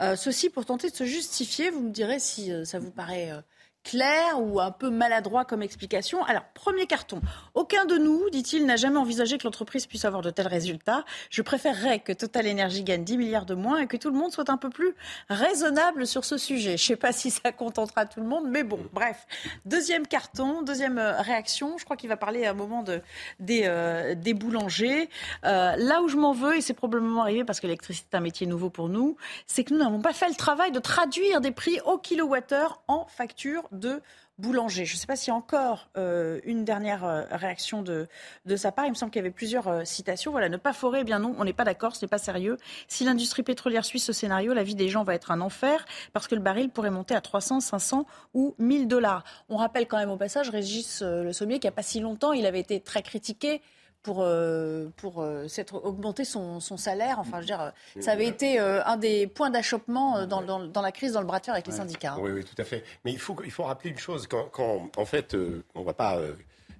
euh, 0.00 0.14
ceci 0.14 0.48
pour 0.48 0.64
tenter 0.64 0.90
de 0.90 0.94
se 0.94 1.04
justifier. 1.04 1.70
Vous 1.70 1.80
me 1.80 1.90
direz 1.90 2.20
si 2.20 2.52
euh, 2.52 2.64
ça 2.64 2.78
vous 2.78 2.92
paraît. 2.92 3.32
Euh, 3.32 3.40
clair 3.84 4.40
ou 4.40 4.60
un 4.60 4.70
peu 4.70 4.90
maladroit 4.90 5.44
comme 5.44 5.62
explication. 5.62 6.22
Alors, 6.24 6.44
premier 6.54 6.86
carton. 6.86 7.20
Aucun 7.54 7.84
de 7.84 7.96
nous, 7.96 8.28
dit-il, 8.30 8.66
n'a 8.66 8.76
jamais 8.76 8.98
envisagé 8.98 9.38
que 9.38 9.44
l'entreprise 9.44 9.86
puisse 9.86 10.04
avoir 10.04 10.22
de 10.22 10.30
tels 10.30 10.48
résultats. 10.48 11.04
Je 11.30 11.42
préférerais 11.42 12.00
que 12.00 12.12
Total 12.12 12.46
Energy 12.48 12.82
gagne 12.82 13.04
10 13.04 13.18
milliards 13.18 13.46
de 13.46 13.54
moins 13.54 13.78
et 13.78 13.86
que 13.86 13.96
tout 13.96 14.10
le 14.10 14.18
monde 14.18 14.32
soit 14.32 14.50
un 14.50 14.56
peu 14.56 14.70
plus 14.70 14.94
raisonnable 15.28 16.06
sur 16.06 16.24
ce 16.24 16.36
sujet. 16.36 16.76
Je 16.76 16.84
ne 16.84 16.86
sais 16.88 16.96
pas 16.96 17.12
si 17.12 17.30
ça 17.30 17.52
contentera 17.52 18.06
tout 18.06 18.20
le 18.20 18.26
monde, 18.26 18.44
mais 18.48 18.62
bon, 18.62 18.80
bref. 18.92 19.26
Deuxième 19.64 20.06
carton, 20.06 20.62
deuxième 20.62 20.98
euh, 20.98 21.20
réaction. 21.20 21.78
Je 21.78 21.84
crois 21.84 21.96
qu'il 21.96 22.08
va 22.08 22.16
parler 22.16 22.44
à 22.44 22.50
un 22.50 22.54
moment 22.54 22.82
de, 22.82 23.00
des, 23.38 23.62
euh, 23.64 24.14
des 24.14 24.34
boulangers. 24.34 25.08
Euh, 25.44 25.74
là 25.76 26.02
où 26.02 26.08
je 26.08 26.16
m'en 26.16 26.32
veux, 26.32 26.56
et 26.56 26.60
c'est 26.60 26.74
probablement 26.74 27.22
arrivé 27.22 27.44
parce 27.44 27.60
que 27.60 27.66
l'électricité 27.66 28.08
est 28.12 28.16
un 28.16 28.20
métier 28.20 28.46
nouveau 28.46 28.70
pour 28.70 28.88
nous, 28.88 29.16
c'est 29.46 29.64
que 29.64 29.72
nous 29.72 29.80
n'avons 29.80 30.00
pas 30.00 30.12
fait 30.12 30.28
le 30.28 30.34
travail 30.34 30.70
de 30.72 30.78
traduire 30.78 31.40
des 31.40 31.50
prix 31.50 31.80
au 31.86 31.98
kilowattheure 31.98 32.82
en 32.88 33.06
facture 33.06 33.69
de 33.72 34.02
boulanger. 34.38 34.84
Je 34.84 34.94
ne 34.94 34.98
sais 34.98 35.06
pas 35.06 35.16
s'il 35.16 35.28
y 35.28 35.30
a 35.32 35.36
encore 35.36 35.88
euh, 35.96 36.40
une 36.44 36.64
dernière 36.64 37.04
euh, 37.04 37.22
réaction 37.30 37.82
de, 37.82 38.08
de 38.46 38.56
sa 38.56 38.72
part. 38.72 38.86
Il 38.86 38.90
me 38.90 38.94
semble 38.94 39.12
qu'il 39.12 39.20
y 39.20 39.24
avait 39.24 39.30
plusieurs 39.30 39.68
euh, 39.68 39.84
citations. 39.84 40.30
Voilà, 40.30 40.48
ne 40.48 40.56
pas 40.56 40.72
forer, 40.72 41.00
eh 41.00 41.04
bien 41.04 41.18
non, 41.18 41.34
on 41.38 41.44
n'est 41.44 41.52
pas 41.52 41.64
d'accord, 41.64 41.94
ce 41.94 42.04
n'est 42.04 42.08
pas 42.08 42.18
sérieux. 42.18 42.56
Si 42.88 43.04
l'industrie 43.04 43.42
pétrolière 43.42 43.84
suit 43.84 44.00
ce 44.00 44.12
scénario, 44.12 44.54
la 44.54 44.62
vie 44.62 44.74
des 44.74 44.88
gens 44.88 45.04
va 45.04 45.14
être 45.14 45.30
un 45.30 45.40
enfer 45.40 45.84
parce 46.12 46.26
que 46.26 46.34
le 46.34 46.40
baril 46.40 46.70
pourrait 46.70 46.90
monter 46.90 47.14
à 47.14 47.20
300, 47.20 47.60
500 47.60 48.06
ou 48.34 48.54
1000 48.58 48.88
dollars. 48.88 49.24
On 49.48 49.56
rappelle 49.56 49.86
quand 49.86 49.98
même 49.98 50.10
au 50.10 50.16
passage 50.16 50.50
Régis 50.50 51.02
Le 51.02 51.32
Sommier 51.32 51.58
qu'il 51.58 51.68
n'y 51.68 51.74
a 51.74 51.76
pas 51.76 51.82
si 51.82 52.00
longtemps, 52.00 52.32
il 52.32 52.46
avait 52.46 52.60
été 52.60 52.80
très 52.80 53.02
critiqué 53.02 53.60
pour, 54.02 54.22
euh, 54.22 54.88
pour 54.96 55.20
euh, 55.20 55.48
s'être 55.48 55.74
augmenter 55.84 56.24
son, 56.24 56.60
son, 56.60 56.76
salaire. 56.76 57.18
Enfin, 57.18 57.36
je 57.36 57.40
veux 57.40 57.46
dire, 57.46 57.72
ça 58.00 58.12
avait 58.12 58.26
été 58.26 58.58
euh, 58.58 58.82
un 58.84 58.96
des 58.96 59.26
points 59.26 59.50
d'achoppement 59.50 60.26
dans, 60.26 60.42
dans, 60.42 60.60
dans, 60.60 60.82
la 60.82 60.92
crise, 60.92 61.12
dans 61.12 61.20
le 61.20 61.26
bras 61.26 61.40
de 61.40 61.44
fer 61.44 61.54
avec 61.54 61.66
les 61.66 61.72
syndicats. 61.72 62.14
Hein. 62.14 62.20
Oui, 62.20 62.30
oui, 62.32 62.44
tout 62.44 62.60
à 62.60 62.64
fait. 62.64 62.84
Mais 63.04 63.12
il 63.12 63.18
faut, 63.18 63.36
il 63.44 63.50
faut 63.50 63.64
rappeler 63.64 63.90
une 63.90 63.98
chose. 63.98 64.26
Quand, 64.26 64.48
quand 64.50 64.90
en 64.96 65.04
fait, 65.04 65.34
on 65.74 65.80
ne 65.80 65.84
va 65.84 65.94
pas 65.94 66.18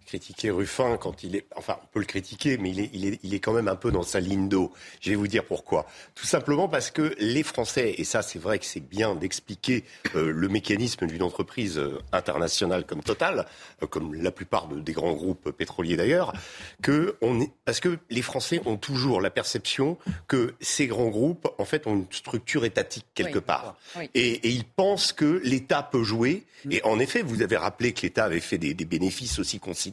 critiquer 0.07 0.51
Ruffin 0.51 0.97
quand 0.97 1.23
il 1.23 1.37
est. 1.37 1.47
Enfin, 1.57 1.79
on 1.83 1.87
peut 1.87 2.01
le 2.01 2.07
critiquer, 2.07 2.59
mais 2.59 2.71
il 2.71 2.81
est, 2.81 2.91
il 2.93 3.07
est, 3.07 3.21
il 3.23 3.35
est 3.35 3.41
quand 3.41 3.53
même 3.53 3.69
un 3.69 3.77
peu 3.77 3.91
dans 3.93 4.03
sa 4.03 4.21
ligne 4.21 4.49
d'eau. 4.49 4.73
Je 5.01 5.11
vais 5.11 5.17
vous 5.17 5.29
dire 5.29 5.45
pourquoi. 5.45 5.87
Tout 6.15 6.27
simplement 6.27 6.69
parce 6.69 6.91
que 6.91 7.15
les 7.19 7.43
Français, 7.43 7.95
et 7.99 8.05
ça, 8.05 8.23
c'est 8.23 8.39
vrai 8.39 8.59
que 8.59 8.65
c'est 8.65 8.81
bien 8.81 9.15
d'expliquer 9.15 9.85
euh, 10.17 10.33
le 10.33 10.49
mécanisme 10.49 11.07
d'une 11.07 11.23
entreprise 11.23 11.79
euh, 11.79 12.01
internationale 12.13 12.87
comme 12.87 13.03
Total, 13.03 13.47
euh, 13.83 13.87
comme 13.87 14.15
la 14.15 14.31
plupart 14.31 14.69
des 14.69 14.93
grands 14.93 15.13
groupes 15.13 15.51
pétroliers 15.51 15.97
d'ailleurs, 15.97 16.33
que 16.83 17.17
on 17.21 17.41
est, 17.41 17.51
parce 17.65 17.81
que 17.81 17.99
les 18.11 18.23
Français 18.23 18.61
ont 18.67 18.77
toujours 18.77 19.21
la 19.21 19.31
perception 19.31 19.99
que 20.27 20.55
ces 20.61 20.87
grands 20.87 21.09
groupes, 21.09 21.49
en 21.59 21.65
fait, 21.65 21.87
ont 21.87 21.95
une 21.95 22.07
structure 22.11 22.65
étatique 22.65 23.07
quelque 23.15 23.39
part. 23.39 23.77
Et, 24.15 24.33
et, 24.33 24.49
ils 24.49 24.65
pensent 24.65 25.13
que 25.13 25.41
l'État 25.45 25.83
peut 25.83 26.03
jouer. 26.03 26.45
Mm. 26.65 26.73
Et 26.73 26.85
en 26.85 26.99
effet, 26.99 27.23
vous 27.23 27.43
avez 27.43 27.57
rappelé 27.57 27.93
que 27.93 28.03
l'État 28.03 28.25
avait 28.25 28.41
fait 28.41 28.59
des, 28.59 28.75
des 28.75 28.85
bénéfices 28.85 29.39
aussi 29.39 29.61
considérables 29.61 29.90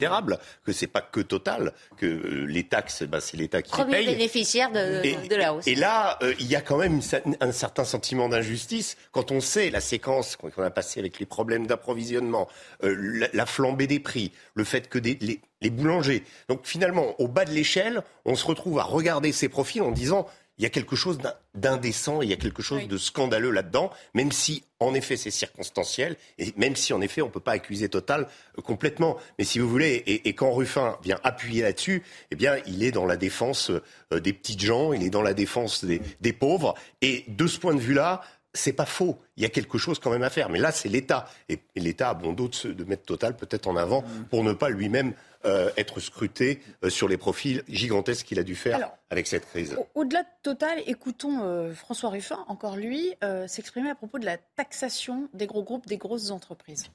que 0.65 0.71
c'est 0.71 0.87
pas 0.87 1.01
que 1.01 1.21
Total, 1.21 1.73
que 1.97 2.05
euh, 2.05 2.45
les 2.45 2.63
taxes, 2.63 3.03
bah, 3.03 3.19
c'est 3.19 3.37
l'État 3.37 3.61
qui 3.61 3.71
Premier 3.71 3.99
les 3.99 4.05
paye. 4.05 4.15
bénéficiaire 4.15 4.71
de, 4.71 5.35
la 5.35 5.53
hausse. 5.53 5.67
Et 5.67 5.75
là, 5.75 6.17
euh, 6.21 6.33
il 6.39 6.47
y 6.47 6.55
a 6.55 6.61
quand 6.61 6.77
même 6.77 7.01
un 7.41 7.51
certain 7.51 7.83
sentiment 7.83 8.29
d'injustice 8.29 8.97
quand 9.11 9.31
on 9.31 9.41
sait 9.41 9.69
la 9.69 9.81
séquence 9.81 10.35
qu'on 10.35 10.63
a 10.63 10.69
passée 10.69 10.99
avec 10.99 11.19
les 11.19 11.25
problèmes 11.25 11.67
d'approvisionnement, 11.67 12.47
euh, 12.83 13.27
la, 13.33 13.45
flambée 13.45 13.87
des 13.87 13.99
prix, 13.99 14.31
le 14.53 14.63
fait 14.63 14.89
que 14.89 14.99
des, 14.99 15.17
les, 15.21 15.41
les 15.61 15.69
boulangers. 15.69 16.23
Donc 16.49 16.61
finalement, 16.65 17.19
au 17.19 17.27
bas 17.27 17.45
de 17.45 17.51
l'échelle, 17.51 18.03
on 18.25 18.35
se 18.35 18.45
retrouve 18.45 18.79
à 18.79 18.83
regarder 18.83 19.31
ces 19.31 19.49
profils 19.49 19.81
en 19.81 19.91
disant 19.91 20.27
il 20.57 20.63
y 20.63 20.65
a 20.65 20.69
quelque 20.69 20.95
chose 20.95 21.19
d'indécent, 21.53 22.21
il 22.21 22.29
y 22.29 22.33
a 22.33 22.37
quelque 22.37 22.61
chose 22.61 22.87
de 22.87 22.97
scandaleux 22.97 23.51
là-dedans, 23.51 23.91
même 24.13 24.31
si 24.31 24.63
en 24.79 24.93
effet 24.93 25.17
c'est 25.17 25.31
circonstanciel, 25.31 26.15
et 26.37 26.53
même 26.57 26.75
si 26.75 26.93
en 26.93 27.01
effet 27.01 27.21
on 27.21 27.27
ne 27.27 27.31
peut 27.31 27.39
pas 27.39 27.53
accuser 27.53 27.89
Total 27.89 28.27
euh, 28.57 28.61
complètement. 28.61 29.17
Mais 29.37 29.45
si 29.45 29.59
vous 29.59 29.69
voulez, 29.69 30.03
et, 30.05 30.33
quand 30.33 30.51
Ruffin 30.51 30.97
vient 31.03 31.19
appuyer 31.23 31.61
là-dessus, 31.61 32.03
eh 32.31 32.35
bien 32.35 32.57
il 32.65 32.83
est 32.83 32.91
dans 32.91 33.05
la 33.05 33.17
défense 33.17 33.71
euh, 34.11 34.19
des 34.19 34.33
petites 34.33 34.61
gens, 34.61 34.93
il 34.93 35.03
est 35.03 35.09
dans 35.09 35.21
la 35.21 35.33
défense 35.33 35.85
des, 35.85 36.01
des 36.21 36.33
pauvres, 36.33 36.73
et 37.01 37.25
de 37.27 37.47
ce 37.47 37.59
point 37.59 37.75
de 37.75 37.79
vue-là, 37.79 38.21
c'est 38.53 38.73
pas 38.73 38.85
faux. 38.85 39.19
Il 39.37 39.43
y 39.43 39.45
a 39.45 39.49
quelque 39.49 39.77
chose 39.77 39.99
quand 39.99 40.09
même 40.09 40.23
à 40.23 40.29
faire. 40.29 40.49
Mais 40.49 40.59
là, 40.59 40.71
c'est 40.71 40.89
l'État. 40.89 41.29
Et, 41.47 41.59
l'État 41.75 42.09
a 42.09 42.13
bon 42.13 42.33
dos 42.33 42.49
de, 42.63 42.83
mettre 42.83 43.03
Total 43.03 43.35
peut-être 43.35 43.67
en 43.67 43.75
avant 43.75 44.01
mmh. 44.01 44.23
pour 44.29 44.43
ne 44.43 44.53
pas 44.53 44.69
lui-même 44.69 45.13
euh, 45.45 45.69
être 45.77 45.99
scruté 45.99 46.61
euh, 46.83 46.89
sur 46.89 47.07
les 47.07 47.17
profils 47.17 47.63
gigantesques 47.67 48.25
qu'il 48.25 48.39
a 48.39 48.43
dû 48.43 48.55
faire 48.55 48.91
avec 49.09 49.27
cette 49.27 49.47
crise. 49.47 49.77
Au-delà 49.95 50.23
de 50.23 50.27
Total, 50.43 50.81
écoutons 50.87 51.43
euh, 51.43 51.73
François 51.73 52.09
Ruffin, 52.09 52.43
encore 52.47 52.75
lui, 52.75 53.13
s'exprimer 53.47 53.89
à 53.89 53.95
propos 53.95 54.19
de 54.19 54.25
la 54.25 54.37
taxation 54.37 55.29
des 55.33 55.45
gros 55.45 55.63
groupes, 55.63 55.87
des 55.87 55.97
grosses 55.97 56.31
entreprises. 56.31 56.87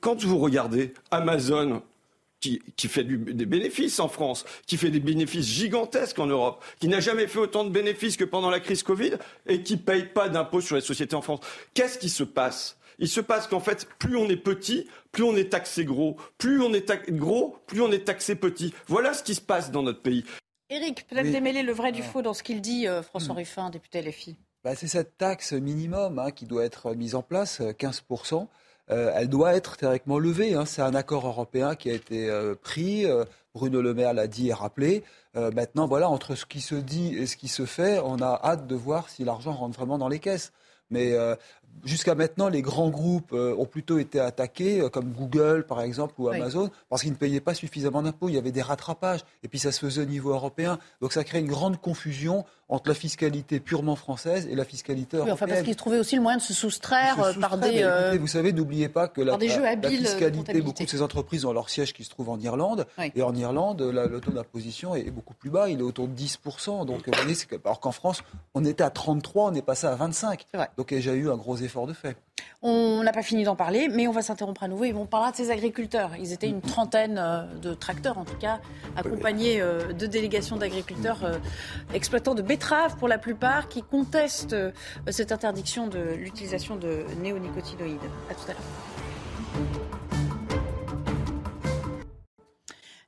Quand 0.00 0.22
vous 0.22 0.38
regardez 0.38 0.94
Amazon, 1.10 1.82
qui, 2.40 2.60
fait 2.88 3.04
des 3.04 3.46
bénéfices 3.46 3.98
en 4.00 4.08
France, 4.08 4.44
qui 4.66 4.76
fait 4.76 4.90
des 4.90 5.00
bénéfices 5.00 5.46
gigantesques 5.46 6.18
en 6.18 6.26
Europe, 6.26 6.64
qui 6.78 6.88
n'a 6.88 7.00
jamais 7.00 7.26
fait 7.26 7.38
autant 7.38 7.64
de 7.64 7.70
bénéfices 7.70 8.16
que 8.16 8.24
pendant 8.24 8.50
la 8.50 8.60
crise 8.60 8.82
Covid 8.82 9.12
et 9.46 9.62
qui 9.62 9.74
ne 9.74 9.80
paye 9.80 10.04
pas 10.04 10.28
d'impôts 10.28 10.60
sur 10.60 10.76
les 10.76 10.82
sociétés 10.82 11.16
en 11.16 11.22
France. 11.22 11.40
Qu'est-ce 11.74 11.98
qui 11.98 12.08
se 12.08 12.22
passe? 12.22 12.78
Il 12.98 13.08
se 13.08 13.20
passe 13.20 13.46
qu'en 13.46 13.60
fait, 13.60 13.88
plus 13.98 14.16
on 14.16 14.28
est 14.28 14.36
petit, 14.36 14.88
plus 15.12 15.22
on 15.22 15.36
est 15.36 15.50
taxé 15.50 15.84
gros. 15.84 16.16
Plus 16.36 16.60
on 16.60 16.72
est 16.74 17.10
gros, 17.10 17.56
plus 17.66 17.80
on 17.80 17.92
est 17.92 18.04
taxé 18.04 18.34
petit. 18.34 18.74
Voilà 18.86 19.14
ce 19.14 19.22
qui 19.22 19.34
se 19.34 19.40
passe 19.40 19.70
dans 19.70 19.82
notre 19.82 20.02
pays. 20.02 20.24
Éric, 20.70 21.06
peut-être 21.06 21.30
démêler 21.30 21.62
le 21.62 21.72
vrai 21.72 21.92
du 21.92 22.02
faux 22.02 22.20
dans 22.20 22.34
ce 22.34 22.42
qu'il 22.42 22.60
dit, 22.60 22.86
euh, 22.86 23.02
François 23.02 23.34
hmm. 23.34 23.38
Ruffin, 23.38 23.70
député 23.70 24.02
LFI. 24.02 24.36
Bah, 24.64 24.74
c'est 24.74 24.88
cette 24.88 25.16
taxe 25.16 25.52
minimum 25.52 26.18
hein, 26.18 26.30
qui 26.30 26.44
doit 26.44 26.64
être 26.64 26.94
mise 26.94 27.14
en 27.14 27.22
place, 27.22 27.60
15%. 27.60 28.34
Euh, 28.34 28.46
euh, 28.90 29.12
elle 29.14 29.28
doit 29.28 29.54
être 29.54 29.76
théoriquement 29.76 30.18
levée. 30.18 30.54
Hein. 30.54 30.66
C'est 30.66 30.82
un 30.82 30.94
accord 30.94 31.26
européen 31.26 31.74
qui 31.74 31.90
a 31.90 31.94
été 31.94 32.30
pris. 32.62 33.06
Bruno 33.54 33.82
Le 33.82 33.92
Maire 33.92 34.14
l'a 34.14 34.26
dit 34.26 34.48
et 34.48 34.52
rappelé. 34.54 35.04
maintenant, 35.34 35.86
voilà, 35.86 36.08
entre 36.08 36.34
ce 36.34 36.46
qui 36.46 36.60
se 36.60 36.74
dit 36.74 37.14
et 37.14 37.26
ce 37.26 37.36
qui 37.36 37.48
se 37.48 37.66
fait, 37.66 37.98
on 37.98 38.16
a 38.22 38.40
hâte 38.42 38.66
de 38.66 38.74
voir 38.74 39.10
si 39.10 39.24
l'argent 39.24 39.52
rentre 39.52 39.78
vraiment 39.78 39.98
dans 39.98 40.08
les 40.08 40.20
caisses. 40.20 40.52
Mais 40.90 41.14
Jusqu'à 41.84 42.14
maintenant, 42.14 42.48
les 42.48 42.62
grands 42.62 42.90
groupes 42.90 43.32
euh, 43.32 43.54
ont 43.56 43.66
plutôt 43.66 43.98
été 43.98 44.20
attaqués, 44.20 44.80
euh, 44.80 44.88
comme 44.88 45.12
Google 45.12 45.64
par 45.66 45.80
exemple 45.80 46.14
ou 46.18 46.28
Amazon, 46.28 46.70
parce 46.88 47.02
qu'ils 47.02 47.12
ne 47.12 47.16
payaient 47.16 47.40
pas 47.40 47.54
suffisamment 47.54 48.02
d'impôts. 48.02 48.28
Il 48.28 48.34
y 48.34 48.38
avait 48.38 48.52
des 48.52 48.62
rattrapages, 48.62 49.24
et 49.42 49.48
puis 49.48 49.58
ça 49.58 49.72
se 49.72 49.80
faisait 49.80 50.02
au 50.02 50.06
niveau 50.06 50.30
européen. 50.30 50.78
Donc 51.00 51.12
ça 51.12 51.24
crée 51.24 51.40
une 51.40 51.48
grande 51.48 51.80
confusion 51.80 52.44
entre 52.68 52.88
la 52.88 52.94
fiscalité 52.94 53.60
purement 53.60 53.96
française 53.96 54.46
et 54.50 54.54
la 54.54 54.64
fiscalité 54.64 55.16
européenne. 55.16 55.34
enfin 55.34 55.46
parce 55.46 55.62
qu'ils 55.62 55.76
trouvaient 55.76 55.98
aussi 55.98 56.16
le 56.16 56.22
moyen 56.22 56.36
de 56.36 56.42
se 56.42 56.52
soustraire, 56.52 57.18
euh, 57.22 57.32
par 57.32 57.56
des... 57.56 58.18
vous 58.18 58.26
savez, 58.26 58.52
n'oubliez 58.52 58.88
pas 58.88 59.08
que 59.08 59.20
la, 59.20 59.38
fiscalité, 59.38 60.60
beaucoup 60.60 60.84
de 60.84 60.88
ces 60.88 61.02
entreprises 61.02 61.44
ont 61.44 61.52
leur 61.52 61.70
siège 61.70 61.92
qui 61.92 62.04
se 62.04 62.10
trouve 62.10 62.28
en 62.28 62.38
Irlande. 62.38 62.86
Et 63.14 63.22
en 63.22 63.34
Irlande, 63.34 63.82
le 63.82 64.20
taux 64.20 64.32
d'imposition 64.32 64.94
est, 64.94 65.10
beaucoup 65.10 65.34
plus 65.34 65.50
bas, 65.50 65.68
il 65.68 65.80
est 65.80 65.82
autour 65.82 66.08
de 66.08 66.14
10%. 66.14 66.86
Donc, 66.86 67.06
vous 67.06 67.12
voyez, 67.22 67.36
alors 67.64 67.80
qu'en 67.80 67.92
France, 67.92 68.22
on 68.54 68.64
était 68.64 68.82
à 68.82 68.90
33, 68.90 69.50
on 69.50 69.54
est 69.54 69.62
passé 69.62 69.86
à 69.86 69.94
25. 69.94 70.46
Donc 70.76 70.90
il 70.90 70.94
y 70.94 70.96
a 70.96 71.00
déjà 71.00 71.14
eu 71.14 71.30
un 71.30 71.36
gros 71.36 71.56
effort 71.56 71.86
de 71.86 71.92
fait. 71.92 72.16
On 72.62 73.02
n'a 73.04 73.12
pas 73.12 73.22
fini 73.22 73.44
d'en 73.44 73.54
parler, 73.54 73.88
mais 73.88 74.08
on 74.08 74.12
va 74.12 74.22
s'interrompre 74.22 74.64
à 74.64 74.68
nouveau 74.68 74.84
et 74.84 74.92
on 74.92 75.06
parlera 75.06 75.30
de 75.30 75.36
ces 75.36 75.50
agriculteurs. 75.50 76.10
Ils 76.18 76.32
étaient 76.32 76.48
une 76.48 76.60
trentaine 76.60 77.16
euh, 77.18 77.44
de 77.62 77.72
tracteurs, 77.72 78.18
en 78.18 78.24
tout 78.24 78.36
cas, 78.36 78.58
accompagnés 78.96 79.60
euh, 79.60 79.92
de 79.92 80.06
délégations 80.06 80.56
d'agriculteurs 80.56 81.24
euh, 81.24 81.38
exploitants 81.94 82.34
de 82.34 82.42
betteraves 82.42 82.96
pour 82.96 83.06
la 83.06 83.18
plupart, 83.18 83.68
qui 83.68 83.82
contestent 83.82 84.56
cette 85.08 85.30
interdiction 85.30 85.86
de 85.86 86.00
l'utilisation 86.16 86.76
de 86.76 87.04
néonicotinoïdes. 87.22 87.98
À 88.28 88.34
tout 88.34 88.50
à 88.50 88.54
l'heure. 88.54 89.87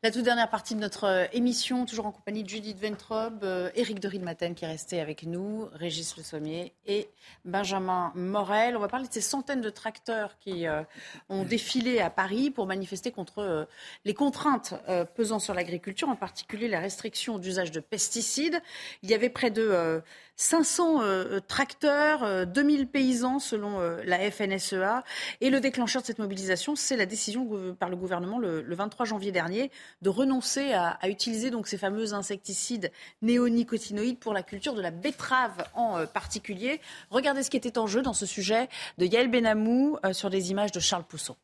La 0.02 0.10
toute 0.10 0.22
dernière 0.22 0.48
partie 0.48 0.74
de 0.74 0.80
notre 0.80 1.04
euh, 1.04 1.26
émission, 1.34 1.84
toujours 1.84 2.06
en 2.06 2.10
compagnie 2.10 2.42
de 2.42 2.48
Judith 2.48 2.80
Ventrobe, 2.80 3.44
euh, 3.44 3.70
Éric 3.74 4.00
de 4.00 4.08
Ridmaten 4.08 4.54
qui 4.54 4.64
est 4.64 4.68
resté 4.68 4.98
avec 4.98 5.24
nous, 5.24 5.68
Régis 5.74 6.16
Le 6.16 6.22
Sommier 6.22 6.72
et 6.86 7.10
Benjamin 7.44 8.10
Morel. 8.14 8.78
On 8.78 8.80
va 8.80 8.88
parler 8.88 9.08
de 9.08 9.12
ces 9.12 9.20
centaines 9.20 9.60
de 9.60 9.68
tracteurs 9.68 10.38
qui 10.38 10.66
euh, 10.66 10.82
ont 11.28 11.44
défilé 11.44 12.00
à 12.00 12.08
Paris 12.08 12.50
pour 12.50 12.66
manifester 12.66 13.10
contre 13.10 13.68
les 14.06 14.14
contraintes 14.14 14.72
pesant 15.14 15.38
sur 15.38 15.52
l'agriculture, 15.52 16.08
en 16.08 16.16
particulier 16.16 16.68
la 16.68 16.80
restriction 16.80 17.38
d'usage 17.38 17.70
de 17.70 17.80
pesticides. 17.80 18.62
Il 19.02 19.10
y 19.10 19.14
avait 19.14 19.28
près 19.28 19.50
de 19.50 20.02
500 20.40 21.02
euh, 21.02 21.40
tracteurs, 21.46 22.46
2000 22.46 22.80
euh, 22.80 22.86
paysans 22.86 23.38
selon 23.40 23.78
euh, 23.78 24.00
la 24.06 24.30
FNSEA. 24.30 25.04
Et 25.42 25.50
le 25.50 25.60
déclencheur 25.60 26.00
de 26.00 26.06
cette 26.06 26.18
mobilisation, 26.18 26.76
c'est 26.76 26.96
la 26.96 27.04
décision 27.04 27.74
par 27.78 27.90
le 27.90 27.96
gouvernement 27.96 28.38
le, 28.38 28.64
23 28.74 29.04
janvier 29.04 29.32
dernier 29.32 29.70
de 30.00 30.08
renoncer 30.08 30.72
à, 30.72 30.98
utiliser 31.08 31.50
ces 31.66 31.76
fameux 31.76 32.14
insecticides 32.14 32.90
néonicotinoïdes 33.20 34.18
pour 34.18 34.32
la 34.32 34.42
culture 34.42 34.72
de 34.72 34.80
la 34.80 34.90
betterave 34.90 35.66
en 35.74 36.06
particulier. 36.06 36.80
Regardez 37.10 37.42
ce 37.42 37.50
qui 37.50 37.58
était 37.58 37.76
en 37.76 37.86
jeu 37.86 38.00
dans 38.00 38.14
ce 38.14 38.24
sujet 38.24 38.70
de 38.96 39.04
Yael 39.04 39.30
Benamou 39.30 39.98
sur 40.12 40.30
des 40.30 40.50
images 40.50 40.72
de 40.72 40.80
Charles 40.80 41.04
Pousseau. 41.04 41.36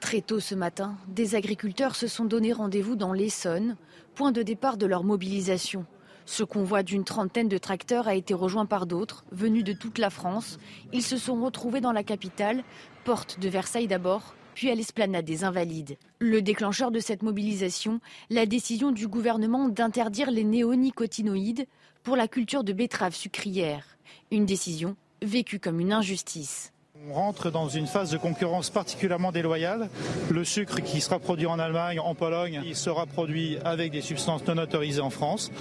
Très 0.00 0.20
tôt 0.20 0.40
ce 0.40 0.54
matin, 0.54 0.96
des 1.08 1.34
agriculteurs 1.34 1.96
se 1.96 2.08
sont 2.08 2.26
donné 2.26 2.52
rendez-vous 2.52 2.94
dans 2.94 3.14
l'Essonne, 3.14 3.76
point 4.14 4.32
de 4.32 4.42
départ 4.42 4.76
de 4.76 4.84
leur 4.84 5.02
mobilisation. 5.02 5.86
Ce 6.26 6.42
convoi 6.42 6.82
d'une 6.82 7.04
trentaine 7.04 7.48
de 7.48 7.56
tracteurs 7.56 8.08
a 8.08 8.16
été 8.16 8.34
rejoint 8.34 8.66
par 8.66 8.86
d'autres, 8.86 9.24
venus 9.30 9.62
de 9.62 9.72
toute 9.72 9.98
la 9.98 10.10
France. 10.10 10.58
Ils 10.92 11.04
se 11.04 11.16
sont 11.16 11.40
retrouvés 11.42 11.80
dans 11.80 11.92
la 11.92 12.02
capitale, 12.02 12.64
porte 13.04 13.38
de 13.38 13.48
Versailles 13.48 13.86
d'abord, 13.86 14.34
puis 14.54 14.68
à 14.68 14.74
l'esplanade 14.74 15.24
des 15.24 15.44
Invalides. 15.44 15.96
Le 16.18 16.42
déclencheur 16.42 16.90
de 16.90 16.98
cette 16.98 17.22
mobilisation, 17.22 18.00
la 18.28 18.44
décision 18.44 18.90
du 18.90 19.06
gouvernement 19.06 19.68
d'interdire 19.68 20.32
les 20.32 20.42
néonicotinoïdes 20.42 21.66
pour 22.02 22.16
la 22.16 22.26
culture 22.26 22.64
de 22.64 22.72
betteraves 22.72 23.14
sucrières. 23.14 23.96
Une 24.32 24.46
décision 24.46 24.96
vécue 25.22 25.60
comme 25.60 25.78
une 25.78 25.92
injustice. 25.92 26.72
On 27.08 27.12
rentre 27.12 27.50
dans 27.50 27.68
une 27.68 27.86
phase 27.86 28.10
de 28.10 28.18
concurrence 28.18 28.70
particulièrement 28.70 29.30
déloyale. 29.30 29.90
Le 30.30 30.42
sucre 30.42 30.80
qui 30.80 31.00
sera 31.00 31.20
produit 31.20 31.46
en 31.46 31.60
Allemagne, 31.60 32.00
en 32.00 32.16
Pologne, 32.16 32.62
il 32.64 32.74
sera 32.74 33.06
produit 33.06 33.58
avec 33.64 33.92
des 33.92 34.00
substances 34.00 34.44
non 34.46 34.58
autorisées 34.58 35.00
en 35.00 35.10
France 35.10 35.52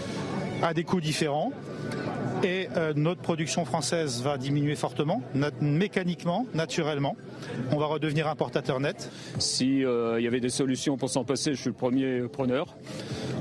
à 0.61 0.73
des 0.73 0.83
coûts 0.83 1.01
différents. 1.01 1.51
Et 2.45 2.69
euh, 2.77 2.93
notre 2.95 3.21
production 3.21 3.65
française 3.65 4.21
va 4.21 4.37
diminuer 4.37 4.75
fortement, 4.75 5.23
mécaniquement, 5.61 6.45
naturellement. 6.53 7.15
On 7.71 7.77
va 7.77 7.87
redevenir 7.87 8.27
importateur 8.27 8.79
net. 8.79 9.09
S'il 9.39 9.83
euh, 9.83 10.21
y 10.21 10.27
avait 10.27 10.41
des 10.41 10.51
solutions 10.51 10.95
pour 10.95 11.09
s'en 11.09 11.23
passer, 11.23 11.55
je 11.55 11.61
suis 11.61 11.71
le 11.71 11.75
premier 11.75 12.21
preneur. 12.31 12.77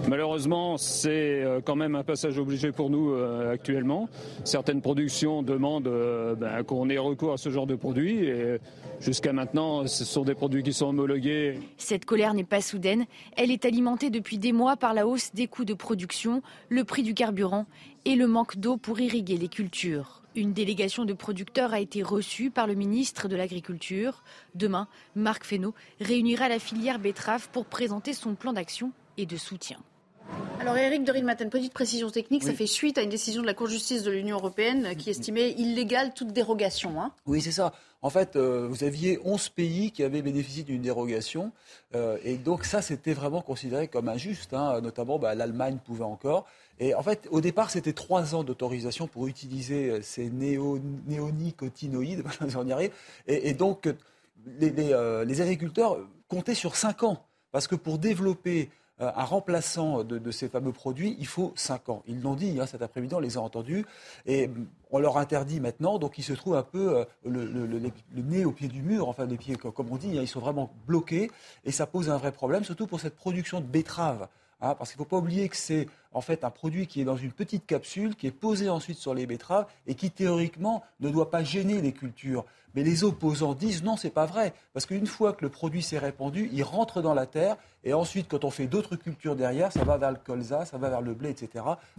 Malheureusement, 0.09 0.79
c'est 0.79 1.43
euh, 1.43 1.61
quand 1.63 1.77
même 1.77 1.97
un 1.97 2.03
passage 2.03 2.39
obligé 2.39 2.73
pour 2.73 2.89
nous 2.89 3.15
actuellement. 3.53 4.09
Certaines 4.45 4.81
productions 4.81 5.43
demandent 5.43 5.91
ben, 6.39 6.63
qu'on 6.63 6.89
ait 6.89 6.97
recours 6.97 7.35
à 7.35 7.37
ce 7.37 7.51
genre 7.51 7.67
de 7.67 7.75
produits. 7.75 8.25
Et 8.25 8.59
jusqu'à 9.01 9.35
maintenant, 9.35 9.87
ce 9.87 10.07
sont 10.07 10.25
des 10.25 10.35
produits 10.35 10.63
qui 10.63 10.73
sont 10.73 10.87
homologués. 10.87 11.59
Cette 11.77 12.07
colère 12.07 12.33
n'est 12.33 12.43
pas 12.43 12.63
soudaine. 12.63 13.05
Elle 13.37 13.51
est 13.51 13.67
alimentée 13.67 14.09
depuis 14.09 14.39
des 14.39 14.53
mois 14.53 14.79
par 14.79 14.95
la 14.95 15.07
hausse 15.07 15.33
des 15.35 15.47
coûts 15.47 15.67
de 15.67 15.75
production, 15.75 16.41
le 16.71 16.85
prix 16.85 17.03
du 17.03 17.13
carburant 17.13 17.67
et 18.05 18.17
le 18.17 18.27
manque 18.27 18.57
d'eau 18.57 18.77
pour 18.77 19.01
irriguer 19.01 19.37
les 19.37 19.49
cultures. 19.49 20.23
Une 20.37 20.53
délégation 20.53 21.05
de 21.05 21.13
producteurs 21.13 21.73
a 21.73 21.81
été 21.81 22.03
reçue 22.03 22.51
par 22.51 22.67
le 22.67 22.75
ministre 22.75 23.29
de 23.29 23.37
l'Agriculture. 23.37 24.25
Demain, 24.55 24.89
Marc 25.15 25.45
Fesneau 25.45 25.75
réunira 26.01 26.49
la 26.49 26.59
filière 26.59 26.99
betterave 26.99 27.49
pour 27.51 27.67
présenter 27.67 28.13
son 28.13 28.35
plan 28.35 28.53
d'action 28.53 28.91
et 29.17 29.27
de 29.27 29.37
soutien. 29.37 29.79
Alors 30.61 30.77
Eric 30.77 31.05
de 31.05 31.13
Rilmaten, 31.13 31.51
petite 31.51 31.75
précision 31.75 32.11
technique, 32.11 32.43
ça 32.43 32.55
fait 32.55 32.67
suite 32.67 32.97
à 32.97 33.03
une 33.03 33.11
décision 33.11 33.43
de 33.43 33.47
la 33.47 33.55
Cour 33.55 33.67
de 33.67 33.73
justice 33.73 34.03
de 34.03 34.11
l'Union 34.11 34.39
européenne 34.39 34.97
qui 34.97 35.11
estimait 35.11 35.51
illégale 35.53 36.15
toute 36.15 36.33
dérogation. 36.33 37.01
Hein. 37.01 37.13
oui, 37.27 37.41
c'est 37.43 37.53
ça. 37.53 37.73
En 38.05 38.11
fait, 38.11 38.37
euh, 38.37 38.67
vous 38.69 38.85
aviez 38.85 39.19
11 39.25 39.49
pays 39.49 39.91
qui 39.91 40.03
avaient 40.03 40.21
bénéficié 40.21 40.63
d'une 40.63 40.83
dérogation. 40.83 41.53
Euh, 41.95 42.19
et 42.23 42.37
donc 42.37 42.65
ça, 42.65 42.83
c'était 42.83 43.15
vraiment 43.15 43.41
considéré 43.41 43.89
comme 43.89 44.11
injuste. 44.11 44.53
Hein. 44.53 44.83
Notamment, 44.83 45.19
bah, 45.19 45.35
l'Allemagne 45.35 45.79
pouvait 45.83 46.05
encore. 46.05 46.47
Et 46.81 46.95
en 46.95 47.03
fait, 47.03 47.29
au 47.31 47.41
départ, 47.41 47.71
c'était 47.71 47.93
trois 47.93 48.35
ans 48.35 48.43
d'autorisation 48.43 49.07
pour 49.07 49.29
utiliser 49.29 49.91
euh, 49.91 50.03
ces 50.03 50.29
néonicotinoïdes, 50.31 52.25
y 52.43 52.91
Et, 53.27 53.55
donc, 53.55 53.87
euh, 53.87 55.25
les, 55.25 55.41
agriculteurs 55.41 55.99
comptaient 56.29 56.55
sur 56.55 56.77
cinq 56.77 57.03
ans. 57.05 57.25
Parce 57.53 57.69
que 57.69 57.77
pour 57.77 57.99
développer 57.99 58.71
euh, 59.01 59.13
un 59.15 59.25
remplaçant 59.25 60.03
de, 60.03 60.31
ces 60.33 60.49
fameux 60.49 60.73
produits, 60.73 61.17
il 61.21 61.29
faut 61.29 61.53
cinq 61.55 61.89
ans. 61.89 62.03
Ils 62.09 62.21
l'ont 62.21 62.35
dit 62.35 62.59
hein, 62.61 62.67
cet 62.67 62.83
après-midi, 62.83 63.15
on 63.15 63.21
les 63.21 63.37
a 63.37 63.41
entendus. 63.41 63.87
Et 64.27 64.51
on 64.91 64.99
leur 64.99 65.17
interdit 65.19 65.61
maintenant, 65.61 66.01
donc 66.01 66.19
ils 66.19 66.25
se 66.25 66.33
trouvent 66.33 66.57
un 66.57 66.65
peu 66.65 67.05
le, 67.25 67.91
nez 68.17 68.45
au 68.45 68.51
pied 68.51 68.67
du 68.67 68.83
mur, 68.83 69.09
enfin 69.09 69.27
les 69.27 69.37
pieds, 69.37 69.55
comme 69.57 69.93
on 69.93 69.97
dit, 69.97 70.19
hein, 70.19 70.23
ils 70.23 70.29
sont 70.29 70.41
vraiment 70.41 70.73
bloqués. 70.89 71.31
Et 71.65 71.71
ça 71.71 71.87
pose 71.87 72.11
un 72.11 72.17
vrai 72.17 72.33
problème, 72.33 72.65
surtout 72.65 72.89
pour 72.89 72.99
cette 72.99 73.15
production 73.15 73.61
de 73.61 73.67
betteraves 73.67 74.29
Hein, 74.65 74.75
parce 74.79 74.91
qu'il 74.91 74.99
ne 74.99 75.05
faut 75.05 75.11
pas 75.11 75.19
oublier 75.19 75.51
que 75.51 75.57
c'est 75.57 75.87
en 76.13 76.23
fait 76.23 76.43
un 76.43 76.49
produit 76.49 76.87
qui 76.87 77.03
est 77.03 77.05
dans 77.05 77.19
une 77.19 77.33
petite 77.33 77.67
capsule, 77.67 78.17
qui 78.17 78.27
est 78.27 78.31
posé 78.31 78.71
ensuite 78.71 78.97
sur 78.97 79.13
les 79.13 79.27
betteraves 79.27 79.67
et 79.87 79.95
qui 79.95 80.11
théoriquement 80.11 80.83
ne 81.01 81.11
doit 81.11 81.31
pas 81.31 81.45
gêner 81.45 81.83
les 81.83 81.93
cultures. 81.93 82.47
Mais 82.75 82.83
les 82.83 83.05
opposants 83.05 83.53
disent 83.53 83.85
non, 83.85 83.99
c'est 83.99 84.09
pas 84.09 84.25
vrai, 84.25 84.55
parce 84.73 84.87
qu'une 84.87 85.07
fois 85.07 85.35
que 85.35 85.45
le 85.45 85.51
produit 85.51 85.83
s'est 85.83 85.99
répandu, 85.99 86.49
il 86.51 86.63
rentre 86.63 87.03
dans 87.03 87.13
la 87.13 87.27
terre 87.27 87.57
et 87.85 87.93
ensuite, 87.93 88.27
quand 88.27 88.45
on 88.45 88.51
fait 88.51 88.67
d'autres 88.67 88.97
cultures 88.97 89.37
derrière, 89.37 89.71
ça 89.71 89.85
va 89.85 89.99
vers 89.99 90.11
le 90.11 90.17
colza, 90.17 90.65
ça 90.65 90.79
va 90.79 90.89
vers 90.89 91.03
le 91.03 91.13
blé, 91.13 91.29
etc. 91.29 91.49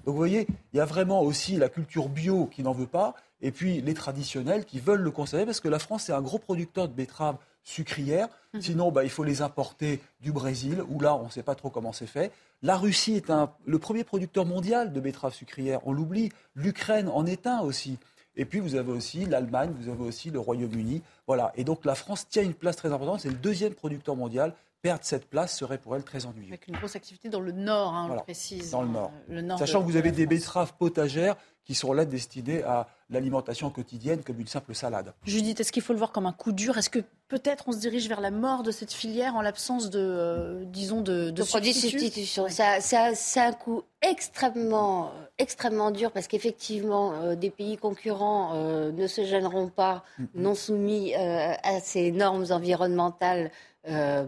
Donc 0.04 0.08
vous 0.08 0.16
voyez, 0.16 0.48
il 0.74 0.78
y 0.78 0.80
a 0.80 0.86
vraiment 0.86 1.22
aussi 1.22 1.58
la 1.58 1.70
culture 1.70 2.10
bio 2.10 2.48
qui 2.48 2.64
n'en 2.64 2.74
veut 2.74 2.88
pas, 2.88 3.14
et 3.42 3.52
puis 3.52 3.80
les 3.82 3.94
traditionnels 3.94 4.66
qui 4.66 4.80
veulent 4.80 5.02
le 5.02 5.12
conserver, 5.12 5.46
parce 5.46 5.60
que 5.60 5.68
la 5.68 5.78
France 5.78 6.10
est 6.10 6.14
un 6.14 6.22
gros 6.22 6.40
producteur 6.40 6.88
de 6.88 6.94
betteraves 6.94 7.38
sucrières. 7.66 8.30
Mhm. 8.54 8.62
Sinon, 8.62 8.92
bah, 8.92 9.04
il 9.04 9.10
faut 9.10 9.26
les 9.26 9.42
importer 9.42 10.00
du 10.22 10.32
Brésil, 10.32 10.82
où 10.88 11.02
là, 11.02 11.16
on 11.16 11.26
ne 11.26 11.30
sait 11.30 11.44
pas 11.44 11.56
trop 11.56 11.70
comment 11.70 11.92
c'est 11.92 12.08
fait. 12.08 12.32
La 12.62 12.78
Russie 12.78 13.16
est 13.16 13.32
le 13.66 13.80
premier 13.80 14.06
producteur 14.06 14.46
mondial 14.46 14.94
de 14.94 15.00
betteraves 15.02 15.34
sucrières. 15.34 15.82
On 15.86 15.92
l'oublie. 15.92 16.32
L'Ukraine 16.56 17.10
en 17.10 17.26
est 17.26 17.46
un 17.48 17.60
aussi. 17.60 17.98
Et 18.38 18.46
puis 18.46 18.60
vous 18.60 18.76
avez 18.76 18.92
aussi 18.92 19.26
l'Allemagne, 19.26 19.74
vous 19.80 19.90
avez 19.90 20.04
aussi 20.04 20.30
le 20.30 20.40
Royaume-Uni. 20.40 21.02
Voilà. 21.28 21.52
Et 21.56 21.64
donc 21.64 21.86
la 21.86 21.96
France 21.96 22.28
tient 22.28 22.44
une 22.44 22.54
place 22.54 22.76
très 22.76 22.92
importante. 22.92 23.22
C'est 23.22 23.30
le 23.30 23.36
deuxième 23.36 23.74
producteur 23.74 24.16
mondial. 24.16 24.54
Perdre 24.86 25.04
cette 25.04 25.28
place 25.28 25.58
serait 25.58 25.80
pour 25.80 25.96
elle 25.96 26.04
très 26.04 26.28
ennuyeux. 26.28 26.50
Avec 26.50 26.68
une 26.68 26.76
grosse 26.76 26.96
activité 26.96 27.28
dans 27.28 27.40
le 27.40 27.52
nord, 27.52 27.96
hein, 27.96 28.08
on 28.08 28.14
le 28.14 28.22
précise. 28.22 28.70
Dans 28.70 28.84
le 28.84 28.90
nord. 28.90 29.12
Le 29.28 29.42
nord 29.42 29.58
Sachant 29.58 29.82
que 29.82 29.88
vous 29.88 29.98
avez 29.98 30.12
des 30.12 30.28
betteraves 30.28 30.74
potagères 30.78 31.36
qui 31.64 31.74
sont 31.74 31.92
là 31.92 32.06
destinées 32.06 32.62
à 32.62 32.88
l'alimentation 33.10 33.72
quotidienne 33.72 34.22
comme 34.24 34.40
une 34.40 34.46
simple 34.46 34.76
salade. 34.76 35.14
Judith, 35.26 35.60
est-ce 35.60 35.72
qu'il 35.72 35.82
faut 35.82 35.94
le 35.94 35.98
voir 35.98 36.12
comme 36.12 36.28
un 36.28 36.34
coup 36.34 36.52
dur? 36.52 36.78
Est-ce 36.78 36.92
que 36.92 37.00
peut-être 37.28 37.64
on 37.68 37.72
se 37.72 37.80
dirige 37.80 38.08
vers 38.08 38.22
la 38.22 38.30
mort 38.30 38.62
de 38.62 38.70
cette 38.70 38.94
filière 38.94 39.36
en 39.36 39.42
l'absence 39.42 39.90
de, 39.90 40.00
euh, 40.00 40.64
disons, 40.66 41.02
de, 41.02 41.32
de, 41.32 41.44
produits 41.44 41.74
de 41.74 41.78
substitution 41.78 42.46
C'est 42.48 43.40
un 43.40 43.54
coup 43.54 43.82
extrêmement, 44.04 45.12
extrêmement 45.40 45.90
dur 45.90 46.12
parce 46.12 46.28
qu'effectivement, 46.28 47.14
euh, 47.14 47.36
des 47.36 47.50
pays 47.50 47.78
concurrents 47.78 48.52
euh, 48.54 48.92
ne 48.92 49.08
se 49.08 49.24
gêneront 49.24 49.70
pas, 49.70 50.04
mm-hmm. 50.20 50.26
non 50.36 50.54
soumis 50.54 51.16
à 51.16 51.80
ces 51.80 52.12
normes 52.12 52.46
environnementales 52.52 53.50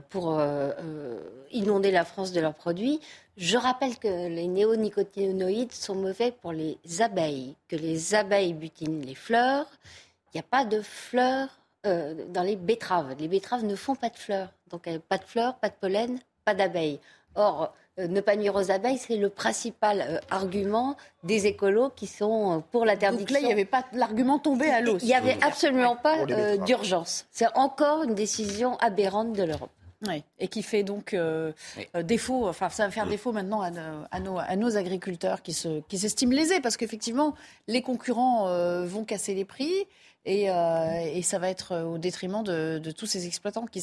pour 0.09 0.41
inonder 1.51 1.91
la 1.91 2.05
France 2.05 2.31
de 2.31 2.39
leurs 2.41 2.53
produits. 2.53 2.99
Je 3.37 3.57
rappelle 3.57 3.97
que 3.97 4.27
les 4.27 4.47
néonicotinoïdes 4.47 5.71
sont 5.71 5.95
mauvais 5.95 6.31
pour 6.31 6.53
les 6.53 6.77
abeilles, 6.99 7.55
que 7.67 7.75
les 7.75 8.15
abeilles 8.15 8.53
butinent 8.53 9.05
les 9.05 9.15
fleurs. 9.15 9.67
Il 10.33 10.37
n'y 10.37 10.39
a 10.39 10.43
pas 10.49 10.65
de 10.65 10.81
fleurs 10.81 11.49
euh, 11.85 12.25
dans 12.29 12.43
les 12.43 12.55
betteraves. 12.55 13.15
Les 13.19 13.27
betteraves 13.27 13.63
ne 13.63 13.75
font 13.75 13.95
pas 13.95 14.09
de 14.09 14.17
fleurs. 14.17 14.49
Donc 14.71 14.87
euh, 14.87 14.99
pas 15.07 15.17
de 15.17 15.23
fleurs, 15.23 15.55
pas 15.55 15.69
de 15.69 15.75
pollen, 15.79 16.19
pas 16.43 16.53
d'abeilles. 16.53 16.99
Or, 17.35 17.63
euh, 17.63 17.67
ne 17.97 18.21
pas 18.21 18.35
nuire 18.35 18.55
aux 18.55 18.71
abeilles, 18.71 18.97
c'est 18.97 19.17
le 19.17 19.29
principal 19.29 20.21
argument 20.29 20.95
des 21.23 21.47
écolos 21.47 21.89
qui 21.95 22.07
sont 22.07 22.63
pour 22.71 22.85
l'interdiction. 22.85 23.25
Donc 23.25 23.31
là, 23.31 23.39
il 23.39 23.45
n'y 23.45 23.51
avait 23.51 23.65
pas 23.65 23.85
l'argument 23.93 24.39
tombé 24.39 24.69
à 24.69 24.81
l'eau. 24.81 24.97
Il 25.01 25.07
n'y 25.07 25.13
avait 25.13 25.37
absolument 25.41 25.95
pas 25.95 26.25
d'urgence. 26.57 27.25
C'est 27.31 27.47
encore 27.55 28.03
une 28.03 28.15
décision 28.15 28.77
aberrante 28.77 29.33
de 29.33 29.43
l'Europe. 29.43 29.71
Oui, 30.05 30.23
et 30.37 30.47
qui 30.47 30.61
fait 30.61 30.83
donc 30.83 31.15
euh, 31.15 31.51
euh, 31.95 32.03
défaut, 32.03 32.47
enfin 32.47 32.69
ça 32.69 32.85
va 32.85 32.91
faire 32.91 33.07
défaut 33.07 33.31
maintenant 33.31 33.61
à, 33.61 33.71
nos, 34.19 34.37
à 34.37 34.55
nos, 34.55 34.77
agriculteurs 34.77 35.41
qui 35.41 35.53
s'estiment 35.53 36.31
qui 36.31 36.37
lésés, 36.37 36.59
parce 36.61 36.77
qu'effectivement, 36.77 37.33
les 37.67 37.81
concurrents 37.81 38.47
euh, 38.47 38.85
vont 38.85 39.05
casser 39.05 39.33
les 39.33 39.45
prix 39.45 39.87
et, 40.27 41.17
et, 41.17 41.21
ça 41.21 41.39
va 41.39 41.49
être 41.49 41.83
au 41.83 41.97
détriment 41.97 42.43
de, 42.43 42.91
tous 42.91 43.05
ces 43.05 43.25
exploitants 43.25 43.65
qui, 43.65 43.81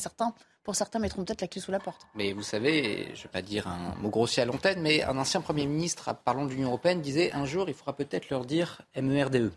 pour 0.64 0.76
certains, 0.76 0.98
mettront 0.98 1.24
peut-être 1.24 1.42
la 1.42 1.48
clé 1.48 1.60
sous 1.60 1.70
la 1.70 1.78
porte. 1.78 2.06
Mais 2.14 2.32
vous 2.32 2.42
savez, 2.42 3.08
je 3.14 3.18
ne 3.20 3.22
vais 3.24 3.28
pas 3.30 3.42
dire 3.42 3.68
un 3.68 3.94
mot 4.00 4.08
grossier 4.08 4.42
à 4.42 4.46
l'antenne, 4.46 4.80
mais 4.80 5.02
un 5.02 5.16
ancien 5.18 5.40
Premier 5.40 5.66
ministre, 5.66 6.14
parlant 6.24 6.46
de 6.46 6.50
l'Union 6.50 6.68
européenne, 6.68 7.00
disait 7.00 7.32
un 7.32 7.44
jour, 7.44 7.68
il 7.68 7.74
faudra 7.74 7.94
peut-être 7.94 8.30
leur 8.30 8.44
dire 8.44 8.80
MERDE. 8.96 9.36
E. 9.36 9.52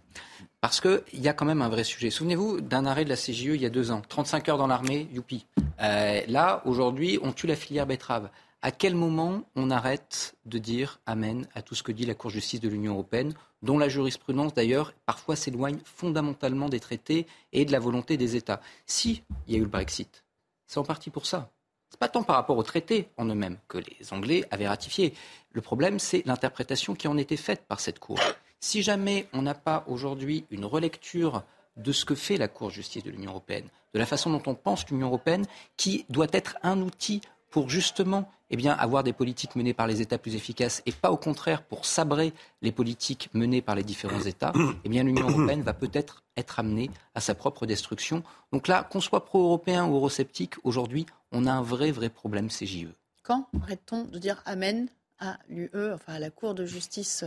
Parce 0.59 0.81
qu'il 0.81 1.01
y 1.13 1.27
a 1.29 1.33
quand 1.33 1.45
même 1.45 1.61
un 1.61 1.69
vrai 1.69 1.83
sujet. 1.83 2.09
Souvenez-vous 2.09 2.61
d'un 2.61 2.85
arrêt 2.85 3.05
de 3.05 3.09
la 3.09 3.15
CGE 3.15 3.55
il 3.55 3.61
y 3.61 3.65
a 3.65 3.69
deux 3.69 3.91
ans. 3.91 4.01
35 4.07 4.49
heures 4.49 4.57
dans 4.57 4.67
l'armée, 4.67 5.07
youpi. 5.13 5.45
Euh, 5.81 6.21
là, 6.27 6.61
aujourd'hui, 6.65 7.19
on 7.21 7.31
tue 7.31 7.47
la 7.47 7.55
filière 7.55 7.85
betterave. 7.85 8.29
À 8.63 8.71
quel 8.71 8.95
moment 8.95 9.43
on 9.55 9.69
arrête 9.69 10.35
de 10.45 10.57
dire 10.57 10.99
Amen 11.05 11.47
à 11.53 11.61
tout 11.61 11.75
ce 11.75 11.83
que 11.83 11.91
dit 11.91 12.05
la 12.05 12.15
Cour 12.15 12.31
de 12.31 12.35
justice 12.35 12.59
de 12.59 12.67
l'Union 12.67 12.93
européenne, 12.93 13.35
dont 13.61 13.77
la 13.77 13.87
jurisprudence 13.87 14.53
d'ailleurs 14.53 14.93
parfois 15.05 15.35
s'éloigne 15.35 15.79
fondamentalement 15.85 16.67
des 16.67 16.79
traités 16.79 17.27
et 17.53 17.65
de 17.65 17.71
la 17.71 17.79
volonté 17.79 18.17
des 18.17 18.35
États? 18.35 18.59
Si 18.87 19.21
il 19.45 19.53
y 19.53 19.55
a 19.55 19.59
eu 19.59 19.63
le 19.63 19.69
Brexit, 19.69 20.23
c'est 20.65 20.79
en 20.79 20.83
partie 20.83 21.11
pour 21.11 21.27
ça. 21.27 21.51
C'est 21.89 21.99
pas 21.99 22.09
tant 22.09 22.23
par 22.23 22.35
rapport 22.35 22.57
aux 22.57 22.63
traités 22.63 23.09
en 23.17 23.25
eux-mêmes 23.25 23.59
que 23.67 23.77
les 23.77 24.11
Anglais 24.11 24.43
avaient 24.49 24.67
ratifié. 24.67 25.13
Le 25.51 25.61
problème, 25.61 25.99
c'est 25.99 26.25
l'interprétation 26.25 26.95
qui 26.95 27.07
en 27.07 27.17
était 27.17 27.37
faite 27.37 27.63
par 27.67 27.79
cette 27.79 27.99
Cour. 27.99 28.19
Si 28.59 28.81
jamais 28.81 29.27
on 29.33 29.43
n'a 29.43 29.53
pas 29.53 29.85
aujourd'hui 29.87 30.45
une 30.49 30.65
relecture 30.65 31.43
de 31.77 31.91
ce 31.91 32.05
que 32.05 32.15
fait 32.15 32.37
la 32.37 32.47
Cour 32.47 32.69
de 32.69 32.73
justice 32.73 33.03
de 33.03 33.11
l'Union 33.11 33.31
européenne, 33.31 33.69
de 33.93 33.99
la 33.99 34.07
façon 34.07 34.31
dont 34.31 34.43
on 34.47 34.55
pense 34.55 34.89
l'Union 34.89 35.07
européenne, 35.07 35.45
qui 35.77 36.05
doit 36.09 36.27
être 36.31 36.57
un 36.63 36.81
outil 36.81 37.21
pour 37.57 37.71
justement 37.71 38.29
eh 38.51 38.55
bien, 38.55 38.73
avoir 38.73 39.03
des 39.03 39.13
politiques 39.13 39.55
menées 39.55 39.73
par 39.73 39.87
les 39.87 39.99
États 39.99 40.19
plus 40.19 40.35
efficaces 40.35 40.83
et 40.85 40.91
pas 40.91 41.09
au 41.09 41.17
contraire 41.17 41.63
pour 41.63 41.87
sabrer 41.87 42.33
les 42.61 42.71
politiques 42.71 43.31
menées 43.33 43.63
par 43.63 43.73
les 43.73 43.83
différents 43.83 44.21
États, 44.21 44.53
eh 44.85 44.89
bien, 44.89 45.01
l'Union 45.01 45.27
européenne 45.27 45.63
va 45.63 45.73
peut-être 45.73 46.23
être 46.37 46.59
amenée 46.59 46.91
à 47.15 47.19
sa 47.19 47.33
propre 47.33 47.65
destruction. 47.65 48.21
Donc 48.53 48.67
là, 48.67 48.83
qu'on 48.83 49.01
soit 49.01 49.25
pro-européen 49.25 49.87
ou 49.87 49.95
eurosceptique, 49.95 50.53
aujourd'hui, 50.63 51.07
on 51.31 51.47
a 51.47 51.51
un 51.51 51.63
vrai, 51.63 51.89
vrai 51.89 52.09
problème 52.09 52.49
CJE. 52.49 52.93
Quand 53.23 53.47
arrête-t-on 53.63 54.03
de 54.03 54.19
dire 54.19 54.43
Amen 54.45 54.87
à 55.19 55.39
l'UE, 55.49 55.93
enfin 55.93 56.13
à 56.13 56.19
la 56.19 56.29
Cour 56.29 56.53
de 56.53 56.63
justice 56.63 57.25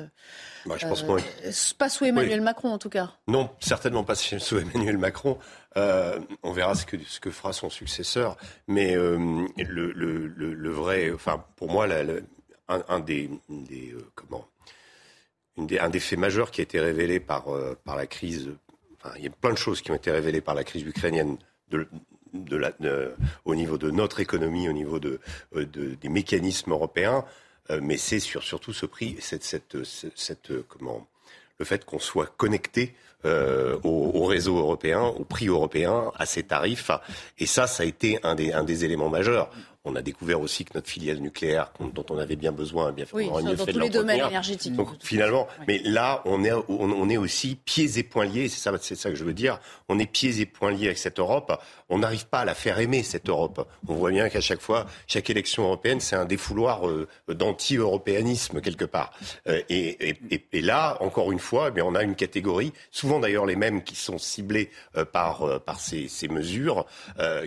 bah, 0.65 0.77
je 0.79 0.87
pense 0.87 1.03
euh, 1.03 1.51
Pas 1.77 1.89
sous 1.89 2.05
Emmanuel 2.05 2.41
Macron 2.41 2.71
en 2.71 2.79
tout 2.79 2.89
cas? 2.89 3.11
Non, 3.27 3.51
certainement 3.59 4.05
pas 4.05 4.15
sous 4.15 4.59
Emmanuel 4.59 4.97
Macron. 4.97 5.39
Euh, 5.77 6.19
on 6.43 6.53
verra 6.53 6.75
ce 6.75 6.85
que, 6.85 6.97
ce 6.99 7.21
que 7.21 7.31
fera 7.31 7.53
son 7.53 7.71
successeur. 7.71 8.37
Mais 8.67 8.97
euh, 8.97 9.47
le, 9.57 10.71
vrai, 10.71 11.13
enfin 11.13 11.45
pour 11.57 11.71
moi, 11.71 11.87
un, 12.69 13.01
des, 13.01 13.31
des 13.49 13.95
comment, 14.15 14.47
un 15.57 15.91
des 15.91 16.01
faits 16.01 16.19
majeurs 16.19 16.51
qui 16.51 16.61
a 16.61 16.65
été 16.65 16.81
révélé 16.81 17.21
par, 17.21 17.47
par 17.85 17.97
la 17.97 18.07
crise, 18.07 18.51
enfin 18.97 19.15
il 19.17 19.25
y 19.25 19.29
a 19.29 19.31
plein 19.31 19.53
de 19.53 19.59
choses 19.59 19.81
qui 19.81 19.91
ont 19.91 19.97
été 19.97 20.11
révélées 20.11 20.41
par 20.41 20.55
la 20.55 20.65
crise 20.65 20.83
ukrainienne 20.83 21.37
au 23.45 23.55
niveau 23.55 23.79
de 23.79 23.91
notre 23.91 24.21
économie, 24.21 24.69
au 24.69 24.73
niveau 24.73 24.99
de, 24.99 25.21
de 25.53 25.95
des 25.95 26.09
mécanismes 26.09 26.73
européens. 26.73 27.25
Euh, 27.71 27.81
mais 27.83 27.97
c'est 27.97 28.21
sur, 28.21 28.43
surtout 28.43 28.73
ce 28.73 28.87
prix, 28.87 29.17
cette, 29.21 29.77
comment, 30.69 31.07
le 31.59 31.65
fait 31.65 31.85
qu'on 31.85 31.99
soit 31.99 32.27
connecté 32.27 32.95
euh, 33.25 33.77
au, 33.85 34.11
au, 34.15 34.25
réseau 34.25 34.59
européen, 34.59 35.03
au 35.03 35.25
prix 35.25 35.49
européen, 35.49 36.11
à 36.19 36.27
ces 36.27 36.43
tarifs. 36.43 36.91
Et 37.39 37.47
ça, 37.47 37.67
ça 37.67 37.83
a 37.83 37.87
été 37.87 38.19
un 38.23 38.35
des 38.35 38.85
éléments 38.85 39.09
majeurs. 39.11 39.51
On 39.87 39.97
a 39.97 40.03
découvert 40.03 40.43
aussi 40.43 40.67
que 40.67 40.73
notre 40.75 40.91
filiale 40.91 41.21
nucléaire, 41.21 41.73
dont 41.81 42.05
on 42.11 42.19
avait 42.19 42.37
bien 42.37 42.53
besoin, 42.53 42.93
bien 42.93 43.07
oui, 43.15 43.31
mieux 43.43 43.57
dans 43.57 43.65
tous 43.65 43.79
les 43.79 43.89
domaines 43.89 44.27
énergétiques. 44.27 44.75
Donc 44.75 44.91
finalement, 45.01 45.49
mais 45.67 45.81
là, 45.83 46.21
on 46.27 46.45
est, 46.45 46.53
on, 46.69 47.09
est 47.09 47.17
aussi 47.17 47.55
pieds 47.57 47.99
et 47.99 48.03
poings 48.03 48.27
liés. 48.27 48.51
C'est 48.51 48.61
ça, 48.61 48.73
c'est 48.79 48.95
ça 48.95 49.09
que 49.09 49.17
je 49.17 49.25
veux 49.25 49.33
dire. 49.33 49.59
On 49.89 49.99
est 49.99 50.05
pieds 50.05 50.39
et 50.41 50.45
poings 50.45 50.71
liés 50.71 50.89
avec 50.89 50.99
cette 50.99 51.19
Europe. 51.19 51.59
On 51.89 52.01
n'arrive 52.01 52.27
pas 52.27 52.41
à 52.41 52.45
la 52.45 52.55
faire 52.55 52.79
aimer 52.79 53.03
cette 53.03 53.31
Europe. 53.31 53.67
On 53.89 53.95
voit 53.95 54.11
bien 54.11 54.29
qu'à 54.29 54.43
chaque 54.43 54.61
fois, 54.61 54.85
chaque 55.07 55.31
élection 55.31 55.63
européenne, 55.63 56.01
c'est 56.01 56.15
un 56.15 56.27
défouloir 56.27 56.87
euh, 56.87 57.09
d'anti-européanisme 57.29 58.61
quelque 58.61 58.85
part. 58.85 59.13
Euh, 59.49 59.63
et, 59.71 60.11
et, 60.11 60.47
et, 60.53 60.61
là, 60.61 60.99
encore 61.01 61.33
une 61.33 61.39
fois, 61.39 61.71
eh 61.75 61.81
on 61.81 61.95
a 61.95 62.03
une 62.03 62.17
catégorie, 62.17 62.75
souvent 62.91 63.19
d'ailleurs 63.19 63.47
les 63.47 63.57
mêmes 63.57 63.83
qui 63.83 63.97
sont 63.97 64.19
ciblés 64.19 64.69
euh, 64.99 65.07
par 65.07 65.63
par 65.63 65.81
ces, 65.81 66.09
ces 66.09 66.29
mesures, 66.29 66.85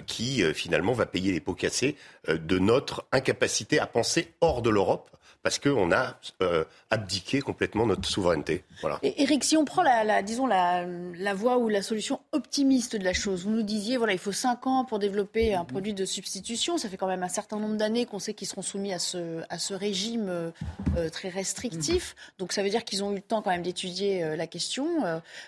qui 0.07 0.43
finalement 0.53 0.93
va 0.93 1.05
payer 1.05 1.31
les 1.31 1.39
pots 1.39 1.53
cassés 1.53 1.95
de 2.28 2.59
notre 2.59 3.05
incapacité 3.11 3.80
à 3.80 3.88
penser 3.88 4.34
hors 4.41 4.61
de 4.61 4.69
l'Europe 4.69 5.09
parce 5.43 5.59
qu'on 5.59 5.91
a 5.91 6.15
euh, 6.41 6.63
abdiqué 6.89 7.41
complètement 7.41 7.85
notre 7.85 8.07
souveraineté. 8.07 8.63
Voilà. 8.79 8.97
Et 9.03 9.23
Eric, 9.23 9.43
si 9.43 9.57
on 9.57 9.65
prend 9.65 9.83
la, 9.83 10.23
disons 10.23 10.47
la, 10.47 10.85
la, 10.85 11.33
voie 11.33 11.57
ou 11.57 11.67
la 11.67 11.81
solution 11.81 12.21
optimiste 12.31 12.95
de 12.95 13.03
la 13.03 13.11
chose, 13.11 13.43
vous 13.43 13.51
nous 13.51 13.61
disiez 13.61 13.97
voilà 13.97 14.13
il 14.13 14.19
faut 14.19 14.31
cinq 14.31 14.65
ans 14.67 14.85
pour 14.85 14.99
développer 14.99 15.53
un 15.53 15.65
produit 15.65 15.93
de 15.93 16.05
substitution. 16.05 16.77
Ça 16.77 16.87
fait 16.87 16.95
quand 16.95 17.07
même 17.07 17.23
un 17.23 17.29
certain 17.29 17.59
nombre 17.59 17.75
d'années 17.75 18.05
qu'on 18.05 18.19
sait 18.19 18.33
qu'ils 18.33 18.47
seront 18.47 18.61
soumis 18.61 18.93
à 18.93 18.99
ce, 18.99 19.41
à 19.49 19.59
ce 19.59 19.73
régime 19.73 20.29
euh, 20.29 20.51
euh, 20.97 21.09
très 21.09 21.27
restrictif. 21.27 22.15
Donc 22.39 22.53
ça 22.53 22.63
veut 22.63 22.69
dire 22.69 22.85
qu'ils 22.85 23.03
ont 23.03 23.11
eu 23.11 23.15
le 23.15 23.21
temps 23.21 23.41
quand 23.41 23.51
même 23.51 23.63
d'étudier 23.63 24.35
la 24.37 24.47
question, 24.47 24.85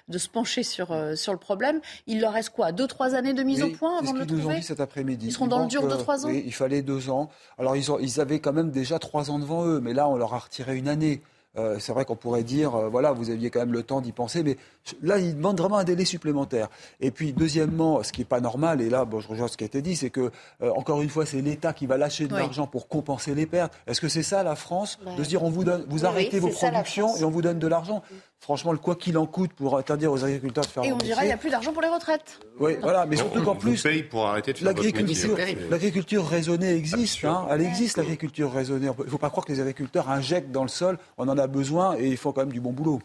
de 0.10 0.18
se 0.18 0.28
pencher 0.28 0.64
sur 0.64 0.88
sur 1.16 1.32
le 1.32 1.40
problème. 1.40 1.80
Il 2.06 2.20
leur 2.20 2.34
reste 2.34 2.50
quoi? 2.50 2.74
Deux 2.74 2.88
trois 2.88 3.16
années 3.16 3.34
de 3.34 3.44
mise 3.44 3.64
au 3.64 3.70
point 3.70 4.00
avant 4.00 4.12
de 4.12 4.20
le 4.20 4.26
trouver? 4.26 4.62
cet 4.62 4.82
après-midi. 4.82 5.28
Ils 5.28 5.32
seront 5.32 5.48
dans 5.48 5.60
le 5.60 5.68
dur 5.68 5.88
de 5.88 5.96
trois 5.96 6.26
ans? 6.26 6.30
il 6.30 6.54
fallait 6.54 6.82
deux 6.82 7.10
ans. 7.10 7.30
Alors 7.58 7.78
ils, 7.78 7.92
ont, 7.92 8.00
ils 8.00 8.20
avaient 8.20 8.40
quand 8.40 8.54
même 8.54 8.72
déjà 8.72 9.00
trois 9.00 9.32
ans 9.32 9.40
devant 9.40 9.66
eux 9.66 9.85
mais 9.86 9.94
là, 9.94 10.10
on 10.10 10.18
leur 10.18 10.34
a 10.34 10.40
retiré 10.40 10.76
une 10.76 10.90
année. 10.90 11.22
euh, 11.58 11.78
c'est 11.80 11.94
vrai 11.94 12.04
qu'on 12.04 12.18
pourrait 12.18 12.44
dire, 12.44 12.76
euh, 12.76 12.90
voilà, 12.90 13.14
vous 13.14 13.30
aviez 13.30 13.50
quand 13.50 13.62
même 13.62 13.72
le 13.72 13.82
temps 13.84 14.02
d'y 14.02 14.12
penser, 14.12 14.44
mais 14.44 14.58
là, 15.02 15.20
il 15.20 15.38
demande 15.38 15.58
vraiment 15.58 15.78
un 15.78 15.86
délai 15.86 16.04
supplémentaire. 16.04 16.68
Et 17.00 17.12
puis, 17.12 17.32
deuxièmement, 17.32 18.04
ce 18.04 18.12
qui 18.12 18.20
n'est 18.22 18.26
pas 18.26 18.42
normal, 18.42 18.82
et 18.82 18.90
là, 18.90 19.06
bon, 19.06 19.22
je 19.22 19.30
rejoins 19.30 19.48
ce 19.48 19.56
qui 19.56 19.64
a 19.64 19.68
été 19.68 19.82
dit, 19.82 19.96
c'est 19.96 20.10
que, 20.10 20.32
euh, 20.62 20.72
encore 20.76 21.02
une 21.02 21.08
fois, 21.10 21.26
c'est 21.26 21.40
l'État 21.42 21.72
qui 21.72 21.86
va 21.86 21.96
lâcher 21.98 22.26
de 22.28 22.34
l'argent 22.42 22.68
pour 22.68 22.90
compenser 22.90 23.34
les 23.36 23.46
pertes. 23.46 23.72
Est-ce 23.88 24.02
que 24.02 24.10
c'est 24.10 24.24
ça, 24.24 24.44
la 24.44 24.56
France, 24.58 25.00
de 25.18 25.24
se 25.24 25.30
dire, 25.30 25.44
on 25.44 25.50
vous 25.50 25.64
donne, 25.64 25.86
vous 25.88 26.00
arrêtez 26.06 26.40
vos 26.40 26.50
productions 26.74 27.16
et 27.16 27.24
on 27.24 27.30
vous 27.32 27.42
donne 27.42 27.60
de 27.60 27.68
l'argent? 27.68 28.02
Franchement, 28.40 28.72
le 28.72 28.78
quoi 28.78 28.96
qu'il 28.96 29.18
en 29.18 29.26
coûte 29.26 29.54
pour 29.54 29.78
interdire 29.78 30.12
aux 30.12 30.24
agriculteurs 30.24 30.66
de 30.66 30.70
faire 30.70 30.84
Et 30.84 30.94
on 30.94 30.98
dira, 30.98 31.24
il 31.24 31.28
n'y 31.28 31.34
a 31.34 31.38
plus 31.38 31.50
d'argent 31.50 31.74
pour 31.74 31.82
les 31.82 31.88
retraites. 31.88 32.40
Oui, 32.60 32.78
voilà, 32.80 33.06
mais 33.08 33.16
surtout 33.16 33.42
qu'en 33.42 33.56
plus, 33.56 33.84
pour 34.10 34.28
arrêter 34.28 34.54
de 34.54 34.60
faire 34.60 34.68
l'agriculture, 34.68 35.38
l'agriculture 35.70 36.28
raisonnée 36.28 36.76
existe. 36.76 37.26
Hein, 37.26 37.48
elle 37.50 37.62
existe, 37.62 37.98
l'agriculture 37.98 38.52
raisonnée. 38.52 38.88
Il 39.00 39.06
ne 39.06 39.10
faut 39.10 39.18
pas 39.18 39.32
croire 39.32 39.46
que 39.46 39.52
les 39.52 39.62
agriculteurs 39.62 40.10
injectent 40.10 40.52
dans 40.52 40.62
le 40.62 40.70
sol. 40.70 41.00
On 41.18 41.28
en 41.28 41.38
a 41.38 41.48
besoin 41.48 41.98
et 41.98 42.08
il 42.08 42.18
faut 42.18 42.34
quand 42.34 42.42
même 42.42 42.54
du 42.54 42.62
bon 42.62 42.72
boulot. 42.72 43.02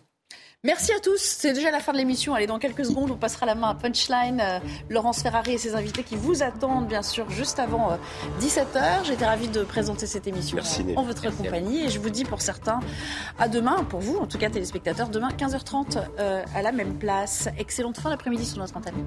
Merci 0.63 0.93
à 0.93 1.01
tous. 1.01 1.17
C'est 1.17 1.55
déjà 1.55 1.71
la 1.71 1.81
fin 1.81 1.93
de 1.93 1.97
l'émission. 1.97 2.35
Allez, 2.35 2.47
dans 2.47 2.59
quelques 2.59 2.85
secondes, 2.85 3.11
on 3.11 3.17
passera 3.17 3.47
la 3.47 3.55
main 3.55 3.71
à 3.71 3.75
Punchline. 3.75 4.43
Euh, 4.43 4.59
Laurence 4.91 5.23
Ferrari 5.23 5.55
et 5.55 5.59
ses 5.59 5.75
invités 5.75 6.03
qui 6.03 6.17
vous 6.17 6.43
attendent, 6.43 6.87
bien 6.87 7.01
sûr, 7.01 7.31
juste 7.31 7.59
avant 7.59 7.99
17h. 8.41 9.05
J'étais 9.05 9.25
ravie 9.25 9.49
de 9.49 9.63
présenter 9.63 10.07
cette 10.07 10.27
émission 10.27 10.59
en, 10.97 11.03
votre 11.03 11.35
compagnie. 11.35 11.87
Et 11.87 11.89
je 11.89 11.99
vous 11.99 12.11
dis 12.11 12.25
pour 12.25 12.43
certains, 12.43 12.81
à 13.39 13.49
demain, 13.49 13.85
pour 13.85 14.01
vous, 14.01 14.19
en 14.19 14.27
tout 14.27 14.37
cas 14.37 14.51
téléspectateurs, 14.51 15.09
demain 15.09 15.31
15h30 15.31 15.99
euh, 16.19 16.45
à 16.55 16.61
la 16.61 16.73
même 16.73 16.99
place. 16.99 17.49
Excellente 17.57 17.99
fin 17.99 18.11
d'après-midi 18.11 18.45
sur 18.45 18.59
notre 18.59 18.77
antenne. 18.77 19.07